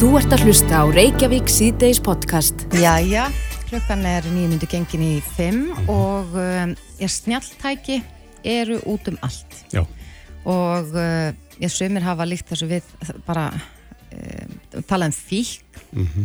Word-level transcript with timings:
Þú 0.00 0.14
ert 0.16 0.32
að 0.32 0.46
hlusta 0.46 0.78
á 0.80 0.84
Reykjavík 0.88 1.50
síðdeis 1.52 1.98
podcast. 2.00 2.62
Jæja, 2.72 3.26
klukkan 3.68 4.00
er 4.08 4.24
nýjundu 4.32 4.64
gengin 4.72 5.02
í 5.04 5.10
fimm 5.36 5.74
og 5.92 6.32
um, 6.40 6.72
ég 6.96 7.12
snjalltæki 7.12 7.98
eru 8.48 8.78
út 8.88 9.10
um 9.12 9.18
allt. 9.20 9.58
Já, 9.68 9.82
og 10.48 10.96
uh, 10.96 11.36
ég 11.60 11.74
sömur 11.74 12.06
hafa 12.08 12.24
líkt 12.30 12.48
þessu 12.48 12.70
við 12.70 12.88
bara 13.28 13.50
uh, 13.52 14.80
tala 14.88 15.10
um 15.10 15.12
fík 15.12 15.60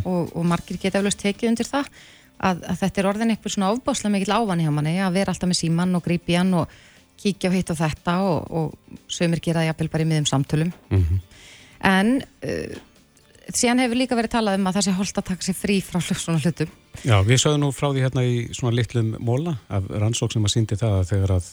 og, 0.06 0.32
og 0.32 0.48
margir 0.48 0.80
geta 0.80 1.02
eflaust 1.02 1.20
tekið 1.20 1.52
undir 1.52 1.68
það 1.68 1.92
að, 2.40 2.64
að 2.64 2.80
þetta 2.86 3.04
er 3.04 3.12
orðin 3.12 3.36
eitthvað 3.36 3.58
svona 3.58 3.70
ofbáslega 3.76 4.16
mikill 4.16 4.40
ávan 4.40 4.64
hjá 4.64 4.72
manni 4.72 4.96
að 5.04 5.20
vera 5.20 5.36
alltaf 5.36 5.52
með 5.52 5.60
símann 5.60 5.96
og 6.00 6.08
grípa 6.08 6.32
í 6.32 6.40
hann 6.40 6.56
og 6.64 6.80
kíkja 7.20 7.52
á 7.52 7.56
hitt 7.60 7.76
og 7.76 7.82
þetta 7.84 8.18
og, 8.24 8.50
og 8.56 9.00
sömur 9.12 9.44
gera 9.44 9.60
það 9.60 9.74
jafnvel 9.74 9.94
bara 9.98 10.08
í 10.08 10.12
miðum 10.16 10.32
samtölum. 10.32 10.76
En 11.84 12.18
uh, 12.24 12.84
síðan 13.54 13.82
hefur 13.84 14.00
líka 14.00 14.16
verið 14.18 14.32
talað 14.34 14.58
um 14.58 14.66
að 14.70 14.78
það 14.78 14.86
sé 14.86 14.94
holdt 14.96 15.20
að 15.20 15.28
taka 15.30 15.46
sér 15.46 15.56
frí 15.58 15.76
frá 15.84 16.00
svona 16.02 16.40
hlutum 16.42 16.72
Já 17.06 17.16
við 17.26 17.38
sögum 17.42 17.62
nú 17.62 17.68
frá 17.76 17.90
því 17.92 18.02
hérna 18.06 18.24
í 18.26 18.34
svona 18.56 18.74
litlum 18.74 19.12
móla 19.22 19.56
af 19.68 19.86
rannsók 19.92 20.32
sem 20.34 20.44
að 20.48 20.54
síndi 20.56 20.78
það 20.80 20.96
að 21.00 21.08
þegar 21.12 21.34
að 21.36 21.50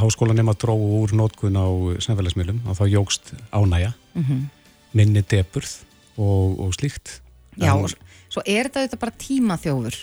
háskóla 0.00 0.34
nema 0.34 0.54
dróðu 0.58 0.98
úr 1.04 1.14
nótkun 1.14 1.54
á 1.56 1.66
snæfælismiðlum 2.02 2.64
og 2.66 2.74
þá 2.74 2.84
jógst 2.90 3.30
ánæja, 3.54 3.92
minni 4.96 5.22
deburð 5.22 5.76
og, 6.18 6.58
og 6.66 6.74
slíkt. 6.74 7.20
Já, 7.54 7.70
En- 7.76 7.86
svo 8.32 8.42
er 8.42 8.66
þetta 8.66 8.82
auðvitað 8.82 9.02
bara 9.04 9.18
tímaþjófur. 9.22 9.98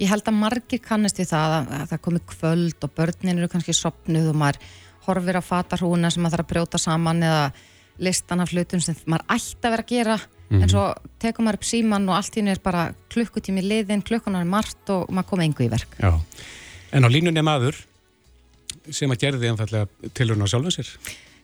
Ég 0.00 0.08
held 0.08 0.24
að 0.30 0.38
margir 0.40 0.80
kannast 0.80 1.20
við 1.20 1.28
það 1.34 1.56
að, 1.58 1.72
að 1.76 1.90
það 1.90 2.02
komi 2.06 2.20
kvöld 2.32 2.86
og 2.86 2.94
börnin 2.96 3.36
eru 3.42 3.50
kannski 3.52 3.74
sopnuð 3.76 4.30
og 4.32 4.38
maður 4.40 4.60
horfir 5.04 5.36
á 5.36 5.42
fatarhúna 5.44 6.10
sem 6.10 6.24
maður 6.24 6.38
þarf 6.40 6.46
að 6.46 6.52
brjóta 6.54 6.80
saman 6.80 7.20
eða 7.26 7.44
listan 8.00 8.40
af 8.40 8.54
hlutum 8.54 8.80
sem 8.80 8.96
maður 9.04 9.26
ætti 9.36 9.60
að 9.68 9.74
vera 9.76 9.84
að 9.84 9.92
gera 9.92 10.16
en 10.58 10.70
svo 10.70 10.86
tekur 11.22 11.46
maður 11.46 11.60
upp 11.60 11.68
síman 11.68 12.08
og 12.10 12.16
allt 12.16 12.34
í 12.34 12.40
henni 12.40 12.54
er 12.54 12.62
bara 12.64 12.88
klukkutími 13.12 13.62
liðin, 13.62 14.02
klukkunar 14.06 14.42
er 14.42 14.50
margt 14.50 14.90
og 14.90 15.10
maður 15.14 15.30
komið 15.30 15.48
engu 15.50 15.66
í 15.66 15.70
verk. 15.70 15.98
Já, 16.00 16.10
en 16.96 17.06
á 17.06 17.08
línunni 17.12 17.44
maður 17.46 17.78
sem 18.90 19.12
að 19.12 19.26
gerði 19.26 19.50
einfallega 19.52 20.10
tilurinn 20.16 20.46
á 20.46 20.50
sjálfum 20.50 20.74
sér. 20.74 20.90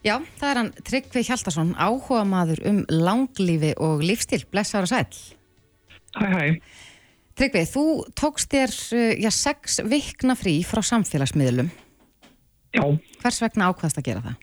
Já, 0.06 0.16
það 0.38 0.50
er 0.50 0.60
hann 0.60 0.72
Tryggvi 0.86 1.22
Hjaltarsson, 1.26 1.72
áhuga 1.78 2.22
maður 2.28 2.62
um 2.68 2.82
langlífi 2.90 3.72
og 3.82 4.04
lífstil, 4.06 4.42
blessaður 4.50 4.86
og 4.86 4.92
sæll. 4.92 5.22
Hæ, 6.16 6.26
hæ. 6.30 6.44
Tryggvi, 7.36 7.64
þú 7.68 7.84
tókst 8.16 8.52
þér 8.52 8.74
uh, 8.96 9.10
já, 9.20 9.30
sex 9.34 9.80
vikna 9.84 10.36
frí 10.38 10.60
frá 10.66 10.82
samfélagsmiðlum. 10.86 11.70
Já, 12.76 12.84
Hvers 13.22 13.40
vegna 13.42 13.70
ákvaðast 13.70 14.00
að 14.00 14.08
gera 14.10 14.24
það? 14.24 14.42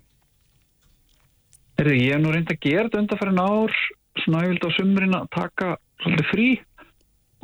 Ég 1.83 2.13
hef 2.13 2.21
nú 2.21 2.31
reynd 2.33 2.51
að 2.53 2.59
gera 2.63 2.85
þetta 2.87 3.01
undanfærin 3.01 3.41
ár, 3.41 3.77
svona 4.21 4.43
yfirlega 4.45 4.69
á 4.69 4.77
sumrin 4.77 5.17
að 5.17 5.29
taka 5.33 5.69
svolítið 6.03 6.29
frí 6.31 6.47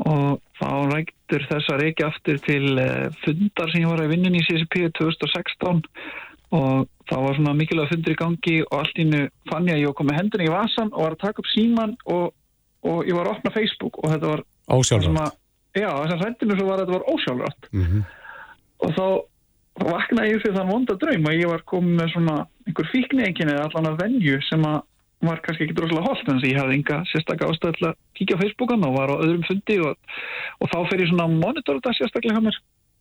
og 0.09 0.39
þá 0.59 0.69
ræktur 0.93 1.45
þess 1.49 1.71
að 1.73 1.81
reykja 1.83 2.09
aftur 2.09 2.39
til 2.45 2.63
uh, 2.79 3.07
fundar 3.23 3.71
sem 3.71 3.83
ég 3.83 3.91
var 3.91 4.03
að 4.03 4.13
vinna 4.13 4.31
í 4.31 4.43
CCP 4.47 4.91
2016 4.99 5.81
og 6.55 6.87
það 7.09 7.25
var 7.25 7.35
svona 7.37 7.55
mikilvæg 7.57 7.91
fundur 7.93 8.15
í 8.15 8.19
gangi 8.19 8.55
og 8.65 8.77
allt 8.79 9.01
innu 9.01 9.25
fann 9.51 9.67
ég 9.69 9.75
að 9.75 9.83
ég 9.83 9.91
var 9.91 9.97
komið 9.99 10.19
hendurinn 10.19 10.49
í 10.49 10.53
vasan 10.53 10.93
og 10.93 11.03
var 11.03 11.17
að 11.17 11.25
taka 11.25 11.43
upp 11.43 11.51
síman 11.51 11.97
og, 12.09 12.31
og 12.85 13.03
ég 13.09 13.17
var 13.17 13.27
að 13.27 13.35
opna 13.37 13.53
Facebook 13.53 13.99
og 14.01 14.13
þetta 14.13 14.31
var 14.33 14.45
Ósjálfrátt. 14.69 15.35
já, 15.75 15.89
þess 15.89 16.15
að 16.15 16.25
hendinu 16.25 16.57
svo 16.57 16.69
var 16.69 16.79
að 16.79 16.85
þetta 16.85 16.97
var 16.97 17.11
ósjálfrátt 17.15 17.69
Mm 17.73 18.07
og 18.79 18.93
þá 18.95 19.05
vaknaði 19.89 20.33
ég 20.33 20.43
fyrir 20.43 20.57
þann 20.57 20.71
vonda 20.71 20.95
draum 20.99 21.27
að 21.29 21.39
ég 21.39 21.51
var 21.51 21.65
komið 21.71 21.97
með 21.99 22.13
svona 22.13 22.35
einhver 22.67 22.89
fíkni 22.93 23.27
eða 23.27 23.65
allan 23.67 23.91
að 23.91 24.01
venju 24.03 24.39
sem 24.47 24.65
að 24.67 24.79
var 25.25 25.41
kannski 25.43 25.65
ekki 25.65 25.75
droslega 25.75 26.05
holdt 26.05 26.27
en 26.27 26.37
þess 26.37 26.45
að 26.45 26.51
ég 26.53 26.59
hafði 26.61 26.75
enga 26.77 26.97
sérstaklega 27.11 27.53
ástæð 27.53 27.73
til 27.75 27.87
að 27.89 27.97
kíkja 28.19 28.37
á 28.39 28.41
Facebookan 28.41 28.85
og 28.87 28.95
var 28.95 29.11
á 29.11 29.15
öðrum 29.19 29.45
fundi 29.47 29.79
og, 29.83 29.97
og 30.63 30.71
þá 30.71 30.77
fer 30.89 31.03
ég 31.03 31.11
svona 31.11 31.25
að 31.27 31.35
monitora 31.41 31.81
þetta 31.81 31.95
sérstaklega 31.97 32.37
hjá 32.37 32.45
mér. 32.45 32.59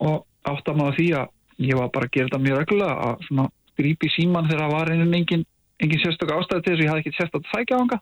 Og 0.09 0.17
átta 0.51 0.75
maður 0.79 0.99
því 0.99 1.09
að 1.21 1.69
ég 1.69 1.79
var 1.79 1.93
bara 1.95 2.09
að 2.09 2.15
gera 2.17 2.31
þetta 2.31 2.43
mjög 2.43 2.61
reglulega 2.63 2.99
að 3.07 3.25
svona 3.29 3.47
grípi 3.79 4.11
síman 4.15 4.51
þegar 4.51 4.65
það 4.65 4.75
var 4.75 4.93
einhvern 4.93 5.19
engin, 5.21 5.47
engin 5.79 6.03
sérstaklega 6.03 6.43
ástæð 6.43 6.63
til 6.65 6.73
þess 6.73 6.81
að 6.81 6.85
ég 6.85 6.93
hafði 6.93 7.05
ekki 7.05 7.17
sérstaklega 7.19 7.55
þækja 7.55 7.79
á 7.79 7.83
hanga 7.83 8.01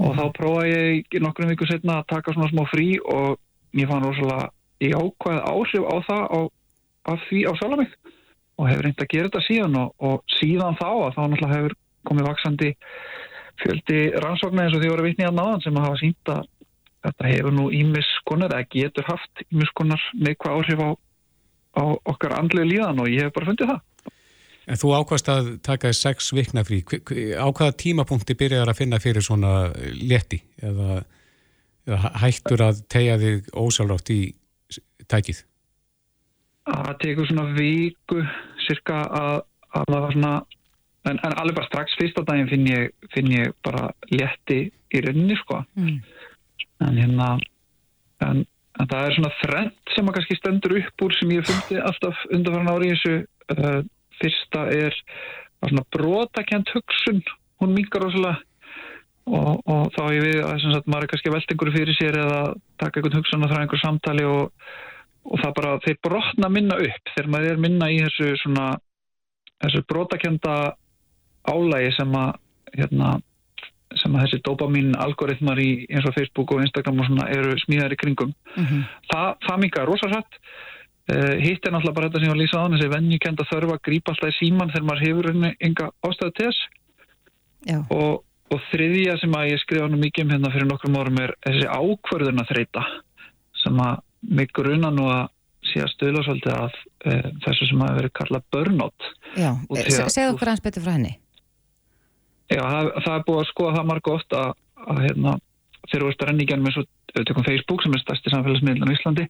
og 0.00 0.16
þá 0.16 0.24
prófaði 0.36 0.78
ég 1.00 1.20
nokkrum 1.24 1.50
viku 1.52 1.68
setna 1.68 2.00
að 2.00 2.08
taka 2.14 2.34
svona 2.36 2.48
smá 2.52 2.62
frí 2.70 2.88
og 3.00 3.36
ég 3.76 3.88
fann 3.90 4.04
rosalega 4.04 4.48
ég 4.80 4.96
ákvaði 4.96 5.42
áhrif 5.44 5.84
á 5.84 5.96
það 6.08 6.24
á, 6.24 6.40
á 7.04 7.12
því 7.26 7.40
á 7.44 7.52
sjálf 7.60 7.82
og 8.60 8.68
hefur 8.68 8.84
reynd 8.86 9.02
að 9.04 9.12
gera 9.12 9.28
þetta 9.28 9.44
síðan 9.46 9.78
og, 9.80 9.92
og 10.04 10.36
síðan 10.38 10.78
þá 10.80 10.88
að 10.88 11.14
þá 11.16 11.20
náttúrulega 11.22 11.56
hefur 11.56 11.76
komið 12.08 12.30
vaksandi 12.30 12.70
fjöldi 13.60 14.00
rannsóknar 14.24 14.66
eins 14.66 14.76
og 14.76 14.82
því 14.82 14.92
voru 14.94 15.06
vitni 15.08 15.28
að 15.28 15.36
náðan 15.36 15.62
sem 15.64 15.76
að 15.76 15.86
hafa 15.88 16.00
sínt 16.00 16.32
að 16.32 16.42
þetta 17.04 17.30
hefur 17.32 17.54
nú 17.56 17.68
ímiskonar 17.74 18.54
eða 18.54 18.68
getur 18.74 19.08
haft 19.08 19.44
ímiskonar 19.48 20.02
neikvæð 20.20 20.56
áhrif 20.56 20.82
á, 20.84 20.90
á 21.80 21.84
okkar 22.12 22.36
andlega 22.38 22.68
líðan 22.68 23.00
og 23.04 23.12
ég 23.12 23.28
hef 23.28 23.36
bara 23.36 23.50
fundið 23.50 23.72
það. 23.72 23.86
En 24.70 24.78
þú 24.78 24.92
ákvast 24.94 25.30
að 25.32 25.48
taka 25.66 25.90
sex 25.96 26.30
vikna 26.36 26.62
frí. 26.66 26.82
Á 27.34 27.48
hvaða 27.48 27.72
tímapunkti 27.80 28.36
byrjar 28.38 28.70
að 28.70 28.82
finna 28.82 29.00
fyrir 29.02 29.24
svona 29.24 29.70
leti 29.96 30.38
eða, 30.62 31.00
eða 31.88 32.12
hættur 32.22 32.66
að 32.68 32.84
tegja 32.92 33.16
þig 33.22 33.48
ósjálfrátt 33.56 34.12
í 34.14 34.20
tækið? 35.10 35.42
Það 36.70 36.92
tekur 37.02 37.30
svona 37.30 37.46
viku 37.56 38.20
cirka 38.66 39.00
að, 39.08 39.36
að 39.74 39.88
það 39.88 40.04
var 40.04 40.14
svona 40.14 40.34
en, 41.08 41.16
en 41.16 41.36
alveg 41.40 41.56
bara 41.56 41.68
strax 41.68 41.96
fyrsta 42.00 42.24
daginn 42.28 42.50
finn 42.50 42.66
ég, 42.68 42.90
finn 43.14 43.30
ég 43.32 43.54
bara 43.64 43.88
létti 44.12 44.66
í 44.68 45.04
rauninni 45.04 45.38
sko. 45.40 45.62
Mm. 45.78 46.00
en 46.80 46.96
hérna 46.96 47.30
en, 48.24 48.44
en 48.80 48.90
það 48.90 49.06
er 49.06 49.16
svona 49.16 49.32
þrennt 49.40 49.94
sem 49.94 50.10
að 50.10 50.16
kannski 50.18 50.38
stendur 50.38 50.76
upp 50.80 51.04
úr 51.06 51.16
sem 51.16 51.32
ég 51.36 51.48
fundi 51.48 51.80
alltaf 51.80 52.26
undanfæran 52.30 52.72
ári 52.74 52.90
í 52.90 52.94
þessu. 52.94 53.16
Uh, 53.50 53.80
fyrsta 54.20 54.66
er 54.72 54.96
svona 55.64 55.84
brotakent 55.96 56.70
hugsun. 56.74 57.20
Hún 57.60 57.74
mingar 57.76 58.04
rosalega. 58.04 58.40
Og, 59.30 59.60
og 59.68 59.90
þá 59.94 60.04
ég 60.16 60.24
við 60.24 60.38
að 60.42 60.62
sagt, 60.64 60.88
maður 60.90 61.04
er 61.06 61.10
kannski 61.12 61.30
einhverju 61.30 61.74
fyrir 61.74 61.96
sér 61.98 62.16
eða 62.18 62.38
taka 62.80 62.98
einhvern 62.98 63.20
hugsun 63.20 63.44
og 63.44 63.50
þræða 63.50 63.64
einhverju 63.66 63.82
samtali 63.84 64.24
og, 64.26 64.70
og 65.28 65.42
það 65.42 65.52
bara, 65.58 65.74
þeir 65.84 65.98
brotna 66.06 66.50
minna 66.50 66.78
upp. 66.80 67.12
Þegar 67.14 67.28
maður 67.34 67.52
er 67.52 67.60
minna 67.66 67.90
í 67.92 68.00
þessu 68.00 68.30
svona 68.40 68.70
þessu 69.60 69.84
brotakenda 69.92 70.56
álægi 71.48 71.92
sem 71.96 72.12
að 72.20 72.32
hérna, 72.76 73.10
sem 74.00 74.14
að 74.14 74.24
þessi 74.26 74.40
dopamin 74.46 74.92
algoritmar 75.02 75.58
í 75.58 75.86
eins 75.90 76.06
og 76.06 76.14
Facebook 76.14 76.52
og 76.54 76.60
Instagram 76.64 77.00
og 77.02 77.08
svona 77.08 77.28
eru 77.34 77.56
smíðar 77.64 77.94
í 77.96 78.00
kringum 78.00 78.34
Mhm. 78.56 78.82
það, 79.12 79.30
það 79.46 79.60
mingar 79.64 79.86
rosarætt 79.90 80.38
uh, 81.10 81.34
hitt 81.42 81.64
er 81.66 81.72
náttúrulega 81.74 81.94
bara 81.96 82.08
þetta 82.10 82.20
sem 82.20 82.28
ég 82.28 82.32
var 82.34 82.38
að 82.38 82.42
lýsa 82.44 82.58
á 82.60 82.62
hann 82.64 82.76
þessi 82.78 82.92
venjukend 82.94 83.40
að 83.40 83.50
þörfa 83.54 83.74
að 83.78 83.84
grípa 83.88 84.12
alltaf 84.14 84.30
í 84.30 84.38
síman 84.38 84.70
þegar 84.70 84.86
maður 84.90 85.06
hefur 85.06 85.30
enga 85.68 85.90
ástæðu 86.06 86.34
til 86.38 86.46
þess 86.50 86.60
og, 87.90 88.22
og 88.54 88.60
þriðja 88.70 89.18
sem 89.20 89.34
að 89.36 89.50
ég 89.52 89.60
skrifa 89.64 89.88
nú 89.90 89.98
mikið 90.00 90.24
um 90.24 90.30
hérna 90.36 90.52
fyrir 90.54 90.68
nokkrum 90.70 90.96
árum 91.00 91.18
er 91.24 91.34
þessi 91.46 91.66
ákvörðuna 91.68 92.46
þreita 92.48 92.84
sem 93.64 93.82
að 93.84 93.98
mig 94.38 94.52
gruna 94.56 94.90
nú 94.94 95.08
að 95.10 95.26
sé 95.70 95.82
að 95.84 95.90
stöðla 95.92 96.22
svolítið 96.24 96.54
að 96.56 96.78
uh, 97.10 97.26
þessu 97.44 97.66
sem 97.68 97.82
að 97.84 97.98
verið 97.98 98.12
kallað 98.16 98.46
burnout 98.54 99.08
já. 99.36 99.50
Segðu 100.08 100.32
okkur 100.34 100.48
aðeins 100.48 100.64
betur 100.64 100.82
frá 100.86 100.94
henni. 100.96 101.12
Já, 102.50 102.60
það, 102.66 102.90
það 103.04 103.14
er 103.16 103.24
búið 103.28 103.40
að 103.40 103.48
skoða 103.52 103.76
það 103.78 103.88
marg 103.90 104.10
oft 104.10 104.36
að, 104.36 104.52
að 104.90 105.00
hérna, 105.06 105.34
þegar 105.86 106.02
þú 106.02 106.08
veist 106.10 106.22
að 106.24 106.30
renni 106.30 106.44
í 106.44 106.50
gennum 106.50 106.70
eins 106.70 106.78
og 106.80 107.24
tökum 107.26 107.46
Facebook 107.46 107.82
sem 107.84 107.94
er 107.96 108.02
stærsti 108.04 108.32
samfélagsmiðlan 108.34 108.90
í 108.92 108.96
Íslandi 108.98 109.26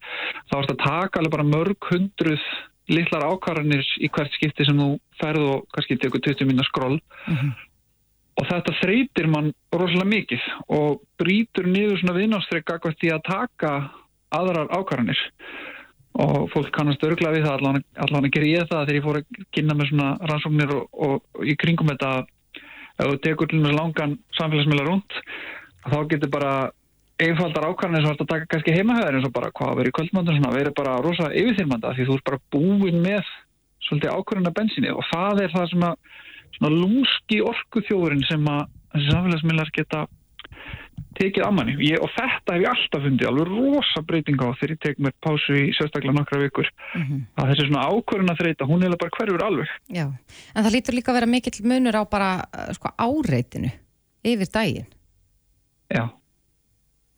þá 0.51 0.55
erst 0.61 0.75
að 0.75 0.83
taka 0.85 1.21
alveg 1.21 1.35
bara 1.37 1.49
mörg 1.49 1.89
hundruð 1.91 2.47
litlar 2.91 3.27
ákvarðanir 3.31 3.85
í 4.03 4.09
hvert 4.11 4.33
skipti 4.35 4.67
sem 4.67 4.81
þú 4.81 4.89
ferð 5.21 5.45
og 5.47 5.67
kannski 5.77 5.99
tekur 6.03 6.23
20 6.27 6.49
minna 6.49 6.65
skroll 6.67 6.99
Mhm. 7.29 7.53
og 8.41 8.47
þetta 8.49 8.75
þreytir 8.81 9.29
mann 9.29 9.53
rosalega 9.73 10.11
mikið 10.11 10.47
og 10.77 11.03
brýtur 11.21 11.69
niður 11.69 12.01
svona 12.01 12.17
viðnástrykk 12.17 12.73
akkvæmt 12.75 13.05
í 13.05 13.13
að 13.13 13.23
taka 13.29 13.73
aðrar 14.33 14.73
ákvarðanir 14.73 15.21
og 16.21 16.51
fólk 16.51 16.73
kannast 16.75 17.05
örgla 17.07 17.31
við 17.35 17.47
það 17.47 17.57
allan, 17.61 18.25
að 18.25 18.33
gera 18.35 18.49
ég 18.49 18.69
það 18.71 18.87
þegar 18.89 18.99
ég 18.99 19.05
fór 19.07 19.19
að 19.21 19.41
kynna 19.55 19.77
með 19.79 19.91
svona 19.91 20.09
rannsóknir 20.31 20.73
og, 20.75 20.89
og, 20.93 21.45
í 21.47 21.55
kringum 21.61 21.93
þetta 21.93 22.13
ef 23.01 23.09
þú 23.11 23.21
tekur 23.25 23.55
langan 23.75 24.19
samfélagsmiðla 24.39 24.87
rúnt 24.87 25.19
þá 25.89 25.99
getur 26.13 26.33
bara 26.33 26.53
einfaldar 27.21 27.69
þú 28.05 28.13
ert 28.13 28.25
að 28.25 28.31
taka 28.33 28.49
kannski 28.55 28.75
heimahöður 28.77 29.19
eins 29.19 29.29
og 29.29 29.35
bara 29.37 29.53
hvað 29.57 29.77
í 29.89 29.95
kvöldmöndur 29.99 30.41
verið 30.57 30.77
bara 30.79 30.99
rosa 31.05 31.31
yfirþyrmanda 31.33 31.95
því 31.97 32.09
þú 32.09 32.17
ert 32.17 32.29
bara 32.31 32.43
búin 32.55 33.01
með 33.05 33.33
svolítið 33.87 34.15
ákvarðana 34.15 34.55
bensinni 34.57 34.93
og 34.93 35.05
það 35.11 35.45
er 35.45 35.55
það 35.55 35.71
sem 35.73 35.87
að 36.69 36.77
lúski 36.77 37.41
orku 37.45 37.83
þjóðurinn 37.89 38.27
sem 38.29 38.49
að 38.53 38.65
þessi 38.95 39.15
samfélagsmiðlar 39.15 39.75
geta 39.77 40.07
tekið 41.21 41.45
að 41.47 41.55
manni 41.59 41.75
ég, 41.85 42.01
og 42.03 42.11
þetta 42.17 42.55
hef 42.57 42.63
ég 42.65 42.71
alltaf 42.73 43.05
fundið 43.07 43.29
alveg 43.31 43.51
rosa 43.53 44.03
breyting 44.09 44.41
á 44.41 44.49
þegar 44.57 44.73
ég 44.75 44.81
tek 44.87 45.03
mér 45.05 45.15
pásu 45.23 45.57
í 45.61 45.67
sérstaklega 45.77 46.17
nokkra 46.17 46.41
vikur 46.43 46.71
Mhm. 46.97 47.19
að 47.37 47.51
þessi 47.53 47.67
svona 47.69 47.85
ákvörðuna 47.93 48.37
þreita, 48.41 48.67
hún 48.71 48.85
er 48.89 48.97
bara 48.97 49.15
hverfur 49.19 49.45
alveg 49.47 49.75
Já, 49.93 50.07
en 50.55 50.65
það 50.65 50.73
lítur 50.77 50.97
líka 50.99 51.13
að 51.13 51.19
vera 51.21 51.31
mikill 51.31 51.61
munur 51.65 52.01
á 52.01 52.03
bara 52.11 52.31
uh, 52.51 52.73
sko, 52.75 52.91
áreitinu 52.99 53.71
yfir 54.25 54.51
daginn. 54.53 54.89
Já, 55.91 56.09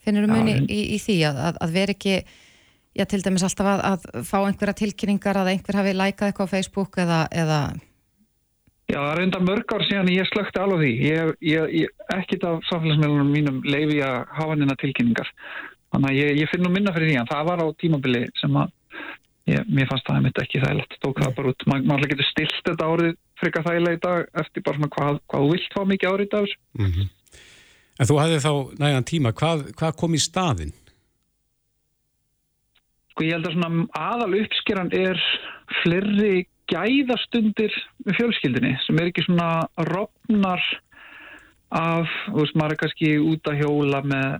Finnur 0.02 0.26
þú 0.26 0.34
muni 0.34 0.54
í, 0.66 0.80
í 0.96 0.98
því 0.98 1.16
að, 1.28 1.36
að, 1.46 1.58
að 1.62 1.72
vera 1.76 1.94
ekki, 1.94 2.14
já 2.98 3.04
til 3.06 3.20
dæmis 3.22 3.44
alltaf 3.46 3.68
að, 3.70 3.82
að 3.92 4.24
fá 4.26 4.38
einhverja 4.42 4.74
tilkynningar 4.80 5.38
að 5.38 5.50
einhver 5.52 5.78
hafi 5.78 5.92
lækað 5.94 6.30
eitthvað 6.32 6.48
á 6.50 6.52
Facebook 6.56 6.98
eða, 6.98 7.20
eða... 7.30 7.58
Já, 8.92 8.98
það 9.00 9.12
er 9.12 9.20
undar 9.24 9.44
mörg 9.46 9.72
ár 9.72 9.82
síðan 9.88 10.10
ég 10.12 10.26
slökti 10.28 10.60
alveg 10.60 10.82
því. 10.82 10.90
Ég, 11.06 11.30
ég 11.48 12.08
ekkit 12.12 12.42
af 12.44 12.58
samfélagsmiðlunum 12.68 13.30
mínum 13.32 13.60
leiði 13.64 14.02
að 14.04 14.18
hafa 14.36 14.56
nýna 14.58 14.76
tilkynningar. 14.82 15.30
Þannig 15.94 16.10
að 16.10 16.18
ég, 16.18 16.32
ég 16.42 16.50
finn 16.50 16.64
nú 16.66 16.72
minna 16.72 16.92
fyrir 16.92 17.08
því 17.08 17.16
að 17.22 17.30
það 17.32 17.48
var 17.48 17.62
á 17.64 17.66
tímabili 17.80 18.22
sem 18.40 18.58
að 18.60 18.74
ég, 19.48 19.64
mér 19.72 19.88
fannst 19.88 20.10
það 20.10 20.18
einmitt 20.18 20.42
ekki 20.44 20.60
þægilegt. 20.60 20.98
Tók 21.00 21.24
það 21.24 21.34
bara 21.38 21.54
út. 21.54 21.66
Man, 21.72 21.88
man 21.88 22.04
getur 22.04 22.28
stilt 22.28 22.60
þetta 22.68 22.90
árið 22.92 23.16
frika 23.40 23.64
þægilega 23.64 23.96
í 23.96 24.02
dag 24.04 24.44
eftir 24.44 24.66
bara 24.68 24.80
svona 24.80 24.92
hvað, 24.98 25.22
hvað 25.32 25.46
þú 25.46 25.50
vilt 25.56 25.76
fá 25.78 25.82
mikið 25.94 26.12
árið 26.12 26.28
í 26.28 26.32
dag. 26.36 26.54
Mm 26.76 26.92
-hmm. 26.92 27.10
En 27.96 28.08
þú 28.12 28.20
hafði 28.20 28.44
þá 28.44 28.52
nægan 28.84 29.08
tíma. 29.08 29.32
Hvað, 29.32 29.66
hvað 29.78 29.98
kom 30.04 30.14
í 30.14 30.20
staðin? 30.20 30.76
Sko 33.12 33.24
ég 33.24 33.36
held 33.36 33.48
að 33.48 33.56
svona 33.56 33.86
aðal 33.96 34.40
uppskeran 34.42 34.92
er 34.92 35.20
flerri 35.82 36.46
gæðastundir 36.70 37.74
með 38.06 38.18
fjölskyldinni 38.18 38.72
sem 38.84 38.98
er 39.00 39.10
ekki 39.10 39.24
svona 39.26 39.66
rofnar 39.88 40.62
af, 41.72 42.10
þú 42.28 42.38
veist, 42.38 42.56
maður 42.58 42.74
er 42.74 42.80
kannski 42.82 43.12
út 43.22 43.48
að 43.48 43.62
hjóla 43.62 44.02
með, 44.06 44.36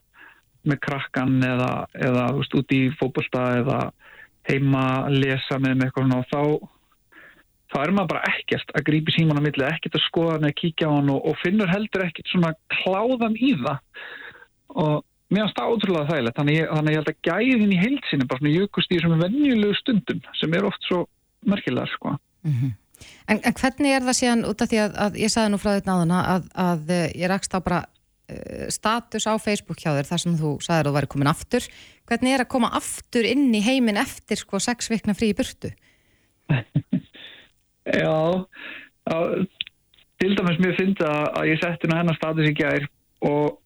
með 0.69 0.80
krakkan 0.84 1.38
eða, 1.46 1.70
eða 1.96 2.28
þú 2.30 2.42
veist, 2.42 2.56
út 2.60 2.76
í 2.76 2.82
fókbalsta 3.00 3.44
eða 3.62 3.80
heima 4.48 4.84
að 5.06 5.19
lesa 5.22 5.58
með 5.62 5.78
með 5.78 5.88
eitthvað 5.88 6.16
og 6.19 6.26
þá, 6.32 6.42
þá 7.72 7.78
er 7.82 7.94
maður 7.94 8.10
bara 8.14 8.32
ekkert 8.32 8.74
að 8.76 8.86
grípi 8.90 9.14
síman 9.14 9.38
á 9.38 9.44
milli, 9.44 9.69
ekkert 9.69 9.96
að 9.98 10.06
skoða 10.08 10.36
hann 10.36 10.50
eða 10.50 10.58
kíkja 10.60 10.90
á 10.90 10.96
hann 10.96 11.14
og, 11.14 11.24
og 11.30 11.40
finnur 11.44 11.72
heldur 11.72 12.04
ekkert 12.06 12.32
svona 12.32 12.52
kláðan 12.74 13.38
í 13.38 13.54
það. 13.62 14.04
Og 14.72 14.94
mér 15.32 15.46
finnst 15.46 15.58
það 15.58 15.74
ótrúlega 15.74 16.10
þægilegt, 16.10 16.38
þannig, 16.38 16.62
þannig 16.72 16.94
ég 16.94 17.00
held 17.00 17.12
að 17.12 17.22
gæðin 17.28 17.74
í 17.74 17.80
heilsinni 17.80 18.28
bara 18.28 18.42
svona 18.42 18.56
jökust 18.56 18.92
í 18.92 19.00
svona 19.00 19.20
venjulegu 19.22 19.78
stundum 19.78 20.24
sem 20.40 20.58
er 20.58 20.69
oft 20.69 20.88
svo 20.88 21.04
merkilegar 21.47 21.91
sko. 21.93 22.17
Mm 22.43 22.53
-hmm. 22.53 22.73
en, 23.29 23.41
en 23.44 23.55
hvernig 23.61 23.97
er 23.97 24.03
það 24.03 24.19
síðan 24.21 24.44
út 24.50 24.62
af 24.62 24.69
því 24.69 24.79
að, 24.85 24.93
að 25.06 25.19
ég 25.23 25.31
sagði 25.31 25.53
nú 25.53 25.59
frá 25.62 25.73
þetta 25.75 25.91
náðuna 25.93 26.21
að, 26.35 26.49
að 26.55 26.91
eh, 26.91 27.09
ég 27.23 27.31
rakst 27.31 27.55
á 27.55 27.59
bara 27.61 27.81
uh, 27.83 28.69
status 28.69 29.27
á 29.27 29.35
Facebook 29.39 29.79
hjá 29.79 29.93
þér 29.97 30.11
þar 30.11 30.23
sem 30.25 30.37
þú 30.39 30.50
sagði 30.61 30.81
að 30.81 30.87
þú 30.87 30.94
væri 30.97 31.12
komin 31.15 31.33
aftur 31.33 31.69
hvernig 32.09 32.35
er 32.35 32.44
að 32.44 32.53
koma 32.55 32.73
aftur 32.75 33.25
inn 33.25 33.55
í 33.55 33.62
heiminn 33.62 33.97
eftir 33.97 34.37
sko 34.37 34.59
sex 34.59 34.91
vikna 34.91 35.15
frí 35.15 35.33
í 35.33 35.37
burtu? 35.39 35.71
Já, 37.83 38.47
já 39.11 39.19
til 40.23 40.37
dæmis 40.39 40.61
mér 40.62 40.77
finnst 40.79 41.00
að, 41.03 41.25
að 41.35 41.49
ég 41.50 41.59
setti 41.59 41.89
nú 41.91 41.97
hennar 41.99 42.15
status 42.15 42.47
í 42.47 42.55
gær 42.55 42.85
og, 43.27 43.56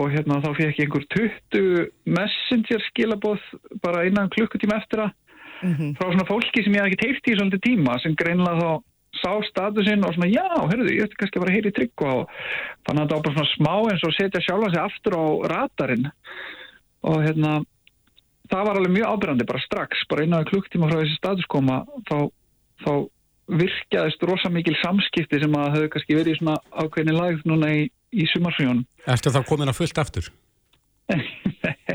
og 0.00 0.08
hérna 0.10 0.40
þá 0.42 0.48
fekk 0.56 0.80
ég 0.80 0.88
einhver 0.88 1.04
20 1.14 1.84
messenger 2.16 2.82
skilaboð 2.88 3.44
bara 3.84 4.02
innan 4.08 4.32
klukkutíma 4.34 4.80
eftir 4.82 5.04
að 5.04 5.12
mm 5.62 5.74
-hmm. 5.74 5.94
frá 5.98 6.06
svona 6.10 6.28
fólki 6.28 6.64
sem 6.64 6.74
ég 6.74 6.82
hef 6.82 6.90
ekki 6.90 7.02
teilt 7.04 7.30
í 7.30 7.36
svolítið 7.38 7.64
tíma 7.68 7.98
sem 8.02 8.14
greinlega 8.14 8.60
þá 8.60 8.72
sá 9.22 9.30
statusinn 9.48 10.04
og 10.04 10.14
svona 10.14 10.28
já, 10.30 10.48
herruðu, 10.70 10.94
ég 10.94 11.06
ætti 11.06 11.18
kannski 11.20 11.38
að 11.38 11.44
vera 11.44 11.52
að 11.52 11.56
heyra 11.56 11.70
í 11.70 11.76
trygg 11.76 12.02
og 12.02 12.20
þannig 12.86 13.02
að 13.02 13.08
það 13.08 13.16
var 13.16 13.24
bara 13.26 13.36
svona 13.36 13.54
smá 13.54 13.74
eins 13.90 14.04
og 14.04 14.14
setja 14.16 14.44
sjálfa 14.44 14.70
sig 14.72 14.82
aftur 14.82 15.14
á 15.14 15.24
radarinn 15.52 16.06
og 17.04 17.18
hérna 17.24 17.52
það 18.50 18.64
var 18.68 18.78
alveg 18.78 18.94
mjög 18.94 19.10
ábyrgandi 19.12 19.48
bara 19.48 19.64
strax, 19.64 20.04
bara 20.10 20.24
innan 20.26 20.48
klukktíma 20.48 20.90
frá 20.90 21.00
þessi 21.00 21.18
statuskoma 21.18 21.80
þá, 22.10 22.16
þá 22.84 22.92
virkjaðist 23.60 24.24
rosa 24.28 24.50
mikil 24.52 24.76
samskipti 24.80 25.40
sem 25.42 25.58
að 25.60 25.74
höfðu 25.76 25.92
kannski 25.94 26.18
verið 26.18 26.34
í 26.34 26.38
svona 26.40 26.56
ákveðni 26.72 27.16
lagð 27.16 27.44
núna 27.48 27.72
í, 27.76 27.84
í 28.12 28.28
sumarsfjónum 28.32 28.84
Erstu 29.06 29.32
þá 29.32 29.42
komin 29.48 29.72
að 29.72 29.80
fullt 29.82 30.00
aftur? 30.00 30.32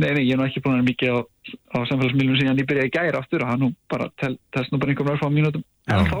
Nei, 0.00 0.14
nei, 0.16 0.22
ég 0.24 0.32
er 0.32 0.40
nú 0.40 0.46
ekki 0.46 0.62
búin 0.64 0.78
að 0.78 0.80
vera 0.80 0.88
mikið 0.88 1.10
á, 1.12 1.18
á 1.76 1.78
samfélagsmiðlunum 1.90 2.38
síðan 2.40 2.60
ég 2.62 2.68
byrjaði 2.70 2.88
í 2.88 2.94
gæri 2.94 3.18
aftur 3.18 3.42
og 3.44 3.50
það 3.50 3.60
nú 3.60 3.68
bara 3.92 4.06
telst 4.20 4.72
nú 4.72 4.80
bara 4.80 4.94
einhverjum 4.94 5.12
örfá 5.12 5.28
mínutum 5.34 5.64
en 5.90 6.06
þá, 6.08 6.18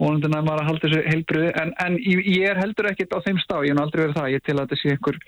og 0.00 0.22
þannig 0.22 0.50
að 0.54 0.62
haldi 0.68 0.86
þessu 0.86 1.02
heilbriði, 1.08 1.50
en, 1.60 1.72
en 1.84 1.98
ég, 2.00 2.46
er 2.48 2.60
heldur 2.60 2.88
ekkit 2.90 3.12
á 3.12 3.18
þeim 3.26 3.40
stá, 3.42 3.56
ég 3.66 3.74
hef 3.74 3.82
aldrei 3.82 4.02
verið 4.04 4.18
það, 4.20 4.30
ég 4.34 4.44
til 4.46 4.56
að 4.56 4.62
þetta 4.62 4.80
sé 4.80 4.94
einhver 4.94 5.20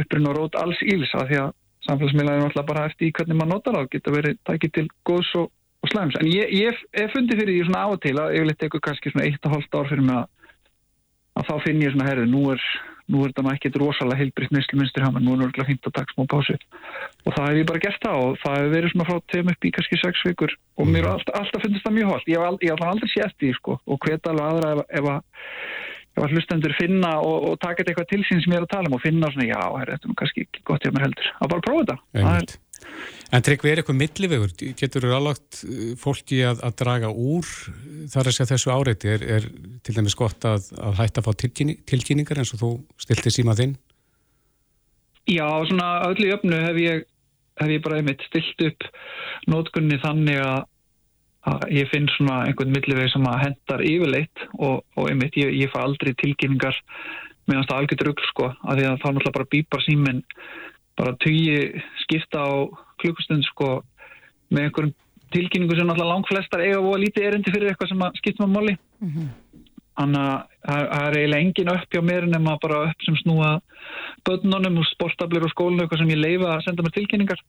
upprinn 0.00 0.28
og 0.28 0.38
rót 0.38 0.60
alls 0.60 0.84
íls 0.84 1.14
að 1.16 1.28
því 1.30 1.40
að 1.42 1.50
samfélagsmiðlunum 1.88 2.42
er 2.42 2.48
alltaf 2.50 2.68
bara 2.68 2.86
eftir 2.90 3.08
í 3.08 3.12
hvernig 3.16 3.38
maður 3.38 3.52
notar 3.54 3.78
á, 3.78 3.82
geta 3.92 4.14
verið 4.16 4.38
tækið 4.48 4.74
til 4.76 4.86
góðs 5.08 5.32
og, 5.40 5.50
og 5.82 5.92
slæms, 5.94 6.18
en 6.20 6.30
ég, 6.30 6.52
ég, 6.58 6.84
ég 6.98 7.12
fundi 7.14 7.38
fyrir 7.38 7.56
því 7.56 7.68
svona 7.68 7.84
á 7.84 7.88
og 7.94 8.00
til 8.02 8.16
að 8.18 8.38
vil 8.38 8.54
eitthvað 8.54 8.86
kannski 8.88 9.14
svona 9.14 9.28
eitt 9.28 9.48
og 9.48 9.56
hálft 9.56 9.78
ár 9.78 9.90
fyrir 9.92 10.06
mig 10.08 10.18
að, 10.18 10.56
að 11.38 11.48
þá 11.50 11.54
finn 11.66 11.84
ég 11.86 11.94
svona 11.94 12.10
herði, 12.10 12.28
nú 12.32 12.44
er 12.54 12.66
nú 13.10 13.22
er 13.22 13.32
þetta 13.32 13.44
maður 13.46 13.58
ekkert 13.58 13.78
rosalega 13.82 14.20
heilbriðt 14.20 14.54
neyslu 14.54 14.78
minnstur 14.78 15.06
hafa, 15.06 15.22
nú 15.22 15.36
er 15.36 15.54
það 15.56 15.70
fint 15.70 15.88
að 15.88 15.96
taka 15.98 16.14
smá 16.14 16.26
pásu. 16.32 16.58
Og 17.26 17.36
það 17.36 17.48
hef 17.48 17.60
ég 17.60 17.70
bara 17.70 17.82
gert 17.86 18.04
það 18.06 18.24
og 18.26 18.36
það 18.42 18.58
hefur 18.58 18.74
verið 18.76 18.92
svona 18.94 19.08
frá 19.08 19.22
tegum 19.32 19.52
upp 19.52 19.66
í 19.66 19.72
kannski 19.76 20.00
sex 20.02 20.26
vikur. 20.28 20.56
Og 20.78 20.90
mér 20.90 21.06
er 21.06 21.14
alltaf, 21.14 21.38
alltaf 21.40 21.64
finnst 21.66 21.86
það 21.86 21.96
mjög 21.98 22.12
hólt 22.12 22.32
ég 22.32 22.68
hef 22.70 22.84
aldrei, 22.86 23.12
sétt 23.12 23.38
því 23.42 23.54
sko. 23.58 23.78
Og 23.86 24.02
hvet 24.06 24.30
alveg 24.30 24.52
aðra 24.52 24.74
ef, 24.76 24.84
ef 25.00 25.10
að 25.16 25.20
ef 26.12 26.26
að 26.26 26.34
hlustendur 26.36 26.74
finna 26.76 27.14
og, 27.24 27.46
og 27.48 27.54
taka 27.62 27.86
eitthvað 27.86 28.10
til 28.10 28.20
sín 28.28 28.42
sem 28.44 28.52
ég 28.52 28.60
er 28.60 28.66
að 28.66 28.74
tala 28.74 28.90
um 28.90 28.98
og 28.98 29.04
finna 29.04 29.30
svona 29.32 29.48
já, 29.48 29.60
þetta 29.78 29.96
er 29.96 30.10
nú 30.10 30.16
kannski 30.20 30.44
ekki 30.44 30.64
gott 30.68 30.84
hjá 30.84 30.92
mér 30.92 31.06
heldur. 31.06 31.30
Að 31.40 31.52
bara 31.54 31.64
prófa 31.64 31.86
þetta 31.86 32.26
En 33.32 33.40
trygg 33.40 33.62
við 33.64 33.72
er 33.72 33.80
eitthvað 33.80 33.96
millivegur, 33.96 34.50
getur 34.76 35.06
þú 35.06 35.12
álagt 35.16 35.62
uh, 35.64 35.92
fólki 36.00 36.42
að, 36.44 36.58
að 36.66 36.74
draga 36.82 37.12
úr 37.12 37.46
þar 38.12 38.28
að 38.28 38.34
segja 38.36 38.50
þessu 38.50 38.72
áreiti, 38.74 39.08
er, 39.08 39.24
er 39.38 39.46
til 39.86 39.94
dæmis 39.96 40.16
gott 40.18 40.44
að, 40.48 40.68
að 40.76 40.98
hætta 41.00 41.22
að 41.22 41.30
fá 41.30 41.32
tilkynningar 41.88 42.42
eins 42.42 42.52
og 42.52 42.60
þú 42.60 42.70
stilti 43.00 43.32
síma 43.32 43.56
þinn? 43.56 43.72
Já, 45.30 45.46
svona 45.70 46.02
öllu 46.10 46.28
öfnu 46.34 46.58
hef 46.60 46.82
ég, 46.82 47.06
hef 47.62 47.72
ég 47.72 47.82
bara 47.84 48.02
einmitt 48.02 48.24
stilt 48.26 48.66
upp 48.66 48.86
nótgunni 49.48 49.96
þannig 50.02 50.42
að, 50.42 50.68
að 51.48 51.66
ég 51.78 51.90
finn 51.92 52.10
svona 52.18 52.42
einhvern 52.50 52.74
milliveg 52.74 53.12
sem 53.14 53.28
að 53.30 53.44
hendar 53.46 53.84
yfirleitt 53.86 54.44
og, 54.58 54.82
og 54.98 55.08
einmitt 55.08 55.38
ég, 55.40 55.54
ég 55.62 55.72
fá 55.72 55.80
aldrei 55.86 56.12
tilkynningar. 56.20 56.76
Meðan 57.48 57.68
það 57.70 57.78
algjör 57.80 58.00
drugl 58.02 58.26
sko, 58.28 58.52
að 58.66 58.78
því 58.78 58.88
að 58.90 58.98
þá 58.98 59.06
náttúrulega 59.08 59.36
bara 59.38 59.52
býpar 59.56 59.86
síminn 59.86 60.20
bara 60.98 61.16
tugi 61.22 61.80
skipta 62.04 62.42
á 62.44 62.52
klukkustund 63.02 63.46
sko 63.48 63.68
með 64.52 64.68
einhverjum 64.68 64.94
tilkynningu 65.32 65.76
sem 65.76 65.88
náttúrulega 65.88 66.12
langt 66.12 66.28
flestar 66.28 66.64
eiga 66.64 66.80
og 66.80 66.98
lítið 67.00 67.28
erindi 67.28 67.54
fyrir 67.54 67.72
eitthvað 67.72 67.92
sem 67.92 68.04
skiptum 68.20 68.48
á 68.48 68.54
móli 68.54 68.74
mm 68.76 69.08
-hmm. 69.08 69.28
þannig 70.00 70.26
að 70.28 70.82
það 70.92 71.06
er 71.06 71.16
eiginlega 71.18 71.44
engin 71.44 71.72
upp 71.74 71.88
hjá 71.94 72.02
mér 72.10 72.26
nema 72.28 72.58
bara 72.62 72.84
upp 72.90 73.06
sem 73.06 73.16
snúa 73.22 73.50
börnunum 74.26 74.78
og 74.78 74.86
sportablir 74.92 75.44
og 75.46 75.50
skólinu 75.54 75.82
eitthvað 75.82 76.02
sem 76.02 76.12
ég 76.14 76.20
leifa 76.20 76.54
að 76.54 76.64
senda 76.66 76.84
mér 76.84 76.94
tilkynningar. 76.96 77.40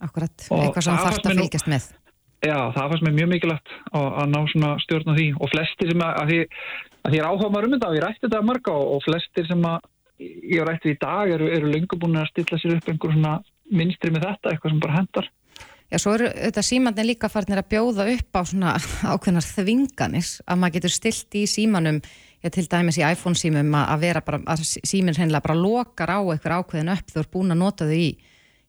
Akkurat, 0.00 0.36
og 0.50 0.64
eitthvað 0.64 0.84
sem 0.84 0.98
þarf 1.04 1.20
að 1.22 1.38
fylgjast 1.40 1.70
með. 1.72 1.84
Já, 2.44 2.58
það 2.74 2.88
fannst 2.90 3.04
mér 3.06 3.16
mjög 3.16 3.28
mikilvægt 3.32 3.70
að, 3.96 4.08
að 4.20 4.26
ná 4.32 4.40
svona 4.52 4.70
stjórn 4.84 5.12
á 5.12 5.14
því. 5.16 5.28
Og 5.40 5.50
flestir 5.54 5.92
sem 5.92 6.02
að, 6.04 6.12
að 6.20 6.26
því 6.30 6.40
að 7.06 7.12
því 7.12 7.20
er 7.20 7.28
áhuga 7.30 7.50
maður 7.52 7.68
um 7.68 7.76
þetta 7.76 7.88
og 7.88 7.96
ég 7.96 8.04
rætti 8.04 8.24
þetta 8.26 8.46
marga 8.46 8.74
og, 8.74 8.88
og 8.96 9.04
flestir 9.06 9.48
sem 9.48 9.68
að 9.70 9.90
ég 10.56 10.66
rætti 10.66 10.92
í 10.92 10.98
dag 11.00 11.32
eru, 11.36 11.48
eru 11.52 11.70
lengur 11.70 12.00
búin 12.02 12.18
að 12.20 12.30
stilla 12.32 12.58
sér 12.60 12.76
upp 12.76 12.90
einhver 12.90 13.14
svona 13.14 13.34
minnstri 13.70 14.12
með 14.14 14.28
þetta, 14.30 14.52
eitthvað 14.52 14.74
sem 14.74 14.84
bara 14.84 15.00
hendar 15.00 15.32
Já, 15.86 16.00
svo 16.02 16.16
eru 16.16 16.28
þetta 16.34 16.62
símandin 16.66 17.06
líka 17.06 17.30
farnir 17.30 17.60
að 17.62 17.68
bjóða 17.76 18.08
upp 18.10 18.38
á 18.38 18.42
svona 18.42 18.76
ákveðnar 19.14 19.46
þvinganis 19.46 20.32
að 20.46 20.62
maður 20.62 20.78
getur 20.78 20.94
stilt 20.96 21.38
í 21.38 21.44
símanum 21.50 22.00
já, 22.02 22.50
til 22.50 22.66
dæmis 22.70 22.98
í 22.98 23.06
iPhone 23.06 23.38
símum 23.38 23.74
að 23.78 24.02
vera 24.02 24.22
bara, 24.26 24.42
að 24.50 24.64
síminn 24.66 25.14
hreinlega 25.14 25.46
bara 25.46 25.58
lokar 25.58 26.10
á 26.10 26.20
eitthvað 26.20 26.62
ákveðin 26.62 26.94
upp 26.96 27.12
þú 27.12 27.22
ert 27.22 27.34
búin 27.34 27.54
að 27.54 27.62
nota 27.62 27.88
þau 27.88 27.98
í, 27.98 28.08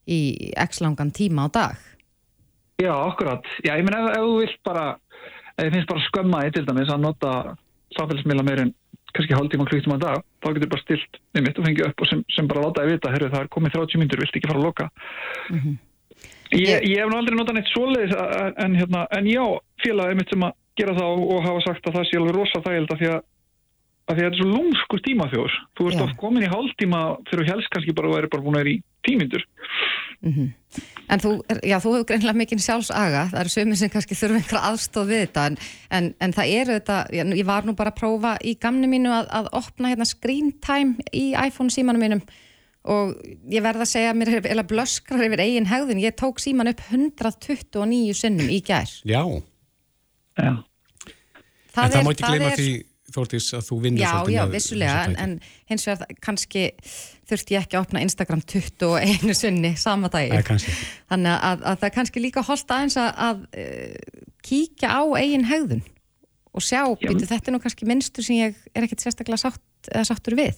í 0.06 0.20
x 0.54 0.84
langan 0.86 1.14
tíma 1.16 1.50
á 1.50 1.54
dag 1.58 1.86
Já, 2.78 2.94
akkurat. 2.94 3.42
Já, 3.66 3.74
ég 3.74 3.86
menn 3.88 3.96
ef, 3.98 4.12
ef 4.14 4.22
þú 4.22 4.34
vilt 4.38 4.60
bara, 4.68 4.84
ef 5.56 5.64
þið 5.64 5.72
finnst 5.74 5.90
bara 5.90 6.04
skömmaði 6.06 6.52
til 6.54 6.66
dæmis 6.68 6.92
að 6.94 7.00
nota 7.08 7.32
samfélagsmiðla 7.98 8.44
meirinn 8.46 8.74
kannski 9.18 9.38
hálftíma 9.38 9.68
klukkt 9.70 9.90
um 9.90 9.96
að 9.98 10.06
dag, 10.06 10.26
þá 10.44 10.48
getur 10.56 10.72
bara 10.74 10.84
stilt 10.84 11.20
með 11.36 11.46
mitt 11.48 11.60
og 11.60 11.68
fengið 11.68 11.88
upp 11.90 12.04
og 12.04 12.10
sem, 12.12 12.24
sem 12.36 12.50
bara 12.50 12.64
látaði 12.66 12.94
vita 12.94 13.14
herru 13.14 13.30
það 13.34 13.44
er 13.44 13.52
komið 13.56 13.78
30 13.78 14.02
myndur, 14.02 14.22
vilt 14.24 14.38
ekki 14.40 14.52
fara 14.52 14.62
að 14.62 14.68
loka? 14.68 14.90
Mm 15.50 15.60
-hmm. 15.60 15.78
ég, 16.58 16.86
ég 16.92 17.02
hef 17.02 17.10
nú 17.10 17.18
aldrei 17.18 17.38
notað 17.38 17.58
neitt 17.58 17.72
svoleiðis 17.74 18.14
en, 18.66 18.76
hérna, 18.76 19.08
en 19.18 19.26
já, 19.28 19.46
félagið 19.84 20.20
mitt 20.22 20.34
sem 20.34 20.48
að 20.48 20.54
gera 20.78 20.98
það 21.00 21.24
og, 21.26 21.42
hafa 21.48 21.66
sagt 21.66 21.88
að 21.88 21.98
það 21.98 22.08
sé 22.08 22.18
alveg 22.18 22.38
rosa 22.38 22.64
þægild 22.66 22.94
af 22.94 23.00
því 23.02 23.10
að, 23.16 23.22
að 24.08 24.14
því 24.16 24.22
að 24.22 24.28
þetta 24.28 24.36
er 24.36 24.42
svo 24.42 24.50
lúmskur 24.54 25.02
tímafjóður, 25.08 25.56
þú 25.76 25.88
ert 25.90 26.04
oft 26.06 26.18
komin 26.22 26.46
í 26.46 26.54
hálftíma 26.54 27.02
þú 27.30 27.48
helst 27.50 27.72
kannski 27.74 27.98
bara 27.98 28.12
að 28.12 28.16
vera 28.18 28.32
bara 28.34 28.46
búin 28.46 28.60
að 28.60 28.64
vera 28.64 28.76
í 28.76 28.82
tímyndur 29.08 29.44
mm 30.22 30.34
-hmm. 30.34 30.54
En 31.10 31.20
þú, 31.20 31.30
já, 31.64 31.80
þú 31.80 31.94
hefur 31.94 32.06
greinlega 32.06 32.38
mikinn 32.38 32.60
sjálfsaga, 32.60 33.30
það 33.32 33.40
eru 33.40 33.50
sömur 33.50 33.78
sem 33.78 33.90
kannski 33.90 34.16
þurfa 34.16 34.36
einhverja 34.36 34.68
aðstóð 34.70 35.06
við 35.08 35.22
þetta 35.22 35.46
en, 35.46 35.58
en, 35.90 36.10
en 36.20 36.34
það 36.34 36.52
eru 36.60 36.74
þetta, 36.74 36.98
ég 37.14 37.46
var 37.46 37.66
nú 37.66 37.74
bara 37.74 37.90
að 37.90 38.00
prófa 38.00 38.38
í 38.44 38.58
gamni 38.60 38.88
mínu 38.88 39.10
að, 39.10 39.30
að 39.32 39.48
opna 39.52 39.90
hérna 39.90 40.06
screen 40.06 40.52
time 40.60 40.96
í 41.14 41.32
iPhone 41.32 41.70
símanum 41.70 42.02
mínum 42.02 42.22
og 42.84 43.16
ég 43.52 43.64
verða 43.64 43.82
að 43.86 43.92
segja 43.94 44.12
að 44.12 44.20
mér 44.20 44.34
er 44.44 44.64
blöskrar 44.68 45.24
yfir 45.26 45.44
eigin 45.44 45.70
hegðun, 45.72 46.04
ég 46.04 46.16
tók 46.16 46.40
síman 46.40 46.68
upp 46.68 46.84
129 46.92 48.14
sinnum 48.14 48.50
í 48.50 48.62
gær 48.62 48.92
Já, 49.08 49.24
já. 50.38 50.54
Það 51.72 51.84
en 51.84 51.92
það 51.92 52.04
má 52.04 52.12
ekki 52.12 52.28
gleyma 52.28 52.54
því 52.56 52.72
Þórtís 53.18 53.50
að 53.58 53.64
þú 53.68 53.78
vinnir 53.84 54.04
já, 54.04 54.10
svolítið 54.14 54.36
Já, 54.36 54.42
með 54.44 54.56
vissulega, 54.56 54.96
þessa 54.96 55.10
en, 55.10 55.16
tæki. 55.18 55.26
en 55.26 55.72
hins 55.72 55.88
vegar 55.90 56.20
kannski 56.28 56.64
þurfti 57.28 57.56
ég 57.58 57.66
ekki 57.66 57.78
að 57.78 57.86
opna 57.86 58.04
Instagram 58.06 58.44
21 58.54 59.36
sunni 59.42 59.74
sama 59.80 60.12
ekki. 60.14 60.74
Þannig 61.10 61.34
að, 61.34 61.66
að 61.66 61.82
það 61.82 61.88
er 61.90 61.94
kannski 61.98 62.24
líka 62.24 62.46
holdt 62.48 62.74
aðeins 62.76 62.98
að, 63.02 63.12
að 63.28 63.44
uh, 63.64 64.26
kíkja 64.48 64.94
á 64.94 65.02
eigin 65.20 65.48
hegðun 65.50 65.84
og 66.58 66.66
sjá, 66.66 66.82
býtu, 66.98 67.28
þetta 67.30 67.52
er 67.52 67.56
nú 67.56 67.62
kannski 67.62 67.88
minnstur 67.90 68.26
sem 68.26 68.40
ég 68.40 68.58
er 68.74 68.88
ekkert 68.88 69.04
sérstaklega 69.04 69.42
sátt 69.44 69.92
eða 69.92 70.08
sáttur 70.10 70.38
við. 70.38 70.58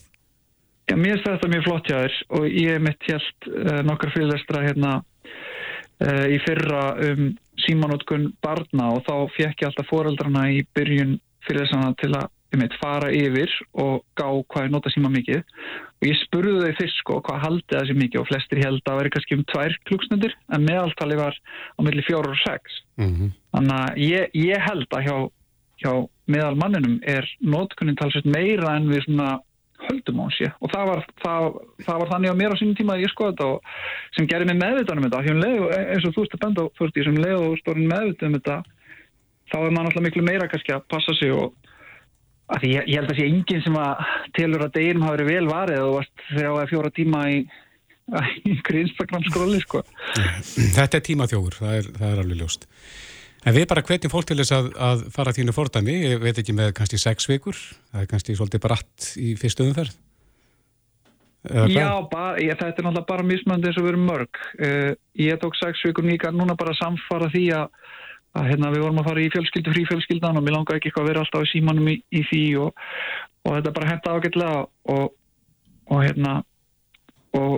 Já, 0.90 0.96
mér 0.98 1.18
finnst 1.18 1.28
þetta 1.28 1.52
mjög 1.52 1.66
flott 1.68 1.90
hjá 1.90 1.98
þér 2.00 2.18
og 2.38 2.46
ég 2.50 2.74
hef 2.74 2.84
mitt 2.86 3.08
hjælt 3.08 3.50
uh, 3.52 3.80
nokkar 3.86 4.14
fyrirlestra 4.16 4.64
hérna 4.66 4.94
uh, 5.00 6.26
í 6.32 6.40
fyrra 6.46 6.84
um 7.10 7.32
símanótkun 7.66 8.30
barna 8.44 8.94
og 8.96 9.04
þá 9.06 9.16
fekk 9.36 9.64
ég 9.64 9.70
alltaf 9.70 9.90
foreldrana 9.92 10.48
í 10.56 10.64
byrjun 10.78 11.18
fyrirlesana 11.46 11.92
til 12.00 12.14
að 12.16 12.30
um 12.56 12.64
eitt, 12.66 12.76
fara 12.82 13.12
yfir 13.14 13.52
og 13.78 14.04
gá 14.18 14.28
hvað 14.28 14.66
ég 14.66 14.74
nota 14.74 14.92
síma 14.94 15.12
mikið. 15.14 15.42
Og 16.00 16.08
ég 16.08 16.20
spurði 16.24 16.54
þau 16.64 16.78
fyrst 16.80 17.02
sko 17.02 17.18
hvað 17.26 17.44
haldið 17.44 17.76
það 17.76 17.90
sér 17.90 18.00
mikið 18.00 18.22
og 18.22 18.30
flestir 18.30 18.64
held 18.64 18.90
að 18.90 19.02
veri 19.02 19.12
kannski 19.16 19.38
um 19.38 19.44
tvær 19.52 19.76
klúksnundir 19.90 20.38
en 20.56 20.66
meðaltali 20.66 21.20
var 21.20 21.36
á 21.36 21.80
milli 21.86 22.06
fjóru 22.08 22.34
og 22.34 22.42
sex. 22.46 22.80
Mhm. 23.00 23.36
þannig 23.54 23.76
að 23.76 24.02
ég, 24.04 24.34
ég 24.34 24.62
held 24.62 24.90
að 24.94 25.06
hjá, 25.06 25.18
hjá 25.82 25.94
meðal 26.30 26.56
manninum 26.60 27.00
er 27.04 27.26
notkunnin 27.42 27.98
talsveit 27.98 28.26
meira 28.26 28.76
en 28.78 28.90
við 28.90 29.06
svona 29.06 29.40
höldum 29.88 30.20
á 30.20 30.24
hans 30.28 30.40
ég 30.44 30.52
og 30.60 30.72
það 30.74 30.90
var, 30.90 31.06
það, 31.24 31.46
það 31.86 32.02
var 32.02 32.12
þannig 32.12 32.34
á 32.34 32.40
mér 32.42 32.54
á 32.54 32.60
sínum 32.60 32.76
tíma 32.78 32.96
að 32.98 33.06
ég 33.06 33.14
skoða 33.14 33.32
þetta 33.32 33.48
og 33.54 33.62
sem 34.18 34.28
gerir 34.28 34.50
mig 34.50 34.60
meðvitanum 34.60 35.08
þetta. 35.08 35.22
Um 35.32 35.42
leið, 35.44 35.64
eins 35.94 36.06
og 36.06 36.14
þú 36.16 36.26
ert 36.26 36.36
að 36.36 36.44
benda 36.44 36.66
á 36.68 36.72
þú 36.76 36.88
ert 36.88 37.00
í 37.00 37.06
sem 37.08 37.22
leið 37.24 37.40
og 37.40 37.58
stórin 37.62 37.90
meðvitanum 37.90 38.38
þetta 38.40 38.58
þá 39.50 39.58
er 39.60 39.74
maður 39.74 39.90
alltaf 39.90 40.06
miklu 40.06 40.26
meira 40.26 40.50
kannski 40.52 40.76
að 40.76 40.86
passa 40.92 41.16
sig 41.18 41.34
og 41.34 41.56
að 42.50 42.64
því 42.64 42.72
ég, 42.74 42.88
ég 42.90 43.02
held 43.02 43.14
að 43.14 43.20
sé 43.20 43.28
enginn 43.30 43.66
sem 43.66 43.80
að 43.80 44.06
telur 44.38 44.66
að 44.66 44.76
deginum 44.78 45.06
hafi 45.08 45.20
verið 45.20 45.32
vel 45.34 45.50
varið 45.50 45.84
og 45.86 45.96
varst 46.00 46.26
þrjá 46.32 46.50
eða 46.50 46.70
fjóra 46.72 46.94
tíma 46.96 47.24
í 47.30 47.40
einhverju 48.10 48.88
Instagram 48.88 49.26
skróli 49.28 49.62
sko 49.62 49.84
Þetta 50.74 50.98
er 50.98 51.06
tímaþjóður, 51.06 51.60
það 51.62 51.78
er, 51.78 51.90
það 52.00 52.12
er 52.12 52.22
alveg 52.24 52.42
ljóst. 52.42 52.68
En 53.48 53.56
við 53.56 53.70
bara 53.72 53.86
hvetjum 53.86 54.12
fólk 54.12 54.28
til 54.28 54.40
þess 54.42 54.56
að, 54.58 54.70
að 54.84 55.04
fara 55.16 55.34
þínu 55.36 55.56
fordæmi, 55.56 55.96
ég 56.10 56.22
veit 56.24 56.42
ekki 56.42 56.56
með 56.58 56.74
kannski 56.80 57.00
sex 57.00 57.30
vikur, 57.30 57.58
það 57.94 58.04
er 58.04 58.10
kannski 58.12 58.36
svolítið 58.36 58.64
bratt 58.66 59.12
í 59.22 59.32
fyrstu 59.40 59.68
umferð. 59.70 59.96
Já, 61.48 62.04
bara, 62.12 62.34
ég, 62.44 62.52
þetta 62.60 62.68
er 62.68 62.84
náttúrulega 62.84 63.08
bara 63.08 63.24
mismöndi 63.24 63.70
eins 63.70 63.78
og 63.80 63.86
við 63.86 63.94
erum 63.94 64.10
mörg. 64.10 64.40
Uh, 64.60 64.90
ég 65.16 65.40
tók 65.40 65.56
sex 65.56 65.86
vikur 65.88 66.04
líka 66.04 66.34
núna 66.36 66.58
bara 66.60 66.76
samfara 66.76 67.30
því 67.32 67.46
að, 67.56 67.78
að 68.38 68.50
hérna, 68.52 68.70
við 68.76 68.84
vorum 68.86 69.00
að 69.02 69.08
fara 69.10 69.24
í 69.24 69.32
fjölskyldu, 69.34 69.72
frí 69.74 69.86
fjölskyldan 69.90 70.38
og 70.38 70.44
mér 70.46 70.56
langar 70.58 70.78
ekki 70.78 70.90
eitthvað 70.92 71.06
að 71.06 71.10
vera 71.14 71.24
alltaf 71.26 71.48
í 71.48 71.52
símanum 71.54 71.88
í, 71.90 71.96
í 72.14 72.22
því 72.30 72.44
og, 72.66 72.84
og 73.48 73.56
þetta 73.58 73.74
bara 73.80 73.90
henda 73.90 74.14
ágætlega 74.20 74.60
og, 74.94 75.10
og 75.90 76.04
hérna 76.06 76.36
og 77.40 77.58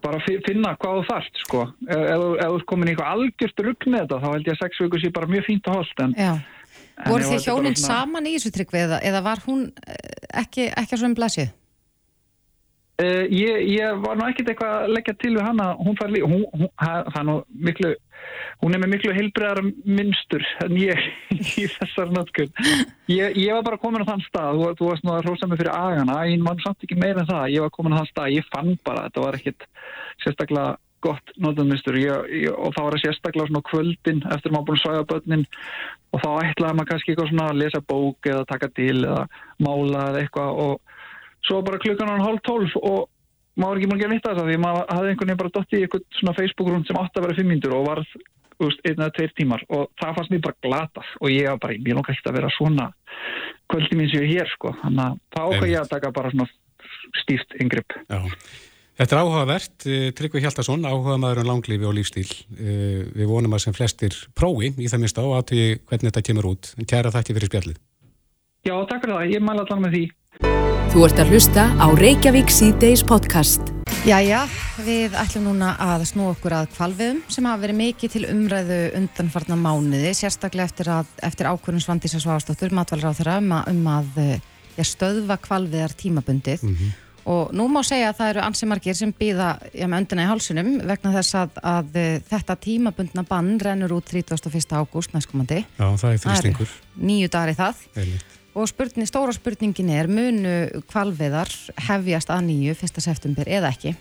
bara 0.00 0.20
fi- 0.24 0.38
finna 0.46 0.72
hvað 0.80 1.00
þú 1.00 1.02
þarft 1.10 1.42
sko. 1.42 1.64
Ef, 1.90 2.00
ef, 2.14 2.46
þú- 2.54 2.64
komin 2.70 2.88
í 2.88 2.94
eitthvað 2.94 3.12
algjört 3.16 3.64
rugg 3.66 3.86
með 3.92 4.04
þetta 4.06 4.20
þá 4.22 4.28
held 4.32 4.46
ég 4.48 4.54
að 4.56 4.62
sex 4.64 4.80
vikur 4.84 5.02
sé 5.02 5.10
bara 5.18 5.28
mjög 5.34 5.46
fínt 5.50 5.68
að 5.68 5.76
holdt 5.80 6.04
en, 6.06 6.14
en 6.24 7.10
Voru 7.10 7.26
þið 7.28 7.44
hjónin 7.48 7.76
svona- 7.76 7.98
saman 8.00 8.28
í 8.30 8.36
þessu 8.38 8.52
tryggvi 8.54 8.80
eða, 8.86 9.00
eða 9.10 9.24
var 9.26 9.42
hún 9.44 9.66
eh, 9.84 10.30
ekki, 10.44 10.70
ekki 10.80 11.00
svona 11.02 11.18
blæsið? 11.18 11.50
Uh, 13.00 13.24
ég, 13.32 13.62
ég 13.80 14.00
var 14.04 14.18
nú 14.18 14.26
ekkert 14.28 14.50
eitthvað 14.52 14.72
að 14.82 14.90
leggja 14.92 15.14
til 15.22 15.30
við 15.32 15.44
hana, 15.46 15.70
hún 15.80 15.94
fær 15.96 16.10
líka, 16.12 16.40
það 16.84 17.14
er 17.16 17.24
nú 17.24 17.36
miklu, 17.68 17.92
hún 18.60 18.76
er 18.76 18.82
með 18.82 18.92
miklu 18.94 19.14
heilbreðar 19.16 19.62
minnstur 19.88 20.44
en 20.64 20.76
ég 20.78 21.00
í 21.62 21.66
þessar 21.78 22.12
nötkun. 22.12 22.52
Ég, 23.10 23.38
ég 23.38 23.56
var 23.56 23.64
bara 23.66 23.80
komin 23.80 24.04
á 24.04 24.10
þann 24.10 24.26
stað, 24.26 24.60
þú, 24.60 24.74
þú 24.78 24.90
varst 24.90 25.06
nú 25.06 25.14
að 25.14 25.24
rósa 25.28 25.48
mig 25.48 25.60
fyrir 25.62 25.72
agana, 25.74 26.20
ég 26.28 26.44
man 26.44 26.60
samt 26.64 26.84
ekki 26.84 27.00
meira 27.00 27.24
en 27.24 27.30
það, 27.30 27.48
ég 27.54 27.66
var 27.66 27.74
komin 27.76 27.96
á 27.96 28.00
þann 28.02 28.12
stað, 28.12 28.36
ég 28.36 28.52
fann 28.52 28.76
bara, 28.86 29.08
þetta 29.08 29.26
var 29.26 29.40
ekkert 29.40 29.68
sérstaklega 30.24 30.76
gott 31.00 31.32
notaðmynstur 31.40 31.96
og 31.96 32.74
þá 32.76 32.80
var 32.84 32.96
það 32.96 33.02
sérstaklega 33.06 33.48
svona 33.48 33.66
kvöldin 33.70 34.20
eftir 34.34 34.50
að 34.50 34.56
maður 34.56 34.66
búin 34.68 34.76
að 34.76 34.82
svæða 34.84 35.06
börnin. 35.12 35.46
Og 36.10 36.20
þá 36.20 36.30
ætlaði 36.42 36.76
maður 36.76 36.90
kannski 36.90 37.12
eitthvað 37.12 37.30
svona 37.30 37.46
að 37.48 37.60
lesa 37.60 37.80
bók 37.92 38.28
eða 38.28 38.48
taka 38.50 38.68
til 38.76 38.96
eða 38.98 39.22
mála 39.62 40.02
eða 40.10 40.24
eitthvað. 40.24 40.60
Og 40.64 41.46
svo 41.48 41.62
bara 41.64 41.80
klukkan 41.80 42.10
hann 42.10 42.24
hálf 42.26 42.42
tólf 42.44 42.76
og 42.82 43.08
maður 43.60 43.80
ekki 43.80 43.90
múin 43.90 44.04
að 44.04 44.14
vita 44.14 44.32
þess 44.34 44.42
að 44.42 44.50
því 44.50 44.58
maður 44.64 44.90
hafði 44.90 45.12
einhvern 45.12 45.30
veginn 45.30 45.40
bara 45.42 45.54
dott 45.56 45.72
í 45.72 45.80
eitthvað 45.80 46.04
svona 46.18 46.36
Facebook-rúnd 46.36 46.88
sem 46.88 47.00
átti 47.00 47.20
að 47.20 47.26
vera 47.26 47.38
fimm 47.38 47.50
mínútur 47.52 47.76
og 47.78 47.88
varð 47.88 48.12
veist, 48.68 48.80
einn 48.84 48.98
eða 49.00 49.14
tveir 49.16 49.34
tímar 49.38 49.62
og 49.68 49.90
það 50.00 50.16
fannst 50.16 50.32
mér 50.34 50.42
bara 50.46 50.58
glatað 50.66 51.12
og 51.20 51.30
ég 51.32 51.48
var 51.48 51.60
bara, 51.62 51.76
ég 51.76 51.96
lóka 51.96 52.12
ekkert 52.12 52.30
að 52.30 52.38
vera 52.38 52.50
svona 52.56 52.88
kvöldi 53.70 53.98
mín 53.98 54.10
sem 54.10 54.20
ég 54.20 54.26
er 54.26 54.32
hér 54.40 54.50
sko 54.54 54.74
þannig 54.82 55.04
að 55.06 55.20
þá 55.34 55.40
ákvað 55.46 55.70
ég 55.70 55.80
að 55.80 55.92
taka 55.94 56.12
bara 56.16 56.32
svona 56.34 56.48
stíft 57.22 57.56
yngripp. 57.62 57.96
Já. 58.10 58.20
Þetta 59.00 59.16
er 59.16 59.20
áhugavert, 59.24 59.86
eh, 59.88 60.10
Tryggvi 60.12 60.42
Hjaltason, 60.44 60.82
áhuga 60.84 61.16
maður 61.16 61.40
um 61.40 61.48
langlífi 61.48 61.86
og 61.88 61.94
lífstíl. 61.96 62.28
Eh, 62.52 63.08
Við 63.16 63.30
vonum 63.30 63.56
að 63.56 63.64
sem 63.64 63.72
flestir 63.72 64.12
prófi 64.36 64.74
í 64.76 64.90
það 64.92 65.00
minnst 65.00 65.16
á 65.16 65.24
að 65.24 65.46
því 65.48 65.62
hvernig 65.88 66.10
þetta 66.10 66.26
kemur 66.28 66.50
út. 66.52 66.74
En 66.76 66.84
Kæra 66.84 67.14
þætti 67.14 67.36
fyrir 67.38 67.48
spjallið. 67.48 67.78
Já, 68.68 68.76
takk 68.84 69.00
fyrir 69.00 69.16
það, 69.16 69.32
ég 69.32 69.40
mæla 69.40 69.64
allan 69.64 69.86
með 69.86 69.96
því. 69.96 70.69
Þú 70.90 71.04
ert 71.06 71.20
að 71.22 71.28
hlusta 71.30 71.64
á 71.78 71.86
Reykjavík 71.94 72.48
C-Days 72.50 73.04
podcast. 73.06 73.68
Jæja, 74.02 74.40
við 74.82 75.12
ætlum 75.14 75.44
núna 75.46 75.68
að 75.78 76.02
snú 76.10 76.24
okkur 76.32 76.56
að 76.56 76.72
kvalviðum 76.72 77.20
sem 77.30 77.46
hafa 77.46 77.60
verið 77.62 77.76
mikið 77.78 78.14
til 78.16 78.22
umræðu 78.32 78.78
undanfarna 78.98 79.58
mánuði, 79.60 80.10
sérstaklega 80.18 80.66
eftir, 80.66 80.90
að, 80.90 81.12
eftir 81.28 81.46
ákvörðum 81.46 81.84
Svandísa 81.84 82.18
Svástóttur, 82.18 82.74
matvalra 82.74 83.12
á 83.14 83.18
þeirra 83.20 83.36
um 83.38 83.54
að, 83.60 83.70
um 83.70 83.86
að 83.92 84.18
ja, 84.24 84.88
stöðva 84.90 85.36
kvalviðar 85.44 85.94
tímabundið 85.94 86.66
og 87.30 87.54
nú 87.54 87.68
má 87.70 87.84
segja 87.86 88.10
að 88.10 88.18
það 88.18 88.32
eru 88.32 88.42
ansi 88.48 88.70
margir 88.72 88.98
sem 88.98 89.14
býða 89.14 89.52
ja, 89.70 89.86
með 89.86 90.02
öndina 90.02 90.26
í 90.26 90.30
hálsunum 90.32 90.72
vegna 90.90 91.14
þess 91.20 91.38
að, 91.44 91.62
að 91.70 92.00
eh, 92.02 92.10
þetta 92.32 92.58
tímabundna 92.66 93.26
bann 93.30 93.54
rennur 93.62 93.94
út 94.00 94.10
31. 94.10 94.74
ágúst 94.74 95.14
næstkomandi. 95.14 95.62
Já, 95.62 95.86
það 96.02 96.10
er 96.10 96.22
þrýstingur. 96.26 96.76
Nýju 96.98 97.30
dagar 97.30 97.54
í 97.54 97.58
það. 97.60 97.88
Einmitt. 97.94 98.39
Og 98.58 98.66
spurning, 98.66 99.06
stóra 99.06 99.32
spurningin 99.34 99.92
er, 99.94 100.08
munu 100.10 100.82
kvalveðar 100.90 101.52
hefjast 101.86 102.32
að 102.34 102.48
nýju 102.48 102.74
1. 102.74 103.02
september 103.04 103.46
eða 103.46 103.70
ekki? 103.70 103.94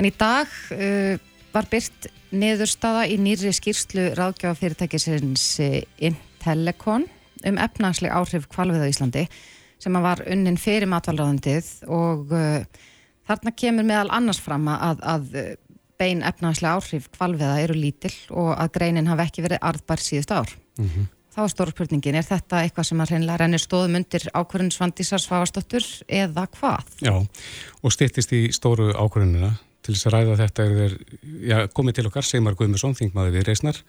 En 0.00 0.08
í 0.08 0.10
dag 0.18 0.50
uh, 0.74 1.20
var 1.52 1.68
byrt 1.70 2.10
niðurstaða 2.34 3.06
í 3.10 3.18
nýri 3.20 3.52
skýrslu 3.54 4.10
ráðgjafafyrirtækisins 4.18 5.46
uh, 5.62 5.80
Intellecon 6.02 7.06
um 7.46 7.58
efnagsleg 7.62 8.12
áhrif 8.12 8.48
kvalveða 8.50 8.88
á 8.88 8.92
Íslandi 8.92 9.26
sem 9.80 9.96
var 10.02 10.20
unnin 10.28 10.58
fyrir 10.60 10.90
matvalráðandið 10.90 11.70
og 11.88 12.34
uh, 12.34 12.64
þarna 13.28 13.54
kemur 13.56 13.86
meðal 13.86 14.10
annars 14.18 14.42
fram 14.42 14.66
að, 14.72 15.04
að 15.14 15.38
uh, 15.38 15.54
bein 16.00 16.24
efnagsleg 16.26 16.74
áhrif 16.74 17.08
kvalveða 17.14 17.62
eru 17.62 17.78
lítill 17.78 18.16
og 18.32 18.54
að 18.56 18.74
greinin 18.78 19.08
hafi 19.10 19.28
ekki 19.28 19.46
verið 19.46 19.62
arðbar 19.70 20.02
síðust 20.02 20.34
ár. 20.34 20.52
Þá 21.30 21.40
er 21.44 21.50
stóra 21.52 21.70
spurningin, 21.74 22.16
er 22.18 22.26
þetta 22.26 22.64
eitthvað 22.64 22.86
sem 22.88 23.00
að 23.02 23.12
reynilega 23.12 23.38
rennir 23.38 23.62
stóðum 23.62 24.00
undir 24.00 24.24
ákvörðun 24.34 24.72
Svandísar 24.74 25.22
Svavastóttur 25.22 25.86
eða 26.10 26.48
hvað? 26.56 26.94
Já, 27.06 27.12
og 27.80 27.94
styttist 27.94 28.34
í 28.34 28.48
stóru 28.54 28.90
ákvörðunina 28.90 29.52
til 29.86 29.94
þess 29.94 30.08
að 30.08 30.16
ræða 30.16 30.38
þetta 30.42 30.64
er 30.64 30.74
þeir, 30.80 30.96
já, 31.46 31.56
komið 31.76 31.98
til 32.00 32.06
okkar, 32.10 32.26
Seymar 32.26 32.58
Guðmusson, 32.58 32.96
þingmaður 32.98 33.38
við 33.38 33.46
Reisnar 33.46 33.80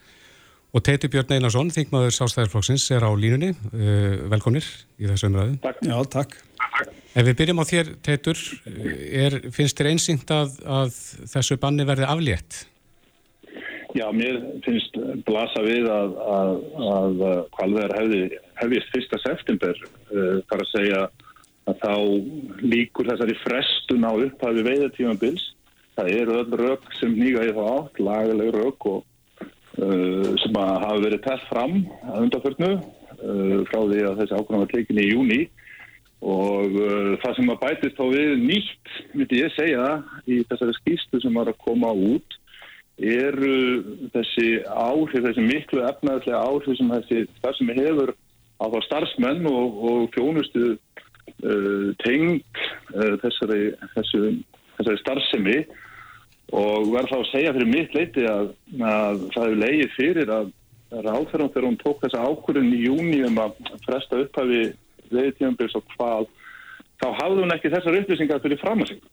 og 0.72 0.86
Teitur 0.86 1.10
Björn 1.12 1.34
Einarsson, 1.36 1.74
þingmaður 1.74 2.14
Sástæðarflokksins 2.16 2.86
er 2.96 3.04
á 3.04 3.10
línunni, 3.12 3.52
uh, 3.74 4.22
velkomnir 4.32 4.64
í 4.96 5.10
þessu 5.10 5.28
umræðu. 5.28 5.58
Já, 5.84 5.96
takk. 6.14 6.38
Ef 7.12 7.26
við 7.26 7.34
byrjum 7.42 7.60
á 7.60 7.64
þér, 7.68 7.90
Teitur, 8.06 8.40
er, 8.64 9.36
finnst 9.52 9.76
þér 9.76 9.90
einsýnt 9.90 10.30
að, 10.32 10.54
að 10.64 10.94
þessu 11.34 11.58
banni 11.60 11.84
verði 11.84 12.08
aflétt? 12.08 12.62
Já, 13.92 14.06
mér 14.16 14.38
finnst 14.64 14.94
blasa 15.26 15.60
við 15.66 15.84
að, 15.92 16.14
að, 16.24 16.54
að 16.88 17.18
kvalveðar 17.52 17.92
hefði, 17.98 18.20
hefðist 18.56 18.94
fyrsta 18.94 19.18
september 19.20 19.76
uh, 19.84 20.38
þar 20.48 20.62
að 20.64 20.70
segja 20.70 21.02
að 21.68 21.82
þá 21.82 21.92
líkur 22.64 23.10
þessari 23.10 23.36
frestun 23.42 24.08
á 24.08 24.12
upphæfi 24.16 24.64
veiðartímabils. 24.66 25.44
Það 25.92 26.12
eru 26.16 26.38
öll 26.40 26.58
rögg 26.62 26.88
sem 27.02 27.12
nýga 27.18 27.44
í 27.44 27.52
þá 27.52 27.62
átt, 27.68 28.00
lagaleg 28.00 28.52
rögg 28.56 28.88
og 28.94 29.44
uh, 29.44 30.32
sem 30.40 30.60
hafa 30.62 30.98
verið 31.04 31.24
tætt 31.28 31.48
fram 31.52 31.82
að 32.08 32.20
undarförnu 32.24 32.74
uh, 32.78 33.58
frá 33.68 33.80
því 33.82 34.04
að 34.08 34.22
þessi 34.22 34.38
ákvæmum 34.38 34.64
var 34.64 34.72
tekinni 34.72 35.04
í 35.04 35.12
júni 35.12 35.42
og 36.22 36.76
það 37.18 37.32
sem 37.34 37.48
að 37.50 37.62
bætist 37.64 37.96
þá 37.98 38.04
við 38.12 38.32
nýtt, 38.38 38.90
myndi 39.10 39.40
ég 39.40 39.54
segja, 39.56 39.86
í 40.30 40.36
þessari 40.46 40.76
skýstu 40.76 41.18
sem 41.18 41.34
var 41.34 41.50
að 41.50 41.58
koma 41.64 41.90
út 41.90 42.36
eru 43.02 43.54
þessi 44.14 44.48
áhrif, 44.68 45.24
þessi 45.24 45.44
miklu 45.46 45.82
efnaðslega 45.88 46.42
áhrif 46.42 46.78
sem 46.78 46.90
þessi 46.92 47.24
starfsemi 47.40 47.76
hefur 47.78 48.14
á 48.62 48.64
þá 48.70 48.78
starfsmenn 48.86 49.46
og, 49.50 49.78
og 49.90 50.02
þjónustu 50.14 50.64
uh, 50.74 51.88
tengd 52.04 52.60
uh, 52.94 53.14
þessari, 53.24 53.72
þessu, 53.96 54.34
þessari 54.78 55.02
starfsemi 55.02 55.56
og 56.52 56.90
verð 56.92 57.10
þá 57.10 57.16
að 57.18 57.30
segja 57.30 57.54
fyrir 57.56 57.72
mitt 57.72 57.96
leiti 57.96 58.26
að, 58.28 58.52
að 58.76 59.24
það 59.32 59.46
hefur 59.46 59.62
leiðið 59.64 59.96
fyrir 59.96 60.34
að 60.36 60.52
ráðferðan 60.92 61.50
þegar 61.54 61.66
hún 61.70 61.80
tók 61.80 62.04
þessa 62.04 62.22
ákvörðun 62.28 62.76
í 62.76 62.84
júni 62.84 63.22
um 63.24 63.40
að 63.40 63.58
fresta 63.86 64.20
upphafi 64.20 64.62
veiðtíðanbils 65.12 65.76
og 65.78 65.86
hvað, 65.96 66.28
þá 67.00 67.06
hafði 67.22 67.44
hún 67.44 67.54
ekki 67.56 67.72
þessar 67.72 67.98
upplýsingar 68.02 68.42
fyrir 68.44 68.60
fram 68.60 68.84
að 68.84 68.92
sig. 68.92 69.04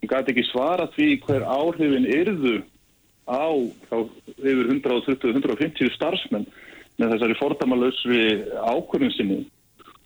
Hún 0.00 0.10
gæti 0.10 0.32
ekki 0.32 0.46
svara 0.48 0.88
því 0.96 1.08
hver 1.26 1.44
áhrifin 1.46 2.08
yrðu 2.08 2.56
á 3.28 3.46
þá 3.88 3.96
yfir 4.42 4.68
120-150 4.68 5.94
starfsmenn 5.96 6.46
með 7.00 7.14
þessari 7.14 7.38
fordamalösri 7.40 8.22
ákvörðun 8.58 9.14
sinni 9.16 9.40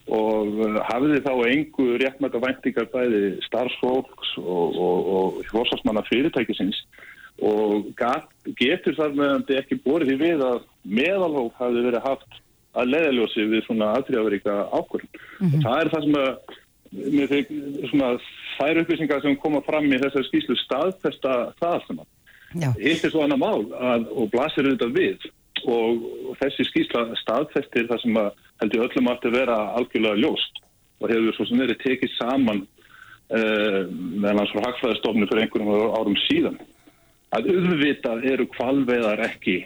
og 0.06 0.60
uh, 0.62 0.78
hafið 0.86 1.24
þá 1.24 1.32
engu 1.50 1.86
réttmæta 1.98 2.40
væntingar 2.42 2.88
bæði 2.92 3.22
starfsfólks 3.48 4.36
og, 4.38 4.76
og, 4.78 5.08
og 5.16 5.40
hjósasmanna 5.50 6.04
fyrirtækisins 6.06 6.78
og 7.42 7.90
gat, 7.98 8.28
getur 8.56 8.94
þar 8.96 9.16
meðan 9.16 9.42
ekki 9.58 9.80
borðið 9.84 10.14
í 10.14 10.20
við 10.22 10.44
að 10.46 10.60
meðalhóf 10.88 11.58
hafi 11.58 11.82
verið 11.88 12.06
haft 12.06 12.38
að 12.76 12.92
leðaljósi 12.92 13.48
við 13.50 13.64
svona 13.66 13.90
aðtriðaveríka 13.96 14.54
ákvörðun. 14.72 15.10
Mm 15.40 15.50
-hmm. 15.50 15.64
Það 15.64 15.80
er 15.80 15.90
það 15.92 16.06
sem 16.06 16.16
að 16.20 16.30
með 16.96 17.32
því 17.32 17.40
svona 17.90 18.10
þær 18.56 18.80
upplýsingar 18.82 19.22
sem 19.24 19.36
koma 19.42 19.60
fram 19.66 19.88
í 19.90 19.98
þessari 20.00 20.28
skýslu 20.30 20.56
staðfesta 20.62 21.34
það 21.60 21.80
sem 21.86 22.00
að 22.00 22.08
hitt 22.54 23.04
er 23.04 23.12
svo 23.12 23.24
annað 23.24 23.42
mál 23.42 23.64
að, 23.74 24.06
og 24.12 24.30
blasir 24.32 24.68
auðvitað 24.68 24.94
við 24.96 25.26
og, 25.66 26.06
og 26.30 26.38
þessi 26.40 26.66
skýsla 26.68 27.04
staðfestir 27.22 27.88
það 27.90 28.02
sem 28.04 28.20
að 28.20 28.30
heldur 28.62 28.86
öllum 28.86 29.10
átti 29.12 29.30
að 29.30 29.38
vera 29.40 29.58
algjörlega 29.78 30.22
ljóst 30.22 30.62
og 31.00 31.12
hefur 31.12 31.36
svo 31.36 31.46
sem 31.48 31.60
verið 31.60 31.82
tekið 31.82 32.14
saman 32.16 32.62
uh, 32.64 33.82
meðan 33.90 34.42
hans 34.42 34.54
frá 34.54 34.64
Hagfræðistofni 34.68 35.28
fyrir 35.28 35.44
einhverjum 35.44 35.96
árum 35.96 36.18
síðan. 36.26 36.58
Að 37.36 37.50
auðvitað 37.52 38.28
eru 38.30 38.46
kvalveðar 38.54 39.24
ekki 39.26 39.58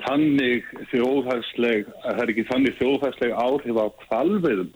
þannig 0.00 0.68
þjóðhægsleg 0.92 1.88
það 2.04 2.22
er 2.22 2.32
ekki 2.32 2.46
þannig 2.48 2.76
þjóðhægsleg 2.78 3.34
áhrif 3.36 3.80
á 3.80 3.86
kvalveðum 4.06 4.70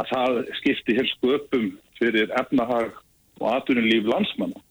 að 0.00 0.10
það 0.10 0.38
skipti 0.60 0.96
hér 0.96 1.10
sköpum 1.10 1.66
fyrir 1.98 2.32
efnahag 2.40 2.94
og 3.42 3.50
atvinnulíf 3.50 4.06
landsmanna. 4.08 4.62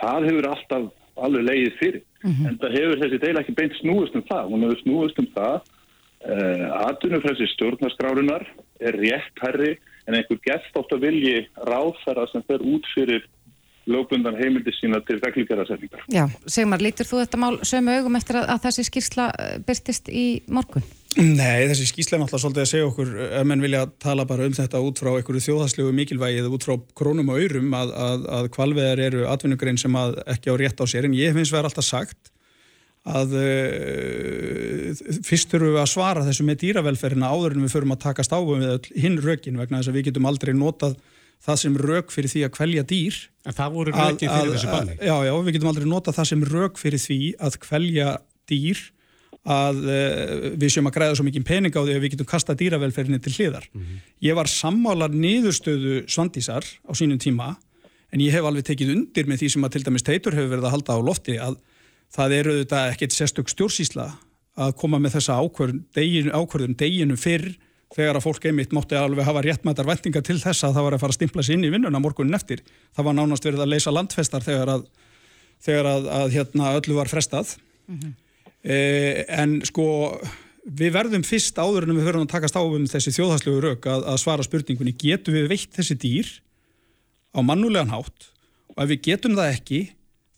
Það 0.00 0.26
hefur 0.28 0.48
alltaf 0.50 0.90
alveg 1.26 1.46
leiðið 1.48 1.76
fyrir 1.80 2.02
mm 2.22 2.30
-hmm. 2.32 2.48
en 2.48 2.58
það 2.62 2.76
hefur 2.78 3.02
þessi 3.02 3.22
deila 3.24 3.40
ekki 3.40 3.58
beint 3.60 3.76
snúist 3.80 4.16
um 4.16 4.26
það 4.30 4.50
hún 4.52 4.64
hefur 4.66 4.80
snúist 4.84 5.18
um 5.22 5.28
það 5.36 5.56
uh, 6.32 6.66
atvinnufræðsi 6.88 7.46
stjórnaskrárunar 7.54 8.46
er 8.80 8.94
rétt 9.04 9.44
herri 9.44 9.76
en 10.06 10.16
einhver 10.16 10.40
gett 10.44 10.76
átt 10.78 10.92
að 10.96 11.04
vilji 11.06 11.36
ráðfæra 11.68 12.26
sem 12.32 12.42
fer 12.48 12.60
út 12.64 12.86
fyrir 12.94 13.26
lögbundan 13.90 14.36
heimildi 14.38 14.72
sína 14.76 15.00
til 15.06 15.18
reglíkjarasetningar. 15.24 16.04
Já, 16.12 16.26
Sigmar, 16.46 16.82
lítur 16.84 17.08
þú 17.08 17.22
þetta 17.22 17.40
mál 17.40 17.58
sömu 17.66 17.96
augum 17.98 18.18
eftir 18.18 18.40
að, 18.40 18.50
að 18.54 18.64
þessi 18.66 18.86
skýrsla 18.88 19.28
eh, 19.32 19.54
byrtist 19.66 20.10
í 20.12 20.26
morgun? 20.52 20.84
Nei, 21.18 21.66
þessi 21.66 21.88
skýrsla 21.88 22.16
er 22.16 22.20
náttúrulega 22.22 22.42
svolítið 22.44 22.62
að 22.62 22.68
segja 22.70 22.86
okkur 22.86 23.08
ef 23.40 23.46
menn 23.50 23.62
vilja 23.64 23.80
tala 24.02 24.26
bara 24.30 24.44
um 24.46 24.52
þetta 24.54 24.82
út 24.86 25.00
frá 25.02 25.08
einhverju 25.16 25.42
þjóðhagslegu 25.42 25.94
mikilvægi 25.96 26.38
eða 26.38 26.52
út 26.54 26.66
frá 26.68 26.76
krónum 26.98 27.32
og 27.32 27.40
aurum 27.40 27.72
að, 27.74 27.94
að, 28.04 28.26
að 28.36 28.50
kvalveðar 28.54 29.02
eru 29.08 29.24
atvinnugrein 29.26 29.80
sem 29.80 29.96
að 29.98 30.20
ekki 30.30 30.54
á 30.54 30.60
rétt 30.60 30.78
á 30.78 30.86
sér. 30.86 31.08
En 31.08 31.16
ég 31.18 31.34
finnst 31.34 31.54
verið 31.54 31.72
alltaf 31.72 31.88
sagt 31.88 32.30
að 33.10 33.34
uh, 33.40 35.00
fyrst 35.26 35.50
þurfum 35.50 35.74
við 35.74 35.80
að 35.82 35.90
svara 35.96 36.22
þessu 36.28 36.46
með 36.46 36.60
dýravelferina 36.62 37.32
áður 37.32 37.56
en 37.56 37.66
við 37.66 37.74
förum 37.74 37.96
að 37.96 38.02
takast 38.04 38.36
áfum 38.36 38.62
við 38.62 38.90
hinn 39.02 39.18
rökin 39.24 39.58
vegna 39.58 39.80
þess 39.80 39.90
að 39.90 39.98
við 39.98 40.06
getum 40.10 40.30
aldrei 40.30 40.54
notað 40.54 40.94
það 41.40 41.60
sem 41.64 41.80
rök 41.80 42.14
fyrir 42.14 42.30
því 42.30 42.44
að 42.46 42.54
kvelja 42.54 42.86
dýr. 42.86 43.20
En 43.48 43.56
það 43.56 43.76
voru 43.80 43.96
rökin 43.96 44.30
fyrir 44.30 44.54
þessu 44.54 44.70
banni. 44.70 44.96
Já, 45.00 45.16
já, 45.26 45.34
við 45.34 45.58
getum 45.58 45.72
aldrei 45.72 45.90
notað 45.90 46.20
það 46.20 46.32
sem 46.34 46.48
rök 46.54 46.80
fyrir 46.80 47.02
því 47.02 47.20
að 47.40 47.60
kvelja 47.66 48.16
dýr 48.50 48.86
að 49.48 49.80
uh, 49.86 50.50
við 50.60 50.74
séum 50.74 50.90
að 50.90 50.96
græða 50.98 51.16
svo 51.16 51.24
mikið 51.24 51.46
pening 51.48 51.72
á 51.72 51.80
því 51.80 51.94
að 51.96 52.02
við 52.04 52.12
getum 52.14 52.28
kasta 52.28 52.54
dýravelferinni 52.54 53.20
til 53.24 53.32
hliðar. 53.32 53.66
Mm 53.72 53.80
-hmm. 53.80 54.00
Ég 54.20 54.34
var 54.36 54.46
sammálar 54.46 55.10
niðurstöðu 55.10 56.04
Svandísar 56.08 56.64
á 56.64 56.92
sínum 56.92 57.18
tíma 57.18 57.56
en 58.12 58.20
ég 58.20 58.32
hef 58.32 58.44
alveg 58.44 58.64
tekið 58.64 58.92
undir 58.96 59.26
með 59.26 59.40
því 59.40 59.48
sem 59.50 59.64
að 59.64 59.72
til 59.72 59.84
dæmis 59.84 60.02
Teitur 60.02 60.34
hefur 60.34 60.50
verið 60.50 60.66
að 60.66 60.74
halda 60.74 60.92
á 60.92 61.00
lofti 61.00 61.38
að 61.38 61.56
það 62.10 62.32
eru 62.32 62.58
þetta 62.60 62.90
ekkert 62.90 63.12
sérstök 63.12 63.48
stjórnsísla 63.48 64.06
að 64.60 64.76
koma 64.76 64.98
með 64.98 65.16
þessa 65.18 65.38
ákvörðun 65.40 65.84
deginu, 65.94 66.30
ákvörðun 66.34 66.76
deginu 66.76 67.16
fyrr 67.16 67.54
þegar 67.94 68.18
að 68.18 68.26
fólk 68.26 68.46
einmitt 68.46 68.74
mótti 68.74 68.98
alveg 68.98 69.26
hafa 69.26 69.42
réttmættar 69.42 69.88
vendingar 69.88 70.24
til 70.26 70.38
þess 70.38 70.66
að 70.66 70.76
það 70.76 70.86
var 70.86 70.96
að 70.96 71.02
fara 71.02 71.14
að 71.14 71.18
stimpla 71.18 71.44
sér 71.46 71.56
inn 71.58 71.66
í 71.66 71.72
vinnuna 71.74 72.02
morgunin 72.02 72.38
eftir. 72.38 72.62
Það 72.94 73.08
var 73.08 73.16
nánast 73.18 73.46
verið 73.46 73.64
að 73.64 73.72
leysa 73.72 73.94
landfestar 73.94 74.46
þegar 74.46 74.74
að, 74.76 74.84
þegar 75.64 75.88
að, 75.90 76.10
að 76.20 76.36
hérna, 76.36 76.74
öllu 76.78 76.98
var 76.98 77.10
frestað. 77.10 77.56
Mm 77.90 77.98
-hmm. 77.98 78.12
Eh, 78.64 79.24
en 79.28 79.60
sko 79.68 79.86
við 80.64 80.92
verðum 80.96 81.24
fyrst 81.26 81.56
áður 81.58 81.88
en 81.88 81.96
við 81.96 82.08
höfum 82.08 82.26
að 82.26 82.34
takast 82.34 82.58
á 82.58 82.62
um 82.62 82.84
þessi 82.88 83.14
þjóðhagslegu 83.16 83.62
rauk 83.64 83.88
að, 83.88 84.04
að 84.12 84.20
svara 84.22 84.46
spurningunni 84.46 84.92
getum 84.98 85.36
við 85.36 85.48
veitt 85.52 85.72
þessi 85.76 85.96
dýr 86.00 86.34
á 87.32 87.40
mannulegan 87.40 87.92
hátt 87.94 88.30
og 88.74 88.84
ef 88.84 88.92
við 88.92 89.02
getum 89.08 89.38
það 89.38 89.54
ekki 89.54 89.80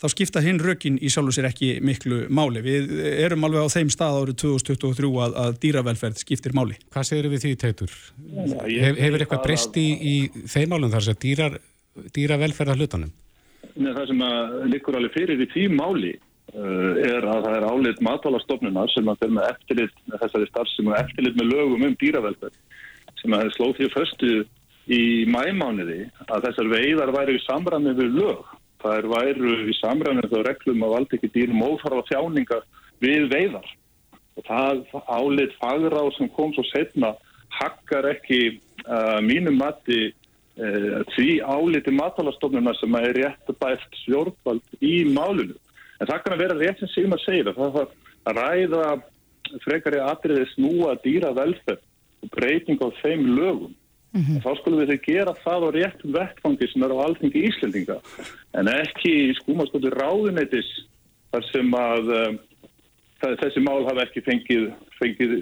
þá 0.03 0.09
skipta 0.11 0.43
hinn 0.43 0.59
rökin 0.59 0.97
í 0.99 1.11
sjálfu 1.13 1.35
sér 1.37 1.47
ekki 1.53 1.77
miklu 1.85 2.25
máli. 2.35 2.63
Við 2.65 2.91
erum 3.23 3.47
alveg 3.47 3.69
á 3.71 3.75
þeim 3.77 3.91
stað 3.93 4.19
árið 4.19 4.39
2023 4.43 5.11
að, 5.27 5.37
að 5.45 5.59
dýravelferð 5.63 6.23
skiptir 6.25 6.57
máli. 6.59 6.79
Hvað 6.91 7.07
segir 7.07 7.29
við 7.31 7.45
því, 7.45 7.53
Teitur? 7.63 7.95
Hef, 8.67 8.99
hefur 8.99 9.23
eitthvað 9.23 9.45
breyst 9.47 9.79
í, 9.79 9.87
í 9.95 10.47
þeim 10.51 10.75
álum 10.75 10.91
þar 10.91 11.07
sem 11.07 11.21
dýrar, 11.23 11.59
dýravelferð 12.17 12.75
að 12.75 12.83
hlutanum? 12.83 13.15
Nei, 13.77 13.93
það 13.93 14.11
sem 14.11 14.25
likur 14.73 14.99
alveg 14.99 15.15
fyrir 15.15 15.45
í 15.45 15.49
því 15.55 15.69
máli 15.79 16.17
er 16.53 17.25
að 17.25 17.47
það 17.47 17.55
er 17.57 17.69
álit 17.69 18.01
matálastofnunar 18.05 18.91
sem 18.93 19.07
að 19.09 19.23
þeir 19.23 19.37
með 19.37 19.47
eftirlit 19.51 19.95
með 20.05 20.25
þessari 20.25 20.49
starf 20.51 20.73
sem 20.73 20.91
er 20.91 20.99
eftirlit 21.01 21.39
með 21.39 21.53
lögum 21.55 21.87
um 21.89 21.95
dýravelferð 22.01 22.59
sem 23.23 23.37
að 23.39 23.53
sló 23.57 23.71
því 23.79 23.89
fyrstu 23.95 24.33
í 24.93 25.03
mæmániði 25.31 26.01
að 26.27 26.49
þessar 26.49 26.73
veiðar 26.75 27.15
væri 27.15 27.39
í 27.39 27.45
samræmi 27.47 27.95
við 27.97 28.19
lög 28.19 28.51
það 28.83 28.99
er 28.99 29.09
væru 29.13 29.53
í 29.71 29.77
samræðinu 29.79 30.31
þá 30.31 30.39
reglum 30.47 30.85
að 30.87 30.95
valda 30.97 31.19
ekki 31.19 31.31
dýrum 31.37 31.65
óþarfa 31.67 32.07
þjáninga 32.11 32.59
við 33.03 33.29
veiðar 33.33 33.69
og 34.39 34.49
það 34.49 34.83
álit 35.13 35.55
fagráð 35.61 36.11
sem 36.17 36.31
kom 36.37 36.55
svo 36.57 36.65
setna 36.71 37.13
hakkar 37.59 38.09
ekki 38.15 38.41
uh, 38.87 39.21
mínum 39.25 39.59
mati 39.61 40.01
uh, 40.09 41.03
því 41.15 41.29
áliti 41.45 41.95
matalastofnuna 41.95 42.75
sem 42.81 42.97
er 43.01 43.13
rétt 43.19 43.53
bæft 43.61 44.01
stjórnvald 44.03 44.65
í 44.81 45.03
málunu. 45.13 45.59
En 46.03 46.11
það 46.11 46.23
kann 46.25 46.35
að 46.35 46.43
vera 46.43 46.59
rétt 46.59 46.83
sem 46.83 46.91
Sigmar 46.91 47.23
segir 47.23 47.53
að 47.53 47.61
það 47.63 47.79
að 48.27 48.41
ræða 48.41 48.89
frekar 49.63 49.97
í 49.99 50.03
atriði 50.03 50.49
snúa 50.57 50.97
dýra 51.05 51.31
velferð 51.37 51.81
og 52.23 52.35
breyting 52.35 52.83
á 52.83 52.89
þeim 53.03 53.31
lögum 53.37 53.77
Mm 54.13 54.21
-hmm. 54.21 54.41
Þá 54.45 54.51
skulum 54.59 54.81
við 54.81 54.91
þau 54.93 55.01
gera 55.07 55.33
það 55.41 55.63
á 55.65 55.69
réttum 55.73 56.13
vettfangi 56.13 56.67
sem 56.69 56.83
er 56.85 56.93
á 56.93 56.97
alþengi 57.01 57.45
Íslendinga 57.49 57.97
en 58.53 58.69
ekki 58.69 59.13
í 59.33 59.37
skúmaskóti 59.41 59.89
ráðuneytis 59.89 60.69
þar 61.33 61.45
sem 61.49 61.69
að 61.73 62.05
um, 62.21 62.39
þessi 63.23 63.63
mál 63.65 63.85
hafa 63.87 64.07
ekki 64.07 64.23
fengið, 64.27 64.67
fengið 64.99 65.33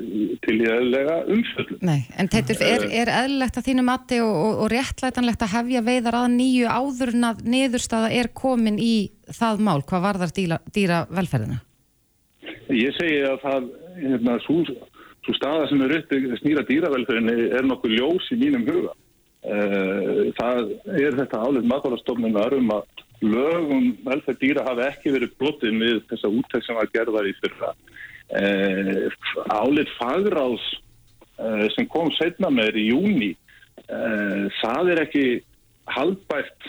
til 0.45 0.57
í 0.57 0.69
eðlega 0.71 1.17
umfjöldum. 1.33 1.81
Nei, 1.87 2.03
en 2.21 2.31
Teitur, 2.33 2.61
er, 2.67 2.87
er 3.03 3.13
eðlilegt 3.23 3.59
að 3.61 3.67
þínu 3.71 3.87
mati 3.87 4.21
og, 4.25 4.35
og, 4.35 4.61
og 4.65 4.71
réttlætanlegt 4.75 5.47
að 5.47 5.55
hefja 5.57 5.85
veiðar 5.87 6.21
að 6.21 6.29
nýju 6.37 6.71
áður 6.71 7.15
en 7.17 7.29
að 7.31 7.43
niðurstaða 7.57 8.13
er 8.21 8.31
komin 8.43 8.79
í 8.83 8.95
það 9.31 9.65
mál? 9.67 9.81
Hvað 9.83 10.07
var 10.07 10.21
þar 10.23 10.37
dýra, 10.37 10.61
dýra 10.75 11.03
velferðina? 11.11 11.61
Ég 12.71 12.95
segi 12.97 13.21
að 13.27 13.41
það, 13.43 13.69
hérna, 13.99 14.39
svo 14.47 14.63
svo 15.25 15.37
staða 15.37 15.69
sem 15.69 15.83
er 15.85 15.97
upp 15.99 16.13
snýra 16.41 16.65
dýravelferðinni 16.69 17.51
er 17.59 17.69
nokkuð 17.69 17.97
ljós 17.99 18.29
í 18.35 18.39
mínum 18.41 18.67
huga. 18.69 18.95
Eh, 19.41 20.31
það 20.37 20.73
er 21.01 21.17
þetta 21.17 21.41
álið 21.41 21.69
matalastofnunar 21.69 22.57
um 22.59 22.73
að 22.77 23.05
lögum 23.25 23.91
velferð 24.07 24.41
dýra 24.41 24.65
hafi 24.69 24.87
ekki 24.87 25.15
verið 25.15 25.35
blotið 25.41 25.77
með 25.77 25.99
þessa 26.13 26.31
úttæk 26.39 26.67
sem 26.67 26.79
var 26.79 26.93
gerðar 26.95 27.29
í 27.29 27.35
fyrra. 27.41 27.73
Eh, 28.41 29.07
álið 29.51 29.91
fagráðs 29.99 30.67
eh, 31.41 31.67
sem 31.77 31.89
kom 31.91 32.13
setna 32.19 32.53
með 32.55 32.81
í 32.81 32.89
júni, 32.93 33.35
það 34.61 34.89
er 34.93 35.01
ekki 35.03 35.23
halbært, 35.91 36.67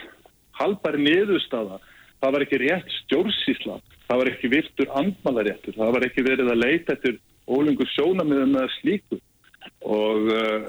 halbæri 0.57 1.03
niðurstaða. 1.05 1.77
Það 2.21 2.33
var 2.33 2.45
ekki 2.45 2.59
rétt 2.61 2.95
stjórnsísla, 2.95 3.75
það 4.07 4.21
var 4.21 4.29
ekki 4.31 4.49
virtur 4.49 4.95
andmalaréttur, 4.97 5.75
það 5.77 5.93
var 5.95 6.05
ekki 6.07 6.23
verið 6.25 6.49
að 6.53 6.63
leita 6.63 6.95
eftir 6.95 7.19
ólengur 7.49 7.89
sjónamiðum 7.95 8.55
með 8.55 8.73
slíku 8.79 9.19
og 9.81 10.29
uh, 10.29 10.65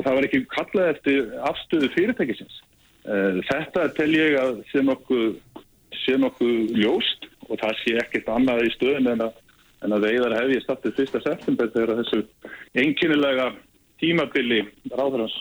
það 0.00 0.16
var 0.16 0.26
ekki 0.28 0.42
kallað 0.52 0.90
eftir 0.94 1.34
afstöðu 1.50 1.90
fyrirtækisins. 1.96 2.60
Uh, 3.02 3.40
þetta 3.48 3.88
tel 3.96 4.10
ég 4.14 4.36
að 4.38 4.60
sé 4.70 4.82
nokkuð, 4.86 5.38
sé 6.04 6.18
nokkuð 6.20 6.74
ljóst 6.78 7.26
og 7.48 7.58
það 7.60 7.78
sé 7.82 7.96
ekkert 8.02 8.28
annað 8.30 8.66
í 8.68 8.74
stöðun 8.76 9.10
en 9.14 9.24
að, 9.26 9.40
en 9.82 9.96
að 9.96 10.06
veiðar 10.06 10.36
hef 10.38 10.52
ég 10.54 10.66
startið 10.66 11.00
1. 11.06 11.24
september 11.24 11.72
þegar 11.74 11.96
þessu 12.02 12.22
einkynilega 12.78 13.48
tímabili 14.02 14.60
ráðarans 14.92 15.34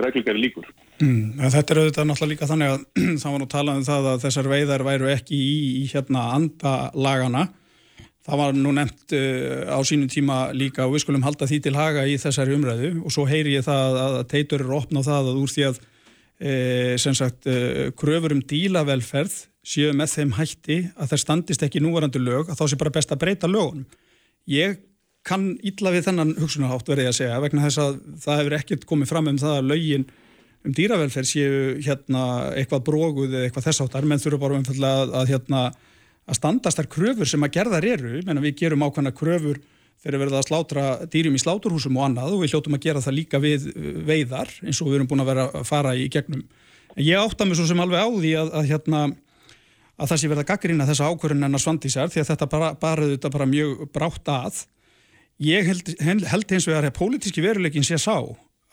reglugari 0.00 0.40
líkur. 0.46 0.70
Mm, 1.02 1.36
þetta 1.52 1.74
er 1.74 1.82
auðvitað 1.82 2.08
náttúrulega 2.08 2.32
líka 2.32 2.48
þannig 2.50 2.72
að 2.72 2.86
það 3.20 3.28
var 3.28 3.42
nú 3.42 3.50
talað 3.52 3.78
um 3.80 3.86
það 3.90 4.08
að 4.12 4.24
þessar 4.24 4.50
veiðar 4.54 4.86
væru 4.88 5.12
ekki 5.12 5.36
í, 5.36 5.60
í 5.82 5.84
hérna 5.92 6.30
andalagana 6.38 7.46
Það 8.24 8.40
var 8.40 8.54
nú 8.56 8.70
nefnt 8.72 9.12
uh, 9.12 9.68
á 9.68 9.78
sínum 9.84 10.08
tíma 10.08 10.46
líka 10.56 10.86
og 10.86 10.94
við 10.94 11.02
skulum 11.04 11.24
halda 11.26 11.44
því 11.48 11.58
til 11.66 11.74
haga 11.76 12.06
í 12.08 12.14
þessari 12.20 12.54
umræðu 12.56 12.92
og 13.04 13.12
svo 13.12 13.26
heyri 13.28 13.58
ég 13.58 13.66
það 13.66 13.98
að 14.00 14.14
teitur 14.30 14.64
eru 14.64 14.78
opna 14.78 15.02
á 15.04 15.08
það 15.10 15.28
að 15.28 15.40
úr 15.42 15.52
því 15.52 15.66
að 15.68 15.80
e, 16.38 16.96
sem 17.00 17.14
sagt 17.16 17.46
e, 17.50 17.90
kröfur 17.98 18.34
um 18.36 18.42
dílavelferð 18.42 19.36
séu 19.64 19.94
með 19.96 20.16
þeim 20.18 20.34
hætti 20.38 20.80
að 20.94 21.14
það 21.14 21.22
standist 21.22 21.62
ekki 21.64 21.82
núvarandi 21.82 22.20
lög 22.20 22.50
að 22.50 22.60
þá 22.60 22.64
sé 22.70 22.80
bara 22.80 22.92
best 22.94 23.14
að 23.14 23.22
breyta 23.22 23.50
lögunum. 23.50 23.86
Ég 24.50 24.82
kann 25.24 25.54
illa 25.64 25.94
við 25.94 26.10
þennan 26.10 26.34
hugsunahátt 26.36 26.90
verði 26.90 27.08
að 27.08 27.16
segja 27.16 27.40
vegna 27.40 27.64
þess 27.64 27.80
að 27.80 27.96
það 28.26 28.40
hefur 28.40 28.56
ekkert 28.58 28.84
komið 28.90 29.10
fram 29.12 29.30
um 29.30 29.40
það 29.40 29.56
að 29.56 29.70
lögin 29.72 30.06
um 30.64 30.74
dýravelferð 30.76 31.28
séu 31.28 31.62
hérna 31.84 32.24
eitthvað 32.56 32.84
bróguð 32.88 33.32
eða 33.32 33.48
eitthvað 33.48 33.66
þess 33.70 33.84
áttar 33.84 34.08
menn 34.08 34.20
þurfa 34.20 34.42
bara 34.44 34.58
umfallega 34.60 35.04
að, 35.04 35.14
að 35.20 35.32
hérna 35.32 35.62
að 36.24 36.38
standast 36.38 36.80
þar 36.80 36.90
kröfur 36.92 37.28
sem 37.28 37.44
að 37.44 37.54
gerðar 37.58 37.86
eru, 37.88 38.20
menna 38.24 38.44
við 38.44 38.56
gerum 38.62 38.84
ákvæmna 38.84 39.12
kröfur 39.16 39.60
þegar 40.02 40.20
verðum 40.22 40.38
að 40.40 40.48
slátra 40.48 40.84
dýrum 41.10 41.36
í 41.36 41.42
sláturhúsum 41.42 41.98
og 41.98 42.06
annað 42.08 42.34
og 42.36 42.42
við 42.42 42.54
hljóttum 42.54 42.76
að 42.76 42.86
gera 42.86 43.02
það 43.04 43.16
líka 43.18 43.40
við 43.42 43.66
veiðar 44.08 44.52
eins 44.64 44.80
og 44.82 44.90
við 44.90 44.98
erum 44.98 45.10
búin 45.10 45.24
að 45.24 45.30
vera 45.32 45.46
að 45.50 45.66
fara 45.68 45.94
í 45.96 46.08
gegnum. 46.12 46.44
En 46.94 47.04
ég 47.04 47.20
átta 47.20 47.46
mig 47.46 47.58
svo 47.58 47.66
sem 47.68 47.80
alveg 47.80 48.04
á 48.04 48.08
því 48.08 48.32
að, 48.40 48.52
að, 48.60 48.70
hérna, 48.70 49.02
að 49.96 50.10
það 50.12 50.20
sé 50.22 50.30
verða 50.32 50.46
gaggrina 50.50 50.88
þessa 50.90 51.10
ákvörðun 51.10 51.48
en 51.48 51.58
að 51.58 51.64
svandísar 51.64 52.12
því 52.12 52.22
að 52.22 52.30
þetta 52.32 52.50
bara, 52.52 52.72
bara, 52.80 53.10
þetta 53.14 53.32
bara 53.34 53.50
mjög 53.50 53.84
brátt 53.94 54.32
að. 54.34 54.64
Ég 55.42 55.70
held, 55.70 55.94
held 56.00 56.52
eins 56.54 56.68
og 56.68 56.76
að 56.78 56.90
pólitíski 56.94 57.42
veruleikin 57.42 57.86
sé 57.86 57.98
sá 57.98 58.18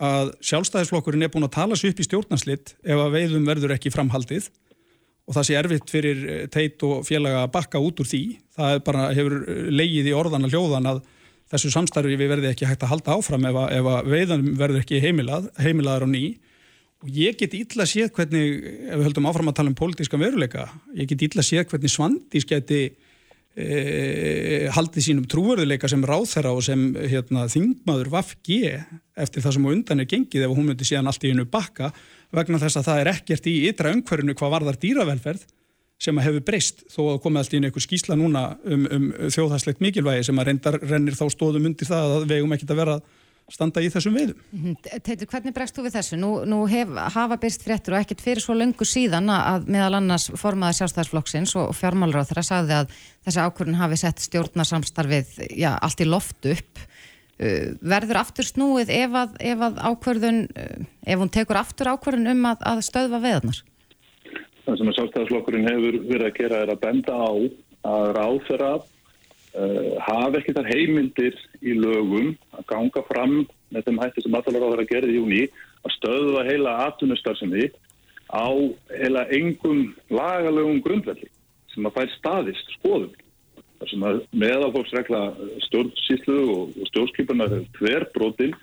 að 0.02 0.34
sjálfstæðisflokkurinn 0.46 1.26
er 1.26 1.32
búin 1.34 1.46
að 1.46 1.56
tala 1.56 1.78
sér 1.78 1.94
upp 1.94 2.02
í 2.02 2.06
stjórnarslitt 2.08 2.74
ef 2.82 3.02
að 3.02 3.16
veiðum 3.16 3.48
verður 3.48 3.76
ekki 3.76 3.92
framhaldið 3.94 4.50
og 5.28 5.38
það 5.38 5.48
sé 5.48 5.58
erfitt 5.60 5.92
fyrir 5.92 6.22
eh, 6.26 6.46
teit 6.52 6.82
og 6.88 7.02
félaga 7.08 7.46
að 7.46 7.52
bakka 7.56 7.82
út 7.82 8.02
úr 8.02 8.10
því. 8.10 8.22
Það 8.58 8.78
bara 8.88 9.10
hefur 9.16 9.38
eh, 9.42 9.66
leigið 9.72 10.12
í 10.12 10.16
orðan 10.18 10.48
að 10.48 10.56
hljóðan 10.56 10.90
að 10.94 11.04
þessu 11.52 11.74
samstarfi 11.74 12.18
við 12.20 12.32
verði 12.32 12.52
ekki 12.52 12.70
hægt 12.70 12.86
að 12.86 12.94
halda 12.94 13.18
áfram 13.18 13.46
ef 13.50 13.60
að, 13.60 13.76
ef 13.78 13.92
að 13.92 14.10
veiðan 14.16 14.50
verður 14.60 14.82
ekki 14.86 15.04
heimilað, 15.04 15.52
heimilaðar 15.60 16.08
á 16.08 16.10
ný. 16.14 16.26
Og 17.02 17.14
ég 17.18 17.38
get 17.38 17.56
ítla 17.58 17.86
að 17.86 17.94
séð 17.96 18.12
hvernig, 18.16 18.66
ef 18.88 19.00
við 19.00 19.08
höldum 19.10 19.30
áfram 19.30 19.50
að 19.50 19.58
tala 19.58 19.72
um 19.72 19.78
pólitíska 19.78 20.20
veruleika, 20.22 20.68
ég 20.94 21.10
get 21.10 21.24
ítla 21.26 21.42
að 21.42 21.48
séð 21.50 21.64
hvernig 21.72 21.92
Svandís 21.92 22.46
geti 22.46 22.82
e, 23.58 24.68
haldið 24.76 25.08
sínum 25.08 25.26
trúverðuleika 25.30 25.90
sem 25.92 26.06
ráþæra 26.06 26.54
og 26.54 26.62
sem 26.66 26.84
hérna, 27.00 27.48
þingmaður 27.52 28.12
Vafgi 28.14 28.62
eftir 29.18 29.44
það 29.44 29.58
sem 29.58 29.66
á 29.66 29.74
undan 29.74 30.04
er 30.04 30.10
gengið 30.14 30.46
ef 30.46 30.54
hún 30.54 30.70
myndi 30.70 30.88
síðan 30.88 31.10
allt 31.12 31.26
í 31.26 31.34
einu 31.34 31.48
bakka 31.50 31.92
vegna 32.36 32.60
þess 32.62 32.80
að 32.80 32.88
það 32.89 33.02
er 33.02 33.12
ekkert 33.15 33.50
í 33.52 33.56
ytra 33.70 33.94
umhverfinu 33.96 34.38
hvað 34.39 34.54
varðar 34.56 34.80
dýravelferð 34.82 35.48
sem 36.02 36.17
að 36.17 36.30
hefur 36.30 36.46
breyst 36.50 36.86
þó 36.89 37.02
að 37.12 37.20
komið 37.24 37.41
alltaf 37.44 37.58
inn 37.58 37.67
einhver 37.67 37.84
skísla 37.86 38.17
núna 38.17 38.46
um, 38.65 38.86
um 38.89 39.10
þjóðhagslegt 39.30 39.84
mikilvægi 39.84 40.30
sem 40.30 40.39
að 40.41 40.48
reyndar 40.50 40.80
rennir 40.82 41.17
þá 41.17 41.28
stóðum 41.30 41.67
undir 41.70 41.89
það 41.89 42.15
að 42.15 42.30
vegum 42.32 42.56
ekkert 42.56 42.74
að 42.74 42.82
vera 42.82 42.96
standa 43.52 43.82
í 43.84 43.89
þessum 43.91 44.15
veiðum. 44.15 44.39
Mhm. 44.56 44.76
Teitur, 45.04 45.28
hvernig 45.28 45.56
bregst 45.56 45.76
þú 45.76 45.86
við 45.86 45.96
þessu? 45.98 46.20
Nú, 46.20 46.30
nú 46.48 46.62
hef, 46.72 46.94
hafa 47.15 47.38
byrst 47.41 47.65
fréttur 47.65 47.96
og 47.96 48.04
ekkert 48.06 48.24
fyrir 48.24 48.44
svo 48.44 48.56
löngu 48.56 48.88
síðan 48.88 49.28
að 49.34 49.67
meðal 49.72 50.00
annars 50.00 50.30
formaði 50.39 50.80
sjálfstæðarsflokksins 50.80 51.56
og 51.60 51.74
fjármálur 51.76 52.24
á 52.24 52.28
þeirra 52.30 52.46
sagði 52.48 52.78
að 52.80 52.96
þessi 53.28 53.44
ákvörðin 53.46 53.82
hafi 53.82 54.00
sett 54.00 54.24
stjórnarsamstarfið 54.28 55.34
já, 55.60 55.74
allt 55.76 56.02
í 56.04 56.08
loft 56.08 56.50
upp 56.54 56.86
verður 57.41 58.21
aftur 58.21 58.45
snúið 58.45 58.91
ef 58.93 59.17
að, 59.17 59.36
ef 59.51 59.65
að 59.65 59.82
ákverðun, 59.82 60.39
uh, 60.54 60.86
ef 61.06 61.21
hún 61.21 61.34
tekur 61.34 61.60
aftur 61.62 61.91
ákverðun 61.93 62.34
um 62.36 62.47
að, 62.51 62.63
að 62.73 62.82
stöðva 62.86 63.21
veðnar? 63.23 63.62
Það 64.65 64.77
sem 64.77 64.91
að 64.91 64.97
sjálfstæðarslokkurinn 64.99 65.69
hefur 65.69 65.99
verið 66.06 66.27
að 66.27 66.38
gera 66.38 66.62
er 66.65 66.73
að 66.73 66.82
benda 66.84 67.17
á 67.17 67.32
að 67.91 68.12
ráðfæra 68.17 68.71
uh, 68.77 69.91
hafa 70.06 70.39
ekki 70.39 70.56
þar 70.58 70.69
heimildir 70.69 71.39
í 71.62 71.75
lögum 71.77 72.36
að 72.58 72.67
ganga 72.69 73.06
fram 73.10 73.36
með 73.71 73.88
þeim 73.88 74.01
hætti 74.04 74.25
sem 74.25 74.38
allar 74.38 74.62
áður 74.62 74.84
að 74.84 74.91
gera 74.91 75.10
í 75.10 75.17
júni 75.17 75.41
að 75.82 75.95
stöðva 75.97 76.45
heila 76.45 76.77
atvinnustarfsemi 76.86 77.71
á 78.32 78.47
heila 78.93 79.25
engum 79.34 79.89
lagalögum 80.13 80.82
grundvelli 80.86 81.30
sem 81.73 81.88
að 81.88 81.97
fær 81.97 82.13
staðist 82.19 82.73
skoðum 82.77 83.15
þar 83.82 83.89
sem 83.89 84.04
að 84.06 84.20
meðalfólksregla 84.44 85.22
stjórnsýslu 85.65 86.38
og 86.54 86.76
stjórnskipunar 86.91 87.56
er 87.56 87.63
hver 87.80 88.06
brotin, 88.13 88.54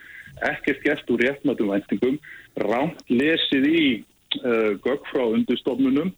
ekkert 0.46 0.84
gert 0.84 1.10
úr 1.10 1.24
réttmættum 1.24 1.72
væntingum, 1.72 2.20
rámt 2.62 3.02
lesið 3.10 3.66
í 3.66 3.82
uh, 3.98 4.78
gögg 4.84 5.10
frá 5.10 5.24
undurstofnunum 5.26 6.12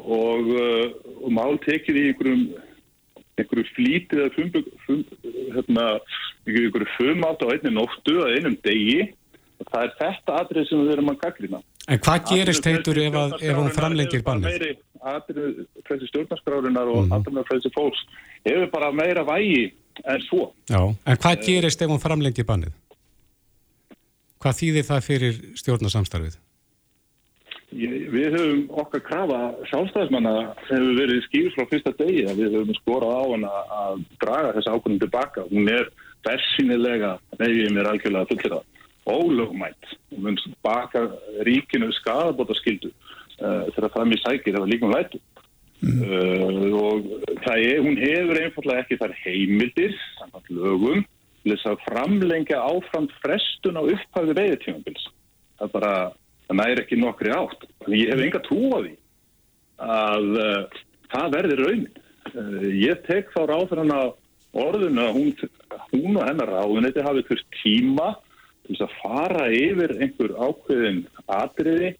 og, 0.00 0.48
uh, 0.56 0.88
og 1.20 1.30
mál 1.36 1.60
tekið 1.66 2.00
í 2.00 2.06
einhverjum, 2.08 2.46
einhverju 3.36 3.66
flítið 3.74 4.24
eða 4.24 4.34
fum, 4.38 4.74
fum, 4.86 5.04
hérna, 5.56 5.86
einhverju 6.48 6.88
fumátt 6.96 7.44
á 7.44 7.52
einni 7.52 7.74
nóttu 7.76 8.22
að 8.24 8.38
einum 8.38 8.56
degi. 8.64 9.10
Það 9.60 9.82
er 9.84 9.96
þetta 9.98 10.40
atrið 10.40 10.70
sem 10.70 10.86
við 10.86 10.94
erum 10.96 11.12
að 11.12 11.20
gaglina. 11.26 11.60
En 11.90 11.98
hvað 11.98 12.26
gerist 12.30 12.66
heitur 12.68 13.00
ef, 13.02 13.16
ef 13.42 13.56
hún 13.58 13.72
framlengir 13.74 14.22
bannið? 14.26 14.66
Atrið 15.10 15.64
freysi 15.88 16.10
stjórnarskrárunar 16.10 16.90
og 16.92 17.06
mm 17.08 17.16
atrið 17.16 17.48
freysi 17.48 17.72
fólks 17.74 18.02
hefur 18.46 18.68
bara 18.70 18.92
meira 18.94 19.24
vægi 19.26 19.72
en 20.04 20.22
svo. 20.28 20.52
Já, 20.70 20.82
en 20.86 21.18
hvað 21.24 21.42
gerist 21.48 21.82
ef 21.82 21.90
hún 21.90 22.02
framlengir 22.02 22.46
bannið? 22.46 22.76
Hvað 24.40 24.56
þýðir 24.60 24.86
það 24.88 25.02
fyrir 25.08 25.42
stjórnarsamstarfið? 25.60 26.38
Við 27.70 28.34
höfum 28.34 28.62
okkar 28.82 29.02
krafa 29.06 29.40
sjálfstæðismanna 29.70 30.32
hefur 30.70 30.94
verið 30.98 31.20
skýr 31.26 31.52
frá 31.54 31.66
fyrsta 31.70 31.92
degi 31.98 32.24
að 32.26 32.40
við 32.42 32.56
höfum 32.58 32.78
skorað 32.80 33.18
á 33.18 33.22
hana 33.34 33.52
að 33.82 34.00
draga 34.22 34.54
þessa 34.56 34.74
ákvörnum 34.74 35.02
tilbaka. 35.02 35.46
Hún 35.50 35.70
er 35.70 35.90
bersinilega, 36.26 37.16
nefnir 37.38 37.74
mér 37.74 37.90
algjörlega 37.92 38.30
fullir 38.30 38.54
það 38.56 38.79
ólögumætt 39.10 39.92
og 40.14 40.24
mun 40.24 40.38
baka 40.64 41.06
ríkinu 41.46 41.90
skadabóta 41.98 42.56
skildu 42.58 42.90
uh, 42.90 43.68
þegar 43.74 43.94
það 43.96 44.10
mér 44.10 44.24
sækir 44.24 44.56
það 44.56 44.64
var 44.64 44.72
líka 44.72 44.88
um 44.88 44.96
lætu 44.96 45.20
mm. 45.82 46.02
uh, 46.06 46.80
og 46.80 47.08
er, 47.56 47.80
hún 47.84 48.00
hefur 48.00 48.42
einfallega 48.42 48.84
ekki 48.84 49.00
þar 49.00 49.16
heimildir 49.24 49.96
samkvæmt 50.18 50.52
lögum 50.58 51.06
til 51.40 51.54
þess 51.54 51.70
að 51.70 51.82
framlengja 51.88 52.60
áfram 52.60 53.08
frestun 53.22 53.80
á 53.80 53.82
upphæði 53.82 54.36
veiðtímabils 54.40 55.08
það 55.60 55.74
bara, 55.76 55.94
það 56.48 56.60
næri 56.60 56.84
ekki 56.84 57.00
nokkri 57.00 57.34
átt. 57.36 57.66
Þannig 57.84 58.02
ég 58.02 58.12
hef 58.12 58.24
enga 58.26 58.42
trú 58.46 58.60
á 58.72 58.78
því 58.80 58.94
að 59.90 60.40
uh, 60.44 60.80
það 61.12 61.36
verði 61.36 61.58
raunin. 61.60 61.92
Ég 62.78 63.00
tek 63.08 63.30
þá 63.34 63.40
ráður 63.48 63.80
hana 63.82 64.00
orðuna 64.60 65.08
hún, 65.14 65.30
hún 65.90 66.18
og 66.18 66.26
hennar 66.26 66.52
ráðunetti 66.52 67.04
hafið 67.06 67.30
þurft 67.30 67.48
tíma 67.62 68.10
til 68.70 68.78
þess 68.78 68.86
að 68.86 68.96
fara 69.02 69.48
yfir 69.50 69.96
einhver 69.98 70.32
ákveðin 70.38 71.02
atriði 71.26 71.90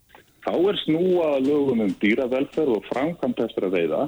þá 0.44 0.52
er 0.54 0.78
snúa 0.84 1.30
lögum 1.42 1.82
um 1.84 1.94
dýravelferð 2.00 2.76
og 2.78 2.88
framkvæmt 2.88 3.42
eftir 3.44 3.66
að 3.66 3.76
veiða. 3.76 4.06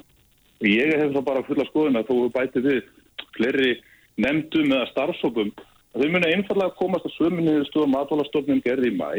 Og 0.62 0.68
ég 0.70 0.94
hef 0.94 1.11
það 1.11 1.27
bara 1.27 1.44
fulla 1.48 1.66
skoðin 1.68 1.98
að 1.98 2.09
þú 2.12 2.18
bæti 2.33 2.62
við 2.62 2.81
fleiri 3.37 3.70
nefndum 4.22 4.72
eða 4.72 4.90
starfsópum 4.92 5.53
að 5.92 6.05
þau 6.05 6.11
muni 6.14 6.33
einfallega 6.33 6.79
komast 6.79 7.09
að 7.09 7.16
sömunniðu 7.18 7.68
stóðum 7.68 7.98
aðválastofnum 7.98 8.62
gerði 8.64 8.92
í 8.92 8.96
mæ 8.96 9.11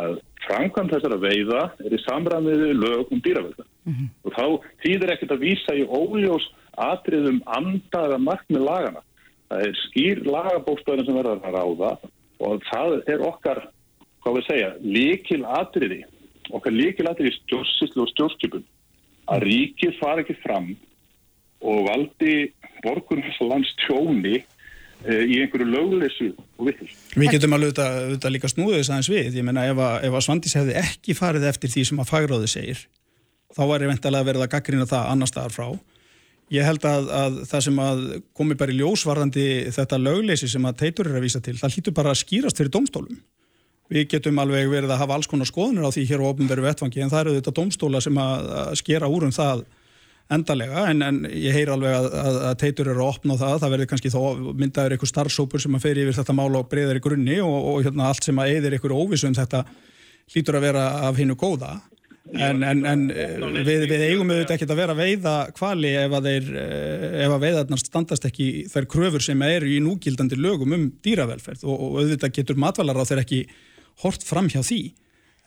að 0.00 0.18
framkvæmt 0.44 0.92
þessar 0.94 1.14
að 1.16 1.24
veiða 1.26 1.62
er 1.84 1.94
í 1.94 2.02
samræmiðu 2.04 2.72
lög 2.78 3.10
um 3.14 3.22
dýravelferð. 3.22 3.70
Mm 3.86 3.94
-hmm. 3.94 4.08
og 4.24 4.34
þá 4.34 4.46
þýðir 4.82 5.12
ekkert 5.14 5.34
að 5.34 5.44
vísa 5.46 5.74
í 5.74 5.86
óljós 5.86 6.46
atriðum 6.76 7.40
andaða 7.46 8.18
markmið 8.18 8.66
lagana 8.66 9.02
það 9.50 9.66
er 9.66 9.78
skýr 9.86 10.22
lagabókstöðin 10.26 11.06
sem 11.06 11.16
verður 11.16 11.40
að 11.42 11.56
ráða 11.56 11.90
og 12.40 12.62
það 12.70 12.96
er 13.10 13.24
okkar, 13.24 13.64
hvað 14.24 14.38
við 14.38 14.46
segja, 14.48 14.70
líkil 14.84 15.42
atriði, 15.44 16.02
okkar 16.50 16.74
líkil 16.74 17.08
atriði 17.10 17.34
stjórnsýslu 17.38 18.04
og 18.04 18.12
stjórnskipun 18.14 18.64
að 19.30 19.44
ríkið 19.46 19.98
fara 20.00 20.24
ekki 20.24 20.38
fram 20.42 20.72
og 21.60 21.84
valdi 21.86 22.50
borgunarlands 22.84 23.74
tjóni 23.84 24.38
e, 24.40 25.18
í 25.28 25.36
einhverju 25.42 25.68
löguleysu 25.68 26.30
og 26.56 26.70
vittur. 26.70 26.94
Við 27.14 27.36
getum 27.36 27.56
alveg 27.56 27.76
auðvitað 27.76 28.34
líka 28.34 28.50
snúðið 28.50 28.80
þess 28.80 28.94
aðeins 28.94 29.12
við, 29.12 29.36
ég 29.38 29.46
menna 29.46 29.66
ef 29.68 29.84
að, 29.84 30.08
að 30.08 30.24
Svandís 30.26 30.56
hefði 30.56 30.78
ekki 30.80 31.16
farið 31.18 31.46
eftir 31.52 31.74
því 31.74 31.86
sem 31.90 32.02
að 32.02 32.10
fagráði 32.10 32.50
segir, 32.50 32.82
þá 33.56 33.62
var 33.68 33.84
ég 33.84 33.92
veintilega 33.92 34.24
að 34.24 34.30
verða 34.32 34.48
að 34.48 34.52
gaggrina 34.56 34.88
það 34.88 35.12
annar 35.12 35.30
staðar 35.30 35.56
frá 35.56 35.68
Ég 36.50 36.66
held 36.66 36.86
að, 36.88 37.10
að 37.14 37.36
það 37.46 37.66
sem 37.66 37.76
að 37.78 38.00
komi 38.34 38.56
bara 38.58 38.72
í 38.74 38.78
ljósvarðandi 38.80 39.44
þetta 39.74 39.98
lögleysi 40.02 40.48
sem 40.50 40.64
að 40.66 40.80
teitur 40.82 41.10
er 41.10 41.18
að 41.20 41.26
vísa 41.28 41.42
til, 41.44 41.54
það 41.60 41.76
hlýtur 41.76 41.94
bara 41.94 42.10
að 42.10 42.22
skýrast 42.24 42.58
fyrir 42.58 42.72
domstólum. 42.74 43.20
Við 43.90 44.08
getum 44.10 44.38
alveg 44.42 44.70
verið 44.70 44.90
að 44.90 45.02
hafa 45.02 45.18
alls 45.18 45.30
konar 45.30 45.46
skoðunir 45.46 45.86
á 45.86 45.94
því 45.94 46.06
hér 46.10 46.22
á 46.22 46.30
ofnveru 46.30 46.64
vettvangi 46.64 47.04
en 47.04 47.12
það 47.12 47.22
eru 47.24 47.36
þetta 47.38 47.54
domstóla 47.54 48.02
sem 48.02 48.18
að, 48.22 48.50
að 48.62 48.74
skera 48.82 49.10
úr 49.10 49.26
um 49.28 49.34
það 49.34 49.62
endalega 50.30 50.84
en, 50.90 51.02
en 51.02 51.20
ég 51.30 51.54
heyr 51.54 51.72
alveg 51.74 51.94
að, 51.96 52.08
að 52.50 52.56
teitur 52.62 52.90
eru 52.92 53.02
að 53.02 53.12
opna 53.14 53.34
á 53.34 53.40
það, 53.40 53.54
það 53.62 53.72
verður 53.74 53.90
kannski 53.92 54.12
þó 54.14 54.20
myndaður 54.62 54.94
einhver 54.94 55.10
starfsópur 55.10 55.62
sem 55.62 55.74
að 55.74 55.86
fer 55.86 56.02
yfir 56.02 56.18
þetta 56.20 56.36
mál 56.38 56.50
á 56.54 56.62
breyðar 56.70 57.00
í 57.00 57.02
grunni 57.02 57.38
og, 57.42 57.56
og 57.72 57.80
hérna, 57.86 58.10
allt 58.10 58.26
sem 58.26 58.42
að 58.42 58.52
eðir 58.56 58.76
einhver 58.76 58.94
óvisum 58.94 59.34
þetta 59.34 59.64
hlýtur 60.30 60.58
að 60.58 60.66
vera 60.68 60.84
af 61.08 61.18
hinnu 61.18 61.34
góða 61.38 61.72
en, 62.32 62.62
en, 62.62 62.84
en 62.86 63.02
við, 63.10 63.86
við 63.90 64.04
eigum 64.06 64.30
auðvitað 64.30 64.54
ekki 64.56 64.68
að 64.68 64.80
vera 64.80 64.94
að 64.94 65.02
veiða 65.02 65.34
kvali 65.56 65.90
ef 65.98 66.14
að 66.18 66.28
þeir 66.28 66.48
ef 66.60 67.34
að 67.34 67.44
veiðarnar 67.44 67.82
standast 67.82 68.26
ekki 68.28 68.48
þær 68.70 68.88
kröfur 68.94 69.24
sem 69.24 69.44
eru 69.46 69.70
í 69.70 69.80
núgildandi 69.82 70.38
lögum 70.38 70.76
um 70.76 70.86
dýravelferð. 71.04 71.64
Og, 71.66 71.76
og 71.76 72.00
auðvitað 72.02 72.34
getur 72.38 72.60
matvalar 72.60 73.00
á 73.00 73.08
þeir 73.08 73.22
ekki 73.24 73.40
hort 74.04 74.26
fram 74.26 74.50
hjá 74.52 74.60
því. 74.62 74.82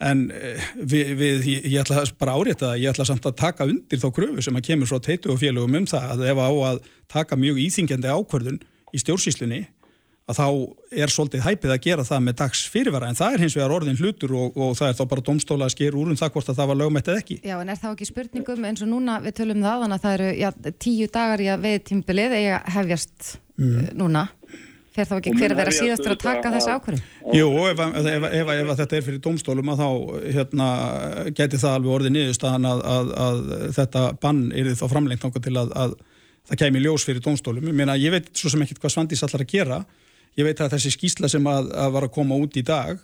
En 0.04 0.26
við, 0.74 1.14
við 1.16 1.48
ég, 1.52 1.78
ætla 1.80 2.02
bara 2.18 2.34
að 2.34 2.42
árétta 2.42 2.66
það, 2.66 2.80
ég 2.82 2.92
ætla 2.92 3.06
samt 3.08 3.28
að 3.30 3.38
taka 3.40 3.68
undir 3.70 4.00
þá 4.02 4.08
kröfu 4.16 4.44
sem 4.44 4.58
að 4.58 4.66
kemur 4.68 4.90
frá 4.90 5.00
teitu 5.06 5.32
og 5.32 5.40
félögum 5.40 5.78
um 5.78 5.86
það 5.88 6.10
að 6.16 6.24
ef 6.32 6.42
á 6.42 6.50
að 6.72 6.80
taka 7.14 7.38
mjög 7.38 7.60
íþingjandi 7.62 8.10
ákvörðun 8.10 8.60
í 8.90 9.00
stjórnsýslunni 9.00 9.62
að 10.24 10.38
þá 10.38 10.46
er 11.04 11.12
svolítið 11.12 11.42
hæpið 11.44 11.72
að 11.74 11.82
gera 11.84 12.04
það 12.08 12.22
með 12.24 12.36
dags 12.40 12.60
fyrirvara 12.72 13.08
en 13.12 13.18
það 13.18 13.34
er 13.34 13.42
hins 13.44 13.56
vegar 13.58 13.74
orðin 13.76 13.98
hlutur 14.00 14.32
og, 14.38 14.54
og 14.56 14.70
það 14.78 14.90
er 14.90 14.96
þá 14.96 15.04
bara 15.10 15.24
domstóla 15.26 15.66
að 15.68 15.74
sker 15.74 15.96
úr 16.00 16.12
um 16.14 16.20
það 16.20 16.30
hvort 16.36 16.48
að 16.48 16.60
það 16.60 16.70
var 16.70 16.78
lögmætt 16.80 17.10
eða 17.12 17.20
ekki. 17.20 17.36
Já 17.44 17.56
en 17.58 17.72
er 17.72 17.80
það 17.82 17.96
ekki 17.96 18.08
spurningum 18.08 18.68
eins 18.70 18.84
og 18.84 18.88
núna 18.88 19.18
við 19.24 19.36
tölum 19.40 19.60
um 19.60 19.66
það 19.66 19.84
að 19.86 19.96
það 20.06 20.14
eru 20.16 20.30
já, 20.40 20.48
tíu 20.86 21.08
dagar 21.12 21.44
í 21.44 21.50
að 21.52 21.66
veið 21.66 21.82
tímbilið 21.90 22.36
eða 22.38 22.62
hefjast 22.78 23.34
mm. 23.60 23.74
uh, 23.74 23.90
núna 24.00 24.24
fer 24.94 25.08
þá 25.10 25.14
ekki 25.18 25.34
hver 25.34 25.52
að 25.52 25.60
vera 25.60 25.74
síðastur 25.74 26.14
að 26.14 26.20
taka 26.22 26.52
þessu 26.54 26.72
ákvörðum? 26.72 27.06
Jú, 27.34 27.48
ef, 27.66 27.80
ef, 27.82 28.26
ef, 28.30 28.50
ef 28.54 28.68
þetta 28.78 28.96
er 28.96 29.04
fyrir 29.08 29.22
domstólum 29.24 29.72
að 29.72 29.80
þá 29.82 29.88
hérna, 30.36 30.68
geti 31.34 31.58
það 31.58 31.78
alveg 31.80 31.94
orðið 31.96 32.14
niðurstaðan 32.14 32.68
að, 32.70 32.82
að, 32.94 33.10
að 33.24 33.40
þetta 33.74 34.04
bann 34.22 34.44
er 34.54 34.70
þá 34.78 34.84
framlengt 34.92 35.26
til 35.34 35.54
að, 35.58 35.74
að 35.82 35.96
það 36.46 36.60
kemur 36.62 36.86
ljós 36.86 37.06
fyrir 37.08 37.24
domstólum. 37.26 37.66
Ég, 37.72 37.76
meina, 37.80 37.98
ég 37.98 38.14
veit 38.14 38.30
svo 38.38 38.52
sem 38.52 38.62
ekkert 38.62 38.84
hvað 38.84 38.94
Svandís 38.94 39.24
allar 39.26 39.42
að 39.42 39.50
gera 39.50 39.80
ég 40.38 40.48
veit 40.48 40.60
að 40.60 40.76
þessi 40.76 40.94
skýsla 40.94 41.30
sem 41.30 41.46
að, 41.50 41.72
að 41.78 41.96
var 41.96 42.08
að 42.08 42.14
koma 42.16 42.38
út 42.42 42.56
í 42.58 42.64
dag 42.66 43.00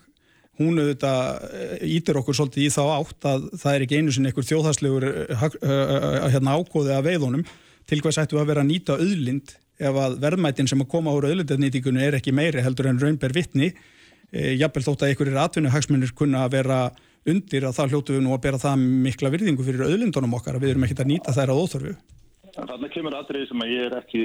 hún 0.60 0.80
auðvitað 0.80 1.80
ítir 1.88 2.18
okkur 2.20 2.36
svolítið 2.36 2.66
í 2.66 2.72
þá 2.74 2.82
átt 2.98 3.28
að 3.30 3.46
það 3.62 3.74
er 3.74 3.84
ekki 3.86 4.00
einu 4.00 4.14
sinni 4.14 4.30
einhver 4.30 4.46
þjóðhastlegur 4.48 5.06
uh, 5.08 5.44
uh, 5.46 6.26
hérna, 6.28 6.56
ákóði 6.58 6.92
að 6.92 7.06
veiðunum. 7.08 7.44
Til 7.88 8.00
hvers 8.04 8.20
ættu 8.20 8.38
að 8.40 8.50
vera 8.52 8.64
að 8.64 8.68
nýta 8.68 8.98
auðlind 9.00 9.54
ef 9.80 10.00
að 10.04 10.18
verðmætin 10.20 10.68
sem 10.68 10.82
að 10.84 10.90
koma 10.92 11.14
ára 11.14 11.30
auðlindarnýtingunni 11.30 12.04
er 12.04 12.18
ekki 12.18 12.34
meiri 12.36 12.64
heldur 12.64 12.90
en 12.90 13.00
raunber 13.00 13.32
vittni 13.32 13.70
e, 13.70 14.52
jafnvel 14.60 14.84
þótt 14.90 15.06
að 15.06 15.14
einhverjir 15.14 15.40
atvinnuhagsmunir 15.40 16.12
kunna 16.16 16.44
að 16.44 16.58
vera 16.58 16.80
undir 17.30 17.64
að 17.68 17.78
það 17.78 17.94
hljótu 17.94 18.16
við 18.16 18.24
nú 18.26 18.34
að 18.36 18.42
bera 18.44 18.60
það 18.60 18.84
mikla 19.06 19.32
virðingu 19.32 19.64
fyrir 19.64 19.86
auðlindunum 19.88 20.36
okkar 20.36 20.60
við 20.60 20.74
erum 20.74 20.84
ekkert 20.84 21.02
að 21.06 21.10
nýta 21.14 21.34
þær 21.36 21.54
að 21.54 21.62
óþörfu. 21.64 21.94
Þannig 22.50 22.92
kemur 22.92 23.16
aðrið 23.16 23.48
sem 23.48 23.64
að 23.64 23.72
ég 23.72 23.88
er 23.88 23.96
ekki 24.00 24.22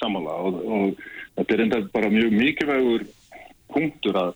samála 0.00 0.36
og, 0.48 0.60
og 0.66 1.06
þetta 1.36 1.54
er 1.54 1.64
enda 1.64 1.80
bara 1.94 2.12
mjög 2.12 2.36
mikilvægur 2.36 3.06
punktur 3.74 4.18
að, 4.20 4.34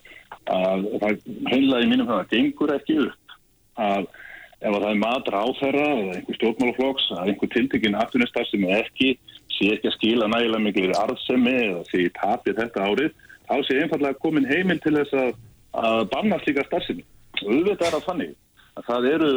að 0.50 0.88
það 1.02 1.22
heimlaði 1.50 1.90
mínum 1.92 2.10
það 2.10 2.22
að 2.22 2.32
gengur 2.34 2.74
ekki 2.76 2.98
upp 3.06 3.36
að 3.80 4.08
ef 4.60 4.74
það 4.76 4.88
er 4.90 5.00
maður 5.00 5.38
áþæra 5.40 5.84
eða 5.90 6.16
einhver 6.18 6.36
stjórnmálaflóks 6.36 7.06
að 7.16 7.30
einhver 7.32 7.52
tiltekinn 7.54 7.96
aftunistar 7.96 8.48
sem 8.50 8.66
er 8.68 8.84
ekki 8.84 9.14
sé 9.54 9.70
ekki 9.74 9.88
að 9.88 9.96
skila 9.96 10.28
nægilega 10.28 10.64
miklu 10.66 10.92
arðsemi 11.00 11.54
eða 11.62 11.86
sé 11.88 12.04
tapir 12.18 12.58
þetta 12.58 12.84
árið 12.90 13.16
þá 13.48 13.56
sé 13.66 13.78
einfallega 13.80 14.20
komin 14.20 14.48
heimil 14.50 14.78
til 14.84 14.94
þess 14.98 15.16
að, 15.22 15.32
að 15.80 16.04
banna 16.12 16.38
slíka 16.44 16.66
starfsemi 16.68 17.06
auðvitað 17.40 17.88
er 17.88 17.96
að 17.96 18.06
þannig 18.10 18.36
að 18.76 18.86
það 18.90 19.08
eru 19.14 19.32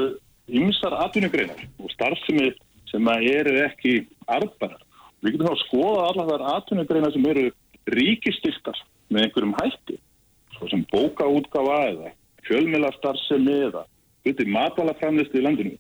ymsar 0.60 0.96
atvinnugreinar 1.06 1.64
og 1.80 1.94
starfsemi 1.94 2.52
sem 2.92 3.08
eru 3.10 3.54
ekki 3.64 3.94
arðbærar. 4.30 4.83
Við 5.24 5.38
getum 5.38 5.48
þá 5.48 5.54
að 5.54 5.64
skoða 5.64 6.08
allar 6.10 6.30
þar 6.32 6.46
atvinnugreinar 6.58 7.14
sem 7.16 7.30
eru 7.32 7.46
ríkistyrkar 7.94 8.80
með 9.14 9.26
einhverjum 9.28 9.56
hætti, 9.62 9.98
svo 10.58 10.70
sem 10.72 10.84
bókaútgafa 10.92 11.80
eða 11.94 12.12
fjölmilastarfsemi 12.48 13.56
eða 13.70 13.86
hluti 14.24 14.48
matalaframlistu 14.52 15.40
í 15.40 15.44
landinu. 15.46 15.78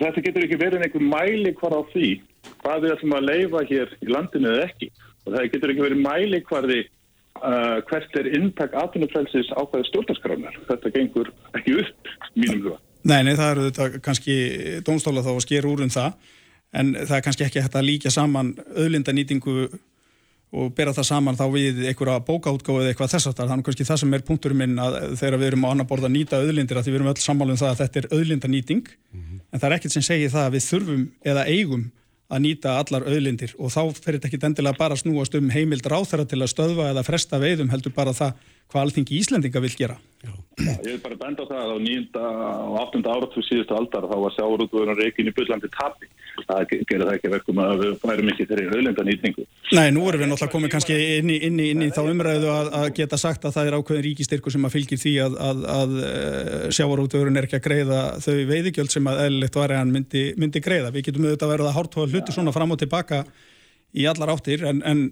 Þetta 0.00 0.24
getur 0.24 0.46
ekki 0.46 0.58
verið 0.58 0.84
einhver 0.86 1.04
mæli 1.04 1.52
hvar 1.58 1.76
á 1.76 1.82
því 1.92 2.10
hvað 2.62 2.84
við 2.84 2.94
ætlum 2.96 3.16
að 3.18 3.28
leifa 3.28 3.64
hér 3.68 3.92
í 4.00 4.08
landinu 4.10 4.52
eða 4.54 4.64
ekki. 4.66 4.88
Og 5.24 5.34
það 5.34 5.50
getur 5.52 5.72
ekki 5.74 5.84
verið 5.84 6.02
mæli 6.06 6.40
hvarði 6.48 6.78
uh, 6.82 7.78
hvert 7.90 8.18
er 8.18 8.30
inntak 8.38 8.74
atvinnufrælsis 8.80 9.52
ákvæði 9.54 9.90
stjórnarskránar. 9.90 10.58
Þetta 10.70 10.94
gengur 10.96 11.30
ekki 11.58 11.78
upp 11.84 12.12
mínum 12.34 12.64
huga. 12.64 12.80
Nei, 13.08 13.20
nei, 13.22 13.36
það 13.38 13.52
eru 13.52 13.68
þetta 13.68 14.02
kannski 14.02 14.36
dónstóla 14.86 15.22
þá 15.22 15.30
að 15.36 15.44
skera 15.46 15.70
úr 15.70 15.84
um 15.86 15.92
það 15.92 16.34
en 16.72 16.94
það 17.00 17.16
er 17.16 17.24
kannski 17.24 17.46
ekki 17.46 17.62
hægt 17.64 17.76
að 17.78 17.88
líka 17.88 18.12
saman 18.12 18.54
öðlindanýtingu 18.76 19.68
og 20.58 20.72
bera 20.76 20.94
það 20.96 21.08
saman 21.10 21.36
þá 21.36 21.44
við 21.52 21.82
einhverja 21.90 22.22
bókaútgáðu 22.24 22.82
eða 22.82 22.92
eitthvað 22.94 23.12
þess 23.12 23.28
það 23.36 23.52
er 23.52 23.62
kannski 23.66 23.84
það 23.84 24.00
sem 24.00 24.14
er 24.16 24.24
punkturinn 24.24 24.60
minn 24.62 24.80
að 24.80 24.96
þegar 25.20 25.36
við 25.42 25.50
erum 25.50 25.66
á 25.68 25.72
annar 25.74 25.88
borð 25.88 26.08
að 26.08 26.14
nýta 26.14 26.40
öðlindir 26.40 26.80
að 26.80 26.88
við 26.88 26.98
erum 26.98 27.10
öll 27.12 27.20
sammálum 27.20 27.60
það 27.60 27.72
að 27.74 27.80
þetta 27.82 28.00
er 28.00 28.08
öðlindanýting 28.16 28.88
mm 28.88 29.20
-hmm. 29.20 29.40
en 29.52 29.60
það 29.60 29.68
er 29.68 29.76
ekkert 29.76 29.96
sem 29.96 30.06
segir 30.08 30.32
það 30.32 30.46
að 30.46 30.54
við 30.56 30.68
þurfum 30.70 31.04
eða 31.24 31.46
eigum 31.46 31.84
að 32.28 32.42
nýta 32.44 32.76
allar 32.80 33.04
öðlindir 33.08 33.54
og 33.58 33.72
þá 33.72 33.82
fer 33.96 34.16
þetta 34.16 34.28
ekki 34.28 34.40
endilega 34.48 34.78
bara 34.78 34.96
snúast 34.96 35.34
um 35.34 35.50
heimild 35.50 35.84
ráþæra 35.84 36.24
til 36.28 36.42
að 36.42 36.52
stöðva 36.52 36.90
eða 36.92 37.04
fresta 37.04 37.40
veiðum 37.40 37.70
heldur 37.72 37.92
bara 37.92 38.12
það 38.12 38.32
hvað 38.68 38.84
allþingi 38.84 39.18
Íslendinga 39.22 39.64
vil 39.64 39.74
gera. 39.76 39.98
Já. 40.24 40.32
Já, 40.58 40.72
ég 40.82 40.96
vil 40.96 41.02
bara 41.04 41.16
benda 41.18 41.44
á 41.46 41.48
það 41.48 41.58
að 41.62 41.70
á 41.70 41.78
nýjunda 41.78 42.22
og 42.66 42.76
áttunda 42.82 43.12
áratúr 43.14 43.44
síðustu 43.46 43.74
aldar 43.76 44.06
þá 44.10 44.14
var 44.18 44.32
sjáurútúðunar 44.34 44.98
reikin 44.98 45.30
í 45.30 45.34
byllandi 45.36 45.70
tapi. 45.70 46.08
Það 46.38 46.64
gerir 46.72 47.04
það 47.04 47.12
ekki 47.14 47.30
verkum 47.30 47.60
að 47.62 47.82
við 47.82 47.92
færum 48.02 48.30
ekki 48.32 48.46
þeirri 48.48 48.66
auðlendanýtningu. 48.72 49.44
Nei, 49.78 49.88
nú 49.94 50.04
erum 50.10 50.22
við 50.22 50.30
náttúrulega 50.32 50.54
komið 50.54 50.72
kannski 50.74 50.98
inn 51.18 51.30
í, 51.30 51.38
inn 51.46 51.62
í, 51.62 51.68
inn 51.74 51.84
í 51.86 51.90
þá 51.94 52.00
umræðu 52.10 52.50
að, 52.50 52.70
að 52.80 52.86
geta 52.98 53.18
sagt 53.22 53.46
að 53.46 53.54
það 53.54 53.70
er 53.70 53.76
ákveðin 53.78 54.06
ríkistyrku 54.08 54.54
sem 54.54 54.66
að 54.66 54.74
fylgir 54.74 55.02
því 55.02 55.14
að, 55.24 55.38
að, 55.48 55.64
að 55.74 55.96
eh, 56.08 56.68
sjáurútúðurinn 56.78 57.38
er 57.38 57.48
ekki 57.48 57.58
að 57.60 57.66
greiða 57.68 58.00
þau 58.22 58.36
veiðigjöld 58.50 58.94
sem 58.94 59.10
að 59.10 59.22
eðlilegt 59.26 59.60
var 59.62 59.76
eða 59.76 59.90
myndi, 59.92 60.24
myndi 60.38 60.62
greiða. 60.64 60.94
Við 60.94 61.10
getum 61.10 61.28
auðvitað 61.28 61.54
verið 61.54 61.70
að 61.70 61.78
hártóða 61.78 62.10
hluti 62.14 62.34
svona 62.34 62.54
fram 62.54 62.74
og 62.74 62.82
tilbaka 62.82 63.22
í 63.96 64.04
allar 64.08 64.34
áttir 64.34 64.64
en, 64.68 64.82
en 64.84 65.02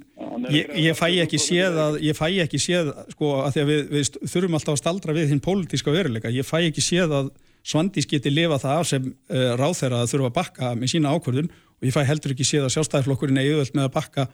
ég, 0.53 0.69
ég 0.89 0.97
fæ 0.99 1.09
ekki 1.23 1.41
séð 1.41 1.79
að 1.81 1.99
ég 2.05 2.17
fæ 2.17 2.27
ekki 2.45 2.61
séð 2.61 2.93
sko 3.15 3.33
að 3.47 3.55
því 3.55 3.63
að 3.63 3.71
við, 3.73 3.85
við 3.95 4.11
þurfum 4.33 4.59
alltaf 4.59 4.75
að 4.75 4.83
staldra 4.83 5.17
við 5.17 5.33
hinn 5.33 5.45
pólitíska 5.45 5.95
veruleika, 5.95 6.33
ég 6.33 6.47
fæ 6.47 6.59
ekki 6.67 6.85
séð 6.85 7.15
að 7.23 7.35
Svandís 7.67 8.07
geti 8.07 8.31
lifa 8.31 8.61
það 8.63 8.81
af 8.81 8.85
sem 8.87 9.07
uh, 9.11 9.55
ráþeira 9.59 10.05
að 10.05 10.13
þurfa 10.13 10.29
að 10.31 10.37
bakka 10.37 10.75
með 10.79 10.93
sína 10.93 11.15
ákvörðun 11.17 11.49
og 11.51 11.89
ég 11.89 11.97
fæ 11.97 12.05
heldur 12.07 12.37
ekki 12.37 12.47
séð 12.47 12.69
að 12.69 12.77
sjálfstæðiflokkurinn 12.77 13.41
er 13.43 13.49
auðvöld 13.49 13.75
með 13.75 13.89
að 13.89 13.97
bakka 13.97 14.27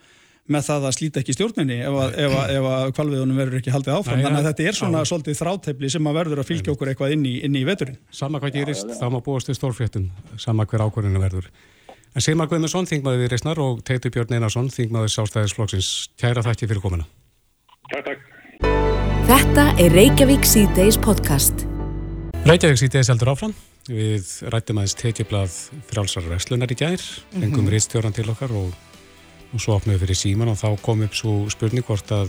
með 0.53 0.67
það 0.67 0.87
að 0.89 0.95
slíta 0.99 1.21
ekki 1.23 1.35
stjórninni 1.37 1.79
ef 1.87 1.97
að, 2.03 2.15
ef 2.19 2.33
að, 2.35 2.53
ef 2.59 2.69
að 2.69 2.93
kvalviðunum 2.99 3.39
verður 3.39 3.61
ekki 3.61 3.73
haldið 3.73 3.95
áfram. 3.95 4.19
Nei, 4.19 4.25
þannig 4.27 4.41
að 4.41 4.49
þetta 4.49 4.65
er 4.67 4.79
svona 4.79 5.03
á. 5.07 5.09
svolítið 5.09 5.39
þrátefli 5.39 5.91
sem 5.95 6.09
að 6.11 6.19
verður 6.19 6.43
að 6.43 6.49
fylgja 6.49 6.75
okkur 6.75 6.91
eitthvað 6.91 7.15
inn 7.15 7.29
í, 7.31 7.35
inn 7.47 7.59
í 7.61 7.63
veturinn. 7.69 8.01
Sama 8.11 8.41
hvað 8.43 8.57
gerist, 8.59 8.91
þá 8.99 9.07
má 9.15 9.21
búast 9.23 9.49
til 9.49 9.55
stórfréttum 9.57 10.09
sama 10.43 10.67
hver 10.67 10.83
ákvörðinu 10.83 11.23
verður 11.23 11.47
En 12.13 12.21
Sigmar 12.21 12.45
Guðmundsson, 12.45 12.85
þingmaður 12.85 13.23
við 13.23 13.31
Reysnar 13.33 13.59
og 13.65 13.79
Teitur 13.89 14.13
Björn 14.13 14.35
Einarsson, 14.37 14.67
þingmaður 14.69 15.15
Sástæðisflokksins. 15.15 15.87
Kæra 16.21 16.43
þætti 16.45 16.67
fyrir 16.69 16.83
komina. 16.85 17.07
Takk, 17.89 18.11
takk. 18.11 18.27
Þetta 19.31 19.65
er 19.81 19.97
Reykjavík 19.97 20.45
C-Days 20.45 20.99
podcast. 21.01 21.65
Reykjavík 22.45 22.83
C-Days 22.83 23.09
heldur 23.15 23.33
áfram. 23.33 23.55
Við 23.89 24.29
rættum 24.53 24.83
aðeins 24.83 24.99
tekjublað 25.01 25.57
frálsar 25.89 26.29
reslunar 26.29 26.71
í 26.71 26.77
gær, 26.77 27.01
fengum 27.33 27.49
mm 27.49 27.57
-hmm. 27.63 27.73
reystjóran 27.73 28.13
til 28.13 28.29
okkar 28.29 28.53
og, 28.61 28.77
og 29.55 29.61
svo 29.61 29.81
opnum 29.81 29.97
við 29.97 30.05
fyrir 30.05 30.21
síman 30.21 30.53
og 30.53 30.61
þá 30.61 30.83
kom 30.83 31.03
upp 31.03 31.17
svo 31.17 31.49
spurning 31.49 31.85
hvort 31.85 32.13
að 32.13 32.29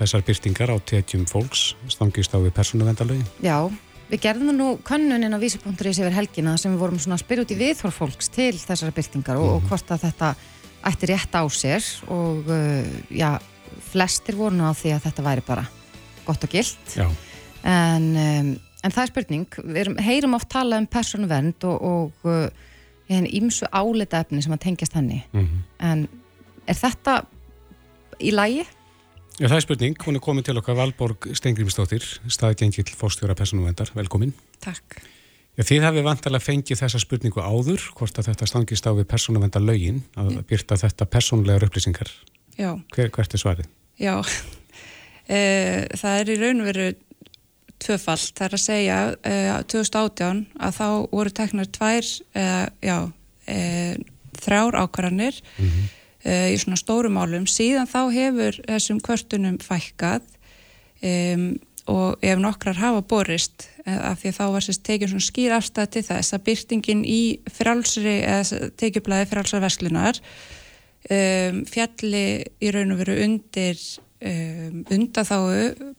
þessar 0.00 0.26
byrtingar 0.26 0.74
á 0.74 0.76
tekjum 0.82 1.24
fólks 1.30 1.76
stangist 1.88 2.34
á 2.34 2.42
við 2.42 2.52
persónuvendalögi. 2.58 3.24
Já, 3.40 3.70
Við 4.06 4.22
gerðum 4.22 4.52
nú 4.54 4.66
könnunin 4.86 5.34
á 5.34 5.38
vísi.is 5.42 5.98
yfir 5.98 6.14
helgina 6.14 6.54
sem 6.60 6.74
við 6.74 6.82
vorum 6.84 7.00
svona 7.02 7.16
að 7.18 7.24
spyrja 7.24 7.46
út 7.46 7.54
í 7.54 7.58
viðhorf 7.58 7.96
fólks 8.02 8.30
til 8.30 8.52
þessara 8.54 8.94
byrtingar 8.94 9.40
og, 9.40 9.48
og 9.48 9.58
mhm. 9.58 9.70
hvort 9.70 9.90
að 9.90 10.04
þetta 10.06 10.34
ætti 10.86 11.08
rétt 11.10 11.34
á 11.34 11.42
sér 11.50 11.88
og 12.14 12.46
uh, 12.46 12.86
já, 13.10 13.32
flestir 13.90 14.38
voru 14.38 14.54
nú 14.54 14.68
á 14.70 14.74
því 14.76 14.94
að 14.94 15.08
þetta 15.08 15.26
væri 15.26 15.44
bara 15.46 15.66
gott 16.26 16.46
og 16.46 16.52
gilt 16.52 16.94
en, 17.00 18.06
um, 18.14 18.52
en 18.54 18.94
það 18.94 19.02
er 19.02 19.10
spurning, 19.10 19.58
við 19.64 19.80
erum, 19.82 19.98
heyrum 20.06 20.38
oft 20.38 20.50
tala 20.54 20.78
um 20.78 20.86
persónuvernd 20.90 21.66
og, 21.66 21.82
og 21.90 22.30
uh, 22.30 22.46
ímsu 23.10 23.66
álita 23.74 24.22
efni 24.22 24.42
sem 24.44 24.54
að 24.54 24.64
tengjast 24.68 24.94
henni 24.98 25.24
mm 25.32 25.42
-hmm. 25.42 25.66
en 25.90 26.08
er 26.66 26.78
þetta 26.78 27.24
í 28.22 28.30
lægi? 28.30 28.66
Já, 29.36 29.50
það 29.50 29.58
er 29.58 29.64
spurning. 29.66 29.96
Hún 30.00 30.16
er 30.16 30.22
komin 30.24 30.44
til 30.46 30.56
okkar 30.56 30.78
Valborg 30.78 31.26
Stengrimsdóttir, 31.36 32.04
staðgengill 32.32 32.88
fórstjóra 32.96 33.34
personuvendar. 33.36 33.90
Velkomin. 33.92 34.30
Takk. 34.64 34.96
Já, 35.58 35.64
þið 35.68 35.84
hafið 35.84 36.06
vantilega 36.06 36.44
fengið 36.44 36.80
þessa 36.80 37.00
spurningu 37.02 37.42
áður, 37.44 37.84
hvort 37.98 38.16
að 38.16 38.30
þetta 38.30 38.48
stangist 38.48 38.88
á 38.88 38.96
við 38.96 39.04
personuvendar 39.10 39.64
lögin, 39.64 39.98
að 40.16 40.30
mm. 40.30 40.46
byrta 40.48 40.78
þetta 40.80 41.08
personlegar 41.12 41.66
upplýsingar. 41.68 42.12
Já. 42.56 42.70
Hver, 42.96 43.10
hvert 43.12 43.36
er 43.36 43.42
svarið? 43.42 43.68
Já, 44.00 44.14
e, 45.28 45.42
það 46.00 46.22
er 46.22 46.32
í 46.32 46.38
raun 46.40 46.64
og 46.64 46.70
veru 46.70 46.88
tvöfalt. 47.84 48.32
Það 48.40 48.48
er 48.48 48.56
að 48.56 48.64
segja 48.64 48.98
e, 49.20 49.36
2018 49.68 50.42
að 50.56 50.80
þá 50.80 50.88
voru 51.12 51.36
teknar 51.42 51.68
tvær, 51.76 52.08
já, 52.88 52.98
e, 53.44 53.60
þrjár 54.40 54.80
ákvarðanir 54.80 55.44
mm 55.44 55.68
-hmm 55.68 55.94
uh, 56.26 56.48
í 56.50 56.58
svona 56.60 56.80
stórumálum 56.80 57.46
síðan 57.50 57.88
þá 57.90 58.00
hefur 58.14 58.60
þessum 58.66 59.00
kvörtunum 59.04 59.60
fækkað 59.62 60.26
um, 61.06 61.54
og 61.86 62.18
ef 62.24 62.38
nokkrar 62.42 62.78
hafa 62.80 63.02
borist 63.06 63.68
eh, 63.86 63.94
af 63.94 64.18
því 64.20 64.30
að 64.32 64.38
þá 64.40 64.46
var 64.54 64.64
sérst 64.66 64.84
tekið 64.86 65.12
svona 65.12 65.26
skýr 65.26 65.54
afstæð 65.54 65.90
til 65.94 66.02
þess 66.08 66.34
að 66.34 66.44
byrtingin 66.48 67.02
í 67.06 67.20
frálsri, 67.54 68.16
eða 68.26 68.70
tekjublaði 68.80 69.28
frálsarveslunar 69.30 70.18
um, 70.18 71.62
fjalli 71.70 72.24
í 72.58 72.72
raun 72.74 72.94
og 72.94 73.02
veru 73.04 73.18
undir 73.26 73.78
um, 74.18 74.82
undatháu 74.82 75.46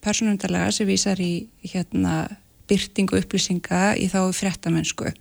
persónundarlega 0.03 0.75
sem 0.75 0.89
vísar 0.89 1.21
í 1.23 1.47
hérna 1.63 2.25
byrtingu 2.67 3.21
upplýsinga 3.21 3.95
í 3.95 4.09
þá 4.11 4.25
fréttamennsku. 4.35 5.13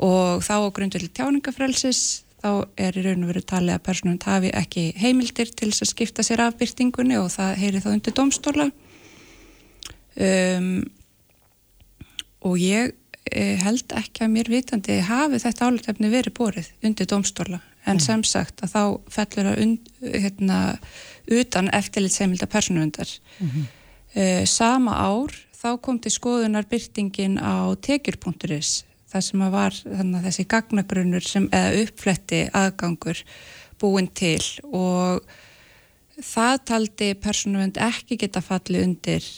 Og 0.00 0.44
þá 0.44 0.54
á 0.56 0.72
grundvelli 0.72 1.12
tjáningafrelsis 1.12 2.22
þá 2.42 2.50
er 2.76 2.98
í 2.98 3.04
raun 3.06 3.24
og 3.24 3.30
veru 3.32 3.42
talið 3.42 3.76
að 3.76 3.86
personum 3.86 4.18
hafi 4.24 4.50
ekki 4.54 4.84
heimildir 5.00 5.50
til 5.56 5.70
að 5.72 5.90
skipta 5.90 6.24
sér 6.26 6.44
af 6.46 6.58
byrtingunni 6.60 7.18
og 7.20 7.30
það 7.34 7.56
heyri 7.62 7.82
þá 7.84 7.88
undir 7.94 8.16
domstóla 8.16 8.68
um, 10.16 10.70
og 12.46 12.58
ég 12.60 12.92
eh, 13.32 13.56
held 13.62 13.96
ekki 13.98 14.26
að 14.26 14.34
mér 14.36 14.52
vitandi 14.52 15.00
hafi 15.06 15.40
þetta 15.42 15.70
álutefni 15.70 16.12
verið 16.12 16.36
borið 16.36 16.70
undir 16.86 17.08
domstóla 17.10 17.60
en 17.86 17.96
mm. 17.96 18.04
sem 18.04 18.24
sagt 18.26 18.62
að 18.66 18.74
þá 18.74 18.82
fellur 19.16 19.50
að 19.52 19.62
und, 19.64 19.90
hérna, 20.02 20.60
utan 21.26 21.70
eftirlitsheimilda 21.74 22.46
personundar 22.50 23.08
mm 23.38 23.48
-hmm. 23.48 23.66
uh, 24.20 24.44
sama 24.44 24.94
ár 24.94 25.34
þá 25.56 25.80
kom 25.82 25.98
til 25.98 26.12
skoðunar 26.12 26.68
byrtingin 26.70 27.38
á 27.38 27.74
tekjur.is 27.80 28.84
það 29.12 29.26
sem 29.28 29.42
að 29.46 29.56
var 29.56 29.80
þannig, 29.82 30.22
þessi 30.28 30.46
gagnagrunnur 30.52 31.26
sem, 31.26 31.48
eða 31.54 31.82
uppfletti 31.84 32.40
aðgangur 32.56 33.22
búin 33.80 34.08
til 34.16 34.40
og 34.72 35.26
það 36.24 36.62
taldi 36.70 37.10
persónuvend 37.20 37.78
ekki 37.82 38.18
geta 38.20 38.42
fallið 38.44 38.86
undir 38.86 39.28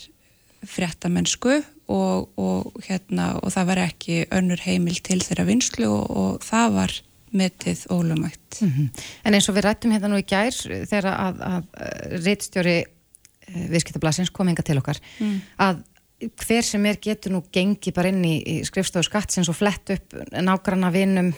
fréttamennsku 0.67 1.59
og, 1.89 2.29
og, 2.39 2.79
hérna, 2.87 3.33
og 3.43 3.53
það 3.55 3.71
var 3.71 3.83
ekki 3.87 4.23
önnur 4.35 4.63
heimil 4.63 4.99
til 5.05 5.21
þeirra 5.25 5.47
vinslu 5.49 5.89
og, 5.89 6.09
og 6.11 6.47
það 6.47 6.75
var 6.77 6.97
metið 7.39 7.85
ólumætt. 7.93 8.61
Mm 8.61 8.69
-hmm. 8.69 8.89
En 9.25 9.35
eins 9.35 9.49
og 9.49 9.57
við 9.57 9.65
rættum 9.65 9.93
hérna 9.93 10.09
nú 10.09 10.19
í 10.19 10.27
gær 10.27 10.53
þegar 10.89 11.07
að, 11.07 11.41
að, 11.41 11.65
að 11.75 12.25
reittstjóri 12.25 12.79
eh, 12.79 13.67
viðskiptablasins 13.69 14.31
kom 14.31 14.49
enga 14.49 14.63
til 14.63 14.79
okkar 14.79 15.01
mm. 15.21 15.41
að 15.59 15.83
hver 16.19 16.67
sem 16.67 16.87
er 16.91 16.99
getur 17.03 17.35
nú 17.35 17.43
gengi 17.55 17.93
bara 17.95 18.11
inn 18.11 18.25
í, 18.27 18.37
í 18.43 18.57
skrifstofu 18.67 19.07
skattsins 19.07 19.51
og 19.51 19.59
flett 19.59 19.93
upp 19.95 20.17
nágranna 20.35 20.91
vinnum 20.95 21.33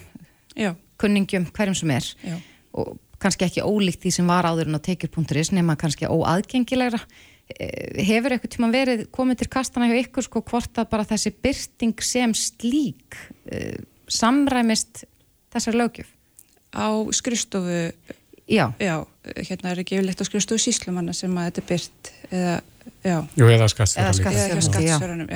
kunningjum, 1.01 1.47
hverjum 1.57 1.77
sem 1.77 1.93
er. 1.97 2.07
Já. 2.25 2.39
og 2.77 2.99
kannski 3.21 3.45
ekki 3.47 3.65
ólíkt 3.67 4.05
því 4.05 4.13
sem 4.15 4.31
var 4.31 4.49
áður 4.49 4.71
en 4.71 4.79
á 4.79 4.81
tekjur.is 4.85 5.53
nema 5.53 5.77
kannski 5.81 6.09
óaðgengilegra. 6.09 7.01
Eh, 7.51 7.99
hefur 8.07 8.35
eitthvað 8.35 8.55
tíma 8.55 8.71
verið 8.73 9.05
komið 9.13 9.43
til 9.43 9.51
kastana 9.51 9.89
hjá 9.91 9.99
ykkur 10.05 10.27
sko 10.27 10.43
hvort 10.47 10.81
að 10.81 10.91
bara 10.93 11.09
þessi 11.09 11.33
byrsting 11.35 12.05
sem 12.05 12.35
slík 12.39 13.19
uh, 13.51 13.81
samræmist 14.07 15.05
þessar 15.51 15.81
lögjöf 15.81 16.13
á 16.71 16.87
skrifstofu 17.11 17.91
Já. 18.51 18.67
Já, 18.83 18.97
hérna 19.37 19.71
er 19.71 19.83
ekki 19.85 19.99
yfirleitt 19.99 20.21
á 20.21 20.27
skrifstofu 20.27 20.63
síslumanna 20.65 21.15
sem 21.15 21.37
að 21.39 21.51
þetta 21.51 21.63
er 21.63 21.69
byrt 21.71 22.13
eða 22.31 22.57
Já. 23.05 23.21
Jú, 23.37 23.47
eða 23.49 23.69
skattsfjörðunum. 23.71 25.31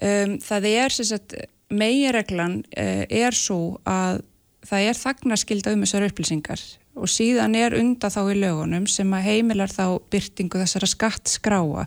Um, 0.00 0.34
það 0.44 0.66
er 0.70 0.96
sagt, 0.96 1.36
megireglan 1.72 2.60
uh, 2.72 3.04
er 3.04 3.36
svo 3.36 3.78
að 3.88 4.22
það 4.66 4.88
er 4.90 4.98
þagnarskilda 5.00 5.74
um 5.74 5.84
þessar 5.84 6.06
upplýsingar 6.08 6.62
og 7.00 7.08
síðan 7.08 7.54
er 7.56 7.76
undan 7.78 8.12
þá 8.12 8.20
í 8.32 8.36
lögunum 8.40 8.86
sem 8.90 9.12
að 9.16 9.26
heimilar 9.28 9.72
þá 9.72 9.84
byrtingu 10.12 10.60
þessara 10.60 10.88
skattskráa. 10.90 11.86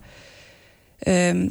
Um, 1.10 1.44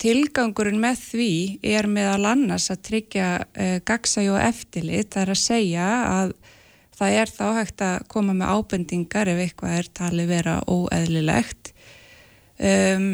tilgangurinn 0.00 0.80
með 0.82 1.00
því 1.06 1.32
er 1.66 1.88
meðal 1.90 2.32
annars 2.32 2.68
að 2.72 2.84
tryggja 2.90 3.30
uh, 3.44 3.78
gagsæg 3.88 4.32
og 4.34 4.40
eftirlit, 4.42 5.12
það 5.14 5.24
er 5.24 5.34
að 5.34 5.42
segja 5.44 5.88
að 6.08 6.36
það 6.98 7.16
er 7.22 7.32
þá 7.32 7.46
hægt 7.60 7.84
að 7.86 7.96
koma 8.12 8.34
með 8.36 8.52
ábendingar 8.56 9.30
ef 9.32 9.42
eitthvað 9.44 9.78
er 9.78 9.90
talið 10.00 10.30
vera 10.32 10.54
óeðlilegt. 10.66 11.72
Um, 12.58 13.10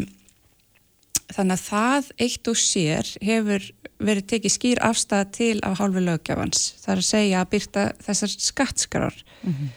þannig 1.34 1.58
að 1.58 1.64
það 1.66 2.10
eitt 2.24 2.48
og 2.48 2.58
sér 2.60 3.10
hefur 3.24 3.68
verið 4.04 4.26
tekið 4.32 4.54
skýr 4.54 4.80
afstæða 4.84 5.28
til 5.36 5.54
af 5.64 5.78
hálfu 5.78 6.02
lögjafans 6.02 6.64
það 6.82 6.92
er 6.94 7.02
að 7.02 7.08
segja 7.08 7.40
að 7.40 7.50
byrta 7.52 7.84
þessar 8.04 8.32
skattskrar 8.44 9.16
mm 9.42 9.52
-hmm. 9.52 9.70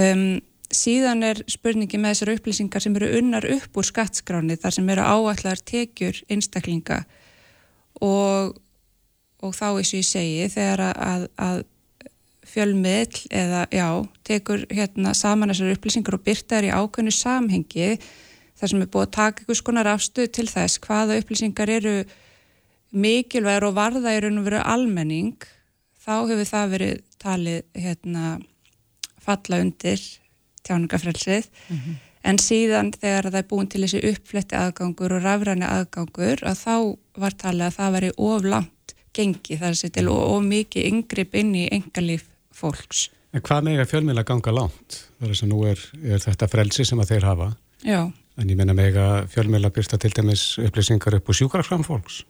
um, 0.00 0.42
síðan 0.74 1.22
er 1.26 1.42
spurningi 1.50 1.98
með 2.00 2.14
þessar 2.14 2.32
upplýsingar 2.34 2.84
sem 2.84 2.96
eru 2.98 3.10
unnar 3.18 3.46
upp 3.56 3.78
úr 3.78 3.86
skattskráni 3.86 4.56
þar 4.60 4.76
sem 4.76 4.90
eru 4.94 5.06
áallar 5.06 5.60
tekjur 5.60 6.20
einstaklinga. 6.28 7.04
Og, 8.02 8.56
og 9.44 9.54
þá 9.54 9.66
eins 9.78 9.92
og 9.92 10.00
ég 10.00 10.08
segi 10.08 10.48
þegar 10.54 10.82
að, 10.94 11.28
að 11.38 11.62
fjölmiðl 12.54 13.24
eða 13.34 13.64
já, 13.74 13.88
tekur 14.26 14.66
hérna 14.70 15.14
saman 15.18 15.50
þessar 15.50 15.74
upplýsingar 15.74 16.18
og 16.18 16.24
byrta 16.26 16.60
þær 16.60 16.68
í 16.68 16.74
ákveðnu 16.78 17.14
samhengi 17.14 17.88
þar 18.54 18.70
sem 18.70 18.84
er 18.84 18.90
búið 18.90 19.06
að 19.08 19.14
taka 19.18 19.42
einhvers 19.42 19.64
konar 19.66 19.90
afstöð 19.90 20.30
til 20.38 20.46
þess 20.50 20.80
hvaða 20.84 21.18
upplýsingar 21.20 21.72
eru 21.74 21.94
mikilvægur 22.94 23.68
og 23.70 23.78
varða 23.78 24.14
í 24.14 24.20
raun 24.22 24.40
og 24.40 24.46
veru 24.46 24.62
almenning 24.62 25.46
þá 26.04 26.14
hefur 26.30 26.50
það 26.50 26.74
verið 26.74 27.00
talið 27.22 27.62
hérna 27.84 28.26
falla 29.24 29.60
undir 29.64 30.02
tjáningafrelsið 30.64 31.48
mm 31.48 31.76
-hmm. 31.76 31.96
en 32.30 32.38
síðan 32.38 32.92
þegar 32.92 33.30
það 33.30 33.40
er 33.40 33.48
búin 33.50 33.68
til 33.68 33.82
þessi 33.82 34.04
uppfletti 34.10 34.56
aðgangur 34.56 35.16
og 35.16 35.24
rafræni 35.24 35.66
aðgangur 35.66 36.44
að 36.44 36.60
þá 36.64 36.76
var 37.16 37.32
talið 37.32 37.66
að 37.66 37.76
það 37.78 37.92
veri 37.96 38.12
of 38.16 38.44
langt 38.44 38.94
gengi 39.14 39.58
þar 39.58 39.72
að 39.74 39.80
setja 39.80 40.10
og 40.10 40.22
of 40.36 40.42
mikið 40.44 40.86
yngripp 40.90 41.34
inn 41.34 41.54
í 41.54 41.68
engalíf 41.72 42.24
fólks. 42.54 43.08
En 43.34 43.42
hvað 43.42 43.64
með 43.66 43.80
að 43.82 43.90
fjölmjöla 43.90 44.26
ganga 44.26 44.52
langt? 44.54 45.00
Það 45.18 45.26
er 45.26 45.32
þess 45.32 45.46
að 45.46 45.50
nú 45.50 45.62
er, 45.66 45.80
er 46.14 46.20
þetta 46.22 46.48
frelsi 46.48 46.84
sem 46.86 47.00
að 47.02 47.10
þeir 47.14 47.26
hafa 47.26 47.48
Já 47.84 48.12
En 48.40 48.50
ég 48.50 48.58
menna 48.58 48.74
með 48.74 48.96
að 48.98 49.16
fjölmjöla 49.30 49.70
byrsta 49.74 49.98
til 50.02 50.10
dæmis 50.14 50.44
upplýsingar 50.58 51.20
upp 51.20 51.28
og 51.30 51.36
sjúkarfram 51.38 51.84
fólks? 51.86 52.24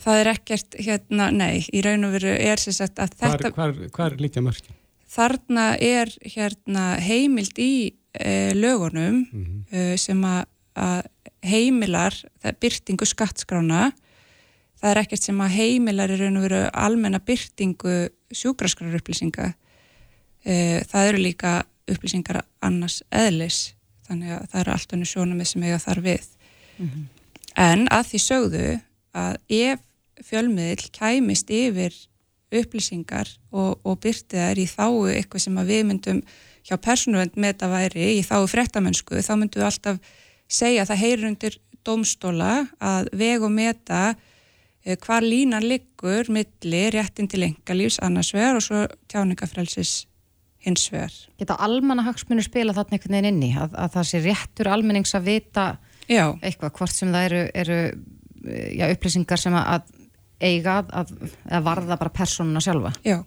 Það 0.00 0.20
er 0.22 0.30
ekkert, 0.32 0.76
hérna, 0.80 1.26
nei, 1.34 1.66
í 1.76 1.82
raun 1.84 2.06
og 2.08 2.14
veru 2.14 2.30
er 2.32 2.60
sér 2.60 2.78
sagt 2.78 3.02
að 3.02 3.12
þetta... 3.20 3.50
Hvað 3.52 4.06
er, 4.06 4.16
líka 4.22 4.40
mörgin? 4.44 4.78
Þarna 5.10 5.66
er 5.76 6.12
hérna 6.24 6.84
heimild 7.04 7.60
í 7.60 7.72
e, 8.14 8.54
lögunum 8.56 9.26
mm 9.26 9.42
-hmm. 9.44 9.60
e, 9.68 9.98
sem 10.00 10.24
að, 10.24 10.46
að 10.78 11.02
heimilar 11.44 12.16
byrtingu 12.62 13.04
skattskrána. 13.04 13.90
Það 14.80 14.90
er 14.90 15.02
ekkert 15.02 15.26
sem 15.26 15.40
að 15.44 15.56
heimilar 15.58 16.10
í 16.10 16.20
raun 16.20 16.40
og 16.40 16.46
veru 16.48 16.60
almenna 16.72 17.20
byrtingu 17.20 17.96
sjúkraskráru 18.32 18.96
upplýsinga. 18.96 19.52
E, 20.44 20.54
það 20.88 21.08
eru 21.10 21.20
líka 21.20 21.52
upplýsingar 21.90 22.42
annars 22.64 23.02
eðlis 23.10 23.74
þannig 24.10 24.34
að 24.34 24.46
það 24.50 24.60
eru 24.62 24.74
allt 24.74 24.94
önnu 24.96 25.08
sjónum 25.08 25.42
sem 25.46 25.66
eiga 25.66 25.80
þar 25.82 26.02
við 26.04 26.28
mm 26.76 26.86
-hmm. 26.86 27.04
en 27.56 27.86
að 27.90 28.06
því 28.10 28.20
sögðu 28.26 28.68
að 29.14 29.34
ef 29.48 29.80
fjölmiðil 30.26 30.90
kæmist 30.92 31.50
yfir 31.50 31.94
upplýsingar 32.50 33.28
og, 33.50 33.78
og 33.84 34.00
byrtið 34.02 34.40
er 34.42 34.58
í 34.58 34.66
þáu 34.66 35.08
eitthvað 35.10 35.44
sem 35.44 35.60
við 35.66 35.84
myndum 35.86 36.22
hjá 36.66 36.76
persónuvend 36.76 37.36
með 37.36 37.52
þetta 37.52 37.68
væri 37.70 38.06
í 38.18 38.22
þáu 38.26 38.46
frettamennsku 38.50 39.22
þá 39.22 39.34
myndum 39.36 39.62
við 39.62 39.68
alltaf 39.68 40.00
segja 40.48 40.82
að 40.82 40.90
það 40.90 41.02
heyrir 41.04 41.28
undir 41.30 41.58
domstóla 41.86 42.66
að 42.80 43.08
veg 43.12 43.42
og 43.42 43.52
meta 43.54 44.00
hvar 44.84 45.22
línan 45.26 45.66
liggur 45.68 46.30
milli 46.32 46.84
réttin 46.94 47.28
til 47.28 47.44
engalífs 47.44 48.00
annars 48.02 48.32
vegar 48.34 48.56
og 48.56 48.64
svo 48.64 48.86
tjáningafrelsis 49.12 50.06
hins 50.64 50.86
vegar. 50.92 51.12
Geta 51.40 51.56
almanahagsmunir 51.64 52.44
spila 52.44 52.74
þarna 52.76 52.96
einhvern 52.96 53.16
veginn 53.16 53.30
inni 53.34 53.52
að, 53.56 53.76
að 53.76 53.94
það 53.96 54.08
sé 54.10 54.22
réttur 54.24 54.72
almennings 54.72 55.14
að 55.16 55.28
vita 55.28 55.66
já. 56.08 56.24
eitthvað 56.40 56.74
hvort 56.78 56.96
sem 56.96 57.12
það 57.12 57.28
eru, 57.28 57.44
eru 57.62 57.78
já, 58.76 58.88
upplýsingar 58.90 59.40
sem 59.40 59.56
að 59.56 59.88
eiga 60.40 60.80
að, 60.88 61.14
að 61.52 61.64
varða 61.64 62.00
bara 62.00 62.12
personuna 62.16 62.62
sjálfa. 62.64 62.92
Já, 63.04 63.18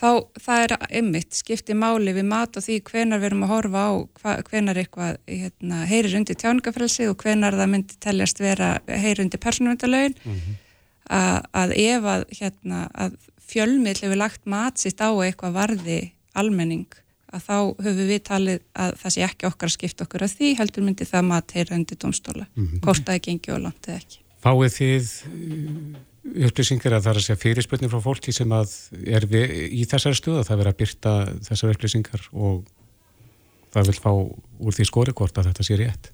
þá 0.00 0.08
það 0.40 0.64
er 0.64 0.74
ymmit, 1.00 1.36
skipti 1.36 1.76
máli 1.76 2.14
við 2.16 2.28
mat 2.30 2.56
og 2.56 2.64
því 2.64 2.78
hvenar 2.88 3.20
við 3.20 3.30
erum 3.30 3.44
að 3.44 3.52
horfa 3.54 3.84
á 3.84 3.92
hva, 4.20 4.36
hvenar 4.48 4.80
eitthvað 4.80 5.18
hérna, 5.28 5.82
heyrir 5.90 6.16
undir 6.20 6.40
tjáningafrelsið 6.40 7.12
og 7.12 7.20
hvenar 7.24 7.56
það 7.60 7.72
myndi 7.74 8.00
teljast 8.00 8.40
vera 8.40 8.72
heyrir 8.88 9.26
undir 9.26 9.42
personuvendalögin 9.42 10.16
mm 10.16 10.34
-hmm. 10.34 10.58
Að, 11.10 11.36
að 11.62 11.76
ef 11.82 12.08
að, 12.14 12.24
hérna, 12.38 12.80
að 12.94 13.18
fjölmiðl 13.50 14.04
hefur 14.04 14.20
lagt 14.20 14.48
mat 14.50 14.80
sitt 14.80 15.02
á 15.02 15.10
eitthvað 15.10 15.56
varði 15.58 16.00
almenning 16.38 16.88
að 17.30 17.46
þá 17.46 17.56
höfum 17.84 18.08
við 18.08 18.22
talið 18.26 18.60
að 18.74 18.96
það 19.00 19.14
sé 19.14 19.24
ekki 19.26 19.48
okkar 19.48 19.70
að 19.70 19.76
skipta 19.76 20.06
okkur 20.06 20.24
að 20.26 20.36
því 20.38 20.50
heldur 20.58 20.86
myndi 20.86 21.06
það 21.06 21.26
maður 21.28 21.56
heyra 21.58 21.78
undir 21.78 21.98
domstóla 22.02 22.46
mm 22.48 22.66
-hmm. 22.66 23.12
er 23.14 23.22
gengið 23.26 23.54
og 23.54 23.64
langt 23.66 23.88
eða 23.88 24.02
ekki 24.02 24.18
Fáið 24.40 24.72
þið 24.72 25.08
uh, 25.28 26.46
upplýsingar 26.46 26.94
að 26.96 27.02
það 27.04 27.10
er 27.12 27.18
að 27.20 27.26
segja 27.26 27.42
fyrirspötni 27.44 27.90
frá 27.92 28.00
fólki 28.00 28.32
sem 28.32 28.52
að 28.52 28.74
er 29.06 29.26
við, 29.26 29.50
í 29.70 29.84
þessari 29.84 30.16
stuða 30.16 30.44
það 30.44 30.60
verður 30.60 30.72
að 30.72 30.80
byrta 30.80 31.12
þessar 31.48 31.74
upplýsingar 31.74 32.28
og 32.32 32.64
það 33.70 33.90
vil 33.90 33.98
fá 34.00 34.10
úr 34.10 34.74
því 34.74 34.86
skori 34.88 35.12
hvort 35.12 35.38
að 35.38 35.50
þetta 35.50 35.66
sé 35.66 35.76
rétt 35.76 36.10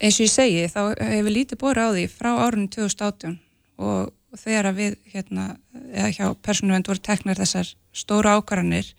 eins 0.00 0.18
og 0.18 0.26
ég 0.26 0.32
segi 0.32 0.66
þá 0.72 0.82
hefur 0.98 1.32
lítið 1.32 1.60
bóri 1.60 1.80
á 1.84 1.88
því 1.94 2.06
frá 2.10 2.30
árunni 2.36 2.68
2018 2.74 3.38
og 3.76 4.12
þegar 4.40 4.70
að 4.70 4.80
við 4.80 4.96
hérna, 5.12 5.46
eða 5.92 6.10
hjá 6.16 6.26
persónuvend 6.42 6.90
voru 6.90 7.02
teknar 7.02 7.38
þessar 7.40 7.70
stóra 7.96 8.36
ákvarðanir 8.38 8.92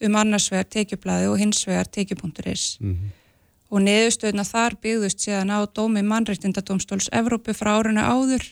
um 0.00 0.16
annarsvegar 0.16 0.68
tekjublaði 0.70 1.28
og 1.30 1.40
hinsvegar 1.40 1.90
tekjupunkturis 1.92 2.78
mm 2.80 2.94
-hmm. 2.94 3.10
og 3.70 3.82
neðustöðuna 3.84 4.46
þar 4.48 4.76
byggðust 4.82 5.26
síðan 5.26 5.52
á 5.52 5.58
dómi 5.66 6.02
mannreittindadómstóls 6.02 7.10
Evrópu 7.12 7.52
frá 7.52 7.76
árunni 7.76 8.00
áður 8.00 8.44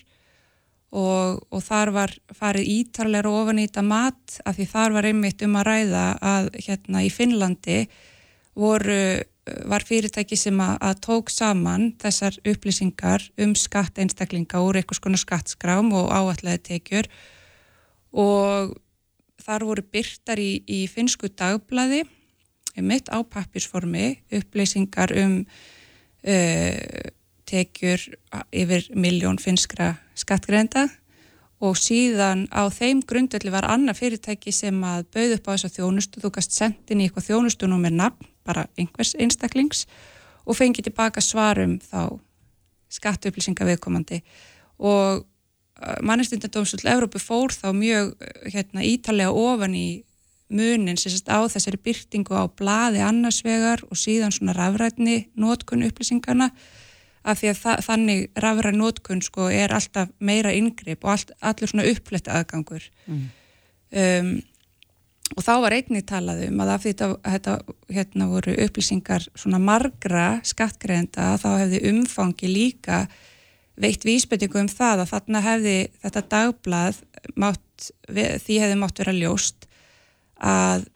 og, 0.91 1.45
og 1.51 1.63
þar 1.65 1.93
var 1.93 2.15
farið 2.33 2.71
ítarleira 2.75 3.31
ofan 3.31 3.59
í 3.59 3.67
þetta 3.67 3.83
mat 3.83 4.39
af 4.45 4.57
því 4.57 4.67
þar 4.73 4.93
var 4.93 5.09
einmitt 5.09 5.43
um 5.45 5.57
að 5.57 5.69
ræða 5.69 6.05
að 6.21 6.51
hérna 6.67 7.03
í 7.05 7.11
Finnlandi 7.13 7.89
voru, 8.59 9.23
var 9.69 9.85
fyrirtæki 9.87 10.37
sem 10.39 10.59
að, 10.63 10.77
að 10.85 11.01
tók 11.07 11.33
saman 11.33 11.93
þessar 12.03 12.39
upplýsingar 12.49 13.25
um 13.43 13.55
skatt 13.59 13.99
einstaklinga 13.99 14.63
úr 14.65 14.81
einhvers 14.81 15.03
konar 15.03 15.23
skattskrám 15.23 15.93
og 15.97 16.13
áallega 16.13 16.63
tekjur. 16.71 17.09
Og 18.13 18.77
þar 19.43 19.67
voru 19.69 19.85
byrtar 19.93 20.41
í, 20.43 20.63
í 20.67 20.87
finsku 20.91 21.31
dagblæði 21.31 22.05
mitt 22.79 23.11
á 23.11 23.19
pappirsformi 23.27 24.21
upplýsingar 24.39 25.13
um 25.19 25.41
uh, 25.43 27.11
tekjur 27.49 28.05
yfir 28.53 28.89
miljón 28.95 29.41
finskra 29.41 29.95
skattgreinda 30.19 30.87
og 31.65 31.79
síðan 31.81 32.47
á 32.55 32.71
þeim 32.71 33.01
grundöldi 33.03 33.51
var 33.51 33.67
annað 33.67 34.03
fyrirtæki 34.03 34.53
sem 34.55 34.77
að 34.87 35.09
bauð 35.15 35.35
upp 35.39 35.49
á 35.49 35.53
þessa 35.55 35.75
þjónustu, 35.75 36.23
þú 36.23 36.31
gast 36.37 36.55
sendin 36.55 37.01
í 37.03 37.09
eitthvað 37.09 37.31
þjónustunum 37.31 37.83
með 37.83 37.97
nafn, 37.99 38.29
bara 38.49 38.67
einhvers 38.81 39.15
einstaklings 39.21 39.85
og 40.49 40.57
fengið 40.57 40.89
tilbaka 40.89 41.23
svarum 41.25 41.77
þá 41.85 42.19
skattuupplýsinga 42.93 43.67
viðkomandi 43.69 44.23
og 44.79 45.27
mannestundardómsvöld 46.03 46.89
Európu 46.91 47.21
fór 47.23 47.55
þá 47.55 47.71
mjög 47.77 48.15
hérna, 48.51 48.83
ítalega 48.83 49.31
ofan 49.31 49.77
í 49.79 49.89
munin 50.49 50.97
sérst 50.99 51.29
á 51.29 51.45
þessari 51.47 51.79
byrtingu 51.85 52.35
á 52.35 52.49
bladi 52.49 53.03
annarsvegar 53.05 53.85
og 53.87 54.01
síðan 54.01 54.33
svona 54.35 54.57
rafrætni 54.57 55.29
nótkunn 55.37 55.85
upplýsingarna 55.87 56.51
af 57.29 57.41
því 57.41 57.51
að 57.53 57.61
þa 57.63 57.75
þannig 57.85 58.23
rafræn 58.43 58.81
nótkunn 58.81 59.23
sko 59.25 59.51
er 59.53 59.75
alltaf 59.77 60.11
meira 60.19 60.55
yngripp 60.57 61.05
og 61.05 61.15
allt, 61.15 61.35
allur 61.45 61.71
svona 61.71 61.89
uppfletta 61.91 62.39
aðgangur 62.39 62.87
mm. 63.07 63.27
um, 63.93 64.33
og 65.37 65.45
þá 65.45 65.53
var 65.63 65.77
einni 65.77 66.03
talað 66.07 66.45
um 66.49 66.61
að 66.65 66.73
af 66.75 66.85
því 66.85 66.93
þetta, 66.99 67.55
hérna 67.93 68.29
voru 68.31 68.55
upplýsingar 68.65 69.27
svona 69.35 69.61
margra 69.63 70.27
skattgreðenda 70.47 71.35
þá 71.41 71.49
hefði 71.65 71.83
umfangi 71.93 72.51
líka 72.51 73.03
veitt 73.79 74.07
vísbyrtingu 74.07 74.63
um 74.63 74.71
það 74.71 75.05
að 75.05 75.11
þarna 75.13 75.43
hefði 75.45 75.77
þetta 76.03 76.25
dagblad 76.35 77.01
mátt, 77.39 77.91
því 78.09 78.61
hefði 78.63 78.79
mátt 78.81 79.03
vera 79.03 79.17
ljóst 79.17 79.69
að 80.39 80.89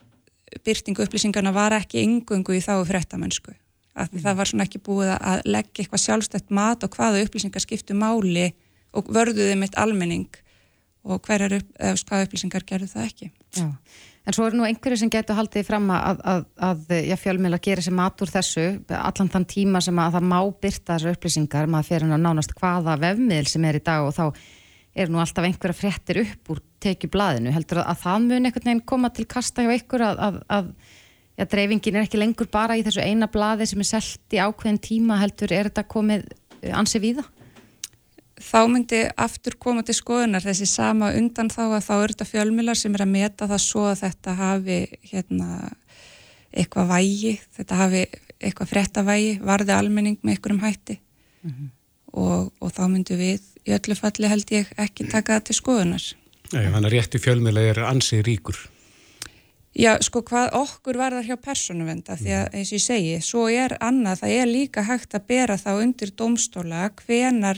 byrtingu 0.65 1.05
upplýsingarna 1.05 1.53
var 1.55 1.75
ekki 1.77 2.03
yngungu 2.03 2.57
í 2.57 2.63
þá 2.63 2.75
fréttamennsku 2.87 3.53
að 3.93 4.09
mm. 4.15 4.21
það 4.25 4.37
var 4.39 4.49
svona 4.49 4.67
ekki 4.67 4.81
búið 4.83 5.13
að 5.15 5.43
leggja 5.47 5.83
eitthvað 5.83 6.03
sjálfstætt 6.03 6.53
mat 6.53 6.85
og 6.85 6.95
hvaða 6.97 7.23
upplýsingar 7.25 7.63
skiptu 7.63 7.97
máli 7.97 8.51
og 8.93 9.09
vörduði 9.13 9.55
mitt 9.57 9.77
almenning 9.79 10.29
og 11.03 11.21
hverjar 11.27 11.59
upp, 11.59 11.69
upplýsingar 11.83 12.65
gerðu 12.67 12.91
það 12.93 13.07
ekki 13.09 13.31
Já. 13.53 13.69
En 14.23 14.31
svo 14.31 14.45
eru 14.47 14.55
nú 14.55 14.63
einhverju 14.63 15.01
sem 15.01 15.11
getur 15.11 15.35
haldið 15.35 15.65
fram 15.67 15.89
að, 15.91 16.21
að, 16.31 16.43
að 16.63 16.91
já, 17.09 17.15
fjölmjöla 17.19 17.59
gerir 17.63 17.83
sér 17.83 17.95
mat 17.97 18.21
úr 18.23 18.31
þessu 18.31 18.63
allan 18.95 19.31
þann 19.33 19.45
tíma 19.51 19.81
sem 19.83 19.99
að 19.99 20.15
það 20.15 20.29
má 20.31 20.37
byrta 20.63 20.95
þessu 20.95 21.11
upplýsingar, 21.11 21.67
maður 21.67 21.89
fyrir 21.89 22.13
að 22.15 22.23
nánast 22.23 22.53
hvaða 22.55 22.95
vefmiðl 23.01 23.49
sem 23.51 23.67
er 23.67 23.79
í 23.81 23.83
dag 23.83 24.07
og 24.07 24.15
þá 24.15 24.23
er 24.95 25.11
nú 25.11 25.19
alltaf 25.19 25.43
einhverja 25.49 25.75
fréttir 25.75 26.21
upp 26.23 26.53
úr 26.53 26.63
tekið 26.85 27.11
blaðinu, 27.17 27.51
heldur 27.51 27.81
að, 27.81 27.89
að 27.91 28.01
það 28.05 28.27
mun 28.29 28.47
einhvern 28.47 28.69
veginn 28.69 28.83
koma 28.93 29.11
til 29.11 29.27
kasta 29.35 29.65
hjá 29.65 29.73
einhver 29.73 30.05
að 30.07 30.71
já, 31.35 31.45
dreifingin 31.49 31.99
er 31.99 32.07
ekki 32.07 32.21
lengur 32.21 32.51
bara 32.53 32.77
í 32.79 32.85
þessu 32.85 33.03
eina 33.03 33.27
blaði 33.31 33.67
sem 33.67 33.83
er 33.83 33.89
selgt 33.89 34.37
í 34.37 34.39
ákveðin 34.39 34.79
tíma 34.87 35.19
heldur, 35.19 35.51
er 35.51 35.67
þetta 35.67 35.83
komið 35.89 36.29
ansið 36.71 37.09
víða? 37.09 37.27
Þá 38.43 38.59
myndi 38.71 38.99
aftur 39.17 39.55
koma 39.59 39.83
til 39.85 39.95
skoðunar 39.97 40.43
þessi 40.45 40.67
sama 40.69 41.11
undan 41.17 41.51
þá 41.51 41.61
að 41.65 41.85
þá 41.87 41.93
eru 41.95 42.13
þetta 42.13 42.29
fjölmilar 42.29 42.79
sem 42.79 42.95
er 42.95 43.05
að 43.05 43.13
meta 43.13 43.47
það 43.49 43.63
svo 43.63 43.85
að 43.91 44.01
þetta 44.03 44.35
hafi 44.39 44.79
hérna, 45.11 45.47
eitthvað 46.51 46.91
vægi, 46.91 47.33
þetta 47.57 47.79
hafi 47.79 48.03
eitthvað 48.43 48.73
frettavægi, 48.73 49.37
varði 49.43 49.75
almenning 49.75 50.19
með 50.21 50.35
einhverjum 50.35 50.63
hætti 50.63 50.99
mm 50.99 51.51
-hmm. 51.51 51.71
og, 52.13 52.51
og 52.59 52.75
þá 52.75 52.83
myndi 52.89 53.17
við 53.19 53.49
í 53.63 53.73
öllu 53.77 53.95
falli 53.95 54.29
held 54.29 54.51
ég 54.51 54.69
ekki 54.77 55.07
taka 55.07 55.39
það 55.39 55.47
til 55.47 55.57
skoðunar. 55.61 56.05
Nei, 56.53 56.67
þannig 56.69 56.87
að 56.87 56.93
rétti 56.93 57.19
fjölmila 57.19 57.61
er 57.61 57.79
ansið 57.87 58.25
ríkur. 58.27 58.57
Já, 59.73 59.97
sko 60.05 60.21
hvað 60.21 60.51
okkur 60.53 60.99
var 61.01 61.15
það 61.15 61.29
hjá 61.31 61.37
persónuvenda 61.41 62.17
því 62.19 62.33
að 62.37 62.57
eins 62.59 62.69
og 62.69 62.75
ég 62.77 62.83
segi, 62.83 63.13
svo 63.25 63.47
er 63.49 63.73
annað, 63.81 64.19
það 64.21 64.33
er 64.41 64.51
líka 64.51 64.83
hægt 64.85 65.15
að 65.17 65.25
bera 65.31 65.57
þá 65.57 65.71
undir 65.79 66.11
domstóla 66.13 66.91
hvenar 66.99 67.57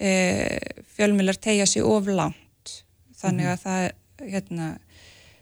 fjölmjölar 0.00 1.36
tegja 1.36 1.66
sér 1.68 1.88
of 1.88 2.06
langt 2.08 2.76
þannig 3.20 3.44
mhm. 3.44 3.52
að 3.52 3.64
það 3.64 4.30
hérna, 4.30 4.68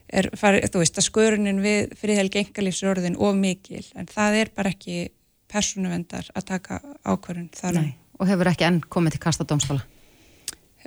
er, 0.08 0.30
fari, 0.38 0.62
þú 0.66 0.82
veist 0.82 0.98
að 0.98 1.06
skörunin 1.08 1.62
við 1.62 1.94
friðhelgi 2.00 2.42
engalífsrörðin 2.44 3.18
of 3.18 3.38
mikil 3.38 3.84
en 3.98 4.10
það 4.10 4.40
er 4.42 4.52
bara 4.56 4.72
ekki 4.74 5.08
persónuvendar 5.48 6.28
að 6.36 6.48
taka 6.50 6.80
ákvörðun 7.06 7.48
þar 7.56 7.80
um. 7.80 7.88
Og 8.18 8.28
hefur 8.28 8.50
ekki 8.50 8.66
enn 8.66 8.82
komið 8.90 9.16
til 9.16 9.22
kasta 9.22 9.46
dómstóla? 9.48 9.84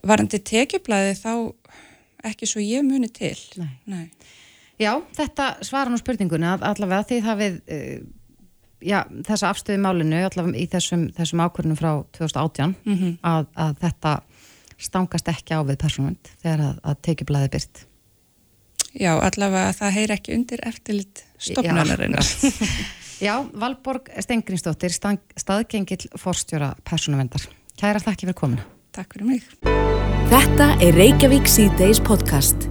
Varandi 0.07 0.39
tekjublaði 0.43 1.15
þá 1.19 1.33
ekki 2.31 2.49
svo 2.49 2.61
ég 2.63 2.85
muni 2.85 3.09
til 3.13 3.37
Nei. 3.57 3.73
Nei. 3.89 4.05
Já, 4.81 4.95
þetta 5.13 5.53
svara 5.65 5.91
nú 5.93 5.99
spurningunni 5.99 6.47
að 6.49 6.65
allavega 6.71 7.05
því 7.09 7.17
það 7.25 7.41
við 7.41 7.57
já, 8.85 9.03
þessa 9.27 9.51
afstöði 9.51 9.81
málinu 9.83 10.23
allavega 10.25 10.57
í 10.57 10.67
þessum, 10.71 11.07
þessum 11.17 11.43
ákvörnum 11.45 11.79
frá 11.79 11.91
2018 12.17 12.75
mm 12.85 12.97
-hmm. 12.97 13.13
að, 13.21 13.47
að 13.55 13.77
þetta 13.85 14.15
stangast 14.81 15.31
ekki 15.31 15.57
á 15.57 15.61
við 15.67 15.79
persónund 15.83 16.33
þegar 16.41 16.65
að, 16.67 16.75
að 16.83 16.99
tekið 17.07 17.31
blæði 17.31 17.53
byrt 17.57 17.85
Já, 18.91 19.13
allavega 19.15 19.71
það 19.77 19.95
heyr 19.95 20.11
ekki 20.17 20.35
undir 20.35 20.65
eftirlit 20.67 21.23
stopnarinnar 21.37 22.27
Já, 23.21 23.35
Valborg 23.53 24.09
Stengrinsdóttir 24.19 24.91
staðgengill 24.91 26.09
forstjóra 26.17 26.73
persónuvendar 26.83 27.47
Kæra 27.77 28.01
þakki 28.01 28.27
fyrir 28.27 28.39
komina 28.41 28.67
Takk 28.91 29.15
fyrir 29.15 29.29
mig. 29.29 29.45
Þetta 30.31 30.67
er 30.83 30.99
Reykjavík 30.99 31.47
C-Days 31.47 32.03
podcast 32.03 32.67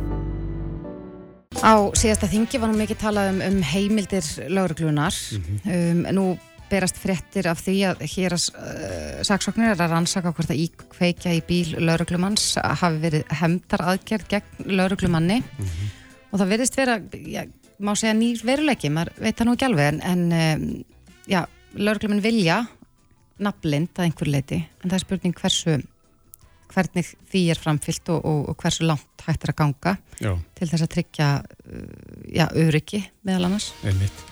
Á 1.59 1.75
síðasta 1.99 2.29
þingi 2.31 2.61
var 2.63 2.71
nú 2.71 2.79
mikið 2.79 3.01
talað 3.01 3.33
um, 3.33 3.41
um 3.43 3.59
heimildir 3.67 4.27
lauruglunar. 4.49 5.15
Mm 5.35 5.43
-hmm. 5.65 5.75
um, 5.75 6.15
nú 6.15 6.25
berast 6.71 6.97
frettir 6.97 7.49
af 7.51 7.59
því 7.67 7.77
að 7.91 8.05
hér 8.07 8.35
að 8.37 8.45
uh, 8.55 9.23
saksóknir 9.27 9.73
er 9.73 9.81
að 9.83 9.91
rannsaka 9.91 10.33
hvort 10.33 10.51
að 10.51 10.63
íkveikja 10.67 11.35
í 11.35 11.43
bíl 11.43 11.75
lauruglumanns 11.83 12.55
hafi 12.63 13.03
verið 13.03 13.25
hemdar 13.41 13.83
aðgerð 13.83 14.29
gegn 14.31 14.77
lauruglumanni 14.79 15.41
mm 15.41 15.65
-hmm. 15.65 15.89
og 16.31 16.41
það 16.41 16.51
verðist 16.53 16.77
vera, 16.77 17.01
já, 17.13 17.43
má 17.81 17.95
segja 17.97 18.15
nýr 18.15 18.45
veruleiki, 18.45 18.91
maður 18.91 19.13
veit 19.19 19.37
það 19.37 19.47
nú 19.47 19.53
ekki 19.53 19.65
alveg 19.65 19.87
en, 19.89 20.01
en 20.03 20.23
um, 20.33 20.85
já, 21.27 21.47
lauruglumann 21.75 22.23
vilja 22.23 22.67
nafnlind 23.39 23.91
að 23.97 24.05
einhver 24.05 24.29
leiti 24.29 24.67
en 24.85 24.91
það 24.91 24.95
er 24.95 25.07
spurning 25.07 25.35
hversu 25.35 25.83
hvernig 26.71 27.09
því 27.31 27.43
er 27.53 27.61
framfyllt 27.61 28.13
og, 28.15 28.23
og, 28.25 28.49
og 28.53 28.63
hversu 28.63 28.87
langt 28.87 29.27
hægt 29.27 29.45
er 29.45 29.53
að 29.53 29.59
ganga 29.59 29.97
já. 30.21 30.33
til 30.59 30.71
þess 30.71 30.87
að 30.87 30.93
tryggja 30.95 31.29
uh, 31.43 31.85
já, 32.31 32.47
öryggi 32.55 33.03
meðal 33.27 33.51
annars. 33.51 33.71
Einmitt. 33.85 34.25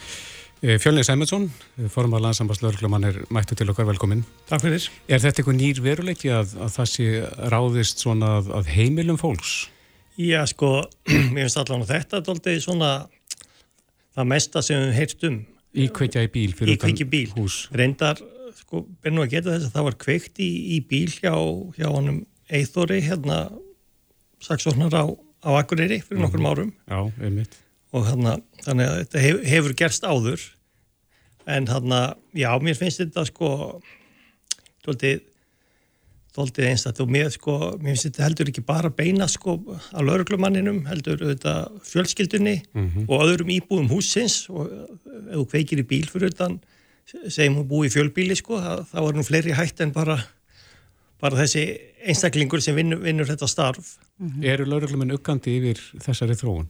Eh, 0.59 0.75
Fjölnir 0.83 1.07
Sæmundsson, 1.07 1.45
formar 1.89 2.23
landsambaslörglumann 2.25 3.05
er 3.07 3.19
mættu 3.31 3.55
til 3.55 3.71
okkar 3.71 3.87
velkomin. 3.87 4.25
Takk 4.49 4.65
fyrir. 4.65 4.89
Er 5.07 5.23
þetta 5.23 5.43
eitthvað 5.43 5.59
nýr 5.61 5.83
veruleiki 5.85 6.33
að, 6.35 6.57
að 6.59 6.73
það 6.75 6.89
sé 6.91 7.07
ráðist 7.55 8.03
svona 8.03 8.33
að, 8.41 8.51
að 8.59 8.73
heimilum 8.75 9.21
fólks? 9.21 9.69
Já, 10.19 10.41
sko, 10.51 10.73
mér 11.35 11.45
finnst 11.45 11.61
allavega 11.63 11.93
þetta 11.93 12.25
doldið 12.27 12.59
svona 12.65 12.91
það 14.19 14.29
mesta 14.33 14.65
sem 14.67 14.83
við 14.83 14.99
heyrtum. 14.99 15.39
Íkveikja 15.79 16.27
í 16.27 16.33
bíl 16.35 16.51
fyrir 16.59 16.75
Íkveikja 16.75 17.07
í 17.07 17.11
bíl. 17.13 17.29
hús. 17.37 17.61
Reyndar 17.71 18.19
sko, 18.69 18.85
byrjum 19.03 19.23
að 19.25 19.33
geta 19.33 19.55
þess 19.55 19.71
að 19.71 19.79
það 19.79 19.87
var 19.89 19.97
kveikt 20.05 20.43
í, 20.45 20.51
í 20.77 20.83
bíl 20.85 21.09
hjá, 21.09 21.33
hjá 21.79 21.89
honum 21.89 22.21
Eithóri, 22.49 23.01
hérna 23.05 23.47
saksóknar 24.45 24.93
á, 24.93 25.05
á 25.45 25.51
Akureyri 25.57 26.03
fyrir 26.05 26.23
nokkur 26.23 26.41
mhm. 26.41 26.53
árum 26.53 26.71
Já, 26.85 27.25
einmitt 27.25 27.57
og 27.97 28.05
hérna, 28.05 28.37
þannig 28.67 28.91
að 28.91 28.99
þetta 29.01 29.25
hef, 29.25 29.41
hefur 29.49 29.75
gerst 29.81 30.05
áður 30.05 30.45
en 31.49 31.69
hérna, 31.71 32.01
já, 32.37 32.51
mér 32.61 32.77
finnst 32.77 33.01
þetta 33.01 33.25
sko 33.31 33.51
tóltið 34.85 35.25
tóltið 36.37 36.69
einstaklega 36.69 37.07
og 37.07 37.13
mér 37.17 37.31
sko, 37.35 37.55
mér 37.81 37.95
finnst 37.95 38.09
þetta 38.11 38.27
heldur 38.27 38.51
ekki 38.53 38.65
bara 38.69 38.91
beina 38.95 39.27
sko 39.31 39.57
á 39.91 39.99
lauruglumanninum, 40.05 40.85
heldur 40.91 41.25
þetta 41.25 41.55
fjölskyldunni 41.89 42.59
mm 42.61 42.85
-hmm. 42.85 43.07
og 43.09 43.25
öðrum 43.25 43.55
íbúðum 43.57 43.89
húsins 43.91 44.45
og 44.53 44.69
ef 44.69 45.35
þú 45.35 45.47
kveikir 45.55 45.83
í 45.83 45.89
bíl 45.89 46.05
fyrir 46.07 46.31
utan 46.35 46.61
segjum 47.09 47.61
hún 47.61 47.69
búið 47.69 47.89
í 47.89 47.95
fjölbíli 47.97 48.37
sko, 48.39 48.59
þá 48.91 48.99
er 49.03 49.17
nú 49.17 49.25
fleiri 49.27 49.55
hætt 49.57 49.81
en 49.85 49.95
bara, 49.95 50.19
bara 51.23 51.41
þessi 51.41 51.65
einstaklingur 52.09 52.63
sem 52.65 52.77
vinnur, 52.77 53.01
vinnur 53.05 53.29
þetta 53.29 53.49
starf. 53.49 53.97
Mm 54.19 54.29
-hmm. 54.31 54.45
Eru 54.53 54.67
lauruglumenn 54.69 55.17
uggandi 55.17 55.57
yfir 55.59 55.81
þessari 56.05 56.37
þróun? 56.37 56.69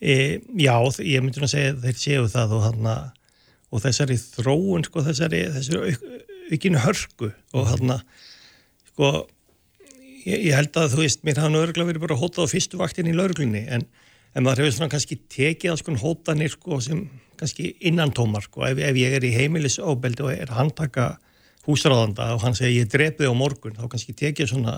E, 0.00 0.40
já, 0.58 0.76
ég 1.00 1.22
myndi 1.22 1.40
að 1.40 1.54
segja 1.54 1.76
þeir 1.80 1.96
séu 1.96 2.28
það 2.28 2.52
og, 2.52 2.62
hana, 2.62 3.12
og 3.70 3.80
þessari 3.80 4.16
þróun, 4.16 4.84
sko, 4.84 5.02
þessari, 5.02 5.46
þessari 5.54 5.96
aukinu 6.52 6.78
hörku 6.78 7.30
og 7.52 7.66
hann 7.70 7.86
mhm. 7.86 8.02
sko, 8.92 9.28
ég, 10.26 10.48
ég 10.50 10.54
held 10.56 10.76
að 10.76 10.92
þú 10.94 11.02
veist, 11.04 11.24
mér 11.26 11.40
hafði 11.42 11.58
laurugla 11.58 11.88
verið 11.90 12.04
bara 12.06 12.18
hótað 12.20 12.50
á 12.50 12.52
fyrstu 12.52 12.80
vaktin 12.80 13.10
í 13.10 13.14
lauruglunni 13.16 13.66
en, 13.66 13.86
en 14.34 14.46
maður 14.46 14.66
hefur 14.66 14.78
svona 14.78 14.92
kannski 14.92 15.18
tekið 15.32 15.72
að 15.72 15.80
sko 15.82 15.96
hótanir 16.02 16.54
sko 16.54 16.80
sem 16.84 17.06
kannski 17.40 17.74
innantómar 17.88 18.46
sko, 18.46 18.66
ef, 18.68 18.78
ef 18.78 18.98
ég 19.00 19.16
er 19.18 19.24
í 19.26 19.34
heimilisóbeldi 19.36 20.26
og 20.26 20.32
er 20.34 20.52
handtaka 20.56 21.16
húsráðanda 21.66 22.32
og 22.34 22.44
hann 22.44 22.56
segir 22.58 22.84
ég 22.84 22.92
drefði 22.92 23.30
á 23.30 23.34
morgun, 23.36 23.76
þá 23.78 23.88
kannski 23.90 24.14
tekið 24.16 24.52
svona 24.52 24.76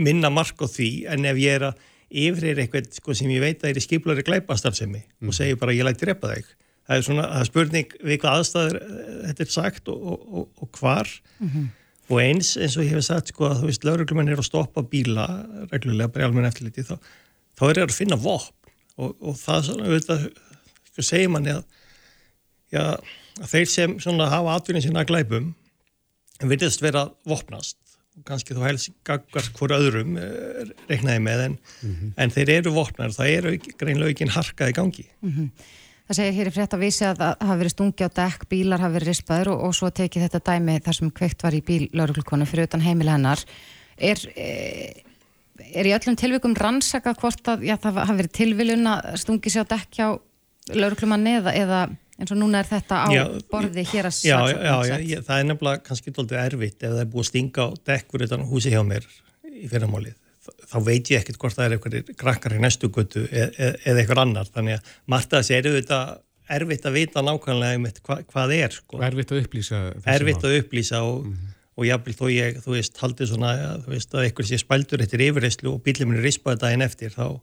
minna 0.00 0.30
mark 0.32 0.60
á 0.64 0.66
því 0.66 0.90
en 1.12 1.28
ef 1.30 1.40
ég 1.40 1.58
er 1.58 1.70
að 1.70 1.86
yfrir 2.10 2.58
eitthvað 2.58 2.90
sko, 2.96 3.14
sem 3.14 3.30
ég 3.30 3.42
veit 3.42 3.60
að 3.62 3.70
er 3.70 3.78
í 3.78 3.84
skiplari 3.84 4.24
glæpastarfsemi 4.26 5.02
mm. 5.02 5.30
og 5.30 5.36
segir 5.36 5.58
bara 5.60 5.74
ég 5.76 5.86
læti 5.86 6.06
drepa 6.06 6.32
þig 6.32 6.48
það 6.90 6.96
er 6.96 7.04
svona 7.06 7.26
það 7.28 7.42
er 7.42 7.50
spurning 7.50 7.92
við 8.00 8.22
hvað 8.22 8.40
aðstæður 8.40 8.78
eh, 8.80 9.12
þetta 9.28 9.44
er 9.44 9.52
sagt 9.54 9.90
og, 9.92 10.00
og, 10.00 10.24
og, 10.40 10.48
og 10.64 10.80
hvar 10.80 11.12
mm 11.38 11.48
-hmm. 11.48 11.68
og 12.10 12.22
eins 12.24 12.56
eins 12.56 12.76
og 12.76 12.84
ég 12.84 12.96
hef 12.96 13.06
sagt 13.06 13.30
sko 13.30 13.46
að 13.46 13.60
þú 13.60 13.70
veist 13.70 13.86
lauruglumenn 13.86 14.32
er 14.32 14.42
að 14.42 14.50
stoppa 14.50 14.82
bíla 14.82 15.26
reglulega 15.70 16.10
bara 16.10 16.24
í 16.24 16.28
almenn 16.28 16.50
eftirliti 16.50 16.82
þá, 16.82 16.96
þá 17.54 17.64
er 17.68 17.74
það 17.78 17.84
að 17.86 17.98
finna 18.00 18.16
vopn 18.16 18.56
og 19.00 19.36
það 19.38 19.62
svona 19.64 19.86
auðvitað 19.86 20.26
sko 21.00 21.16
segir 21.16 21.32
manni 21.32 21.54
að, 21.56 21.64
já, 22.72 22.84
að 23.40 23.48
þeir 23.54 23.72
sem 23.72 23.98
hafa 24.20 24.56
atvinnin 24.56 24.84
sína 24.84 25.04
að 25.04 25.12
glæpum 25.12 25.52
virðist 26.40 26.82
vera 26.84 27.08
vopnast 27.28 27.78
og 28.18 28.24
kannski 28.26 28.56
þú 28.56 28.64
helst 28.66 28.94
gaggar 29.06 29.46
hver 29.56 29.76
öðrum 29.76 30.16
eh, 30.20 30.72
reiknaði 30.90 31.20
með 31.24 31.44
en, 31.44 31.58
mm 31.58 31.92
-hmm. 31.92 32.14
en 32.16 32.30
þeir 32.34 32.50
eru 32.58 32.72
vopnar, 32.74 33.14
það 33.14 33.34
eru 33.36 33.52
greinlega 33.78 34.10
ekki 34.10 34.30
harkað 34.34 34.72
í 34.72 34.76
gangi 34.76 35.06
mm 35.20 35.30
-hmm. 35.30 35.50
Það 36.10 36.16
segir 36.16 36.34
hér 36.34 36.48
í 36.48 36.50
frétt 36.50 36.72
að 36.74 36.80
vísi 36.82 37.04
að 37.06 37.18
það 37.18 37.42
hafi 37.46 37.58
verið 37.58 37.70
stungi 37.70 38.02
á 38.02 38.10
dekk, 38.10 38.48
bílar 38.50 38.80
hafi 38.80 38.94
verið 38.94 39.08
rispaður 39.08 39.48
og, 39.52 39.60
og 39.64 39.74
svo 39.74 39.90
tekið 39.90 40.22
þetta 40.22 40.40
dæmi 40.48 40.80
þar 40.82 40.96
sem 40.96 41.10
kveikt 41.10 41.42
var 41.42 41.54
í 41.54 41.60
bíl 41.62 41.88
lauruglukonu 41.92 42.46
fyrir 42.46 42.66
utan 42.66 42.80
heimil 42.80 43.08
hennar 43.08 43.38
er, 43.96 44.18
eh, 44.34 45.02
er 45.74 45.86
í 45.86 45.94
öllum 45.94 46.16
tilvikum 46.16 46.54
rannsaka 46.54 47.14
hvort 47.14 47.46
að 47.46 47.62
já, 47.62 47.76
það 47.76 48.02
hafi 48.02 48.18
verið 48.18 48.32
tilviljun 48.32 48.86
að 48.86 49.16
stungi 49.22 49.50
sér 49.50 49.62
á 49.62 49.72
dekk 49.76 49.90
hjá 49.94 50.18
lauruglumanni 50.76 51.36
eða, 51.40 51.54
eða 51.56 51.80
eins 52.20 52.32
og 52.34 52.40
núna 52.40 52.60
er 52.60 52.68
þetta 52.68 53.02
á 53.04 53.08
já, 53.14 53.22
borði 53.50 53.84
hér 53.92 54.08
að 54.10 54.22
já, 54.28 54.38
já, 54.52 54.96
já, 55.00 55.20
það 55.24 55.36
er 55.36 55.46
nefnilega 55.48 55.84
kannski 55.86 56.12
doldið 56.16 56.40
erfitt 56.42 56.82
ef 56.82 56.94
það 56.94 57.04
er 57.04 57.12
búið 57.12 57.24
að 57.24 57.30
stinga 57.30 57.64
á 57.64 57.68
dekkur 57.90 58.26
utan 58.26 58.48
húsi 58.50 58.72
hjá 58.74 58.82
mér 58.86 59.06
í 59.50 59.70
fyrramálið 59.70 60.16
þá 60.70 60.76
veit 60.84 61.10
ég 61.12 61.20
ekkert 61.20 61.38
hvort 61.40 61.56
það 61.56 61.66
er 61.66 61.76
eitthvað 61.76 62.16
krakkar 62.20 62.56
í 62.56 62.60
næstu 62.62 62.90
götu 62.92 63.22
eð, 63.28 63.54
eð, 63.56 63.78
eða 63.84 64.02
eitthvað 64.02 64.22
annar 64.24 64.50
þannig 64.50 64.78
að 64.78 64.92
margt 65.12 65.32
að 65.32 65.42
þessi 65.42 65.56
er 65.56 65.70
auðvitað 65.70 66.12
erfitt 66.56 66.88
að 66.88 66.96
vita 66.98 67.22
nákvæmlega 67.24 67.78
um 67.78 67.88
hva, 68.08 68.18
hvað 68.32 68.54
er 68.56 68.74
sko. 68.74 69.00
erfitt 69.06 69.32
að 69.32 69.42
upplýsa 69.44 69.80
erfitt 70.14 70.46
að 70.46 70.56
upplýsa 70.60 71.02
og, 71.06 71.26
mm 71.26 71.34
-hmm. 71.34 71.52
og 71.76 71.86
jáfnvel 71.88 72.16
þó 72.20 72.26
ég, 72.32 72.58
þú 72.64 72.74
veist, 72.74 72.98
haldið 73.02 73.30
svona 73.32 73.52
þú 73.84 73.94
veist 73.94 74.14
að 74.14 74.24
eitthvað 74.26 74.50
sé 74.50 74.58
spældur 74.58 75.04
eftir 75.04 75.24
yfirreyslu 75.28 75.74
og 75.74 75.82
bílið 75.84 76.08
minni 76.08 76.24
rispaði 76.24 76.62
daginn 76.64 76.86
eftir 76.88 77.14
þá 77.14 77.40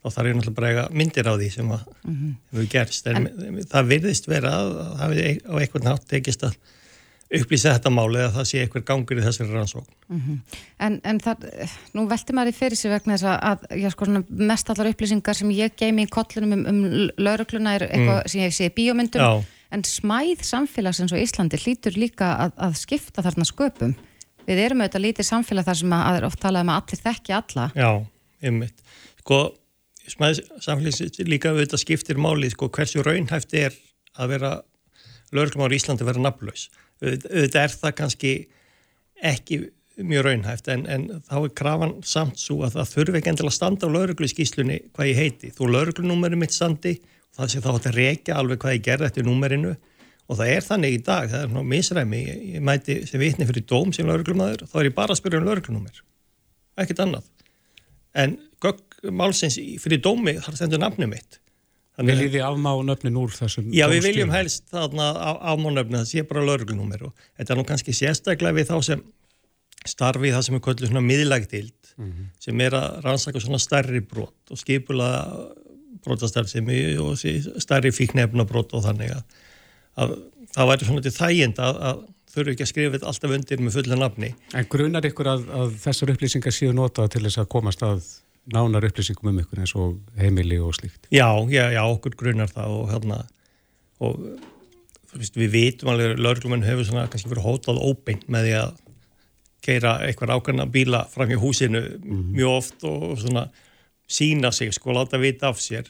þá 0.00 0.10
þarf 0.14 0.28
ég 0.30 0.36
náttúrulega 0.36 0.56
bara 0.56 0.72
eiga 0.72 0.84
myndir 0.96 1.28
á 1.28 1.34
því 1.36 1.48
sem 1.52 1.70
að 1.70 1.80
mm 1.86 2.12
-hmm. 2.16 2.34
hefur 2.50 2.68
gerst 2.74 3.06
en, 3.06 3.26
en 3.26 3.64
það 3.68 3.90
virðist 3.94 4.28
vera 4.28 4.52
að 4.56 4.70
það 4.80 5.00
hefur 5.00 5.40
á 5.50 5.54
einhvern 5.60 5.88
nátt 5.90 6.06
tekist 6.08 6.44
að 6.46 6.54
upplýsa 7.30 7.76
þetta 7.76 7.92
máli 7.94 8.18
eða 8.18 8.32
það 8.34 8.46
sé 8.50 8.62
einhver 8.64 8.84
gangur 8.86 9.20
í 9.20 9.22
þessari 9.22 9.54
rannsókn 9.54 9.92
mm 10.08 10.20
-hmm. 10.20 10.38
En, 10.78 11.00
en 11.04 11.20
það, 11.20 11.46
nú 11.94 12.06
velti 12.10 12.34
maður 12.34 12.52
í 12.52 12.56
fyrir 12.56 12.76
sig 12.76 12.90
vegna 12.90 13.14
þess 13.14 13.28
að, 13.30 13.66
já 13.78 13.90
sko 13.90 14.08
svona 14.08 14.24
mest 14.28 14.70
allar 14.70 14.90
upplýsingar 14.90 15.36
sem 15.36 15.50
ég 15.50 15.76
geimi 15.76 16.06
í 16.06 16.10
kollunum 16.10 16.52
um, 16.52 16.66
um 16.66 17.10
laurugluna 17.18 17.74
er 17.74 17.86
eitthvað 17.86 18.22
mm. 18.22 18.28
sem 18.28 18.40
ég 18.40 18.54
sé 18.54 18.66
í 18.66 18.74
bíómyndum 18.74 19.22
já. 19.22 19.44
en 19.70 19.84
smæð 19.84 20.42
samfélagsins 20.42 21.12
og 21.12 21.22
Íslandi 21.22 21.56
hlýtur 21.56 21.94
líka 21.94 22.34
að, 22.46 22.52
að 22.56 22.74
skipta 22.74 23.22
þarna 23.22 23.44
sköpum 23.44 23.94
við 24.46 24.58
erum 24.58 24.80
auðvitað 24.80 25.06
lítið 25.06 25.26
samfélag 25.26 25.64
þar 25.64 25.76
sem 25.76 25.92
að, 25.92 26.02
að 26.10 26.26
oft 26.26 26.40
talaðum 26.40 26.74
að 26.74 26.82
allir 26.82 27.04
þekki 27.04 27.32
alla 27.32 27.70
Já, 27.74 27.90
einmitt 28.42 28.82
Sko 29.20 29.59
samfélagsins 30.14 31.20
líka 31.28 31.52
þetta 31.56 31.80
skiptir 31.80 32.20
máli 32.20 32.50
sko, 32.52 32.70
hversu 32.72 33.04
raunhæft 33.06 33.54
er 33.58 33.76
að 34.18 34.34
vera 34.34 34.52
lögurklum 35.34 35.66
á 35.66 35.74
Íslandi 35.74 36.04
að 36.04 36.12
vera 36.12 36.24
nafnlaus. 36.26 36.68
Auðvitað 37.00 37.60
er 37.62 37.76
það 37.82 37.94
kannski 38.00 38.32
ekki 39.30 39.60
mjög 40.00 40.26
raunhæft 40.26 40.68
en, 40.72 40.86
en 40.88 41.06
þá 41.28 41.36
er 41.40 41.54
krafan 41.60 41.94
samt 42.06 42.40
svo 42.40 42.62
að 42.64 42.78
það 42.78 42.92
þurfi 42.94 43.20
ekki 43.20 43.32
endilega 43.32 43.52
að 43.52 43.58
standa 43.58 43.88
á 43.88 43.94
lögurklu 43.94 44.28
í 44.28 44.32
skýslunni 44.32 44.78
hvað 44.96 45.10
ég 45.10 45.20
heiti. 45.20 45.52
Þú 45.54 45.70
lögurklunúmerið 45.74 46.42
mitt 46.42 46.56
standi 46.56 46.96
það 47.36 47.52
sé 47.52 47.62
þá 47.64 47.70
að 47.72 47.88
reykja 47.96 48.36
alveg 48.40 48.62
hvað 48.62 48.76
ég 48.76 48.84
gerði 48.86 49.08
eftir 49.10 49.28
númerinu. 49.28 49.74
Og 50.30 50.38
það 50.38 50.52
er 50.54 50.62
þannig 50.62 50.94
í 50.94 51.00
dag, 51.02 51.26
það 51.26 51.40
er 51.42 51.50
ná 51.50 51.64
misræmi. 51.66 52.20
Ég 52.54 52.62
mæti 52.62 53.00
sem 53.08 53.18
vitni 53.22 53.48
fyrir 53.48 53.66
dóm 53.66 53.90
sem 53.94 54.06
lögurklumæður 54.06 54.68
þá 54.70 54.76
er 54.78 54.88
ég 54.88 54.96
bara 54.96 55.16
að 55.16 55.20
spyrja 55.22 55.42
um 55.42 55.48
lögurklunúmer 55.48 56.04
ekkert 56.80 57.02
annað. 57.04 57.26
En 58.16 58.36
gögg 58.64 59.12
málsins 59.12 59.58
fyrir 59.82 60.02
dómi 60.04 60.36
þar 60.40 60.58
stendur 60.58 60.82
nafnum 60.82 61.14
mitt 61.14 61.40
Við 62.00 62.16
líði 62.16 62.40
afmá 62.40 62.70
nöfnin 62.86 63.18
úr 63.20 63.32
þessum 63.34 63.72
Já, 63.76 63.84
við 63.90 64.06
viljum 64.08 64.30
helst 64.32 64.70
þarna 64.72 65.10
afmá 65.52 65.68
nöfnin 65.74 65.98
það 65.98 66.06
sé 66.08 66.22
bara 66.28 66.44
lauruglunúmer 66.46 67.08
og 67.10 67.24
þetta 67.36 67.52
er 67.52 67.60
nú 67.60 67.64
kannski 67.68 67.92
sérstaklega 67.96 68.56
við 68.56 68.70
þá 68.70 68.76
sem 68.86 69.02
starfi 69.88 70.32
það 70.32 70.46
sem 70.46 70.56
er 70.56 70.62
kvöldur 70.64 70.88
svona 70.88 71.02
miðlægtild 71.04 71.92
mm 71.96 72.06
-hmm. 72.06 72.30
sem 72.40 72.60
er 72.60 72.76
að 72.78 73.02
rannsaka 73.04 73.40
svona 73.40 73.60
starri 73.60 74.00
brot 74.00 74.52
og 74.54 74.58
skipula 74.58 75.10
brotastarfsemi 76.04 76.96
og 76.96 77.18
starri 77.60 77.92
fíknefna 77.92 78.46
brot 78.48 78.72
og 78.72 78.84
þannig 78.84 79.12
að, 79.16 79.22
að 79.96 80.16
það 80.54 80.70
væri 80.72 80.88
svona 80.88 81.04
til 81.04 81.12
þægind 81.16 81.58
að, 81.58 81.80
að 81.90 82.02
þurfu 82.30 82.54
ekki 82.54 82.66
að 82.66 82.72
skrifa 82.72 83.00
alltaf 83.10 83.36
undir 83.36 83.60
með 83.60 83.76
fulla 83.76 83.96
nafni. 83.98 84.34
En 84.54 84.66
grunar 84.70 85.06
ykkur 85.06 85.30
að, 85.32 85.46
að 85.50 85.72
þessar 85.84 86.12
upplýsingar 86.14 86.54
séu 86.54 86.74
notað 86.76 87.14
til 87.14 87.24
þess 87.26 87.42
að 87.42 87.50
komast 87.54 87.82
að 87.82 88.04
nánar 88.50 88.86
upplýsingum 88.88 89.32
um 89.32 89.40
ykkur 89.42 89.60
eins 89.62 89.74
og 89.76 89.98
heimili 90.18 90.58
og 90.58 90.74
slíkt? 90.74 91.08
Já, 91.12 91.28
já, 91.50 91.70
já, 91.74 91.82
okkur 91.84 92.16
grunar 92.16 92.50
það 92.50 92.76
og 92.78 92.90
hérna 92.90 93.18
og 94.00 94.20
veist, 95.14 95.36
við 95.36 95.50
vitum 95.54 95.92
alveg 95.92 96.14
að 96.14 96.22
laurglumenn 96.24 96.64
hefur 96.64 96.88
svona 96.88 97.08
kannski 97.10 97.30
verið 97.30 97.46
hótað 97.46 97.82
óbeint 97.82 98.28
með 98.32 98.48
því 98.48 98.54
að 98.60 98.76
keira 99.60 99.96
eitthvað 100.06 100.34
ákveðna 100.36 100.66
bíla 100.72 101.04
fram 101.12 101.30
í 101.30 101.38
húsinu 101.40 101.80
mm 101.80 101.96
-hmm. 102.00 102.30
mjög 102.36 102.56
oft 102.56 102.84
og 102.84 103.18
svona 103.20 103.48
sína 104.08 104.50
sig, 104.52 104.72
sko, 104.74 104.92
láta 104.92 105.18
vita 105.18 105.48
af 105.48 105.60
sér 105.60 105.86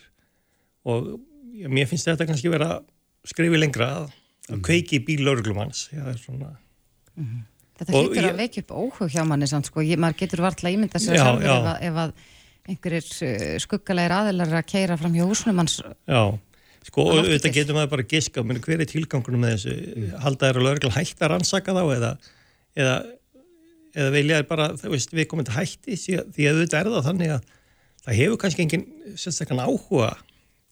og 0.85 1.21
já, 1.55 1.69
mér 1.69 1.87
finnst 1.87 2.09
þetta 2.09 2.27
kannski 2.27 2.51
verið 2.51 2.67
að 2.67 2.83
skrifi 3.25 3.57
lengra 3.57 3.87
að 3.87 4.11
að 4.51 4.63
kveiki 4.67 4.99
í 4.99 5.05
bíl 5.05 5.25
lauruglumanns 5.25 5.89
svona... 6.25 6.57
mm 7.15 7.25
-hmm. 7.25 7.47
Þetta 7.81 7.93
hýttur 7.97 8.27
að 8.29 8.37
vekja 8.37 8.63
upp 8.63 8.73
óhug 8.77 9.09
hjá 9.09 9.25
manni 9.25 9.47
sko. 9.47 9.81
ég, 9.81 9.97
maður 9.97 10.17
getur 10.17 10.43
vartla 10.45 10.71
ímynda 10.71 10.99
sér 10.99 11.17
já, 11.17 11.23
sjálfur 11.23 11.47
já. 11.47 11.57
ef, 11.57 11.65
að, 11.65 11.83
ef 11.83 11.95
að 11.95 12.13
einhverjir 12.69 13.07
uh, 13.27 13.57
skuggalegir 13.63 14.17
aðilar 14.17 14.57
að 14.61 14.69
keira 14.73 14.99
fram 15.01 15.15
hjá 15.17 15.25
húsnum 15.29 15.63
hans 15.63 15.79
Já, 15.81 16.23
sko 16.89 17.07
þetta 17.21 17.55
getur 17.55 17.79
maður 17.79 17.95
bara 17.95 18.09
giska 18.11 18.45
menn 18.47 18.61
hver 18.65 18.85
er 18.85 18.91
tilgangunum 18.91 19.47
með 19.47 19.57
þessu 19.57 19.79
mm. 19.79 20.13
halda 20.27 20.53
að 20.53 20.63
laurugla 20.65 20.93
hægt 20.97 21.23
að 21.23 21.35
rannsaka 21.35 21.77
þá 21.77 21.83
eða, 21.97 22.13
eða, 22.77 22.99
eða 23.95 24.13
vilja 24.19 24.43
bara 24.51 24.71
veist, 24.85 25.15
við 25.17 25.31
komum 25.31 25.49
til 25.49 25.57
hætti 25.57 25.99
því 26.01 26.51
að 26.51 26.63
þetta 26.65 26.83
er 26.83 26.93
það 26.95 27.11
þannig 27.11 27.35
að 27.37 27.51
það 28.05 28.19
hefur 28.21 28.41
kannski 28.45 28.65
engin 28.65 28.87
sérstaklega 29.19 29.69
áhuga 29.69 30.15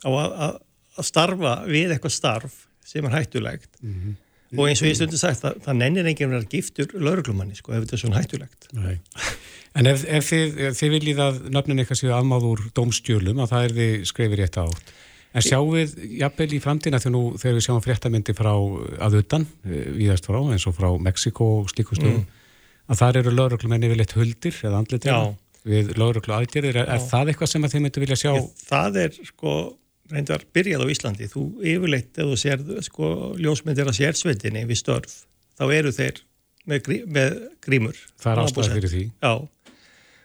á 0.05 0.09
að, 0.09 0.33
að, 0.47 0.57
að 0.99 1.09
starfa 1.09 1.53
við 1.69 1.93
eitthvað 1.95 2.15
starf 2.15 2.65
sem 2.89 3.05
er 3.05 3.15
hættulegt 3.19 3.71
mm 3.83 3.95
-hmm. 3.95 4.17
og 4.57 4.69
eins 4.69 4.83
og 4.83 4.89
ég 4.89 4.97
stundu 4.97 5.21
sagt 5.21 5.43
það, 5.43 5.61
það 5.67 5.81
nennir 5.83 6.09
enginn 6.09 6.31
að 6.33 6.37
vera 6.39 6.53
giftur 6.55 6.95
lauruglumanni 6.95 7.59
sko 7.59 7.75
ef 7.75 7.85
þetta 7.85 7.97
er 7.97 8.03
svona 8.05 8.23
hættulegt 8.23 8.69
Nei. 8.73 8.97
En 9.79 9.89
ef, 9.91 10.05
ef 10.11 10.31
þið, 10.31 10.63
þið 10.79 10.95
viljið 10.97 11.21
að 11.23 11.43
nöfnin 11.55 11.83
eitthvað 11.83 12.01
séu 12.01 12.15
afmáður 12.17 12.65
dómstjölum 12.75 13.43
að 13.45 13.53
það 13.53 13.67
er 13.67 13.77
þið 13.77 14.09
skrifir 14.11 14.43
rétt 14.43 14.59
átt. 14.63 14.95
En 15.37 15.45
sjáum 15.45 15.75
við 15.75 15.93
jafnvel 16.19 16.49
í 16.57 16.61
framtína 16.65 16.99
þegar, 17.03 17.15
nú, 17.15 17.25
þegar 17.39 17.59
við 17.59 17.67
sjáum 17.67 17.83
fréttamindi 17.85 18.35
frá 18.35 18.53
aðutan, 19.07 19.45
eh, 19.69 19.91
viðast 19.95 20.27
frá 20.27 20.39
eins 20.41 20.65
og 20.67 20.75
frá 20.79 20.89
Mexiko 21.05 21.51
og 21.61 21.69
slíkustöðum 21.71 22.23
mm. 22.25 22.47
að 22.89 23.03
þar 23.03 23.21
eru 23.21 23.35
lauruglumenni 23.37 23.91
við 23.93 24.01
leitt 24.01 24.17
huldir 24.17 24.57
eða 24.65 24.81
andlitir 24.81 25.37
við 25.69 25.93
lauruglu 25.99 26.33
aðgerðir 26.37 26.81
er, 26.81 26.89
er 26.95 27.05
það 27.05 27.33
eitthvað 27.33 27.53
sem 27.53 27.67
að 27.67 27.75
þið 27.75 27.85
myndu 27.85 28.03
vilja 28.05 28.19
sjá? 28.23 28.33
Það 28.71 28.99
er 29.05 29.21
sko 29.29 29.55
reyndar 30.09 30.45
byrjað 30.57 30.85
á 30.89 30.93
Íslandi, 30.95 31.29
þú 31.29 31.45
yfirleitt 31.61 32.17
ef 32.17 32.31
þú 32.31 32.39
sér 32.41 32.65
sko 32.87 33.13
ljósmyndir 33.37 33.91
að 33.91 33.99
sérsveitinni 33.99 34.65
við 34.69 34.81
störf, 34.81 35.19
þá 35.61 35.65
eru 35.69 35.93
þeir 35.93 36.23
með, 36.69 36.91
með 37.09 37.37
grímur 37.65 37.99
Það 38.21 38.33
er 38.33 38.43
ástæðið 38.45 38.75
fyrir 38.79 38.95
því. 38.95 39.05
Já, 39.21 39.33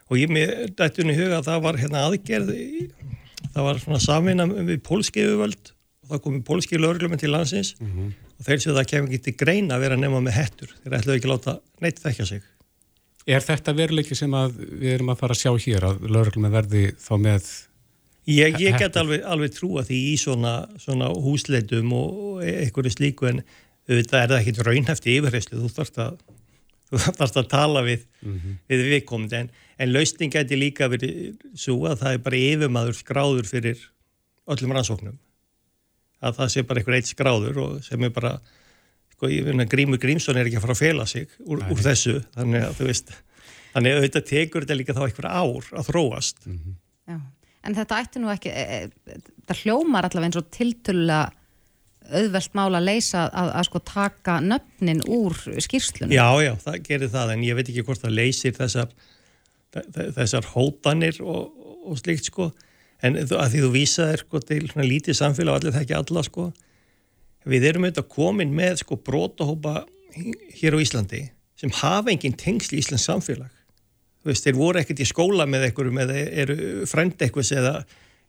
og 0.09 0.19
ég 0.19 0.31
með 0.33 0.75
dættunni 0.77 1.15
huga 1.17 1.39
að 1.39 1.49
það 1.49 1.65
var 1.67 1.79
hérna 1.81 2.05
aðgerð 2.07 2.53
það 3.53 3.67
var 3.67 3.81
svona 3.81 4.01
samvinna 4.01 4.47
við 4.51 4.79
pólski 4.85 5.23
yfirvöld. 5.23 5.73
Og 6.03 6.11
það 6.11 6.23
komi 6.25 6.41
pólski 6.45 6.79
lögurlum 6.79 7.19
til 7.19 7.31
landsins. 7.31 7.75
Mm 7.79 7.91
-hmm. 7.91 8.09
og 8.39 8.45
þeir 8.45 8.59
séu 8.59 8.73
það 8.75 8.89
kemur 8.91 9.09
ekki 9.09 9.23
til 9.23 9.35
greina 9.39 9.75
að 9.75 9.83
vera 9.85 9.95
nema 9.97 10.19
með 10.19 10.33
hettur, 10.39 10.69
þeir 10.83 10.97
ætlaðu 10.97 11.17
ekki 11.17 11.31
láta 11.31 11.59
neitt 11.81 11.99
þekkja 12.03 12.25
sig. 12.25 12.41
Er 13.25 13.39
þetta 13.39 13.73
veruleiki 13.73 14.15
sem 14.15 14.31
við 14.31 14.89
erum 14.93 15.09
að 15.09 15.19
fara 15.19 15.33
að 15.33 15.41
sjá 15.43 15.51
hér 15.65 15.83
að 15.83 16.01
lauruglum 16.09 16.51
verði 16.51 16.91
þá 16.99 17.15
með 17.17 17.43
Ég, 18.23 18.55
ég 18.59 18.77
get 18.79 18.95
alveg, 18.95 19.23
alveg 19.27 19.51
trúa 19.51 19.83
því 19.83 19.97
í 20.13 20.15
svona, 20.17 20.67
svona 20.79 21.09
húsleitum 21.11 21.91
og 21.91 22.39
einhverju 22.43 22.91
slíku 22.91 23.27
en 23.27 23.41
auðvitað 23.89 24.21
er 24.21 24.29
það 24.31 24.39
ekkit 24.39 24.61
raunhæfti 24.63 25.15
yfirreyslu, 25.17 25.59
þú 25.59 25.71
þarfst 25.75 25.97
að, 25.99 26.13
þú 26.93 27.01
þarfst 27.17 27.39
að 27.41 27.49
tala 27.51 27.83
við, 27.85 28.05
mm 28.21 28.37
-hmm. 28.37 28.55
við 28.69 28.85
viðkomandi. 28.93 29.39
En, 29.39 29.49
en 29.77 29.93
lausning 29.93 30.33
geti 30.33 30.59
líka 30.59 30.89
verið 30.91 31.35
svo 31.55 31.79
að 31.89 31.99
það 32.03 32.13
er 32.13 32.23
bara 32.27 32.41
yfirmaður 32.41 32.99
skráður 32.99 33.49
fyrir 33.49 33.85
öllum 34.47 34.75
rannsóknum. 34.77 35.17
Að 36.23 36.37
það 36.39 36.51
sé 36.53 36.63
bara 36.63 36.79
einhver 36.79 36.95
eitt 36.95 37.11
skráður 37.11 37.57
og 37.57 37.83
sem 37.83 38.03
er 38.03 38.09
bara 38.09 38.37
sko, 39.11 39.27
Grímur 39.69 39.99
Grímsson 39.99 40.37
er 40.37 40.47
ekki 40.47 40.57
að 40.61 40.65
fara 40.67 40.77
að 40.77 40.83
fela 40.85 41.05
sig 41.05 41.27
úr, 41.43 41.63
úr 41.69 41.83
þessu. 41.83 42.21
Þannig 42.35 42.69
að 42.69 42.77
þú 42.79 42.89
veist 42.91 43.13
þannig 43.73 43.91
að 43.91 43.97
auðvitað 43.97 44.25
tekur 44.29 44.65
þetta 44.65 44.77
líka 44.79 44.93
þá 44.93 45.03
einhver 45.07 45.29
ár 45.29 45.69
að 45.73 45.87
þróast. 45.89 46.45
Mm 46.45 46.59
-hmm. 46.59 46.79
En 47.63 47.75
þetta 47.77 47.99
ætti 48.03 48.19
nú 48.19 48.27
ekki, 48.33 48.51
e, 48.51 48.63
e, 48.75 49.13
þetta 49.39 49.55
hljómar 49.61 50.03
allavega 50.03 50.27
eins 50.27 50.39
og 50.39 50.49
tiltölulega 50.51 51.31
auðvelt 52.11 52.57
mála 52.57 52.79
að 52.81 52.87
leysa 52.89 53.23
að, 53.29 53.49
að 53.59 53.67
sko 53.69 53.81
taka 53.87 54.37
nöfnin 54.43 55.01
úr 55.07 55.37
skýrslunum. 55.63 56.13
Já, 56.13 56.27
já, 56.43 56.53
það 56.63 56.79
gerir 56.87 57.11
það 57.13 57.33
en 57.35 57.45
ég 57.47 57.57
veit 57.57 57.69
ekki 57.69 57.85
hvort 57.87 58.03
það 58.03 58.17
leysir 58.19 58.55
þessar, 58.57 58.93
þessar 60.17 60.51
hótanir 60.53 61.21
og, 61.23 61.65
og 61.87 62.01
slikt 62.01 62.29
sko. 62.29 62.51
En 63.03 63.17
að 63.19 63.49
því 63.51 63.63
þú 63.65 63.71
vísaðir 63.73 64.23
sko 64.23 64.43
til 64.43 64.61
lítið 64.79 65.19
samfélag 65.19 65.55
og 65.55 65.59
allir 65.59 65.75
það 65.75 65.85
ekki 65.85 65.97
alla 65.99 66.23
sko. 66.27 66.51
Við 67.49 67.65
erum 67.67 67.87
auðvitað 67.87 68.11
komin 68.13 68.53
með 68.55 68.77
sko 68.85 68.99
brótahópa 69.03 69.81
hér 70.59 70.77
á 70.77 70.83
Íslandi 70.83 71.25
sem 71.59 71.73
hafa 71.79 72.11
engin 72.11 72.35
tengsl 72.39 72.75
í 72.75 72.81
Íslands 72.81 73.05
samfélag. 73.07 73.51
Veist, 74.23 74.45
þeir 74.45 74.55
voru 74.55 74.79
ekkert 74.79 75.01
í 75.03 75.07
skóla 75.07 75.45
með 75.49 75.67
einhverjum 75.67 75.99
eða 76.03 76.21
eru 76.43 76.55
frendi 76.87 77.25
eitthvað 77.25 77.51
eða, 77.59 77.73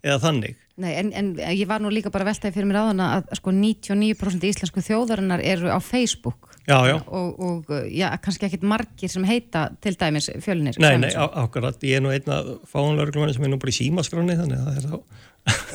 eða 0.05 0.20
þannig. 0.22 0.61
Nei, 0.82 0.90
en, 0.98 1.12
en 1.14 1.28
ég 1.55 1.68
var 1.70 1.82
nú 1.82 1.90
líka 1.92 2.11
bara 2.11 2.26
veltaði 2.26 2.57
fyrir 2.57 2.66
mér 2.66 2.80
á 2.82 2.84
þann 2.88 3.02
að 3.05 3.28
sko 3.38 3.52
99% 3.55 4.46
íslensku 4.48 4.82
þjóðarinnar 4.82 5.42
eru 5.46 5.70
á 5.70 5.78
Facebook 5.78 6.48
já, 6.66 6.74
já. 6.88 6.96
Og, 7.07 7.38
og 7.38 7.70
já, 7.94 8.09
kannski 8.24 8.48
ekkit 8.48 8.66
margir 8.66 9.12
sem 9.12 9.26
heita 9.28 9.68
til 9.84 9.94
dæmis 10.00 10.32
fjölinir. 10.42 10.80
Nei, 10.82 10.96
nei, 10.98 11.12
ákvæmlega, 11.14 11.78
ég 11.86 12.00
er 12.00 12.02
nú 12.02 12.11
einna 12.11 12.40
fáanlörglumani 12.72 13.36
sem 13.36 13.46
er 13.46 13.55
nú 13.55 13.61
bara 13.62 13.74
í 13.74 13.78
símaskráni 13.78 14.34
þannig 14.40 14.59
að 14.59 14.66
það 14.66 14.80
er 14.80 14.90
þá 14.90 15.22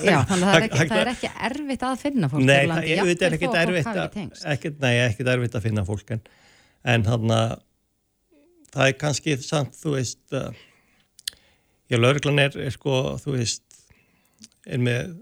Já, 0.02 0.16
þannig 0.26 0.44
að 0.44 0.50
það 0.50 0.56
er 0.58 0.66
ekki, 0.66 0.86
það 0.90 1.00
er 1.00 1.12
ekki 1.14 1.32
erfitt 1.48 1.84
að 1.86 1.98
finna 2.04 2.30
fólk 2.32 2.46
Nei, 2.46 2.62
það 2.66 2.88
er, 2.90 3.02
er 3.14 3.36
ekkit 3.38 3.58
erfitt 3.60 3.90
að, 3.92 4.22
ekkit, 4.54 4.80
nei, 4.82 4.94
ekkit 5.06 5.30
erfitt 5.36 5.58
að 5.60 5.68
finna 5.68 5.84
fólk 5.86 6.14
en, 6.16 6.24
en 6.96 7.06
hann 7.06 7.34
að 7.36 7.54
það 8.74 8.88
er 8.88 8.96
kannski 9.04 9.36
samt, 9.46 9.78
þú 9.78 9.94
veist 9.96 10.24
já, 10.34 12.00
lauruglan 12.00 12.42
er, 12.42 12.58
er 12.66 12.74
sko, 12.74 12.98
þú 13.22 13.38
veist 13.38 13.69
er 14.70 14.84
með 14.84 15.16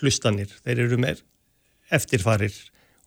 hlustanir, 0.00 0.52
þeir 0.64 0.84
eru 0.86 0.98
með 1.00 1.22
eftirfarir 1.90 2.54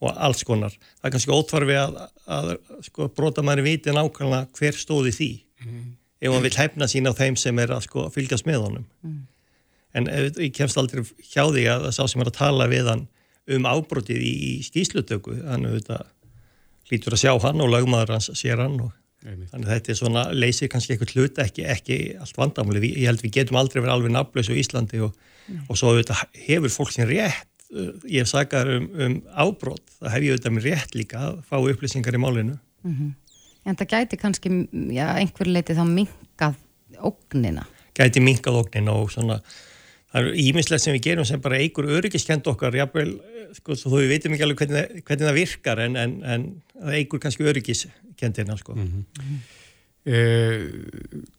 og 0.04 0.18
alls 0.20 0.44
konar. 0.48 0.74
Það 1.00 1.08
er 1.08 1.14
kannski 1.16 1.34
ótvarfi 1.34 1.76
að, 1.80 2.00
að 2.38 2.54
sko, 2.90 3.10
brota 3.16 3.44
maður 3.46 3.68
viti 3.70 3.94
nákvæmlega 3.96 4.50
hver 4.58 4.80
stóði 4.80 5.14
því 5.16 5.30
mm. 5.64 5.86
ef 6.24 6.34
hann 6.34 6.46
vil 6.48 6.58
hefna 6.58 6.90
sín 6.92 7.08
á 7.08 7.14
þeim 7.16 7.38
sem 7.40 7.62
er 7.64 7.76
að 7.76 7.86
sko, 7.88 8.08
fylgjast 8.14 8.50
með 8.50 8.66
honum. 8.66 8.90
Mm. 9.06 9.22
En 9.94 10.10
ef, 10.10 10.40
ég 10.42 10.56
kemst 10.58 10.80
aldrei 10.82 11.06
hjá 11.22 11.46
því 11.46 11.68
að 11.72 11.88
það 11.88 11.96
sá 12.00 12.04
sem 12.12 12.24
er 12.24 12.32
að 12.34 12.40
tala 12.40 12.70
við 12.72 12.90
hann 12.92 13.06
um 13.54 13.70
ábrotið 13.70 14.24
í, 14.24 14.34
í 14.50 14.52
skýslutöku, 14.66 15.38
hann 15.46 15.68
auðvitað 15.68 16.10
lítur 16.92 17.16
að 17.16 17.24
sjá 17.24 17.34
hann 17.46 17.64
og 17.64 17.72
lagmaður 17.72 18.18
hans 18.18 18.32
sér 18.40 18.64
hann 18.64 18.80
og. 18.84 18.92
Þannig 19.24 19.64
að 19.64 19.72
þetta 19.72 19.92
er 19.94 19.98
svona, 19.98 20.24
leysir 20.36 20.70
kannski 20.72 20.94
eitthvað 20.94 21.14
hlut 21.16 21.40
ekki, 21.40 21.64
ekki 21.72 21.98
allt 22.20 22.40
vandamáli. 22.40 22.92
Ég 22.92 23.08
held 23.08 23.24
við 23.24 23.36
getum 23.38 23.60
aldrei 23.62 23.80
verið 23.80 23.94
alveg 23.96 24.12
nafnlaus 24.12 24.52
á 24.52 24.56
Íslandi 24.60 25.00
og, 25.06 25.14
og 25.70 25.80
svo 25.80 25.94
auðvitað 25.94 26.24
hefur 26.44 26.74
fólk 26.74 26.92
sem 26.96 27.08
rétt, 27.08 27.48
uh, 27.72 27.94
ég 28.10 28.26
hef 28.26 28.32
sagað 28.32 28.74
um, 28.76 28.90
um 29.06 29.18
ábrót, 29.32 29.84
það 30.02 30.16
hef 30.16 30.26
ég 30.28 30.36
auðvitað 30.36 30.56
mér 30.58 30.68
rétt 30.68 30.98
líka 31.00 31.22
að 31.30 31.38
fá 31.48 31.56
upplýsingar 31.62 32.20
í 32.20 32.24
málinu. 32.24 32.58
Mm 32.84 32.96
-hmm. 32.98 33.14
En 33.64 33.80
það 33.80 33.94
gæti 33.96 34.20
kannski, 34.20 34.50
já, 34.92 35.06
einhver 35.16 35.48
leiti 35.48 35.76
þá 35.78 35.86
minkað 35.88 36.58
ógnina? 37.00 37.64
Gæti 37.96 38.20
minkað 38.20 38.60
ógnina 38.60 38.92
og 38.92 39.12
svona, 39.14 39.40
það 40.12 40.20
eru 40.22 40.34
íminslega 40.36 40.84
sem 40.84 40.98
við 40.98 41.06
gerum 41.08 41.26
sem 41.26 41.42
bara 41.42 41.62
eigur 41.62 41.88
öryggiskend 41.88 42.48
okkar, 42.48 42.76
jáfnveil, 42.76 43.22
sko, 43.58 43.76
þú 43.78 44.04
veitum 44.10 44.36
ekki 44.36 44.46
alveg 44.46 44.64
hvernig, 44.64 45.02
hvernig 45.08 45.28
það 45.28 45.40
virkar 45.40 45.82
en, 45.84 45.98
en, 46.00 46.16
en 46.24 46.48
það 46.78 46.96
eigur 47.00 47.22
kannski 47.24 47.50
öryggiskendina, 47.50 48.56
sko. 48.60 48.76
Mm 48.78 48.88
-hmm. 48.88 49.38
eh, 50.06 50.64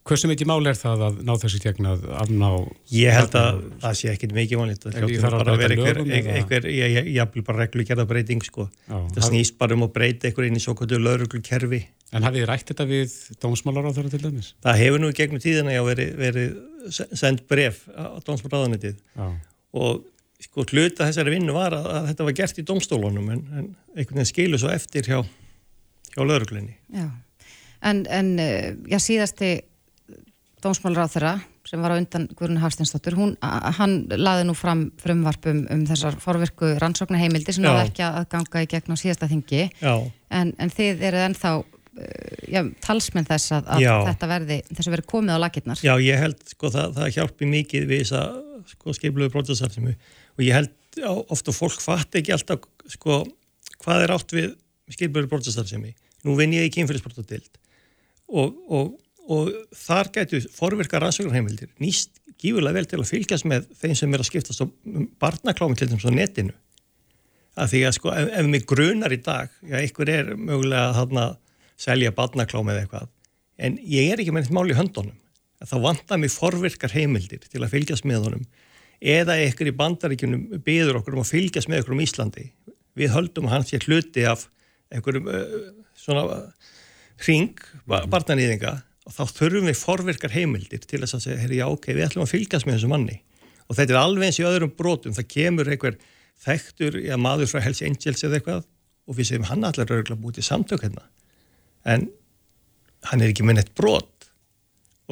hversu 0.07 0.31
mikið 0.31 0.49
mál 0.51 0.67
er 0.71 0.79
það 0.79 1.05
að 1.09 1.19
ná 1.27 1.33
þessi 1.43 1.61
tegna 1.65 1.97
að 1.97 2.07
afná? 2.23 2.51
Ég 2.93 3.19
held 3.19 3.35
að 3.41 3.61
það 3.83 3.99
sé 4.01 4.13
ekkit 4.13 4.37
mikið 4.39 4.59
mál, 4.59 4.71
það 4.77 5.01
hljóttur 5.01 5.27
bara 5.31 5.53
að 5.53 5.63
vera 5.65 5.75
einhver, 5.75 6.71
ég, 6.71 7.35
vil 7.35 7.43
bara 7.43 7.59
reglu 7.65 7.85
gerða 7.85 8.07
breyting, 8.07 8.45
sko. 8.45 8.69
Já, 8.89 8.99
það 9.17 9.29
snýst 9.29 9.59
bara 9.59 9.75
um 9.75 9.87
að 9.89 9.93
breyta 9.99 10.29
einhver 10.29 10.47
inn 10.47 10.57
í 10.57 10.63
svo 10.63 10.75
kvöldu 10.75 10.99
lauruglu 10.99 11.43
kerfi. 11.43 11.87
En 12.15 12.23
hafið 12.23 12.45
þið 12.45 12.49
rætt 12.49 12.69
þetta 12.71 12.85
við 12.87 13.13
dómsmálar 13.43 13.91
á 13.91 13.95
þeirra 13.97 14.11
til 14.11 14.23
dæmis? 14.23 14.55
Það 14.63 14.77
hefur 14.79 15.01
nú 15.03 15.09
gegnum 15.11 15.41
tíðina 15.43 15.73
já 15.75 15.83
verið, 15.83 16.11
verið 16.15 16.53
sendt 16.95 17.49
bref 17.49 17.89
á 17.91 18.23
dómsmálaráðanitið 18.23 19.01
og 19.75 20.05
sko 20.45 20.65
hluta 20.69 21.09
þessari 21.09 21.35
vinnu 21.35 21.55
var 21.57 21.75
að, 21.77 21.89
að 21.91 22.11
þetta 22.11 22.29
var 22.29 22.37
gert 22.41 22.61
í 22.61 22.67
domstólunum 22.69 23.31
en, 23.35 23.43
en 23.51 23.69
einhvern 23.95 24.21
veginn 24.21 24.31
skilu 24.31 24.61
svo 24.61 24.71
eftir 24.75 25.09
hjá, 25.09 25.23
hjá 26.13 26.21
lauruglinni. 26.23 26.77
Já, 26.95 27.09
en, 27.91 28.05
en 28.13 28.31
eh, 28.43 28.71
já, 28.91 29.01
síðasti 29.03 29.57
dómsmálur 30.65 31.05
á 31.05 31.09
þeirra 31.13 31.35
sem 31.65 31.81
var 31.81 31.95
á 31.97 32.01
undan 32.01 32.27
Guðrun 32.37 32.61
Hafsteinsdóttur, 32.61 33.17
hann 33.79 33.95
laði 34.13 34.45
nú 34.45 34.55
fram 34.57 34.91
frumvarpum 35.01 35.63
um 35.73 35.85
þessar 35.89 36.19
forvirku 36.21 36.75
rannsóknarheimildi 36.81 37.55
sem 37.57 37.65
náðu 37.65 37.87
ekki 37.87 38.05
að 38.05 38.27
ganga 38.35 38.65
í 38.65 38.69
gegn 38.69 38.93
á 38.93 38.97
síðasta 39.01 39.29
þingi, 39.31 39.63
en, 39.81 40.53
en 40.61 40.73
þið 40.75 41.07
eru 41.09 41.23
ennþá 41.25 41.53
eh, 41.57 42.35
já, 42.53 42.61
talsmenn 42.85 43.29
þess 43.31 43.57
að, 43.57 43.71
að 43.79 44.11
þetta 44.11 44.31
verði, 44.35 44.59
þess 44.75 44.85
að 44.85 44.97
verði 44.99 45.09
komið 45.15 45.41
á 45.41 45.45
lakirnar. 45.47 45.85
Já, 45.89 45.95
ég 46.05 46.21
held 46.21 46.45
sko 46.53 46.73
það, 46.75 46.99
það 46.99 47.15
hjálpi 47.17 47.51
mikið 47.55 47.89
við 47.89 48.05
þess 48.05 48.19
að 48.21 48.37
sko 48.75 48.97
skipluðu 48.97 49.33
brótasafsinu 49.33 49.97
og 50.35 50.45
ég 50.45 50.57
held 50.57 50.73
ofta 51.33 51.55
fólk 51.55 51.81
fatt 51.83 52.19
ekki 52.19 52.35
alltaf 52.35 52.67
sko, 52.93 53.23
hvað 53.83 54.05
er 54.05 54.15
átt 54.15 54.35
við 54.35 54.51
skilbjörður 54.93 55.31
brotastarfsemi. 55.33 55.95
Nú 56.25 56.37
vinn 56.39 56.55
ég 56.57 56.69
í 56.69 56.73
kynfélagsbrotateild 56.75 57.59
og, 58.35 58.55
og, 58.73 58.93
og 59.29 59.51
þar 59.77 60.11
getur 60.15 60.45
forverka 60.55 61.01
rannsóknarheimildir 61.03 61.73
nýst 61.83 62.21
gífurlega 62.41 62.79
vel 62.79 62.89
til 62.89 63.01
að 63.01 63.11
fylgjast 63.11 63.49
með 63.49 63.67
þeim 63.81 63.97
sem 63.99 64.15
er 64.15 64.23
að 64.23 64.31
skiptast 64.31 64.65
á 64.65 64.67
barnaklámi 65.23 65.79
til 65.79 65.89
þess 65.93 66.09
að 66.09 66.19
netinu. 66.19 66.55
Að 67.55 67.71
því 67.71 67.83
að 67.87 67.97
sko 67.99 68.15
ef, 68.15 68.31
ef 68.41 68.49
mig 68.51 68.65
grunar 68.67 69.15
í 69.15 69.21
dag, 69.23 69.53
já, 69.63 69.77
einhver 69.79 70.11
er 70.11 70.33
mögulega 70.35 70.89
að 70.89 70.97
þarna 70.99 71.27
selja 71.85 72.15
barnaklámi 72.17 72.73
eða 72.73 72.83
eitthvað, 72.83 73.13
en 73.67 73.77
ég 73.87 74.11
er 74.11 74.23
ekki 74.23 74.35
með 74.35 74.49
eitt 74.49 74.57
mál 74.57 74.67
í 74.67 74.77
höndunum. 74.79 75.21
Þá 75.65 75.77
vantar 75.81 76.21
mig 76.21 76.33
forverkar 76.35 76.93
heimildir 76.93 77.47
til 77.47 77.63
að 77.63 77.77
fylgjast 77.77 78.05
með 78.09 78.27
honum 78.27 78.43
eða 79.05 79.37
ykkur 79.45 79.69
í 79.69 79.77
bandaríkunum 79.77 80.63
byður 80.65 81.01
okkur 81.01 81.19
um 81.19 81.23
að 81.25 81.33
fylgjast 81.35 81.69
með 81.69 81.85
okkur 81.85 81.97
um 81.97 82.03
Íslandi. 82.05 82.47
Við 82.97 83.13
höldum 83.13 83.49
að 83.49 83.55
hann 83.55 83.67
sé 83.69 83.81
hluti 83.85 84.25
af 84.29 84.47
einhverjum 84.95 85.29
uh, 85.29 85.55
svona 85.99 86.25
hring, 87.25 87.61
barnanýðinga 87.87 88.75
og 89.05 89.13
þá 89.13 89.23
þurfum 89.37 89.69
við 89.69 89.79
forverkar 89.79 90.33
heimildir 90.33 90.85
til 90.89 91.03
þess 91.03 91.19
að 91.19 91.25
segja, 91.27 91.41
herri 91.43 91.61
já 91.61 91.67
ok, 91.69 91.91
við 91.93 92.07
ætlum 92.07 92.25
að 92.25 92.33
fylgjast 92.33 92.69
með 92.69 92.79
þessu 92.79 92.91
manni. 92.95 93.19
Og 93.69 93.77
þetta 93.77 93.95
er 93.95 94.01
alveg 94.01 94.31
eins 94.31 94.41
í 94.41 94.47
öðrum 94.49 94.73
brotum, 94.79 95.17
það 95.17 95.29
kemur 95.35 95.71
einhver 95.71 95.99
þektur, 96.45 96.97
já 97.05 97.17
maður 97.21 97.51
frá 97.53 97.61
Hells 97.65 97.83
Angels 97.85 98.25
eða 98.25 98.41
eitthvað 98.41 98.63
og 99.05 99.19
við 99.19 99.29
segjum 99.29 99.49
hann 99.51 99.67
allar 99.69 99.91
örgulega 99.91 100.21
búið 100.21 100.39
til 100.39 100.47
samtök 100.49 100.87
hérna. 100.87 101.05
En 101.85 102.09
hann 103.11 103.21
er 103.21 103.35
ekki 103.35 103.45
með 103.45 103.61
neitt 103.61 103.75
brot. 103.77 104.31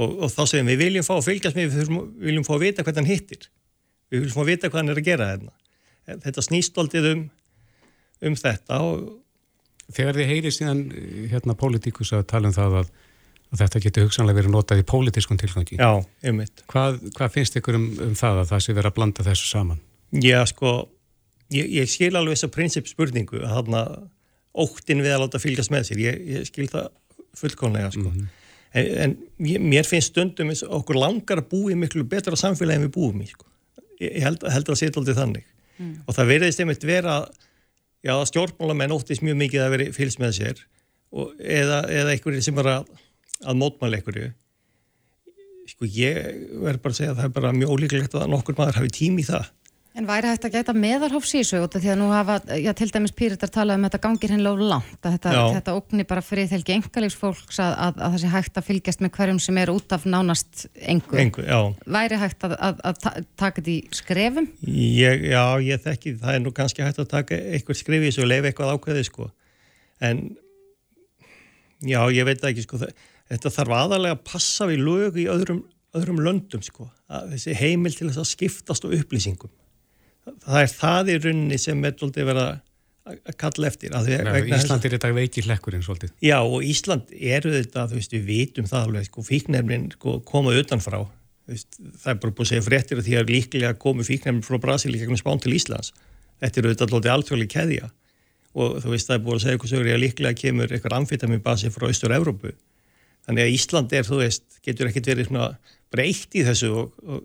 Og, 0.00 0.22
og 0.24 0.32
þá 0.32 0.46
segjum 0.48 0.70
við 0.72 0.86
viljum 0.86 1.04
fá 1.04 1.12
að 1.18 1.26
fylgjast 1.28 1.58
með, 1.58 1.74
við 1.76 1.90
viljum 2.30 2.46
fá 2.48 2.54
að 2.56 2.64
vita 2.64 2.86
hvernig 2.86 3.02
hann 3.02 3.12
hittir 3.12 3.50
við 4.12 4.26
viljum 4.26 4.42
að 4.42 4.50
vita 4.50 4.70
hvað 4.70 4.82
hann 4.82 4.92
er 4.92 5.00
að 5.00 5.08
gera 5.08 5.28
hérna. 5.30 5.52
Þetta 6.22 6.44
snýstoltið 6.44 7.08
um, 7.12 7.22
um 8.28 8.36
þetta. 8.38 8.80
Og... 8.84 9.06
Þegar 9.92 10.18
þið 10.18 10.32
heyri 10.32 10.52
síðan 10.54 10.82
hérna 11.32 11.56
pólitíkus 11.58 12.12
að 12.16 12.26
tala 12.32 12.50
um 12.50 12.56
það 12.56 12.78
að, 12.82 12.90
að 13.52 13.62
þetta 13.62 13.82
getur 13.86 14.08
hugsanlega 14.08 14.40
verið 14.40 14.54
notað 14.56 14.82
í 14.82 14.88
pólitískun 14.92 15.40
tilgangi. 15.40 15.78
Já, 15.80 16.02
einmitt. 16.26 16.64
Hvað, 16.72 17.00
hvað 17.16 17.36
finnst 17.36 17.56
ykkur 17.60 17.78
um, 17.78 17.86
um 18.08 18.16
það 18.18 18.42
að 18.42 18.50
það 18.52 18.64
sé 18.66 18.76
verið 18.76 18.90
að 18.90 18.98
blanda 18.98 19.26
þessu 19.28 19.48
saman? 19.48 19.80
Já, 20.22 20.40
sko, 20.50 20.74
ég, 21.54 21.70
ég 21.78 21.88
skil 21.92 22.12
alveg 22.12 22.36
þessa 22.36 22.52
prinsipspurningu 22.52 23.40
að 23.40 23.56
þarna 23.56 23.86
óttin 24.62 25.00
við 25.00 25.14
að 25.14 25.24
láta 25.24 25.40
fylgjast 25.40 25.72
með 25.72 25.88
sér. 25.88 26.04
Ég, 26.04 26.20
ég 26.34 26.50
skil 26.50 26.68
það 26.68 26.90
fullkonlega, 27.40 27.94
sko. 27.94 28.10
Mm 28.10 28.18
-hmm. 28.18 28.38
En, 28.72 28.86
en 29.04 29.64
mér 29.68 29.84
finnst 29.84 30.12
stundum 30.12 30.48
eins 30.48 30.62
og 30.64 30.78
okkur 30.80 30.96
langar 30.96 31.42
að 31.42 31.48
búi 31.50 31.74
miklu 31.76 32.06
betra 32.08 32.36
samfélagi 32.36 32.80
en 32.80 32.86
við 32.86 32.94
búum 32.94 33.18
í, 33.20 33.26
sko 33.28 33.51
ég 34.02 34.20
held, 34.26 34.44
held 34.44 34.66
að 34.66 34.72
það 34.72 34.80
sé 34.80 34.90
alltaf 34.92 35.18
þannig. 35.18 35.48
Mm. 35.78 35.94
og 36.04 36.14
það 36.14 36.28
verðist 36.28 36.60
einmitt 36.60 36.84
vera 36.84 37.14
já, 38.04 38.12
stjórnmálamenn 38.28 38.92
óttist 38.92 39.24
mjög 39.24 39.38
mikið 39.40 39.64
að 39.64 39.72
veri 39.72 39.88
fylgst 39.96 40.20
með 40.20 40.34
sér 40.36 40.60
og, 41.12 41.32
eða, 41.40 41.82
eða 41.88 42.12
einhverjir 42.12 42.44
sem 42.44 42.60
er 42.60 42.68
að, 42.74 42.92
að 43.40 43.58
mótmæla 43.62 43.98
einhverju. 43.98 44.28
Sko 45.70 45.88
ég 45.88 46.18
verður 46.58 46.82
bara 46.84 46.92
að 46.92 46.98
segja 46.98 47.14
að 47.14 47.20
það 47.20 47.28
er 47.28 47.34
bara 47.38 47.54
mjög 47.56 47.74
ólíklegt 47.74 48.16
að 48.18 48.30
nokkur 48.32 48.58
maður 48.58 48.80
hafi 48.80 48.94
tím 48.98 49.20
í 49.22 49.26
það 49.26 49.48
En 49.92 50.06
væri 50.08 50.24
hægt 50.30 50.46
að 50.48 50.54
geta 50.54 50.72
meðarhófs 50.72 51.34
í 51.36 51.40
þessu 51.42 51.58
út 51.66 51.74
af 51.76 51.82
því 51.84 51.90
að 51.92 51.98
nú 52.00 52.06
hafa, 52.08 52.38
já 52.56 52.70
til 52.78 52.86
dæmis 52.94 53.12
pýritar 53.12 53.50
talað 53.52 53.76
um 53.76 53.82
þetta 53.84 53.98
gangir 54.06 54.32
hennilega 54.32 54.68
langt 54.70 55.04
að 55.04 55.18
þetta, 55.18 55.32
þetta 55.58 55.74
ógni 55.76 56.06
bara 56.08 56.22
fyrir 56.24 56.48
þelgi 56.48 56.76
engalíks 56.78 57.16
fólks 57.20 57.60
að, 57.60 57.74
að, 57.76 57.98
að 58.06 58.14
það 58.14 58.22
sé 58.22 58.30
hægt 58.32 58.56
að 58.62 58.66
fylgjast 58.70 59.04
með 59.04 59.12
hverjum 59.18 59.40
sem 59.44 59.60
er 59.60 59.72
út 59.74 59.92
af 59.92 60.06
nánast 60.08 60.62
engu. 60.80 61.18
Engu, 61.20 61.44
já. 61.44 61.58
Væri 61.98 62.20
hægt 62.24 62.48
að, 62.48 62.56
að, 62.70 62.80
að 62.88 63.02
ta- 63.04 63.14
taka 63.44 63.60
þetta 63.60 63.74
í 63.74 63.76
skrefum? 64.00 64.48
Ég, 64.72 65.26
já, 65.34 65.44
ég 65.68 65.84
þekki, 65.84 66.14
það 66.24 66.38
er 66.38 66.44
nú 66.46 66.54
kannski 66.56 66.86
hægt 66.88 67.04
að 67.04 67.12
taka 67.12 67.42
eitthvað 67.52 67.80
skrif 67.84 68.00
í 68.00 68.08
þessu 68.08 68.24
og 68.24 68.32
leifa 68.32 68.48
eitthvað 68.54 68.72
ákveði 68.78 69.06
sko. 69.12 69.28
En 70.08 70.24
já, 71.84 72.00
ég 72.16 72.24
veit 72.32 72.48
ekki 72.48 72.64
sko. 72.64 72.80
Þetta 73.28 73.52
þarf 73.60 73.76
aðalega 73.84 74.16
að 74.16 74.24
passa 74.32 74.72
við 74.72 74.86
lög 74.88 75.20
í 75.20 75.28
öðrum, 75.36 75.66
öðrum 76.00 76.24
löndum 76.24 76.64
sko. 76.64 76.88
Að 77.12 77.34
þessi 77.36 77.60
heimil 77.60 77.92
til 77.92 78.08
þess 78.08 78.24
að 78.24 78.32
skiptast 78.32 78.88
á 78.88 78.92
upplýsingum. 78.96 79.52
Það 80.22 80.60
er 80.60 80.70
það 80.70 81.10
í 81.10 81.16
rauninni 81.22 81.58
sem 81.58 81.86
er 81.86 81.96
svolítið 81.96 82.28
verið 82.28 82.44
að 82.46 82.60
kalla 83.40 83.66
eftir. 83.66 83.94
Ísland 83.94 84.86
er 84.86 84.94
þetta 84.94 85.10
veiki 85.16 85.42
hlekkurinn 85.46 85.82
svolítið. 85.82 86.12
Já 86.22 86.36
og 86.40 86.62
Ísland 86.66 87.10
eru 87.18 87.54
þetta, 87.56 87.88
þú 87.90 87.98
veist, 87.98 88.14
við 88.14 88.28
vitum 88.28 88.68
það 88.70 88.86
alveg, 88.86 89.08
sko, 89.08 89.24
fíknefnin 89.26 89.88
sko, 89.96 90.20
koma 90.28 90.54
utanfrá, 90.60 91.00
veist, 91.50 91.80
það 92.04 92.12
er 92.14 92.20
bara 92.22 92.36
búið 92.36 92.46
að 92.46 92.52
segja 92.52 92.66
fréttir 92.68 93.02
að 93.02 93.08
því 93.08 93.18
að 93.18 93.34
líklega 93.34 93.74
komu 93.82 94.06
fíknefnin 94.06 94.46
frá 94.46 94.60
Brasil 94.62 94.94
í 94.94 95.02
gegnum 95.02 95.18
spán 95.18 95.42
til 95.42 95.56
Íslands. 95.56 95.90
Þetta 96.42 96.62
eru 96.62 96.72
þetta 96.74 96.88
alltaf 96.88 97.12
alþjóðlega 97.16 97.54
keðja 97.56 97.90
og 98.52 98.78
þú 98.84 98.92
veist, 98.92 99.08
það 99.08 99.16
er 99.16 99.22
búið 99.26 99.34
að 99.34 99.42
segja 99.42 99.56
eitthvað 99.56 99.72
sögur 99.72 99.92
að 99.92 100.02
líklega 100.02 100.38
kemur 100.38 100.72
eitthvað 100.76 100.96
amfitamin 100.98 101.42
basi 101.42 101.70
frá 101.72 101.86
Östur-Európu. 101.88 102.52
Þannig 103.26 103.46
að 103.46 103.54
Ísland 103.56 103.94
er, 103.96 104.04
þú 104.04 104.18
veist, 104.20 104.44
getur 104.66 104.90
ekkert 104.90 105.08
verið 105.08 105.30
breytt 105.92 106.36
í 106.36 106.42
þessu 106.44 106.68
og, 106.82 106.90
og, 107.06 107.22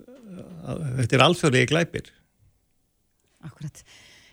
og 0.64 0.86
þetta 1.02 1.18
er 1.18 1.26
alþjóðlega 1.26 1.70
glæpir. 1.74 2.14
Akkurat. 3.46 3.84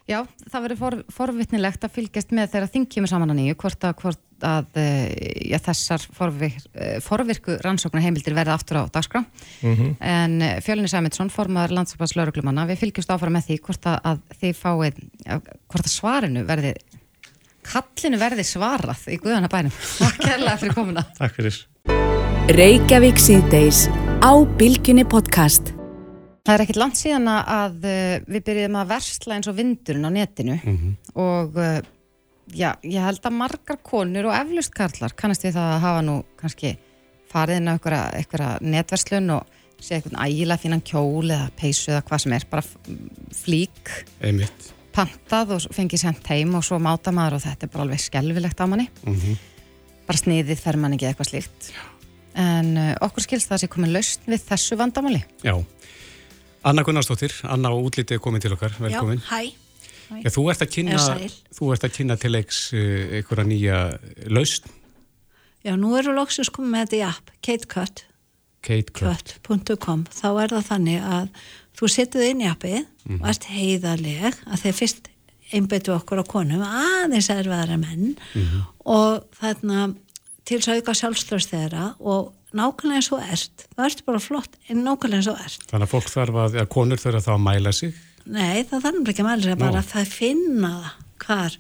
Já, 0.05 0.19
það 0.53 0.65
verður 0.67 0.79
for, 0.83 0.95
forvitnilegt 1.17 1.85
að 1.87 1.95
fylgjast 1.95 2.33
með 2.37 2.51
þegar 2.53 2.71
þing 2.75 2.89
kemur 2.93 3.09
saman 3.09 3.31
að 3.33 3.39
nýju 3.39 3.55
hvort 3.63 3.85
að, 3.89 3.95
hvort 4.03 4.45
að 4.45 4.77
eh, 4.77 5.49
já, 5.49 5.57
þessar 5.65 6.03
forvir, 6.13 6.59
eh, 6.77 6.99
forvirku 7.01 7.55
rannsóknar 7.65 8.05
heimildir 8.05 8.37
verða 8.37 8.59
aftur 8.59 8.83
á 8.85 8.93
dagskrá 8.93 9.23
Mhm. 9.65 9.95
en 10.05 10.35
Fjölinni 10.61 10.91
Sæminsson, 10.93 11.31
formaður 11.33 11.73
landsfærs 11.79 12.13
lauruglumanna, 12.19 12.67
við 12.69 12.83
fylgjumst 12.83 13.15
áfram 13.17 13.33
með 13.39 13.47
því 13.49 13.57
hvort 13.65 13.89
að, 13.89 13.97
að 14.05 14.21
þið 14.43 14.59
fáið 14.61 15.01
hvort 15.73 15.87
að 15.89 15.95
svarinu 15.95 16.45
verði 16.45 16.75
kallinu 17.65 18.19
verði 18.21 18.45
svarað 18.45 19.07
í 19.09 19.17
Guðanabænum 19.23 19.73
Takk 19.73 20.19
kærlega 20.21 20.59
fyrir 20.61 20.77
komuna 20.77 21.07
Takk 21.17 21.39
fyrir. 21.41 21.63
Reykjavík 22.53 23.17
síðdeis 23.17 23.87
á 24.21 24.33
Bilginni 24.61 25.07
podcast. 25.09 25.73
Það 26.45 26.55
er 26.59 26.63
ekkit 26.67 26.77
langt 26.77 26.99
síðan 27.01 27.29
að- 27.31 27.85
uh, 27.89 28.25
við 28.29 28.43
byrjuðum 28.45 28.75
að 28.77 28.89
versla 28.91 29.35
eins 29.39 29.47
og 29.49 29.55
vindurinn 29.57 30.05
á 30.05 30.11
netinu 30.13 30.57
og 31.17 31.55
uh, 31.57 31.79
já, 32.53 32.75
ég 32.85 33.01
held 33.01 33.23
að 33.25 33.33
margar 33.39 33.79
konur 33.81 34.27
og 34.29 34.35
eflust 34.37 34.75
karlar 34.77 35.15
kannast 35.17 35.47
við 35.47 35.55
það 35.57 35.71
að 35.73 35.81
hafa 35.87 36.03
nú 36.05 36.17
kannski 36.37 36.75
farið 37.33 37.57
inn 37.63 37.71
á 37.73 37.75
einhverja 37.81 38.59
netverslun 38.61 39.31
og 39.39 39.47
sé 39.81 39.97
eitthvað 39.97 40.21
ægilega 40.27 40.61
fínan 40.61 40.85
kjól 40.85 41.31
eða 41.33 41.49
peysu 41.57 41.95
eða 41.95 42.05
hvað 42.11 42.23
sem 42.27 42.37
er, 42.37 42.45
bara 42.51 42.63
flík 43.41 43.95
Einmitt. 44.21 44.69
pantað 44.93 45.55
og 45.57 45.65
fengið 45.75 46.05
sendt 46.05 46.29
heim 46.29 46.53
og 46.61 46.65
svo 46.69 46.77
máta 46.79 47.09
maður 47.11 47.39
og 47.41 47.47
þetta 47.47 47.65
er 47.65 47.73
bara 47.73 47.87
alveg 47.89 48.05
skelvilegt 48.05 48.61
á 48.61 48.69
manni 48.69 48.91
Mhm. 49.07 49.39
bara 50.07 50.19
sniðið 50.21 50.61
fer 50.61 50.77
mann 50.77 50.93
ekki 50.93 51.09
eitthvað 51.09 51.33
slíkt 51.33 51.73
en 52.37 52.77
uh, 52.77 52.95
okkur 53.01 53.23
skilst 53.25 53.49
það 53.49 53.57
að 53.57 53.65
sé 53.65 53.69
komin 53.73 53.93
lausn 53.97 54.29
við 54.29 54.45
þessu 54.53 54.77
vandamáli 54.77 55.25
Já. 55.43 55.57
Anna 56.65 56.85
Gunnarsdóttir, 56.87 57.35
Anna 57.51 57.73
og 57.75 57.91
útlitið 57.91 58.19
er 58.19 58.23
komin 58.25 58.43
til 58.43 58.55
okkar, 58.57 58.73
velkomin. 58.81 59.21
Já, 59.21 59.29
hæ. 59.35 60.21
Já, 60.25 60.31
þú 60.33 60.43
ert 60.53 60.65
kynna, 60.71 60.99
þú 61.57 61.69
ert 61.75 61.85
að 61.87 61.95
kynna 61.97 62.17
til 62.21 62.33
leiks 62.35 62.59
uh, 62.77 63.19
einhverja 63.19 63.47
nýja 63.49 63.79
lausn, 64.33 64.73
Já, 65.65 65.73
nú 65.81 65.95
eru 65.97 66.13
loksins 66.13 66.51
komið 66.53 66.75
með 66.75 66.83
þetta 66.85 66.97
í 66.99 67.05
app, 67.07 67.31
KateCut, 67.41 68.03
Kate 68.65 68.93
Club. 68.93 69.31
cut.com. 69.47 70.03
Þá 70.13 70.27
er 70.43 70.53
það 70.53 70.67
þannig 70.69 71.07
að 71.09 71.31
þú 71.81 71.89
setur 71.95 72.25
inn 72.27 72.43
í 72.45 72.49
appið 72.51 72.83
og 73.17 73.25
ert 73.33 73.47
heiðarleg 73.49 74.37
að 74.45 74.61
þeir 74.61 74.77
fyrst 74.77 75.09
einbyttu 75.55 75.95
okkur 75.95 76.21
á 76.21 76.25
konum, 76.29 76.63
aðeins 76.65 77.31
erfiðara 77.33 77.79
menn 77.81 78.15
og 78.85 79.25
þarna 79.41 79.87
til 80.45 80.61
að 80.61 80.81
auka 80.83 80.95
sjálfströst 81.01 81.53
þeirra 81.53 81.91
og 82.01 82.33
nákvæmlega 82.55 83.01
eins 83.01 83.11
og 83.15 83.23
ert, 83.25 83.67
það 83.75 83.89
ertu 83.89 84.07
bara 84.09 84.23
flott 84.23 84.59
en 84.69 84.83
nákvæmlega 84.87 85.21
eins 85.21 85.31
og 85.33 85.41
ert. 85.45 85.67
Þannig 85.71 85.89
að 85.89 85.95
fólk 85.95 86.11
þarf 86.13 86.41
að, 86.45 86.59
að 86.63 86.71
konur 86.75 87.03
þurfa 87.03 87.25
þá 87.25 87.33
að 87.35 87.45
mæla 87.49 87.75
sig. 87.75 87.99
Nei, 88.25 88.65
það 88.71 88.87
þarf 88.87 89.13
ekki 89.13 89.25
að 89.25 89.29
mæla 89.31 89.55
Nú. 89.55 89.61
bara 89.65 89.83
að 89.83 89.91
það 89.93 90.13
finna 90.15 90.75
hvar, 91.25 91.59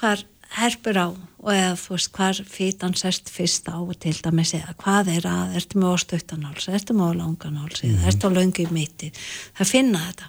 hvar 0.00 0.24
herpur 0.52 0.98
á 1.00 1.08
og 1.42 1.50
eða 1.50 1.72
þú 1.80 1.94
veist 1.96 2.12
hvar 2.16 2.40
fítan 2.52 2.94
sest 2.98 3.30
fyrst 3.32 3.70
á 3.72 3.78
til 4.02 4.14
dæmis 4.22 4.52
eða 4.58 4.74
hvað 4.82 5.10
er 5.16 5.28
að, 5.30 5.56
ertu 5.58 5.80
með 5.80 5.94
óstuttanháls, 5.96 6.68
ertu 6.68 6.96
með 6.96 7.14
ólanganháls 7.14 7.82
eða 7.88 8.10
ertu 8.10 8.30
á 8.30 8.36
löngu 8.36 8.66
í 8.66 8.68
mitti, 8.74 9.10
það 9.58 9.72
finna 9.72 10.02
þetta. 10.06 10.28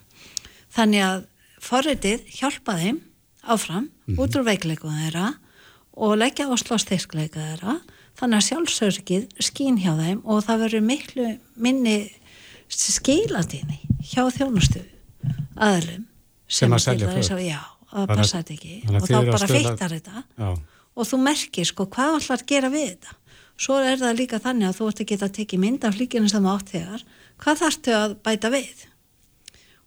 Þannig 0.73 1.05
að 1.05 1.25
forritið 1.63 2.23
hjálpa 2.39 2.77
þeim 2.79 3.01
áfram 3.43 3.89
út 4.17 4.37
úr 4.39 4.47
veikleikum 4.47 4.95
þeirra 5.03 5.33
og 5.93 6.15
leggja 6.17 6.47
á 6.49 6.55
slóstyrkleika 6.57 7.43
þeirra 7.43 7.77
þannig 8.19 8.37
að 8.39 8.47
sjálfsörgið 8.49 9.23
skín 9.41 9.77
hjá 9.81 9.93
þeim 9.97 10.21
og 10.25 10.43
það 10.45 10.61
verður 10.65 10.85
miklu 10.89 11.27
minni 11.57 11.95
skilatíni 12.69 13.79
hjá 14.11 14.23
þjónustu 14.35 14.83
aðlum 15.57 16.05
Sem 16.47 16.71
að 16.71 16.83
til 16.83 16.85
selja 16.85 17.07
föt. 17.09 17.31
að- 17.33 17.45
Já, 17.47 17.59
það 17.93 18.03
að- 18.07 18.15
passa 18.17 18.37
þetta 18.43 18.53
ekki. 18.53 18.75
að 18.85 18.95
og 19.01 19.07
þá 19.07 19.17
að 19.17 19.31
bara 19.31 19.47
fyrtar 19.47 19.89
þetta. 19.97 20.23
Já. 20.37 20.57
og 20.95 21.07
þú 21.09 21.17
merkir 21.23 21.65
sko 21.65 21.85
hvað 21.87 22.15
að 22.37 22.45
gera 22.45 22.69
við 22.69 22.87
þetta? 22.89 23.15
Svo 23.57 23.77
er 23.81 23.97
það 23.97 24.17
líka 24.17 24.39
þannig 24.41 24.67
að 24.69 24.77
þú 24.77 24.87
ert 24.89 24.99
að 25.01 25.05
geta 25.07 25.25
að 25.25 25.35
tekið 25.37 25.59
mynd 25.59 25.83
af 25.85 25.93
flíkinu 25.95 26.29
sem 26.29 26.43
átt 26.45 26.69
þegar. 26.73 27.03
Hvað 27.39 27.57
þarftu 27.61 27.91
að 27.93 28.15
bæta 28.23 28.49
við? 28.51 28.85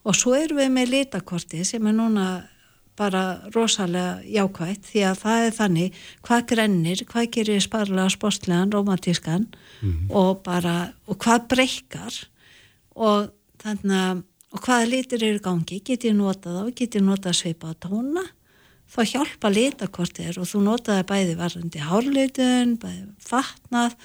Og 0.07 0.15
svo 0.15 0.35
erum 0.35 0.59
við 0.59 0.71
með 0.71 0.91
litakorti 0.95 1.65
sem 1.67 1.87
er 1.87 1.93
núna 1.93 2.49
bara 2.97 3.25
rosalega 3.55 4.23
jákvætt 4.25 4.87
því 4.91 5.03
að 5.11 5.19
það 5.25 5.47
er 5.47 5.57
þannig 5.59 5.99
hvað 6.27 6.47
grennir, 6.53 7.03
hvað 7.11 7.29
gerir 7.37 7.65
sparlega 7.65 8.15
sportlegan, 8.15 8.73
romantískan 8.73 9.51
og 10.11 10.41
bara, 10.47 10.93
og 11.07 11.21
hvað 11.21 11.51
breykar 11.53 12.23
og 12.97 13.29
þannig 13.63 14.01
að 14.01 14.25
og 14.57 14.63
hvaða 14.65 14.89
litir 14.89 15.25
eru 15.27 15.43
gangi, 15.43 15.81
get 15.85 16.07
ég 16.07 16.15
notað 16.17 16.61
þá, 16.61 16.75
get 16.79 16.97
ég 16.97 17.05
notað 17.05 17.37
svipa 17.37 17.73
á 17.73 17.75
tóna 17.77 18.23
þá 18.87 19.01
hjálpa 19.11 19.51
litakortir 19.51 20.39
og 20.41 20.47
þú 20.49 20.63
notaði 20.65 21.07
bæði 21.11 21.35
varðandi 21.41 21.83
hárlitun, 21.83 22.77
bæði 22.81 23.03
fatnað, 23.21 23.97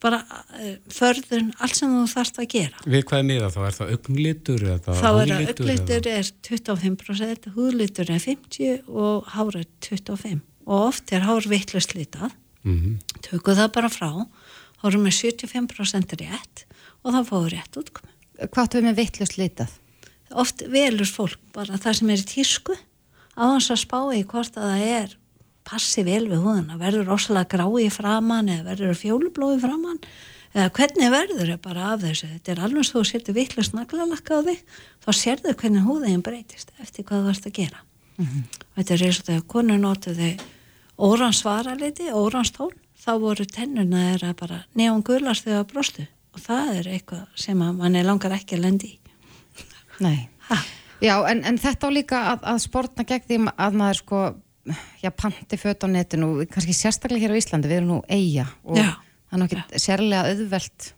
bara 0.00 0.18
uh, 0.24 0.76
förðun, 0.88 1.50
allt 1.60 1.76
sem 1.76 1.90
þú 1.92 2.04
þarfst 2.14 2.38
að 2.40 2.48
gera. 2.54 2.78
Við 2.86 3.02
hvað 3.08 3.18
er 3.22 3.26
miða 3.28 3.50
þá? 3.52 3.58
Er 3.68 3.76
það 3.78 3.90
augnlitur? 3.96 4.62
Er 4.74 4.78
það 4.86 5.00
Þá 5.00 5.08
er 5.08 5.14
að 5.14 5.20
húðlitur, 5.20 5.66
auglitur 5.66 6.00
eða- 6.00 6.18
er 6.20 6.30
25%, 6.48 7.50
húðlitur 7.56 8.10
er 8.14 8.22
50 8.24 8.70
og 8.88 9.28
hár 9.34 9.58
er 9.60 9.66
25 9.84 10.40
og 10.70 10.86
oft 10.88 11.12
er 11.12 11.20
hár 11.26 11.46
vittlust 11.50 11.94
litað, 11.96 12.32
Mhm. 12.64 12.98
tökum 13.22 13.56
það 13.56 13.72
bara 13.72 13.88
frá, 13.88 14.10
hárum 14.82 15.04
með 15.04 15.16
75% 15.20 16.16
rétt 16.20 16.64
og 17.04 17.12
þá 17.14 17.20
fáum 17.28 17.44
við 17.48 17.54
rétt 17.56 17.76
útkomi. 17.80 18.12
Hvað 18.40 18.68
við 18.76 18.84
með 18.88 18.96
vittlust 19.00 19.36
litað? 19.40 19.70
Oft 20.32 20.62
velur 20.70 21.08
fólk 21.10 21.36
bara 21.52 21.76
það 21.76 21.96
sem 21.98 22.10
er 22.10 22.16
í 22.22 22.28
tísku 22.28 22.76
á 23.36 23.42
hans 23.50 23.68
að 23.70 23.80
spá 23.84 23.98
í 24.14 24.24
hvort 24.24 24.54
að 24.56 24.68
það 24.70 24.84
er 24.86 25.16
passi 25.66 26.04
vel 26.06 26.26
við 26.30 26.42
húðuna, 26.44 26.78
verður 26.80 27.10
rosalega 27.12 27.56
grái 27.56 27.86
í 27.86 27.90
framann 27.92 28.50
eða 28.50 28.68
verður 28.70 29.00
fjólublói 29.00 29.58
framann 29.62 30.00
eða 30.54 30.70
hvernig 30.76 31.12
verður 31.12 31.52
þau 31.52 31.60
bara 31.66 31.88
af 31.94 32.04
þessu? 32.04 32.30
Þetta 32.34 32.52
er 32.52 32.62
alveg 32.66 32.88
svo 32.88 33.02
þú 33.02 33.10
setur 33.10 33.36
vittlust 33.36 33.76
naglalakka 33.76 34.40
á 34.40 34.46
þig 34.48 34.62
þá 35.04 35.10
sérðu 35.20 35.54
hvernig 35.62 35.86
húðin 35.86 36.24
breytist 36.26 36.72
eftir 36.82 37.06
hvað 37.08 37.26
þú 37.26 37.34
ert 37.34 37.50
að 37.50 37.58
gera. 37.60 37.84
Og 38.20 38.80
þetta 38.80 38.94
er 38.94 39.04
eins 39.06 39.20
og 39.20 39.28
þegar 39.28 39.44
konur 39.54 39.78
notuðu 39.80 40.30
órans 41.00 41.40
svaraliti, 41.40 42.10
órans 42.12 42.50
tón 42.52 42.74
þá 43.00 43.12
voru 43.22 43.46
tennuna 43.48 44.10
þeirra 44.10 44.34
bara 44.36 44.64
neon 44.76 45.04
gulast 45.06 45.46
þegar 45.46 45.68
brostu. 45.70 46.04
Og 46.34 46.42
það 46.42 46.74
er 46.80 46.90
eitthvað 46.96 47.22
sem 47.34 47.62
að 47.64 47.78
manni 47.80 48.02
langar 48.06 48.34
ekki 48.36 48.58
að 48.58 48.66
lendi 48.66 48.90
Nei. 50.00 50.28
Ha. 50.48 50.56
Já, 51.00 51.14
en, 51.28 51.42
en 51.44 51.58
þetta 51.60 51.88
á 51.88 51.90
líka 51.92 52.20
að, 52.32 52.44
að 52.52 52.62
sportna 52.64 53.04
gegn 53.08 53.26
því 53.28 53.38
að 53.52 53.76
maður 53.80 53.98
sko, 54.00 54.20
já, 55.02 55.10
panti 55.10 55.56
föt 55.56 55.84
á 55.84 55.88
netinu, 55.88 56.46
kannski 56.50 56.74
sérstaklega 56.76 57.28
hér 57.28 57.36
á 57.36 57.40
Íslandi, 57.40 57.70
við 57.70 57.80
erum 57.80 57.92
nú 57.94 57.98
eiga 58.08 58.46
og 58.64 58.78
Já. 58.78 58.92
það 59.30 59.36
er 59.36 59.40
nú 59.40 59.48
ekki 59.48 59.82
sérlega 59.86 60.22
auðvelt 60.30 60.88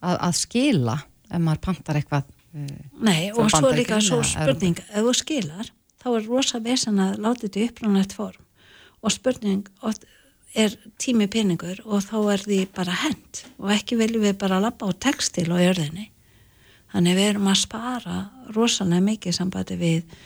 að, 0.00 0.14
að 0.16 0.36
skila 0.40 0.96
ef 1.30 1.38
maður 1.38 1.64
pantar 1.68 2.00
eitthvað. 2.00 2.30
Uh, 2.50 2.66
Nei, 3.06 3.30
og 3.30 3.50
svo 3.52 3.70
líka 3.70 4.00
svo 4.02 4.22
spurning, 4.26 4.80
ef 4.90 5.04
þú 5.06 5.12
skilar, 5.14 5.70
þá 6.02 6.08
er 6.16 6.24
rosa 6.26 6.62
vesen 6.64 6.98
að 7.02 7.20
láta 7.22 7.46
þetta 7.46 7.68
upprannlegt 7.68 8.16
form 8.16 8.46
og 9.00 9.14
spurning 9.14 9.68
er 10.58 10.74
tími 11.00 11.28
peningur 11.30 11.78
og 11.86 12.02
þá 12.04 12.16
er 12.34 12.42
því 12.44 12.60
bara 12.74 12.96
hend 13.04 13.42
og 13.60 13.70
ekki 13.74 13.98
viljum 14.00 14.24
við 14.26 14.38
bara 14.40 14.60
lappa 14.62 14.90
á 14.90 14.92
textil 14.98 15.46
og 15.52 15.62
jörðinni 15.62 16.10
þannig 16.90 17.18
við 17.18 17.28
erum 17.30 17.50
að 17.52 17.60
spara 17.62 18.16
rosalega 18.56 19.06
mikið 19.06 19.36
sambandi 19.36 19.78
við 19.78 20.16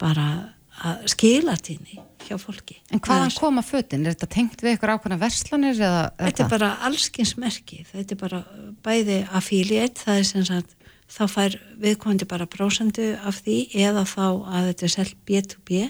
bara 0.00 0.53
að 0.84 1.08
skila 1.14 1.56
tíni 1.56 1.98
hjá 2.24 2.36
fólki 2.40 2.78
En 2.92 3.02
hvaðan 3.04 3.34
koma 3.36 3.64
fötin? 3.64 4.04
Er 4.04 4.14
þetta 4.14 4.30
tengt 4.36 4.62
við 4.64 4.76
ykkur 4.76 4.94
ákvæmna 4.94 5.18
verslanir? 5.20 5.76
Eða, 5.78 6.02
þetta 6.20 6.44
er 6.44 6.52
bara 6.52 6.70
allskinsmerki 6.88 7.82
þetta 7.90 8.16
er 8.16 8.20
bara 8.20 8.40
bæði 8.84 9.18
affiliate 9.32 10.04
það 10.04 10.20
er 10.20 10.28
sem 10.30 10.46
sagt 10.48 10.74
þá 11.10 11.24
fær 11.30 11.58
viðkomandi 11.82 12.28
bara 12.28 12.48
prósendu 12.50 13.12
af 13.22 13.42
því 13.44 13.58
eða 13.84 14.04
þá 14.08 14.24
að 14.24 14.70
þetta 14.70 14.86
er 14.86 14.94
selt 14.94 15.16
B2B 15.28 15.84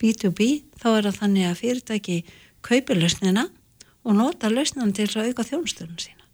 B2B 0.00 0.48
þá 0.80 0.88
er 0.94 1.08
það 1.08 1.20
þannig 1.20 1.48
að 1.48 1.60
fyrirtæki 1.60 2.18
kaupi 2.64 2.98
lausnina 2.98 3.48
og 4.04 4.18
nota 4.18 4.50
lausnina 4.52 4.90
til 4.96 5.08
að 5.12 5.30
auka 5.30 5.46
þjónustunum 5.50 6.00
sína 6.00 6.24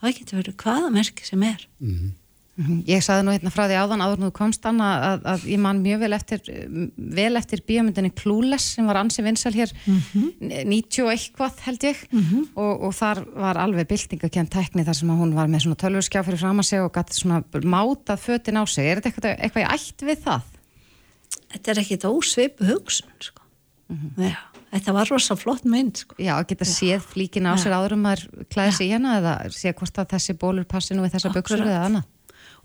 það 0.00 0.16
getur 0.18 0.40
verið 0.40 0.58
hvaða 0.62 0.92
merki 0.94 1.26
sem 1.26 1.42
er 1.42 1.66
mm 1.80 1.94
-hmm. 1.94 2.12
Ég 2.88 3.02
saði 3.04 3.24
nú 3.24 3.32
hérna 3.32 3.50
frá 3.52 3.64
því 3.64 3.76
áðan 3.80 4.02
áður 4.04 4.20
nú 4.20 4.30
komst 4.36 4.64
hann 4.66 4.80
að, 4.84 5.22
að 5.32 5.44
ég 5.48 5.60
man 5.62 5.80
mjög 5.80 6.02
vel 6.04 6.12
eftir 6.12 6.40
vel 6.96 7.32
eftir 7.38 7.62
bíomundinni 7.66 8.10
Clueless 8.12 8.74
sem 8.76 8.88
var 8.88 9.00
ansi 9.00 9.24
vinsal 9.24 9.52
hér 9.54 9.72
mm 9.86 10.00
-hmm. 10.12 10.66
90 10.68 11.04
og 11.04 11.10
eitthvað 11.14 11.60
held 11.66 11.84
ég 11.84 11.98
mm 12.10 12.20
-hmm. 12.20 12.44
og, 12.54 12.82
og 12.82 12.92
þar 12.94 13.24
var 13.34 13.56
alveg 13.56 13.88
byltingakent 13.88 14.50
tekni 14.50 14.84
þar 14.84 14.94
sem 14.94 15.08
hún 15.08 15.34
var 15.34 15.48
með 15.48 15.62
svona 15.62 15.80
tölvurskjá 15.82 16.24
fyrir 16.24 16.38
fram 16.38 16.58
að 16.58 16.68
segja 16.68 16.84
og 16.84 16.92
gæti 16.92 17.14
svona 17.14 17.42
mátað 17.64 18.18
fötin 18.18 18.60
á 18.60 18.64
sig. 18.66 18.84
Er 18.86 19.00
þetta 19.00 19.08
eitthvað, 19.08 19.40
eitthvað 19.40 19.64
í 19.64 19.70
ætt 19.74 20.00
við 20.02 20.18
það? 20.24 20.42
Þetta 21.52 21.70
er 21.70 21.78
ekkit 21.78 22.04
ósveipu 22.04 22.64
hugsun 22.64 23.08
sko. 23.20 23.42
Mm 23.88 23.96
-hmm. 23.96 24.30
Já, 24.30 24.36
þetta 24.72 24.92
var 24.92 25.08
rosa 25.10 25.36
flott 25.36 25.64
mynd 25.64 25.96
sko. 25.96 26.14
Já, 26.18 26.34
að 26.38 26.46
geta 26.48 26.64
séð 26.64 27.00
flíkin 27.00 27.46
á 27.46 27.56
sér 27.56 27.72
áður 27.72 27.92
um 27.92 28.06
að 28.06 28.28
klæða 28.50 28.72
sig 28.72 28.86
í 28.88 28.92
hana 28.92 29.18
eða 29.18 29.50
sé 29.50 29.72
hvort 29.72 29.98
að 29.98 30.10
þessi 30.12 30.32
bólur 30.34 30.64
passi 30.64 30.94
nú 30.94 31.02
við 31.02 31.12
þessa 31.12 31.32
buksur 31.32 31.60
eða 31.60 31.84
annað 31.86 32.04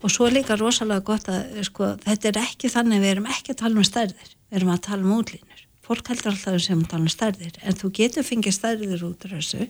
og 0.02 0.12
svo 0.12 0.28
líka 0.32 0.56
rosalega 0.58 1.04
gott 1.06 1.28
að 1.32 1.62
sko, 1.66 1.94
þetta 2.04 2.28
er 2.32 2.40
ekki 2.42 2.72
þannig 2.72 3.04
við 3.04 3.14
erum 3.14 3.30
ekki 3.32 3.54
að 3.54 3.60
tala 3.62 3.80
um 3.80 3.86
stærðir. 3.86 4.34
Við 4.50 4.58
erum 4.60 4.74
að 4.74 4.82
tala 4.88 5.06
um 5.06 5.14
útlínur. 5.16 5.62
Fólk 5.86 6.10
heldur 6.10 6.32
alltaf 6.32 6.58
sem 6.62 6.82
að 6.82 6.90
tala 6.90 7.06
um 7.06 7.12
stærðir. 7.12 7.56
En 7.62 7.78
þú 7.78 7.92
getur 8.00 8.26
fengið 8.26 8.56
stærðir 8.56 9.06
út 9.06 9.26
af 9.26 9.36
þessu. 9.36 9.68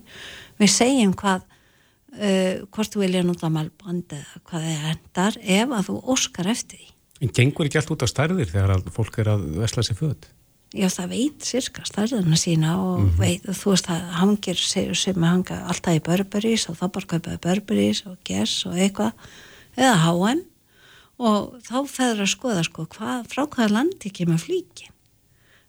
Við 0.60 0.72
segjum 0.72 1.14
hvað 1.20 1.44
uh, 1.46 2.64
hvort 2.72 2.92
þú 2.92 3.04
vilja 3.04 3.24
nota 3.26 3.50
malband 3.52 4.16
eða 4.16 4.44
hvað 4.48 4.68
það 4.68 4.92
endar 4.94 5.40
ef 5.42 5.74
að 5.78 5.90
þú 5.90 5.98
óskar 6.16 6.50
eftir 6.52 6.80
því. 6.80 6.92
En 7.24 7.32
gengur 7.32 7.68
ekki 7.68 7.80
allt 7.80 7.92
út 7.94 8.04
á 8.04 8.08
stærðir 8.10 8.50
þegar 8.50 8.82
fólk 8.92 9.22
er 9.22 9.30
að 9.32 9.46
vesla 9.62 9.84
sér 9.86 10.00
född? 10.00 10.28
Já 10.76 10.88
það 10.92 11.12
veit 11.14 11.46
sirka 11.46 11.84
stærðina 11.86 12.36
sína 12.36 12.74
og 12.82 12.98
mm 13.00 13.10
-hmm. 13.10 13.18
veit, 13.20 13.42
þú 13.46 13.70
veist 13.70 13.88
að 13.88 14.08
hangir 14.18 14.56
sem 14.56 15.22
hanga 15.22 15.62
alltaf 15.70 15.94
í 15.94 16.02
Burberrys 16.02 16.68
og 16.68 16.76
þá 16.76 16.86
bara 16.92 17.06
kaupaði 17.06 17.38
Burberrys 17.38 18.02
og 18.06 18.16
Guess 18.24 18.66
og 18.66 18.74
eitthvað 18.74 19.12
eða 19.76 19.96
HM 20.02 20.44
og 21.16 21.56
þá 21.64 21.76
feður 21.88 22.22
að 22.24 22.32
skoða 22.32 22.64
sko 22.66 22.84
hvað, 22.92 23.26
frá 23.32 23.42
hvaða 23.46 23.72
landi 23.72 24.12
kemur 24.12 24.40
flíkin? 24.40 24.92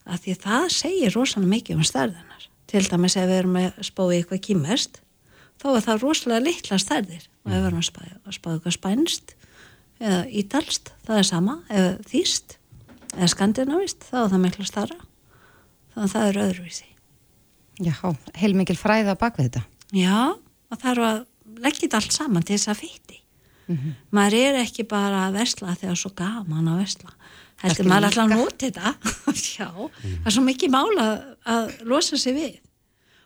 Að 0.08 0.24
því 0.24 0.36
það 0.44 0.68
segir 0.76 1.16
rosalega 1.16 1.52
mikið 1.52 1.80
um 1.80 1.88
stærðanar 1.88 2.48
til 2.68 2.84
dæmis 2.88 3.16
ef 3.20 3.28
við 3.28 3.42
erum 3.42 3.60
að 3.60 3.82
spáði 3.88 4.20
eitthvað 4.20 4.44
kýmest 4.48 5.02
þá 5.62 5.68
er 5.72 5.86
það 5.86 6.04
rosalega 6.04 6.46
litla 6.46 6.80
stærðir. 6.82 7.28
Og 7.44 7.52
ef 7.52 7.58
við 7.58 7.68
erum 7.70 7.82
að 7.82 7.88
spáði, 7.90 8.14
að 8.24 8.38
spáði 8.38 8.58
eitthvað 8.58 8.78
spænst 8.78 9.36
eða 9.98 10.20
ítalst 10.42 10.92
það 11.08 11.22
er 11.22 11.28
sama, 11.28 11.56
eða 11.74 11.94
þýst 12.12 12.58
eða 13.16 13.30
skandinavist, 13.34 14.04
þá 14.08 14.18
er 14.24 14.34
það 14.34 14.44
miklu 14.44 14.68
starra 14.68 15.00
þannig 15.94 16.04
að 16.04 16.14
það 16.14 16.28
er 16.28 16.42
öðruvísi. 16.44 16.90
Já, 17.88 17.96
heilmikil 18.38 18.78
fræða 18.78 19.16
bak 19.18 19.38
við 19.38 19.50
þetta. 19.50 19.64
Já, 19.96 20.20
og 20.36 20.82
það 20.82 20.92
eru 20.92 21.08
að 21.08 21.24
leggja 21.64 21.86
þetta 21.86 22.02
allt 22.02 22.16
saman 22.16 22.46
til 22.46 22.58
þess 22.58 22.72
að 22.74 22.84
fytti 22.84 23.22
Mm 23.68 23.76
-hmm. 23.76 23.94
maður 24.12 24.34
er 24.34 24.62
ekki 24.64 24.84
bara 24.88 25.28
að 25.28 25.34
vesla 25.42 25.76
þegar 25.76 25.98
svo 25.98 26.12
gaman 26.16 26.68
að 26.68 26.80
vesla 26.84 27.12
heldur 27.62 27.88
maður 27.90 28.06
alltaf 28.08 28.24
að 28.24 28.36
nota 28.36 28.66
þetta 28.66 28.94
já, 29.58 29.68
-hmm. 29.68 30.16
það 30.22 30.26
er 30.26 30.36
svo 30.36 30.44
mikið 30.46 30.70
mála 30.72 31.06
að 31.46 31.74
losa 31.84 32.18
sig 32.18 32.34
við 32.36 32.56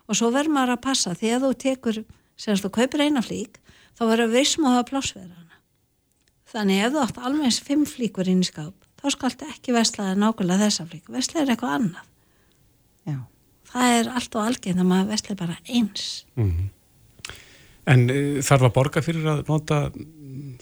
og 0.08 0.16
svo 0.16 0.32
verður 0.32 0.56
maður 0.56 0.76
að 0.76 0.82
passa 0.82 1.14
þegar 1.16 1.42
þú 1.44 1.52
tekur 1.58 2.04
semst 2.36 2.66
þú 2.66 2.72
kaupir 2.80 3.06
eina 3.06 3.22
flík 3.22 3.60
þá 3.98 4.06
verður 4.08 4.34
vissum 4.36 4.66
að 4.66 4.78
hafa 4.78 4.90
plásverðana 4.90 5.60
þannig 6.52 6.86
ef 6.86 6.94
þú 6.94 7.04
átt 7.06 7.22
alveg 7.22 7.60
fimm 7.70 7.86
flíkur 7.86 8.32
inn 8.32 8.42
í 8.42 8.50
skáp 8.50 8.76
þá 9.02 9.08
skaltu 9.16 9.50
ekki 9.50 9.76
veslaði 9.76 10.20
nákvæmlega 10.22 10.66
þessa 10.66 10.88
flík 10.90 11.10
veslaði 11.10 11.46
er 11.46 11.54
eitthvað 11.54 11.78
annað 11.78 12.06
já. 13.10 13.18
það 13.72 13.98
er 14.00 14.12
allt 14.18 14.36
og 14.36 14.46
algjörn 14.50 14.84
að 14.84 14.92
maður 14.92 15.12
veslaði 15.16 15.42
bara 15.46 15.58
eins 15.68 16.26
mm 16.36 16.52
-hmm. 16.52 16.70
En 17.90 18.04
uh, 18.14 18.42
þarf 18.46 18.68
að 18.68 18.74
borga 18.76 19.02
fyrir 19.02 19.26
að 19.26 19.48
nota 19.48 19.78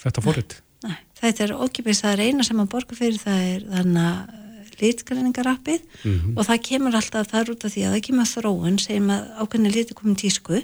þetta 0.02 0.24
fóritt? 0.26 0.60
Nei, 0.86 0.98
þetta 1.20 1.44
er 1.46 1.56
okkipis, 1.60 2.04
það 2.04 2.14
er 2.14 2.26
eina 2.30 2.46
sem 2.48 2.62
að 2.62 2.72
borga 2.72 2.96
fyrir 2.96 3.20
það 3.20 3.42
er 3.54 3.66
þannig 3.74 4.06
að 4.10 4.38
litgreiningarappið 4.80 5.80
mm 5.82 6.12
-hmm. 6.12 6.36
og 6.38 6.46
það 6.48 6.62
kemur 6.70 6.96
alltaf 6.96 7.32
þar 7.32 7.52
út 7.52 7.66
af 7.66 7.74
því 7.74 7.86
að 7.86 7.96
það 7.96 8.06
kemur 8.08 8.30
þróun 8.34 8.80
sem 8.80 9.10
að 9.10 9.32
ákveðni 9.42 9.72
liti 9.74 9.98
komum 9.98 10.16
tísku 10.16 10.62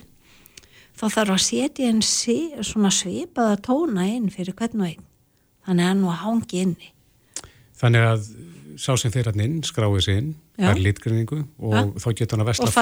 þá 0.95 1.05
þarf 1.09 1.35
að 1.35 1.43
setja 1.43 1.89
einn 1.89 2.01
svona 2.63 2.91
svipaða 2.91 3.59
tóna 3.59 4.07
inn 4.07 4.29
fyrir 4.31 4.55
hvern 4.55 4.81
og 4.81 4.87
einn. 4.87 5.05
Þannig 5.65 5.83
að 5.83 5.89
hann 5.89 6.03
var 6.05 6.19
hangi 6.21 6.61
inni. 6.61 6.91
Þannig 7.75 8.07
að 8.07 8.27
sá 8.79 8.91
sem 8.99 9.11
þeirra 9.11 9.33
inn 9.43 9.61
skráið 9.65 10.01
sér 10.05 10.19
inn 10.21 10.35
er 10.57 10.79
litgreiningu 10.79 11.41
og 11.59 11.73
ja. 11.75 11.83
þá 11.99 12.09
getur 12.11 12.35
hann 12.35 12.45
að 12.45 12.49
vestla 12.51 12.67
föt 12.71 12.77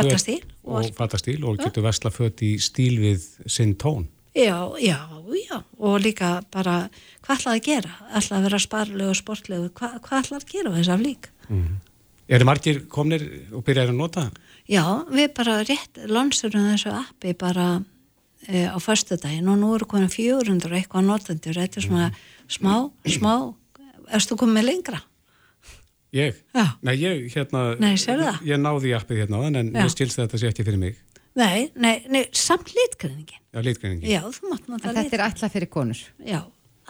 og 0.63 0.89
fattastíl 0.97 1.39
og, 1.41 1.47
og, 1.47 1.59
og 1.59 1.63
getur 1.63 1.85
vestla 1.85 2.11
föt 2.13 2.43
í 2.45 2.51
stíl 2.61 2.97
við 3.01 3.25
sinn 3.49 3.75
tón 3.77 4.07
Já, 4.33 4.73
já, 4.81 4.97
já, 5.29 5.63
og 5.77 5.99
líka 6.01 6.41
bara 6.49 6.89
hvað 7.21 7.37
ætlaði 7.37 7.59
að 7.59 7.65
gera? 7.67 7.91
ætlaði 8.17 8.39
að 8.39 8.45
vera 8.47 8.59
sparlegu 8.59 9.09
og 9.11 9.17
sportlegu, 9.19 9.67
Hva, 9.77 9.89
hvað 10.01 10.23
ætlaði 10.23 10.39
að 10.41 10.53
gera 10.53 10.73
þess 10.77 10.89
af 10.89 11.03
lík? 11.03 11.29
Mm. 11.49 11.75
Er 12.33 12.45
margir 12.47 12.79
komnir 12.89 13.25
og 13.53 13.61
byrjaði 13.67 13.93
að 13.93 13.99
nota? 13.99 14.23
Já, 14.65 14.83
við 15.11 15.33
bara 15.37 15.59
rétt 15.67 16.01
lansurum 16.09 16.65
þessu 16.71 16.95
appi 16.95 17.35
bara 17.37 17.67
e, 18.47 18.65
á 18.65 18.77
förstu 18.81 19.19
daginn 19.21 19.51
og 19.53 19.59
nú 19.61 19.75
eru 19.75 19.85
komin 19.85 20.09
400 20.09 20.79
eitthvað 20.79 21.05
notendur, 21.11 21.59
þetta 21.59 21.81
er 21.81 21.85
svona 21.85 22.09
mm. 22.09 22.21
smá, 22.57 22.75
smá, 23.05 23.33
erstu 24.17 24.39
komið 24.39 24.69
lengra? 24.71 25.03
Ég? 26.13 26.41
Já. 26.53 26.67
Nei, 26.85 26.95
ég, 27.01 27.25
hérna, 27.33 27.73
Nei, 27.81 27.95
ég 27.97 28.59
náði 28.61 28.97
appið 28.97 29.23
hérna 29.23 29.45
en 29.49 29.73
Já. 29.73 29.81
ég 29.81 29.93
stilst 29.93 30.19
þetta 30.21 30.41
sé 30.41 30.49
ekki 30.49 30.65
fyrir 30.65 30.81
mig. 30.81 30.97
Nei, 31.39 31.71
nei, 31.75 31.95
nei 32.13 32.27
samt 32.37 32.73
litgreiningin. 32.77 33.39
Já, 33.53 33.61
litgreiningin. 33.65 34.09
Já, 34.09 34.21
þú 34.27 34.51
mátt 34.51 34.67
nota 34.67 34.91
litgreiningin. 34.91 35.09
Þetta 35.09 35.17
er 35.17 35.25
alltaf 35.27 35.55
fyrir 35.55 35.71
konur. 35.73 36.03
Já, 36.27 36.41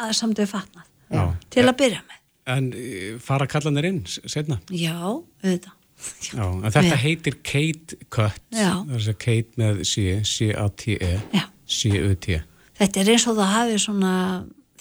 að 0.03 0.11
samt 0.19 0.41
við 0.41 0.49
fatnað. 0.51 0.89
Já. 1.13 1.23
Til 1.53 1.63
að 1.63 1.77
byrja 1.79 2.01
með. 2.03 2.19
En 2.53 2.67
e, 2.75 2.83
fara 3.23 3.47
kallanir 3.47 3.87
inn 3.87 4.01
setna? 4.09 4.59
Já, 4.75 4.97
auðvitað. 4.99 5.79
Já, 6.27 6.43
en 6.43 6.73
þetta 6.75 6.99
heitir 6.99 7.39
Kate 7.47 7.99
Cut. 8.11 8.41
Já. 8.51 8.73
Það 8.83 8.91
er 8.91 8.97
þess 8.97 9.13
að 9.13 9.19
Kate 9.23 9.61
með 9.61 9.83
C, 9.87 10.07
C-A-T-E, 10.27 11.43
C-U-T. 11.77 12.39
Þetta 12.81 13.03
er 13.03 13.11
eins 13.13 13.27
og 13.31 13.37
það 13.39 13.53
hafi 13.53 13.79
svona 13.79 14.13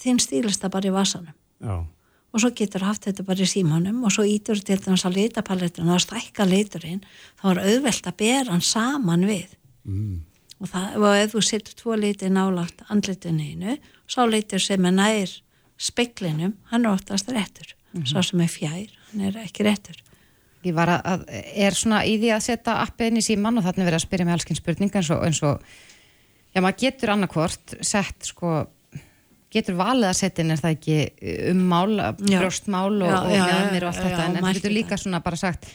þinn 0.02 0.18
stílista 0.22 0.72
bara 0.72 0.90
í 0.90 0.94
vasanum. 0.94 1.36
Já 1.62 1.76
og 2.32 2.40
svo 2.40 2.50
getur 2.56 2.84
haft 2.86 3.06
þetta 3.06 3.24
bara 3.28 3.44
í 3.44 3.48
símanum 3.48 4.02
og 4.06 4.14
svo 4.14 4.24
ítur 4.28 4.60
til 4.64 4.78
þess 4.80 5.06
að 5.08 5.18
litapalettun 5.20 5.90
og 5.90 5.98
að 5.98 6.04
stækka 6.06 6.46
liturinn 6.48 7.02
þá 7.40 7.46
er 7.52 7.62
auðvelt 7.66 8.08
að 8.08 8.18
bera 8.24 8.54
hann 8.54 8.64
saman 8.64 9.26
við 9.28 9.56
mm. 9.84 10.14
og, 10.58 10.70
það, 10.72 10.86
og 11.00 11.08
ef 11.18 11.34
þú 11.34 11.44
setur 11.48 11.78
tvo 11.82 11.98
liti 12.00 12.30
nálagt 12.32 12.84
andlitinu 12.88 13.50
einu 13.50 13.76
sá 14.08 14.24
litur 14.28 14.62
sem 14.62 14.88
er 14.88 14.96
nær 14.96 15.36
speklinum, 15.82 16.56
hann 16.70 16.86
er 16.86 16.94
oftast 16.94 17.28
réttur 17.28 17.74
mm 17.74 18.00
-hmm. 18.00 18.06
svo 18.06 18.22
sem 18.22 18.40
er 18.40 18.48
fjær, 18.48 18.88
hann 19.10 19.20
er 19.20 19.36
ekki 19.44 19.64
réttur 19.64 20.02
Ég 20.62 20.74
var 20.74 20.88
að, 20.88 21.24
er 21.58 21.74
svona 21.74 22.04
í 22.06 22.18
því 22.22 22.28
að 22.30 22.44
setja 22.44 22.76
appi 22.84 23.06
inn 23.06 23.16
í 23.16 23.22
síman 23.22 23.58
og 23.58 23.64
þannig 23.64 23.84
verið 23.88 23.98
að 23.98 24.04
spyrja 24.04 24.24
mig 24.24 24.32
allsken 24.32 24.56
spurning 24.56 24.94
eins 24.94 25.10
og, 25.10 25.24
eins 25.26 25.42
og 25.42 25.60
já 26.54 26.60
maður 26.60 26.78
getur 26.78 27.10
annarkvort 27.10 27.74
sett 27.80 28.28
sko 28.28 28.66
getur 29.52 29.76
valið 29.78 30.08
að 30.08 30.18
setja 30.18 30.44
inn 30.44 30.54
er 30.54 30.60
það 30.60 30.74
ekki 30.76 30.96
eh, 31.02 31.40
um 31.52 31.62
mál, 31.70 31.96
brjóstmál 32.20 32.94
og, 32.96 33.12
og 33.12 33.32
mjöðmir 33.32 33.86
og 33.86 33.90
allt 33.90 34.02
þetta, 34.02 34.24
en 34.24 34.36
þetta 34.38 34.52
getur 34.58 34.74
líka 34.76 34.98
svona 35.00 35.22
bara 35.24 35.40
sagt, 35.40 35.68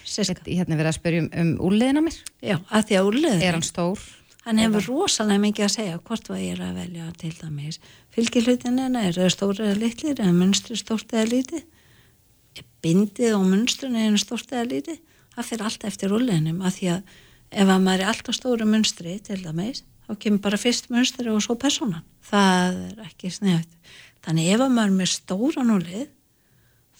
hérna 0.47 0.78
verið 0.80 0.91
að 0.91 0.97
spyrja 0.97 1.25
um, 1.25 1.30
um 1.43 1.51
úrliðina 1.69 2.03
mér. 2.05 2.21
Já, 2.41 2.57
að 2.57 2.88
því 2.89 2.99
að 2.99 3.11
úrliðin 3.11 3.45
er 3.47 3.57
hann 3.57 3.67
stór. 3.67 4.05
Hann 4.47 4.61
hefur 4.63 4.86
rosalega 4.88 5.43
mikið 5.43 5.65
að 5.65 5.73
segja 5.73 5.97
hvort 6.07 6.30
ég 6.39 6.53
er 6.53 6.61
að 6.63 6.78
velja 6.80 7.07
til 7.19 7.34
dæmis. 7.36 7.82
Fylgirlutin 8.15 8.80
er 8.80 9.17
það 9.17 9.34
stór 9.34 9.59
eða 9.65 9.80
litlir, 9.82 10.15
eða 10.15 10.36
munstri 10.38 10.78
stórt 10.80 11.11
eða 11.11 11.28
lítið, 11.34 11.65
bindið 12.86 13.36
og 13.36 13.43
munstrin 13.49 13.97
er 13.99 14.15
stórt 14.21 14.53
eða 14.55 14.69
lítið, 14.71 15.01
það 15.36 15.49
fyrir 15.49 15.67
alltaf 15.67 15.91
eftir 15.91 16.15
úrliðinum, 16.15 16.63
að 16.63 16.78
því 16.78 16.89
að 16.93 17.17
ef 17.51 17.73
að 17.73 17.84
maður 17.84 18.05
er 18.05 18.11
alltaf 18.13 18.38
stóru 18.38 18.67
munstri 18.71 19.17
til 19.28 19.41
dæmis, 19.43 19.84
þá 20.08 20.20
kemur 20.24 20.43
bara 20.47 20.60
fyrst 20.62 20.91
munstri 20.93 21.32
og 21.32 21.43
svo 21.43 21.58
personan 21.60 22.05
það 22.30 22.78
er 22.88 23.08
ekki 23.10 23.32
sneft 23.36 23.74
þannig 24.26 24.53
ef 24.55 24.64
að 24.64 24.76
maður 24.76 24.93
er 24.93 24.99
með 25.01 25.12
stóran 25.14 25.74
úlið 25.78 26.05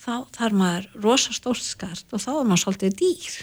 þá 0.08 0.14
þarf 0.38 0.58
maður 0.62 0.90
rosa 1.04 1.36
stórt 1.36 1.66
skart 1.66 2.16
og 2.16 2.24
þá 2.24 2.32
er 2.38 2.48
maður 2.48 2.64
svolítið 2.64 2.98
dýr. 3.02 3.38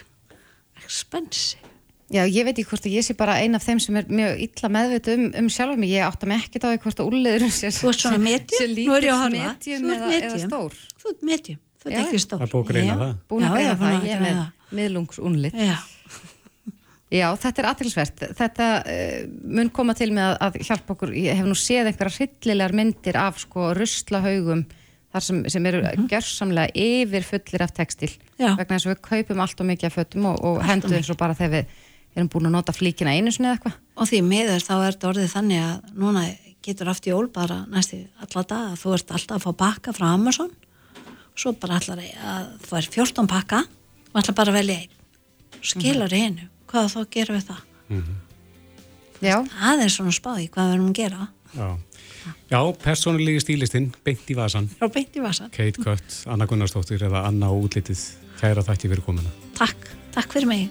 Expensive. 0.85 1.71
Já, 2.13 2.23
ég 2.29 2.45
veit 2.47 2.53
ekki 2.55 2.69
hvort 2.69 2.85
að 2.87 2.95
ég 2.95 3.05
sé 3.07 3.15
bara 3.17 3.39
ein 3.43 3.57
af 3.57 3.65
þeim 3.65 3.81
sem 3.83 3.97
er 3.99 4.09
mjög 4.13 4.43
illa 4.45 4.69
meðveit 4.77 5.09
um, 5.15 5.23
um 5.41 5.47
sjálf 5.51 5.79
mig, 5.81 5.95
ég 5.95 6.05
átta 6.05 6.29
mig 6.31 6.45
ekkert 6.45 6.67
á 6.67 6.69
því 6.69 6.81
hvort 6.85 7.01
að 7.01 7.09
úrleður 7.11 7.47
sé, 7.49 7.71
Þú 7.75 7.91
ert 7.91 8.03
svona 8.05 8.21
medium, 8.23 8.75
nú 8.77 8.97
er 8.99 9.07
ég 9.09 9.15
að 9.15 9.23
horfa. 9.25 9.55
Þú 9.65 9.73
eða, 9.75 9.95
ert 9.95 9.97
eða 9.97 10.11
medium. 10.13 10.45
stór. 10.45 10.77
Þú 11.01 11.11
ert 11.11 11.25
medium, 11.31 11.61
þú 11.81 11.89
ert 11.89 11.97
Já, 11.97 12.03
ekki 12.05 12.21
stór. 12.23 12.43
Það 12.43 12.47
er 12.47 12.53
búið 12.53 12.65
að 12.65 12.71
greina 12.75 12.97
það. 13.01 13.15
Búin 13.33 13.49
að 13.49 13.57
greina 13.57 13.75
búin 13.81 13.89
það, 13.89 13.97
að 13.97 14.07
ég 14.07 14.15
er 14.15 14.25
með 14.25 14.79
miðlungsunlit 14.79 15.59
Já, 15.65 15.75
Já, 17.13 17.27
þetta 17.39 17.63
er 17.63 17.69
aðtilsvert. 17.71 18.23
Þetta 18.39 18.69
uh, 18.81 19.19
mun 19.59 19.71
koma 19.75 19.95
til 19.99 20.11
með 20.15 20.31
að, 20.33 20.39
að 20.47 20.71
hjálpa 20.71 20.95
okkur. 20.97 21.13
Ég 21.19 21.39
hef 21.39 21.49
nú 21.49 21.57
séð 21.59 21.91
einhverja 21.91 22.17
hryllilegar 22.21 22.75
myndir 22.75 23.19
af 23.21 23.43
sko 23.43 23.73
ruslahaugum 23.77 24.65
þar 25.15 25.23
sem, 25.23 25.43
sem 25.53 25.67
eru 25.71 25.83
gjörsamlega 26.11 26.75
yfir 26.75 27.27
fullir 27.29 27.63
af 27.63 27.75
textil. 27.77 28.11
Já. 28.41 28.55
Vegna 28.59 28.79
þess 28.79 28.89
að 28.89 28.95
við 28.95 29.03
kaupum 29.11 29.43
allt 29.45 29.61
og 29.63 29.69
mikið 29.71 29.91
af 29.91 29.99
fötum 30.01 30.31
og, 30.33 30.41
og 30.43 30.63
hendum 30.67 30.97
eins 30.97 31.13
og 31.13 31.21
bara 31.21 31.37
þegar 31.39 31.61
við 31.61 31.85
erum 32.15 32.31
búin 32.31 32.49
að 32.49 32.55
nota 32.55 32.75
flíkina 32.75 33.15
einu 33.15 33.33
sinni 33.35 33.51
eða 33.51 33.59
eitthvað. 33.59 33.79
og 33.99 34.11
því 34.11 34.21
miður 34.27 34.63
þá 34.63 34.75
er 34.75 34.97
þetta 34.97 35.09
orðið 35.11 35.33
þannig 35.33 35.63
að 35.65 35.95
núna 36.03 36.25
getur 36.65 36.91
aftur 36.91 37.13
jól 37.13 37.29
bara 37.35 37.61
næstu 37.71 38.01
alla 38.23 38.45
daga, 38.49 38.77
þú 38.81 38.95
ert 38.97 39.15
alltaf 39.19 39.39
að 39.39 39.45
fá 39.45 39.61
pakka 39.65 39.95
frá 39.97 40.07
Amazon 40.13 40.53
svo 41.35 41.53
bara 41.59 41.81
allar 41.81 42.03
að 42.05 42.51
þú 42.65 42.79
er 42.79 42.91
14 42.97 43.31
pakka 43.31 43.63
og 43.67 44.21
allar 44.21 44.39
bara 44.39 44.55
að 44.55 44.59
velja 44.61 44.79
einn 44.85 45.01
skilar 45.65 46.13
mm 46.13 46.25
einu, 46.25 46.49
hvað 46.71 46.93
þá 46.95 47.01
gerum 47.17 47.39
við 47.39 47.49
það? 47.51 47.65
Já, 49.25 49.37
það 49.55 49.83
er 49.85 49.93
svona 49.95 50.15
spáði 50.15 50.49
hvað 50.53 50.71
við 50.71 50.77
erum 50.77 50.89
að 50.91 50.99
gera. 51.01 51.29
Já, 51.55 51.69
Já 52.49 52.59
persónulegi 52.81 53.43
stílistinn, 53.43 53.91
beint 54.05 54.31
í 54.33 54.37
vasan, 54.39 54.71
og 54.81 54.93
beint 54.95 55.17
í 55.17 55.21
vasan, 55.21 55.51
Kate 55.53 55.83
Kött, 55.85 56.23
Anna 56.31 56.47
Gunnarsdóttir 56.49 57.05
eða 57.05 57.27
Anna 57.29 57.51
útlitið, 57.53 58.01
kæra 58.41 58.65
þætti 58.65 58.89
fyrir 58.93 59.05
komuna. 59.05 59.33
takk, 59.59 59.91
takk 60.15 60.33
fyrir 60.33 60.49
mig. 60.49 60.71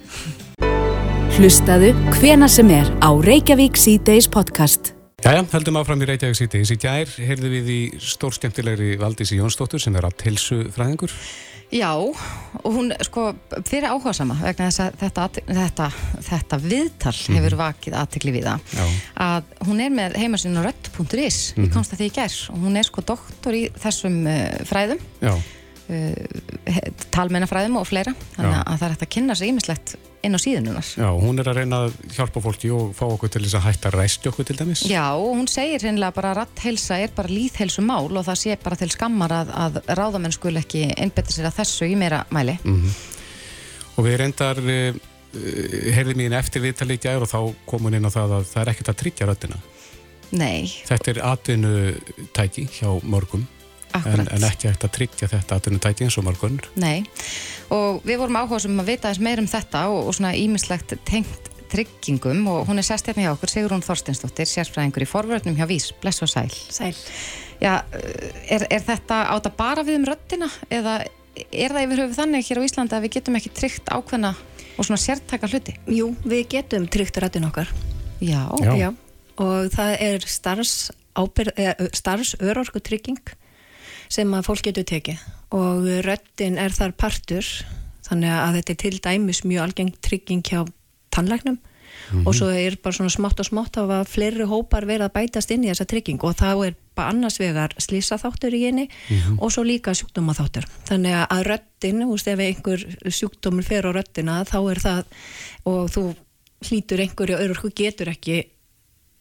Hlustaðu 1.38 1.94
hvena 2.18 2.50
sem 2.50 2.70
er 2.74 2.90
á 3.02 3.10
Reykjavík 3.14 3.78
C-Days 3.78 4.28
podcast. 4.30 4.94
Jæja, 5.24 5.46
heldum 5.54 5.78
áfram 5.80 6.02
í 6.04 6.10
Reykjavík 6.10 6.38
síðdeis. 6.38 6.74
Í 6.74 6.78
gær 6.84 7.10
heyrðu 7.16 7.50
við 7.54 7.70
í 7.72 7.80
stórskemmtilegri 8.02 8.98
Valdísi 9.02 9.38
Jónsdóttur 9.40 9.82
sem 9.82 9.96
er 9.96 10.06
að 10.10 10.18
tilsu 10.26 10.60
fræðingur. 10.76 11.14
Já, 11.74 11.90
og 12.64 12.70
hún 12.76 12.92
sko 13.04 13.26
fyrir 13.66 13.90
áhuga 13.90 14.14
sama 14.16 14.38
vegna 14.42 14.70
þess 14.70 14.84
að 14.84 15.00
þetta, 15.02 15.26
þetta, 15.50 15.88
þetta 16.28 16.60
viðtal 16.64 17.16
hefur 17.36 17.58
vakið 17.64 17.98
aðtekli 18.02 18.36
við 18.36 18.48
það. 18.52 18.78
Já. 18.78 18.86
að 19.26 19.52
hún 19.68 19.82
er 19.84 19.98
með 19.98 20.18
heimasinn 20.22 20.60
á 20.60 20.64
rött.is 20.68 21.42
ég 21.58 21.74
komst 21.74 21.96
að 21.96 22.04
því 22.04 22.12
í 22.12 22.16
gær 22.20 22.38
og 22.54 22.64
hún 22.68 22.80
er 22.80 22.88
sko 22.88 23.06
doktor 23.14 23.58
í 23.58 23.66
þessum 23.84 24.22
uh, 24.30 24.40
fræðum 24.70 25.02
Já, 25.24 25.34
talmennafræðum 27.14 27.78
og 27.82 27.88
fleira. 27.90 28.16
Þannig 28.38 28.58
að 28.62 28.80
það 28.80 28.88
er 28.88 28.96
hægt 28.96 29.06
að 29.08 29.14
kynna 29.18 29.38
sig 29.38 29.54
ýmislegt 29.54 29.96
inn 30.24 30.38
á 30.38 30.40
síðununar 30.40 30.88
já, 30.96 31.08
hún 31.20 31.42
er 31.42 31.50
að 31.52 31.58
reyna 31.60 31.80
að 31.84 31.96
hjálpa 32.16 32.42
fólki 32.44 32.70
og 32.72 32.94
fá 32.96 33.04
okkur 33.10 33.32
til 33.34 33.42
þess 33.44 33.58
að 33.60 33.66
hætta 33.68 33.90
að 33.90 33.98
ræsti 33.98 34.30
okkur 34.32 34.48
til 34.48 34.56
dæmis. 34.60 34.84
Já, 34.88 35.04
og 35.20 35.34
hún 35.36 35.50
segir 35.52 35.84
hreinlega 35.84 36.16
bara 36.16 36.32
að 36.32 36.38
ratthelsa 36.40 37.00
er 37.04 37.12
bara 37.16 37.32
líðhelsu 37.32 37.84
mál 37.84 38.08
og 38.08 38.24
það 38.24 38.40
sé 38.40 38.56
bara 38.64 38.80
til 38.80 38.90
skammar 38.94 39.36
að, 39.36 39.52
að 39.66 39.82
ráðamenn 40.00 40.36
skul 40.36 40.56
ekki 40.62 40.86
einbetta 40.96 41.36
sér 41.36 41.50
að 41.50 41.58
þessu 41.60 41.90
í 41.92 41.98
meira 42.00 42.24
mæli. 42.34 42.56
Og 43.98 44.08
við 44.08 44.18
reyndar, 44.24 44.64
uh, 44.64 45.02
heyrðum 45.98 46.24
í 46.24 46.30
henni 46.30 46.40
eftir 46.40 46.64
viðtalið 46.64 47.02
í 47.02 47.04
gær 47.04 47.26
og 47.28 47.32
þá 47.34 47.40
kom 47.68 47.90
hún 47.90 48.00
inn 48.00 48.08
á 48.08 48.16
það 48.16 48.38
að 48.40 48.48
það 48.54 48.64
er 48.64 48.74
ekkert 48.74 48.94
að 48.94 49.00
tryggja 49.04 49.30
röddina. 49.30 49.60
Nei, 50.34 50.72
Þetta 50.88 51.12
er 51.12 51.20
atvinnutæki 51.30 52.64
hjá 52.80 52.88
mörgum 53.06 53.44
en, 54.02 54.26
en 54.26 54.46
ekki 54.50 54.70
hægt 54.70 54.86
að 54.88 54.94
tryggja 54.98 55.32
þetta 55.32 55.60
atvinnutæki 55.60 56.08
eins 56.08 56.18
og 56.20 56.28
mörgunur. 56.28 56.70
Nei, 56.80 57.04
og 57.74 58.04
við 58.08 58.22
vorum 58.24 58.40
áhuga 58.42 58.62
sem 58.66 58.84
að 58.84 58.94
vita 58.94 59.10
þess 59.12 59.24
meir 59.24 59.42
um 59.44 59.50
þetta 59.50 59.88
og, 59.94 60.10
og 60.10 60.18
svona 60.18 60.36
ímislegt 60.40 60.96
tengt 61.08 61.50
tryggingum 61.74 62.46
og 62.52 62.68
hún 62.70 62.78
er 62.78 62.86
sest 62.86 63.08
hérna 63.10 63.26
hjá 63.26 63.32
okkur, 63.34 63.50
Sigrún 63.50 63.84
Þorsteinsdóttir, 63.86 64.50
sérfræðingur 64.50 65.06
í 65.06 65.10
forvörnum 65.10 65.58
hjá 65.58 65.66
Vís, 65.70 65.90
bless 66.04 66.22
og 66.22 66.30
sæl. 66.30 66.52
Sæl. 66.52 66.94
Já, 67.64 67.82
er, 68.46 68.68
er 68.70 68.84
þetta 68.86 69.24
áta 69.34 69.52
bara 69.58 69.86
við 69.88 70.02
um 70.02 70.08
röddina 70.12 70.50
eða 70.70 71.00
er 71.50 71.74
það 71.74 71.86
yfir 71.88 72.02
höfu 72.04 72.18
þannig 72.18 72.50
hér 72.50 72.62
á 72.62 72.68
Íslandi 72.68 72.98
að 72.98 73.06
við 73.08 73.16
getum 73.18 73.38
ekki 73.40 73.54
tryggt 73.58 73.90
ákveðna 73.90 74.34
og 74.78 74.86
svona 74.86 75.02
sértaka 75.02 75.50
hluti? 75.50 75.76
Jú, 75.90 76.12
við 76.26 76.44
getum 76.54 76.86
tryggt 76.92 77.18
rættin 77.22 77.48
okkar 77.48 77.72
Já, 78.24 78.46
Já. 78.78 78.92
og 79.42 79.72
það 79.74 79.96
er 80.06 80.28
starfs, 80.30 80.92
starfs 81.98 82.36
örorkutrygging 82.42 83.34
sem 84.14 84.34
að 84.36 84.48
fólk 84.48 84.68
getur 84.70 84.88
tekið. 84.88 85.22
Og 85.58 85.90
röttin 86.06 86.60
er 86.62 86.74
þar 86.76 86.96
partur 86.98 87.48
þannig 88.06 88.34
að 88.36 88.58
þetta 88.60 88.74
er 88.74 88.82
til 88.84 88.96
dæmis 89.08 89.44
mjög 89.48 89.68
algeng 89.68 89.94
trygging 90.06 90.44
hjá 90.46 90.64
tannlæknum. 91.14 91.60
Og 92.26 92.34
svo 92.36 92.50
er 92.52 92.76
bara 92.84 92.96
svona 92.96 93.14
smátt 93.14 93.40
og 93.42 93.48
smátt 93.48 93.78
að 93.80 93.92
hafa 93.94 94.10
fleiri 94.10 94.46
hópar 94.50 94.86
verið 94.90 95.08
að 95.08 95.14
bætast 95.16 95.54
inn 95.54 95.64
í 95.66 95.70
þessa 95.70 95.88
trygging. 95.90 96.20
Og 96.26 96.36
þá 96.38 96.50
er 96.68 96.76
bara 96.98 97.14
annars 97.14 97.40
vegar 97.42 97.74
slísaþáttur 97.82 98.54
í 98.54 98.64
henni 98.66 98.88
og 99.38 99.54
svo 99.54 99.64
líka 99.66 99.94
sjúkdómaþáttur. 99.98 100.68
Þannig 100.90 101.18
að 101.24 101.44
röttin, 101.48 102.04
þú 102.04 102.18
veist 102.18 102.30
ef 102.34 102.44
einhver 102.48 102.86
sjúkdómur 103.08 103.66
fer 103.66 103.88
á 103.88 103.92
röttina 103.96 104.42
þá 104.50 104.60
er 104.62 104.84
það 104.84 105.04
og 105.70 105.94
þú 105.94 106.06
hlýtur 106.64 107.04
einhverju 107.04 107.40
örurku 107.40 107.72
getur 107.76 108.12
ekki 108.14 108.42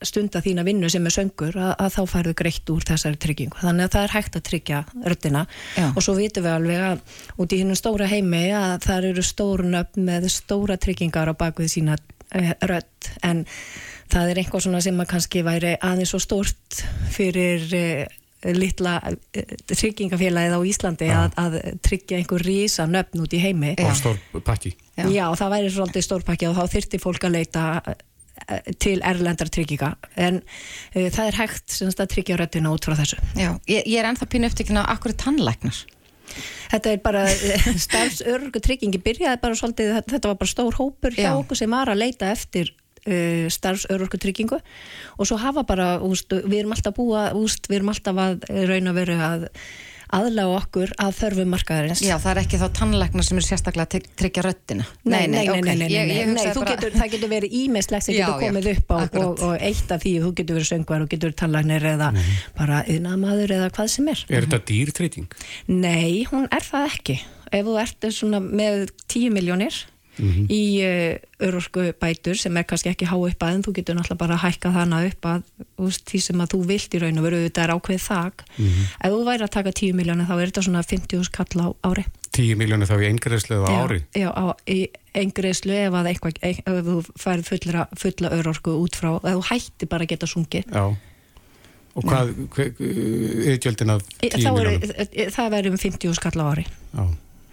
stunda 0.09 0.43
þína 0.45 0.65
vinnu 0.67 0.91
sem 0.93 1.07
er 1.09 1.15
söngur 1.15 1.57
að, 1.57 1.73
að 1.79 1.95
þá 1.97 2.03
færðu 2.15 2.35
greitt 2.39 2.73
úr 2.73 2.87
þessari 2.89 3.21
tryggingu 3.23 3.61
þannig 3.63 3.89
að 3.89 3.95
það 3.97 4.07
er 4.07 4.15
hægt 4.17 4.39
að 4.39 4.47
tryggja 4.49 4.81
röddina 5.07 5.45
Já. 5.77 5.87
og 5.91 6.01
svo 6.05 6.17
vitum 6.19 6.47
við 6.47 6.57
alveg 6.57 6.87
að 6.89 7.21
út 7.45 7.55
í 7.55 7.61
hinnum 7.63 7.79
stóra 7.79 8.09
heimi 8.11 8.45
að 8.57 8.77
það 8.87 9.11
eru 9.13 9.27
stórun 9.27 9.79
upp 9.83 10.01
með 10.11 10.29
stóra 10.33 10.79
tryggingar 10.81 11.33
á 11.33 11.35
bakvið 11.39 11.75
sína 11.77 11.99
uh, 11.99 12.55
rödd 12.69 13.13
en 13.27 13.45
það 14.13 14.33
er 14.33 14.43
eitthvað 14.43 14.67
svona 14.67 14.83
sem 14.85 14.99
að 15.01 15.13
kannski 15.15 15.45
væri 15.47 15.77
aðeins 15.81 16.13
svo 16.13 16.21
stórt 16.23 16.83
fyrir 17.13 17.65
uh, 17.79 18.19
litla 18.51 18.97
uh, 19.07 19.57
tryggingafélagið 19.71 20.57
á 20.59 20.61
Íslandi 20.67 21.11
Já. 21.11 21.19
að, 21.23 21.37
að 21.39 21.59
tryggja 21.87 22.19
einhver 22.19 22.47
rísa 22.47 22.89
nöfn 22.91 23.23
út 23.25 23.37
í 23.37 23.43
heimi 23.43 23.77
Og 23.79 23.95
stór 23.99 24.19
pakki. 24.45 24.75
Já. 24.99 25.07
Já, 25.09 25.27
það 25.39 25.53
væri 25.55 25.71
svolítið 25.73 26.05
stórpakki 26.05 26.49
og 26.51 26.59
þá 26.59 26.75
þyrfti 26.75 27.01
fólk 27.01 27.29
að 27.29 27.37
leita 27.39 27.63
eh, 27.81 28.01
til 28.83 28.99
erlendar 29.07 29.51
trygginga 29.53 29.95
en 30.21 30.43
uh, 30.43 31.09
það 31.09 31.25
er 31.27 31.39
hægt 31.41 31.75
semst, 31.79 32.03
að 32.03 32.13
tryggja 32.15 32.39
röddina 32.41 32.73
út 32.75 32.87
frá 32.87 32.97
þessu. 32.99 33.19
Já, 33.39 33.51
ég, 33.71 33.87
ég 33.87 33.99
er 34.01 34.11
ennþá 34.11 34.29
pínu 34.33 34.49
eftir 34.49 34.73
að 34.75 34.89
akkur 34.95 35.15
er 35.15 35.21
tannlæknar. 35.25 35.83
Þetta 36.73 36.93
er 36.93 37.01
bara 37.05 37.25
starfsörgu 37.87 38.63
tryggingi 38.65 39.03
byrjaði 39.05 39.43
bara 39.43 39.59
svolítið, 39.59 39.99
þetta 40.15 40.31
var 40.31 40.39
bara 40.41 40.53
stór 40.55 40.79
hópur 40.79 41.17
hjá 41.17 41.29
Já. 41.29 41.35
okkur 41.37 41.61
sem 41.61 41.75
var 41.77 41.93
að 41.93 42.03
leita 42.05 42.33
eftir 42.33 42.73
uh, 42.73 43.47
starfsörgu 43.53 44.21
tryggingu 44.23 44.59
og 44.59 45.29
svo 45.29 45.39
hafa 45.43 45.67
bara, 45.69 45.95
úst, 46.05 46.33
við 46.33 46.63
erum 46.63 46.77
alltaf 46.77 46.97
búa, 46.97 47.31
úst, 47.39 47.69
við 47.69 47.83
erum 47.83 47.93
alltaf 47.93 48.23
að 48.25 48.47
raun 48.71 48.93
að 48.93 49.03
vera 49.03 49.19
að 49.29 49.49
aðlaga 50.13 50.57
okkur 50.59 50.93
að 51.01 51.15
þörfum 51.19 51.51
markaðarins. 51.55 52.03
Já, 52.05 52.15
það 52.21 52.31
er 52.33 52.41
ekki 52.43 52.61
þá 52.61 52.67
tannlæknar 52.79 53.27
sem 53.27 53.39
er 53.41 53.47
sérstaklega 53.47 53.87
að 53.87 53.93
tryg- 53.95 54.09
tryggja 54.23 54.45
röddina. 54.47 54.87
Nei, 55.05 55.27
nei, 55.27 55.45
nei, 55.49 55.61
nei, 55.61 55.77
nei, 55.77 55.89
nei, 55.89 56.25
nei, 56.33 56.47
það 56.53 57.13
getur 57.15 57.31
verið 57.33 57.57
ímislegt 57.63 58.07
sem 58.07 58.17
Já, 58.17 58.27
getur 58.27 58.43
já, 58.43 58.49
komið 58.49 58.71
upp 58.75 58.93
á 58.93 58.97
og, 59.23 59.45
og 59.49 59.55
eitt 59.59 59.95
af 59.95 60.03
því, 60.05 60.15
þú 60.25 60.33
getur 60.41 60.59
verið 60.61 60.71
söngvar 60.73 61.05
og 61.07 61.13
getur 61.13 61.31
verið 61.31 61.41
tannlæknir 61.43 61.89
eða 61.95 62.11
bara 62.59 62.83
yðnamaður 62.93 63.57
eða 63.59 63.71
hvað 63.77 63.93
sem 63.97 64.11
er. 64.13 64.25
Er 64.29 64.49
þetta 64.49 64.63
dýrtrygging? 64.73 65.31
Nei, 65.73 66.25
hún 66.33 66.49
er 66.53 66.67
það 66.67 66.91
ekki. 66.93 67.19
Ef 67.53 67.67
þú 67.69 67.79
ert 67.83 68.07
svona 68.17 68.41
með 68.41 68.87
10 69.13 69.33
miljónir 69.35 69.83
í 70.21 70.63
uh, 70.85 71.17
örorku 71.41 71.87
bætur 71.97 72.37
sem 72.37 72.57
er 72.57 72.67
kannski 72.69 72.91
ekki 72.93 73.09
há 73.09 73.17
upp 73.17 73.45
að 73.47 73.55
en 73.57 73.63
þú 73.65 73.73
getur 73.79 73.97
náttúrulega 73.97 74.21
bara 74.21 74.37
að 74.37 74.45
hækka 74.45 74.73
þana 74.75 75.03
upp 75.09 75.29
að 75.31 75.45
úst, 75.87 76.05
því 76.11 76.21
sem 76.27 76.43
að 76.45 76.51
þú 76.53 76.61
vilt 76.69 76.97
í 76.97 77.01
raun 77.01 77.21
og 77.23 77.25
veru 77.29 77.45
þetta 77.47 77.63
er 77.65 77.75
ákveð 77.77 78.03
þak. 78.09 78.45
Ef 78.61 79.15
þú 79.15 79.23
væri 79.31 79.47
að 79.47 79.55
taka 79.57 79.73
10 79.73 79.97
miljónir 79.97 80.29
þá 80.29 80.35
er 80.37 80.51
þetta 80.51 80.67
svona 80.69 80.85
50 80.85 81.25
skall 81.31 81.65
á 81.65 81.69
ári. 81.89 82.05
10 82.33 82.57
miljónir 82.61 82.89
þá 82.89 82.97
í 82.97 83.09
eingreðslu 83.11 83.57
eða 83.59 83.73
ári? 83.85 83.99
Já, 84.17 84.29
á, 84.33 84.45
í 84.65 84.79
engreislu 85.17 85.75
ef, 85.77 85.97
að 85.97 86.11
eitthvað, 86.13 86.39
ef 86.49 86.61
þú 86.87 86.95
færð 87.21 87.49
fulla, 87.49 87.87
fulla 88.01 88.31
örorku 88.39 88.77
út 88.81 88.97
frá, 88.97 89.11
ef 89.21 89.35
þú 89.37 89.43
hætti 89.51 89.89
bara 89.91 90.07
að 90.07 90.15
geta 90.15 90.29
sungið. 90.31 90.71
Já. 90.73 90.87
Og 91.93 92.07
hvað, 92.09 92.31
er 92.57 93.59
gjöldin 93.61 93.93
af 93.93 94.07
10 94.23 94.33
Þá 94.33 94.49
er, 94.49 94.57
miljónum? 94.57 95.35
það 95.35 95.53
verður 95.53 95.75
um 95.75 95.83
50 95.83 96.17
skall 96.17 96.41
á 96.41 96.45
ári. 96.49 96.65
Já. 96.97 97.05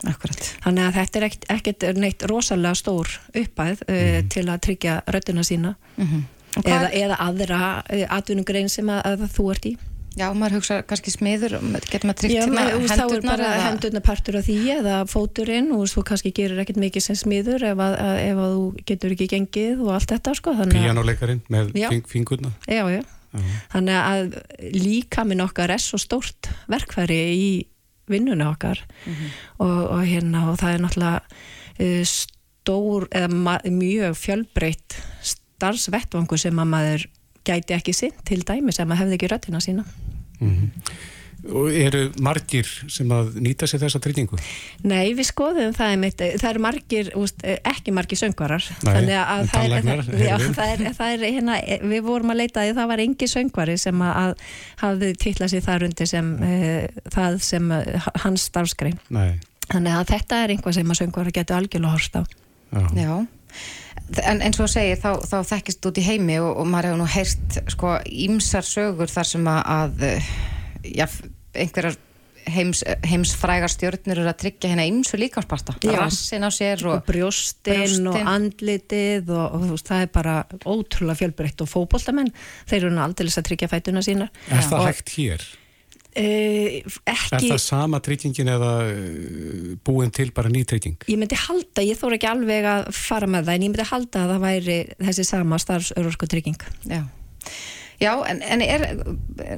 Akkurat. 0.07 0.39
Þannig 0.63 0.85
að 0.87 0.93
þetta 0.99 1.19
er 1.19 1.27
ekkert, 1.27 1.45
ekkert 1.57 1.87
neitt 1.99 2.23
rosalega 2.31 2.75
stór 2.79 3.09
uppæð 3.35 3.81
uh, 3.89 4.19
til 4.31 4.45
að 4.47 4.61
tryggja 4.67 5.01
röddina 5.11 5.43
sína 5.43 5.75
Mhm. 5.97 6.25
Og 6.57 6.63
hvað- 6.65 6.89
eða, 6.89 6.89
eða 6.97 7.17
aðra 7.27 7.57
uh, 7.83 8.05
atvinnugrein 8.17 8.69
sem 8.69 8.87
að, 8.89 9.01
að 9.05 9.25
þú 9.35 9.43
ert 9.53 9.65
í. 9.69 9.77
Já, 10.17 10.25
maður 10.33 10.55
hugsa 10.57 10.79
kannski 10.89 11.11
smiður, 11.13 11.53
getur 11.91 12.07
maður 12.09 12.17
tryggt 12.23 12.33
Já, 12.33 12.45
þú 12.49 12.79
veist, 12.81 12.89
þá 12.89 12.97
er 12.97 13.03
hendurnar 13.03 13.29
bara 13.37 13.49
eða... 13.53 13.65
hendurna 13.69 14.01
partur 14.03 14.37
af 14.39 14.47
því 14.47 14.55
eða 14.73 14.95
fóturinn 15.07 15.69
og 15.77 15.83
þú 15.91 16.03
kannski 16.09 16.31
gerir 16.35 16.59
ekkert 16.63 16.79
mikið 16.81 17.05
sem 17.05 17.15
smiður 17.15 17.63
ef 17.69 17.77
að, 17.85 17.93
að, 18.01 18.15
ef 18.25 18.41
að 18.41 18.55
þú 18.57 18.63
getur 18.89 19.13
ekki 19.15 19.27
gengið 19.35 19.83
og 19.85 19.91
allt 19.93 20.09
þetta 20.15 20.33
sko. 20.39 20.55
Píjánuleikarin 20.73 21.43
með 21.53 21.71
Já. 21.77 21.87
fing, 21.93 22.03
fingurna? 22.09 22.51
já, 22.67 22.83
já. 22.97 23.01
Þannig 23.69 23.99
að 24.01 24.33
líka 24.73 25.23
minn 25.29 25.45
okkar 25.45 25.69
er 25.77 25.83
svo 25.85 25.99
stórt 26.01 26.49
verkfæri 26.67 27.19
í 27.37 27.49
vinnuna 28.10 28.49
okkar. 28.53 28.82
Og, 29.57 29.80
og 29.89 30.03
hérna 30.05 30.49
og 30.51 30.60
það 30.62 30.74
er 30.74 30.84
náttúrulega 30.84 31.22
uh, 31.22 32.03
stór 32.14 33.07
eða 33.16 33.60
mjög 33.72 34.18
fjölbreytt 34.20 34.99
starfsvettvangu 35.22 36.38
sem 36.38 36.60
að 36.60 36.74
maður 36.74 37.07
gæti 37.47 37.76
ekki 37.78 37.95
sinn 37.95 38.20
til 38.28 38.43
dæmi 38.45 38.74
sem 38.76 38.91
að 38.91 39.03
hefði 39.03 39.18
ekki 39.18 39.32
röttina 39.32 39.62
sína. 39.64 39.86
Mm 40.39 40.55
-hmm. 40.55 40.99
Og 41.47 41.69
eru 41.71 42.01
margir 42.19 42.67
sem 42.91 43.07
að 43.15 43.37
nýta 43.39 43.67
sér 43.69 43.79
þessa 43.85 44.01
tryggingu? 44.03 44.35
Nei, 44.83 45.13
við 45.15 45.29
skoðum 45.29 45.71
það 45.77 45.93
einmitt, 45.93 46.23
það 46.41 46.49
eru 46.49 46.63
margir, 46.65 47.11
úst, 47.19 47.45
ekki 47.47 47.93
margir 47.95 48.19
söngvarar. 48.19 48.65
Nei, 48.83 48.89
þannig 48.89 49.19
að 49.21 49.43
það 49.53 49.75
er, 49.77 50.01
já, 50.19 50.35
það 50.57 50.73
er, 50.73 50.83
það 50.97 51.13
er 51.13 51.23
hérna, 51.37 51.55
við 51.93 52.03
vorum 52.09 52.33
að 52.33 52.41
leita 52.41 52.65
því 52.65 52.75
það 52.81 52.91
var 52.91 53.03
engi 53.05 53.31
söngvari 53.31 53.77
sem 53.79 54.03
að, 54.03 54.19
að 54.25 54.43
hafði 54.83 55.13
titlað 55.23 55.53
sér 55.53 55.65
þar 55.69 55.87
undir 55.87 56.11
sem 56.11 56.35
uh, 56.35 57.01
það 57.15 57.39
sem 57.47 57.73
uh, 57.77 58.11
hans 58.25 58.49
starfskrein 58.51 58.99
Nei, 59.07 59.39
þannig 59.69 59.95
að 59.95 60.05
þetta 60.11 60.43
er 60.43 60.55
einhvað 60.57 60.79
sem 60.81 60.91
að 60.91 61.01
söngvari 61.03 61.35
getur 61.39 61.61
algjörlega 61.61 61.95
horst 61.95 62.19
á. 62.19 62.21
Já. 62.69 62.85
Já, 62.99 63.15
en 64.27 64.43
eins 64.43 64.59
og 64.59 64.67
þú 64.67 64.71
segir 64.75 64.99
þá, 64.99 65.11
þá 65.23 65.37
þekkist 65.55 65.87
út 65.87 66.03
í 66.03 66.05
heimi 66.05 66.39
og, 66.43 66.51
og 66.59 66.67
maður 66.67 66.91
hefur 66.91 67.01
nú 67.01 67.09
heyrt 67.15 67.59
sko 67.71 67.97
ímsar 68.27 68.67
sögur 68.67 69.11
þar 69.11 69.29
sem 69.31 69.47
að, 69.55 69.61
að 69.79 70.09
já, 70.84 71.05
einhverjar 71.53 71.97
heims, 72.49 72.82
heimsfrægar 73.05 73.69
stjórnir 73.71 74.17
eru 74.21 74.30
að 74.32 74.39
tryggja 74.43 74.71
hérna 74.71 74.86
ímsu 74.89 75.19
líkansparta, 75.19 75.75
Já. 75.84 75.91
rassin 75.99 76.45
á 76.45 76.49
sér 76.53 76.82
og, 76.88 76.95
og 76.99 77.07
brjóstin 77.09 78.07
og 78.09 78.17
andlitið 78.23 79.30
og, 79.36 79.45
og 79.57 79.65
þú 79.67 79.71
veist, 79.75 79.89
það 79.91 80.03
er 80.05 80.11
bara 80.15 80.36
ótrúlega 80.63 81.19
fjölbreytt 81.23 81.63
og 81.65 81.69
fótboltamenn 81.69 82.32
þeir 82.69 82.80
eru 82.86 82.93
nú 82.95 83.03
aldrei 83.03 83.30
að 83.30 83.47
tryggja 83.49 83.69
fætuna 83.71 84.03
sína 84.05 84.30
Er 84.49 84.63
það 84.65 84.80
Og, 84.80 84.88
hægt 84.88 85.13
hér? 85.17 85.45
eh, 86.15 86.80
Er 87.05 87.19
ekki, 87.36 87.51
það 87.51 87.61
sama 87.67 87.99
tryggingin 88.03 88.49
eða 88.55 88.71
uh, 88.88 89.75
búin 89.86 90.09
til 90.15 90.32
bara 90.36 90.49
ný 90.49 90.63
trygging? 90.65 90.97
ég 91.11 91.19
myndi 91.21 91.38
halda 91.38 91.86
ég 91.86 91.99
þóra 91.99 92.17
ekki 92.17 92.32
alveg 92.32 92.69
að 92.71 92.89
fara 92.97 93.30
með 93.30 93.45
það 93.51 93.59
en 93.59 93.67
ég 93.67 93.73
myndi 93.75 93.89
halda 93.91 94.23
að 94.25 94.34
það 94.34 94.43
væri 94.47 94.80
þessi 95.05 95.27
sama 95.27 95.61
starfsörorku 95.61 96.32
trygging 96.32 96.65
Já, 96.89 97.03
já 98.01 98.13
en, 98.32 98.41
en 98.41 98.65
er, 98.65 98.88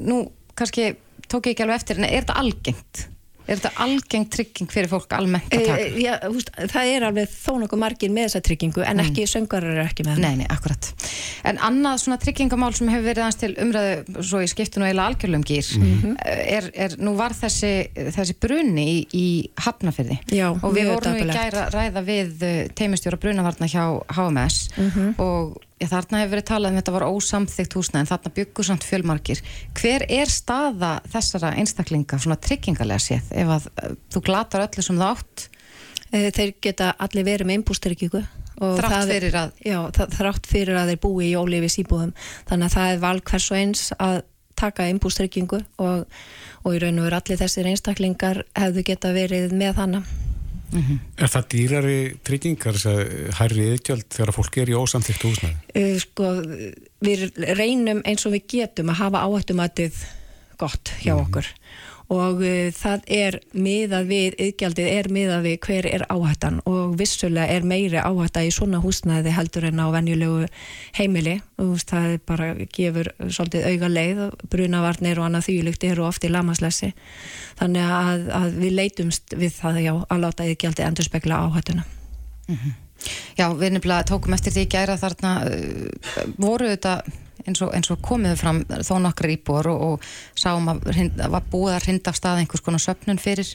nú 0.03 0.25
kannski 0.57 0.91
tók 1.31 1.47
ég 1.49 1.55
ekki 1.55 1.63
alveg 1.67 1.81
eftir, 1.81 1.97
en 2.01 2.09
er 2.11 2.21
þetta 2.23 2.37
algengt? 2.43 3.07
Er 3.49 3.57
þetta 3.57 3.71
algengt 3.83 4.29
trygging 4.31 4.69
fyrir 4.71 4.87
fólk 4.87 5.11
almennt 5.17 5.49
að 5.51 5.63
taka? 5.65 5.77
e, 5.81 6.01
já, 6.03 6.11
veist, 6.31 6.51
það 6.71 6.89
er 6.93 7.03
alveg 7.07 7.31
þó 7.33 7.55
nokkuð 7.59 7.79
margir 7.81 8.11
með 8.13 8.27
þessa 8.29 8.41
tryggingu 8.45 8.83
en 8.85 9.01
ekki 9.01 9.25
söngarar 9.27 9.73
eru 9.73 9.81
ekki 9.89 10.05
með 10.05 10.13
hana. 10.19 10.29
Nei, 10.29 10.35
nei, 10.43 10.47
akkurat. 10.53 10.87
En 11.49 11.57
annað 11.67 11.97
svona 12.03 12.19
tryggingamál 12.21 12.69
sem 12.77 12.91
hefur 12.93 13.07
verið 13.09 13.25
aðeins 13.25 13.39
til 13.41 13.49
umræðu 13.65 14.23
svo 14.29 14.43
í 14.45 14.51
skiptinu 14.53 14.85
eila 14.87 15.07
algjörlum 15.09 15.43
gýr 15.49 15.71
Mhm. 15.81 16.13
er, 16.21 16.69
er, 16.85 16.95
nú 17.01 17.15
var 17.17 17.33
þessi, 17.33 17.73
þessi 18.13 18.37
bruni 18.39 18.85
í, 18.93 19.01
í 19.17 19.25
Hafnafyrði 19.65 20.19
Já, 20.37 20.51
og 20.53 20.71
við 20.77 20.93
vorum 20.93 21.17
í 21.17 21.27
gæra 21.33 21.65
ræða 21.73 22.05
við 22.07 22.47
teimistjóra 22.77 23.19
brunavarna 23.19 23.67
hjá 23.67 23.83
HMS 24.15 24.69
Mhm. 24.77 25.15
og 25.17 25.57
já, 25.81 25.87
þarna 25.89 26.21
hefur 26.21 26.33
verið 26.35 26.47
talað 26.51 26.71
um 26.71 26.77
þetta 26.79 26.93
var 26.95 27.05
ósamþygt 27.09 27.77
húsnæð 27.79 28.03
en 28.03 28.09
þarna 28.11 28.33
byggur 28.37 28.67
samt 28.67 28.85
fjölmarkir. 28.87 29.41
Hver 29.77 30.05
er 30.07 30.31
staða 30.31 30.91
þessara 31.11 31.55
einstaklinga 31.57 32.19
svona 32.21 32.37
tryggingalega 32.41 33.01
séð 33.01 33.31
ef 33.43 33.55
að 33.57 33.67
uh, 33.71 33.95
þú 34.13 34.23
glatar 34.29 34.67
öllu 34.67 34.85
sem 34.85 35.01
það 35.01 35.15
átt? 35.15 35.47
E, 36.11 36.27
þeir 36.35 36.53
geta 36.61 36.91
allir 36.99 37.23
verið 37.27 37.47
með 37.47 37.59
innbústyrkingu 37.61 38.21
og 38.61 38.77
Þrátt 38.77 39.07
fyrir 39.09 39.37
að- 39.39 39.53
já, 39.65 39.77
þrátt 40.17 40.49
fyrir 40.49 40.77
að 40.77 40.91
þeir 40.91 40.99
búi 41.01 41.29
í 41.31 41.37
ólífis 41.39 41.79
íbúðum. 41.81 42.11
Þannig 42.49 42.67
að 42.67 42.75
það 42.75 42.91
er 42.91 42.99
val 43.01 43.21
hvers 43.31 43.47
og 43.51 43.57
eins 43.57 43.85
að 43.97 44.17
taka 44.61 44.85
innbústyrkingu 44.91 45.61
og, 45.81 46.03
og 46.61 46.75
í 46.75 46.81
raun 46.83 46.99
og 47.01 47.07
veru 47.07 47.17
allir 47.17 47.39
þessir 47.41 47.71
einstaklingar 47.71 48.43
hefðu 48.53 48.83
geta 48.91 49.15
verið 49.15 49.55
með 49.57 49.79
hana 50.73 50.97
Er 51.21 51.31
það 51.33 51.47
dýrari 51.53 51.97
tryggingar, 52.27 52.79
hærri 53.39 53.67
yðgjöld 53.75 54.07
þegar 54.09 54.33
fólk 54.37 54.57
er 54.63 54.71
í 54.71 54.77
ósamþyktu 54.79 55.31
húsnæði? 55.31 55.59
uh, 55.75 55.95
sko, 56.01 56.31
við 57.05 57.27
reynum 57.59 58.01
eins 58.07 58.25
og 58.25 58.35
við 58.37 58.47
getum 58.55 58.91
að 58.93 59.01
hafa 59.03 59.25
áhættumatið 59.27 60.03
gott 60.61 60.93
hjá 61.01 61.15
okkur 61.17 61.47
og 62.11 62.43
uh, 62.43 62.69
það 62.75 63.05
er 63.07 63.39
miðað 63.55 64.09
við, 64.11 64.37
yðgjaldið 64.47 64.89
er 64.91 65.09
miðað 65.15 65.47
við 65.47 65.57
hver 65.67 65.87
er 65.91 66.05
áhættan 66.11 66.59
og 66.69 66.97
vissulega 66.99 67.47
er 67.55 67.67
meiri 67.67 68.01
áhætta 68.01 68.43
í 68.45 68.51
svona 68.53 68.81
húsnæði 68.83 69.35
heldur 69.35 69.69
en 69.69 69.79
á 69.79 69.87
venjulegu 69.93 70.49
heimili. 70.97 71.39
Og 71.61 71.77
það 71.85 72.17
bara 72.27 72.51
gefur 72.73 73.11
svolítið 73.29 73.67
auga 73.69 73.89
leið 73.91 74.21
brunavarnir 74.51 75.19
og 75.21 75.27
annað 75.27 75.47
þýjulikt 75.49 75.87
eru 75.91 76.05
oft 76.07 76.25
í 76.25 76.31
lamaslessi 76.31 76.91
þannig 77.59 77.95
að, 77.95 78.29
að 78.35 78.61
við 78.61 78.77
leitumst 78.79 79.35
við 79.37 79.57
það 79.59 79.81
já, 79.85 79.91
að 80.07 80.23
láta 80.25 80.47
yðgjaldið 80.49 80.87
endur 80.87 81.07
spekla 81.07 81.41
áhættuna 81.45 81.85
Já, 83.37 83.47
við 83.57 83.71
nefnilega 83.73 84.05
tókum 84.11 84.35
eftir 84.35 84.53
því 84.53 84.67
gæra 84.69 84.97
þarna 85.01 85.33
uh, 85.47 86.25
voru 86.41 86.69
þetta 86.69 86.99
eins 87.47 87.61
og, 87.61 87.71
eins 87.75 87.91
og 87.93 88.01
komiðu 88.05 88.37
fram 88.39 88.63
þó 88.65 88.95
nokkra 89.03 89.31
íbúar 89.35 89.69
og, 89.71 89.81
og 89.81 90.09
sáum 90.39 90.67
að 90.73 90.83
hrind, 90.93 91.21
var 91.33 91.43
búið 91.51 91.75
að 91.77 91.85
hrinda 91.87 92.11
af 92.13 92.19
stað 92.19 92.41
einhvers 92.43 92.61
konar 92.65 92.83
söpnun 92.83 93.19
fyrir 93.21 93.49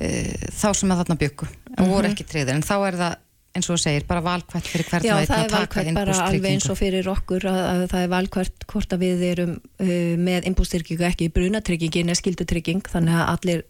uh, 0.00 0.48
þá 0.52 0.68
sem 0.74 0.92
að 0.94 1.02
þarna 1.04 1.18
byggu 1.24 1.48
en 1.76 1.88
voru 1.90 2.06
Mhm. 2.08 2.12
ekki 2.14 2.28
treyðir 2.32 2.54
en 2.56 2.62
þá 2.66 2.74
er 2.88 2.98
það 3.02 3.14
eins 3.52 3.68
og 3.68 3.76
þú 3.76 3.82
segir 3.82 4.04
bara 4.08 4.22
valkvært 4.24 4.68
fyrir 4.68 4.86
hvert 4.88 5.04
Já, 5.04 5.12
það 5.28 5.34
að 5.36 5.44
er 5.44 5.52
valkvært 5.52 5.90
bara 5.96 6.16
alveg 6.24 6.54
eins 6.54 6.68
og 6.72 6.78
fyrir 6.78 7.08
okkur 7.12 7.46
að, 7.50 7.58
að 7.68 7.82
það 7.92 8.04
er 8.04 8.12
valkvært 8.12 8.66
hvort 8.72 8.94
að 8.96 9.02
við 9.04 9.24
erum 9.28 9.52
uh, 9.58 9.90
með 10.28 10.48
innbústyrkingu 10.48 11.06
ekki 11.08 11.28
brunatryggingin 11.36 12.12
er 12.12 12.18
skildutrygging 12.18 12.88
þannig 12.88 13.18
að 13.18 13.32
allir 13.34 13.64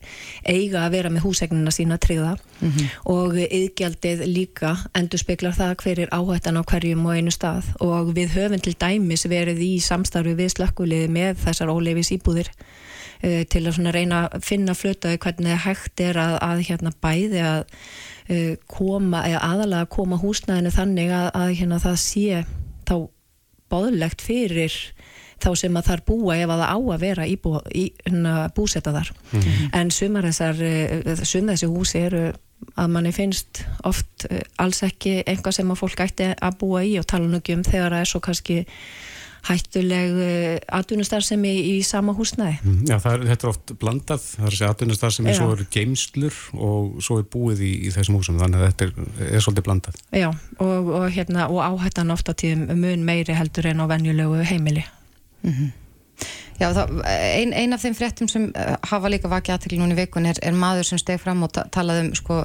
eiga 0.46 0.84
að 0.84 0.94
vera 0.96 1.12
með 1.12 1.26
húsegnina 1.26 1.74
sína 1.74 1.98
tryggða. 2.02 2.36
Og 3.10 3.34
yðgjaldið 3.42 4.22
líka 4.30 4.76
endur 4.98 5.22
speklar 5.22 5.56
það 5.56 5.74
hver 5.82 6.04
er 6.04 6.14
áhættan 6.14 6.60
á 6.60 6.62
hverjum 6.62 7.08
og 7.08 7.18
einu 7.18 7.34
stað. 7.34 7.72
Og 7.82 8.14
við 8.16 8.36
höfum 8.36 8.62
til 8.62 8.76
dæmis 8.78 9.26
verið 9.26 9.64
í 9.66 9.72
samstarfi 9.82 10.36
við 10.38 10.54
slökkuliði 10.56 11.10
með 11.10 11.42
þessar 11.42 11.74
óleifis 11.74 12.12
íbúðir 12.14 12.52
uh, 12.52 13.42
til 13.50 13.66
að 13.66 13.82
reyna 13.90 14.24
að 14.28 14.46
finna 14.46 14.78
flötaði 14.78 15.18
hvernig 15.26 15.62
hægt 15.66 16.06
er 16.06 16.22
að, 16.22 16.38
að 16.46 16.66
hérna 16.70 16.94
bæði 17.02 17.46
að 17.50 17.66
koma, 18.70 19.24
eða 19.26 19.40
aðalega 19.48 19.86
að 19.86 19.92
koma 19.96 20.18
húsnæðinu 20.22 20.70
þannig 20.74 21.10
að, 21.16 21.30
að 21.34 21.54
hérna 21.58 21.80
það 21.82 21.96
sé 22.02 22.44
þá 22.88 22.94
báðlegt 23.72 24.22
fyrir 24.24 24.76
þá 25.42 25.50
sem 25.58 25.76
að 25.78 25.88
þar 25.90 26.04
búa 26.06 26.38
ef 26.38 26.52
að 26.52 26.62
það 26.62 26.70
á 26.70 26.78
að 26.78 27.02
vera 27.02 27.26
í, 27.26 27.36
bú, 27.42 27.54
í 27.74 27.84
hérna, 28.04 28.34
búsetta 28.54 28.94
þar. 28.94 29.12
En 29.74 29.90
sumar 29.94 30.28
þessar 30.28 30.60
uh, 30.62 31.22
sumar 31.26 31.56
þessi 31.56 31.70
húsi 31.72 32.02
eru 32.06 32.24
að 32.78 32.92
manni 32.94 33.12
finnst 33.14 33.64
oft 33.88 34.28
uh, 34.30 34.42
alls 34.62 34.82
ekki 34.86 35.22
einhvað 35.26 35.58
sem 35.58 35.72
að 35.74 35.80
fólk 35.82 36.04
ætti 36.04 36.30
að 36.36 36.58
búa 36.60 36.84
í 36.86 36.94
og 37.00 37.08
tala 37.10 37.26
nú 37.26 37.40
ekki 37.40 37.56
um 37.58 37.66
þegar 37.66 37.96
það 37.96 38.04
er 38.04 38.12
svo 38.12 38.22
kannski 38.22 38.60
hættuleg 39.48 40.14
uh, 40.14 40.56
atvinnustarfsemi 40.78 41.50
í, 41.72 41.74
sama 41.86 42.14
húsnæði 42.14 42.58
Mm, 42.62 42.84
Já, 42.86 42.96
er, 43.10 43.24
þetta 43.26 43.46
er 43.46 43.50
oft 43.50 43.72
blandað, 43.80 44.24
það 44.36 44.46
er 44.46 44.52
að 44.52 44.58
segja 44.58 44.70
atvinnustar 44.76 45.14
sem 45.14 45.26
er 45.26 45.34
Já. 45.34 45.38
svo 45.40 45.50
eru 45.56 45.66
geimslur 45.72 46.40
og 46.54 47.02
svo 47.02 47.18
er 47.20 47.28
búið 47.32 47.62
í, 47.66 47.72
í 47.88 47.92
þessum 47.94 48.18
húsum, 48.20 48.38
þannig 48.42 48.60
að 48.60 48.66
þetta 48.70 48.88
er, 48.88 49.28
er 49.28 49.44
svolítið 49.44 49.66
blandað. 49.68 50.00
Já, 50.14 50.28
og, 50.62 50.90
og, 50.94 51.06
hérna, 51.16 51.48
og 51.50 51.62
áhættan 51.66 52.14
ofta 52.14 52.34
tíðum 52.38 52.70
mun 52.78 53.06
meiri 53.08 53.34
heldur 53.34 53.70
en 53.72 53.82
á 53.82 53.86
venjulegu 53.90 54.44
heimili. 54.46 54.84
Já, 56.60 56.68
það, 56.76 56.92
ein, 57.08 57.52
ein 57.56 57.74
af 57.74 57.82
þeim 57.82 57.96
fréttum 57.98 58.28
sem 58.30 58.44
uh, 58.52 58.76
hafa 58.92 59.10
líka 59.10 59.30
vakið 59.32 59.56
aðtekli 59.56 59.80
núna 59.80 59.96
í 59.96 60.02
vikun 60.04 60.28
er, 60.30 60.38
er 60.44 60.54
maður 60.54 60.92
sem 60.92 61.00
steg 61.00 61.18
fram 61.22 61.42
og 61.42 61.50
ta 61.56 61.64
talaði 61.74 62.06
um 62.06 62.12
sko, 62.14 62.44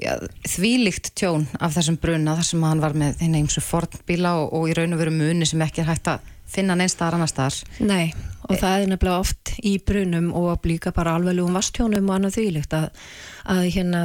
já, 0.00 0.16
þvílíkt 0.48 1.12
tjón 1.18 1.46
af 1.60 1.76
þessum 1.76 2.00
bruna 2.00 2.36
þar 2.38 2.48
sem 2.50 2.66
hann 2.66 2.82
var 2.82 2.96
með 2.98 3.22
hérna 3.22 3.40
eins 3.42 3.60
og 3.60 3.66
fornbíla 3.66 4.34
og, 4.40 4.52
og 4.56 4.68
í 4.70 4.76
raun 4.78 4.96
og 4.96 5.02
veru 5.02 5.14
muni 5.14 5.48
sem 5.48 5.62
ekki 5.64 5.84
er 5.84 5.90
hægt 5.92 6.10
að 6.12 6.28
finna 6.50 6.74
neins 6.74 6.96
staðar 6.96 7.18
annar 7.18 7.30
staðar. 7.30 7.60
Nei, 7.78 8.10
og 8.48 8.58
það 8.58 8.74
er 8.74 8.90
nefnilega 8.90 9.22
oft 9.22 9.54
í 9.62 9.76
brunum 9.86 10.32
og 10.36 10.66
líka 10.66 10.90
bara 10.96 11.14
alveglegum 11.18 11.54
vastjónum 11.54 12.08
og 12.10 12.16
annað 12.16 12.40
þvílíkt 12.40 12.76
að, 12.80 12.88
að 13.54 13.66
hérna 13.76 14.04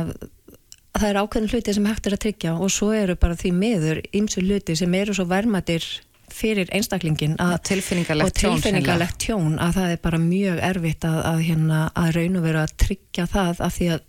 það 0.96 1.08
er 1.10 1.22
ákveðin 1.22 1.52
hluti 1.52 1.76
sem 1.76 1.88
hægt 1.90 2.10
er 2.10 2.18
að 2.18 2.26
tryggja 2.26 2.58
og 2.60 2.74
svo 2.74 2.92
eru 2.96 3.16
bara 3.20 3.38
því 3.40 3.54
miður 3.56 4.02
ymsu 4.16 4.44
hluti 4.46 4.76
sem 4.78 4.94
eru 5.00 5.16
svo 5.16 5.26
vermaðir 5.30 5.88
fyrir 6.36 6.70
einstaklingin 6.74 7.36
að, 7.42 7.54
Og 7.58 7.66
tilfinningalegt 7.70 8.32
og 8.32 8.40
tjón 8.40 8.58
tilfinningalegt 8.58 9.20
tjón 9.22 9.60
að 9.62 9.78
það 9.78 9.94
er 9.94 10.02
bara 10.04 10.20
mjög 10.22 10.62
erfitt 10.70 11.08
að, 11.08 11.20
að, 11.30 11.42
hérna, 11.50 11.82
að 11.96 12.12
raun 12.18 12.40
og 12.40 12.46
vera 12.48 12.64
að 12.66 12.76
tryggja 12.86 13.28
það 13.32 13.62
af 13.68 13.76
því 13.78 13.90
að 13.96 14.06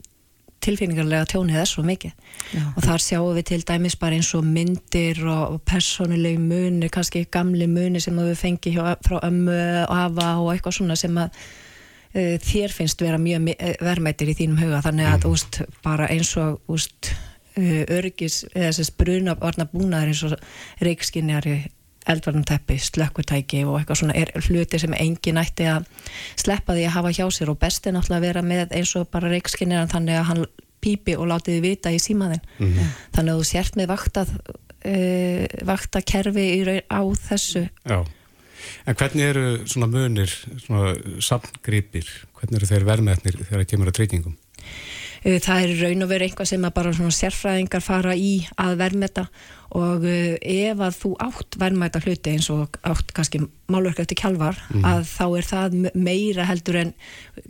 tilfinningarlega 0.66 1.28
tjónið 1.30 1.60
er 1.62 1.70
svo 1.70 1.84
mikið. 1.86 2.16
Já. 2.52 2.62
og 2.76 2.82
þar 2.84 3.02
sjáum 3.02 3.36
við 3.36 3.46
til 3.50 3.60
dæmis 3.66 3.96
bara 3.98 4.18
eins 4.18 4.32
og 4.36 4.44
myndir 4.46 5.22
og, 5.24 5.44
og 5.56 5.62
persónulegi 5.66 6.40
muni, 6.42 6.90
kannski 6.92 7.24
gamli 7.32 7.68
muni 7.70 8.02
sem 8.02 8.18
við 8.18 8.34
fengi 8.38 8.74
hjá, 8.76 8.96
frá 9.06 9.20
ömmu 9.26 9.60
og 9.86 9.94
afa 9.96 10.32
og 10.42 10.50
eitthvað 10.52 10.76
svona 10.78 10.98
sem 10.98 11.16
að 11.22 11.30
uh, 12.16 12.36
þér 12.42 12.74
finnst 12.74 13.02
vera 13.02 13.20
mjög 13.22 13.54
eh, 13.56 13.78
verðmætir 13.82 14.32
í 14.32 14.36
þínum 14.38 14.60
huga. 14.62 14.82
Þannig 14.86 15.10
að 15.12 15.30
úst, 15.30 15.62
bara 15.86 16.10
eins 16.12 16.34
og 16.40 16.60
úst, 16.72 17.12
uh, 17.56 17.82
öryggis 17.98 18.44
eða 18.52 18.74
þess 18.78 18.94
bruna 18.98 19.36
varna 19.40 19.68
búnaður 19.72 20.12
eins 20.12 20.24
og 20.28 20.86
reikskinjari 20.86 21.58
eldvarnateppi, 22.06 22.78
slökkutæki 22.82 23.64
og 23.66 23.80
eitthvað 23.80 24.00
svona 24.02 24.16
er 24.18 24.32
hluti 24.46 24.80
sem 24.82 24.94
engin 24.96 25.40
ætti 25.40 25.66
að 25.70 25.88
sleppa 26.38 26.76
því 26.76 26.86
að 26.86 26.94
hafa 26.98 27.14
hjá 27.18 27.26
sér 27.34 27.52
og 27.52 27.58
besti 27.62 27.92
náttúrulega 27.94 28.20
að 28.20 28.26
vera 28.28 28.44
með 28.46 28.76
eins 28.78 28.94
og 28.98 29.08
bara 29.12 29.32
reikskinir 29.32 29.82
en 29.82 29.92
þannig 29.92 30.20
að 30.20 30.28
hann 30.30 30.44
pípi 30.86 31.16
og 31.18 31.30
láti 31.30 31.56
þið 31.56 31.64
vita 31.64 31.92
í 31.94 31.98
símaðin 32.02 32.42
mm 32.58 32.68
-hmm. 32.68 32.92
þannig 33.16 33.32
að 33.32 33.40
þú 33.40 33.48
sért 33.50 33.76
með 33.80 33.90
vaktað 33.94 34.34
uh, 34.36 35.44
vaktakerfi 35.70 36.46
á 36.86 37.00
þessu 37.28 37.66
Já, 37.66 37.98
en 38.86 38.94
hvernig 38.94 39.24
eru 39.30 39.46
svona 39.66 39.90
munir, 39.90 40.32
svona 40.62 40.94
samgripir, 41.20 42.06
hvernig 42.38 42.60
eru 42.60 42.70
þeir 42.70 42.88
verðmætnir 42.90 43.40
þegar 43.42 43.64
það 43.64 43.70
kemur 43.72 43.90
að 43.90 43.98
treykingum? 44.00 44.36
Eh, 45.26 45.40
það 45.42 45.64
er 45.64 45.76
raun 45.82 46.06
og 46.06 46.10
verið 46.12 46.30
einhvað 46.30 46.50
sem 46.52 46.64
að 46.66 46.74
bara 46.76 46.94
svona 46.94 47.14
sérfræðingar 47.14 47.82
fara 47.82 48.12
í 48.14 48.32
að 48.62 48.76
verðmeta 48.78 49.24
og 49.74 50.04
eh, 50.06 50.36
ef 50.38 50.82
að 50.86 50.98
þú 51.00 51.10
átt 51.24 51.58
verðmæta 51.58 52.02
hluti 52.04 52.34
eins 52.36 52.46
og 52.54 52.78
átt 52.86 53.10
kannski 53.16 53.40
málverk 53.72 54.04
eftir 54.04 54.20
kjálvar 54.20 54.60
mm. 54.70 54.86
að 54.86 55.02
þá 55.10 55.24
er 55.26 55.48
það 55.48 55.76
meira 55.98 56.46
heldur 56.46 56.78
en 56.84 56.94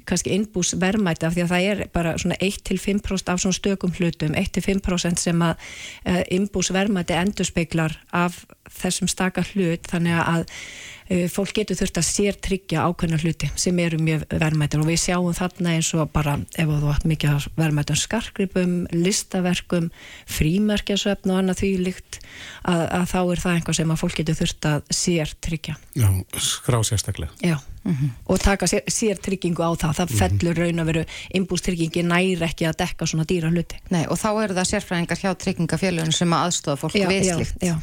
kannski 0.09 0.33
innbús 0.39 0.73
verðmæta 0.81 1.29
af 1.29 1.37
því 1.37 1.45
að 1.45 1.53
það 1.53 1.69
er 1.75 1.85
bara 1.93 2.17
svona 2.23 2.41
1-5% 2.41 3.35
af 3.35 3.45
svona 3.45 3.61
stökum 3.61 3.93
hlutum 3.99 4.37
1-5% 4.41 5.27
sem 5.27 5.45
að 5.45 5.69
uh, 6.09 6.23
innbús 6.33 6.73
verðmæti 6.73 7.19
endurspeglar 7.19 7.99
af 8.17 8.47
þessum 8.73 9.13
staka 9.13 9.45
hlut 9.53 9.85
þannig 9.93 10.17
að 10.25 10.49
Eh, 10.49 10.96
fólk 11.31 11.53
getur 11.55 11.79
þurft 11.79 12.01
að 12.01 12.07
sér 12.09 12.39
tryggja 12.43 12.83
ákveðna 12.89 13.19
hluti 13.23 13.51
sem 13.55 13.79
eru 13.79 13.99
mjög 14.03 14.25
verðmættir 14.33 14.83
og 14.83 14.89
við 14.91 14.99
sjáum 15.05 15.37
þarna 15.37 15.77
eins 15.77 15.93
og 15.95 16.11
bara 16.11 16.35
ef 16.59 16.71
þú 16.71 16.91
hatt 16.91 17.07
mikið 17.07 17.47
verðmættum 17.55 17.99
skarkripum, 18.01 18.75
listaverkum, 18.91 19.91
frímerkjasöfn 20.27 21.31
og 21.31 21.39
annað 21.41 21.63
því 21.63 21.71
líkt 21.85 22.19
að, 22.67 22.83
að 22.99 23.07
þá 23.13 23.19
er 23.21 23.43
það 23.45 23.55
einhvað 23.55 23.79
sem 23.79 23.95
að 23.95 24.01
fólk 24.03 24.19
getur 24.21 24.39
þurft 24.41 24.69
að 24.71 24.91
sér 24.99 25.35
tryggja. 25.47 25.77
Já, 25.95 26.09
skrá 26.43 26.79
sérstaklega. 26.87 27.31
Já, 27.39 27.59
mm 27.85 27.95
-hmm. 27.95 28.11
og 28.27 28.41
taka 28.43 28.67
sér, 28.67 28.83
sér 28.91 29.21
tryggingu 29.23 29.63
á 29.63 29.71
það. 29.79 29.93
Það 29.95 30.11
mm 30.11 30.17
-hmm. 30.17 30.19
fellur 30.19 30.57
raun 30.57 30.81
að 30.81 30.87
veru 30.87 31.05
innbústryggingi 31.31 32.03
næri 32.03 32.43
ekki 32.43 32.67
að 32.67 32.79
dekka 32.83 33.07
svona 33.07 33.25
dýra 33.25 33.51
hluti. 33.51 33.79
Nei, 33.91 34.07
og 34.07 34.19
þá 34.19 34.43
eru 34.45 34.55
það 34.55 34.71
sérfræðingar 34.73 35.23
hjá 35.23 35.31
tryggingafélagin 35.35 36.13
sem 36.13 36.33
að 36.33 36.45
aðstofa 36.45 36.89
fólk 36.89 37.09
viðslikt. 37.09 37.63
Já, 37.63 37.67
já. 37.67 37.79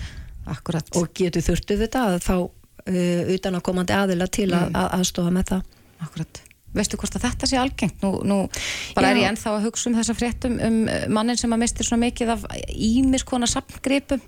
Akkurat. 0.45 0.85
Og 0.95 1.07
getur 1.15 1.41
þurftu 1.41 1.77
þetta 1.79 1.99
að 2.03 2.19
þá 2.19 2.35
utan 2.85 3.55
að 3.55 3.63
komandi 3.63 3.93
aðila 3.95 4.27
til 4.27 4.49
að, 4.51 4.67
mm. 4.69 4.75
að 4.75 4.89
aðstofa 4.99 5.31
með 5.31 5.53
það 5.53 5.63
Akkurat. 6.03 6.41
Veistu 6.73 6.97
hvort 6.97 7.13
að 7.19 7.27
þetta 7.27 7.47
sé 7.47 7.57
algengt? 7.61 7.99
Nú, 8.01 8.15
nú 8.25 8.37
bara 8.95 9.11
Já. 9.11 9.13
er 9.13 9.19
ég 9.21 9.27
ennþá 9.29 9.51
að 9.51 9.65
hugsa 9.67 9.89
um 9.91 9.97
þessa 9.99 10.15
fréttum 10.17 10.55
um 10.57 10.79
mannin 11.13 11.37
sem 11.37 11.53
að 11.53 11.61
mistir 11.61 11.85
svona 11.85 12.07
mikið 12.07 12.31
af 12.33 12.47
ímiskona 12.73 13.49
samgripum 13.49 14.23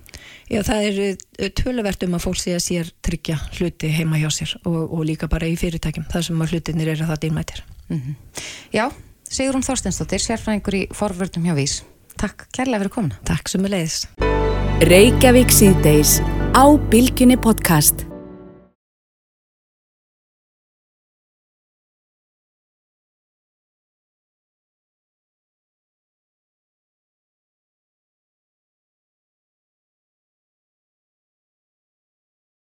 Já, 0.46 0.60
það 0.68 0.86
er 0.86 1.00
uh, 1.08 1.48
töluvert 1.58 2.06
um 2.06 2.14
að 2.14 2.24
fólk 2.28 2.38
sé 2.38 2.54
að 2.54 2.62
sér 2.68 2.94
tryggja 3.02 3.40
hluti 3.58 3.90
heima 3.90 4.22
hjá 4.22 4.30
sér 4.38 4.54
og, 4.62 4.78
og 4.84 5.04
líka 5.10 5.26
bara 5.32 5.50
í 5.50 5.58
fyrirtækjum 5.58 6.06
þar 6.12 6.28
sem 6.30 6.46
að 6.46 6.54
hlutinir 6.54 6.94
eru 6.94 7.10
það 7.10 7.22
dýrmættir 7.26 7.62
mm 7.66 7.98
-hmm. 7.98 8.42
Já, 8.78 8.84
Sigrun 9.26 9.66
Þorstensdóttir 9.66 10.22
sérfræðingur 10.22 10.74
í 10.78 10.86
forvördum 10.94 11.50
hjá 11.50 11.54
Vís 11.58 11.82
Takk 12.16 12.46
kærlega 12.54 12.86
fyrir 12.86 12.94
komuna 12.94 13.18
Takk 13.24 13.48
sem 13.48 13.64
er 13.64 13.74
leiðis 13.74 14.06
Reykjavík 14.86 15.50
síðdeis 15.50 16.20
á 16.54 16.64
Bilginni 16.78 17.36
podcast 17.36 18.06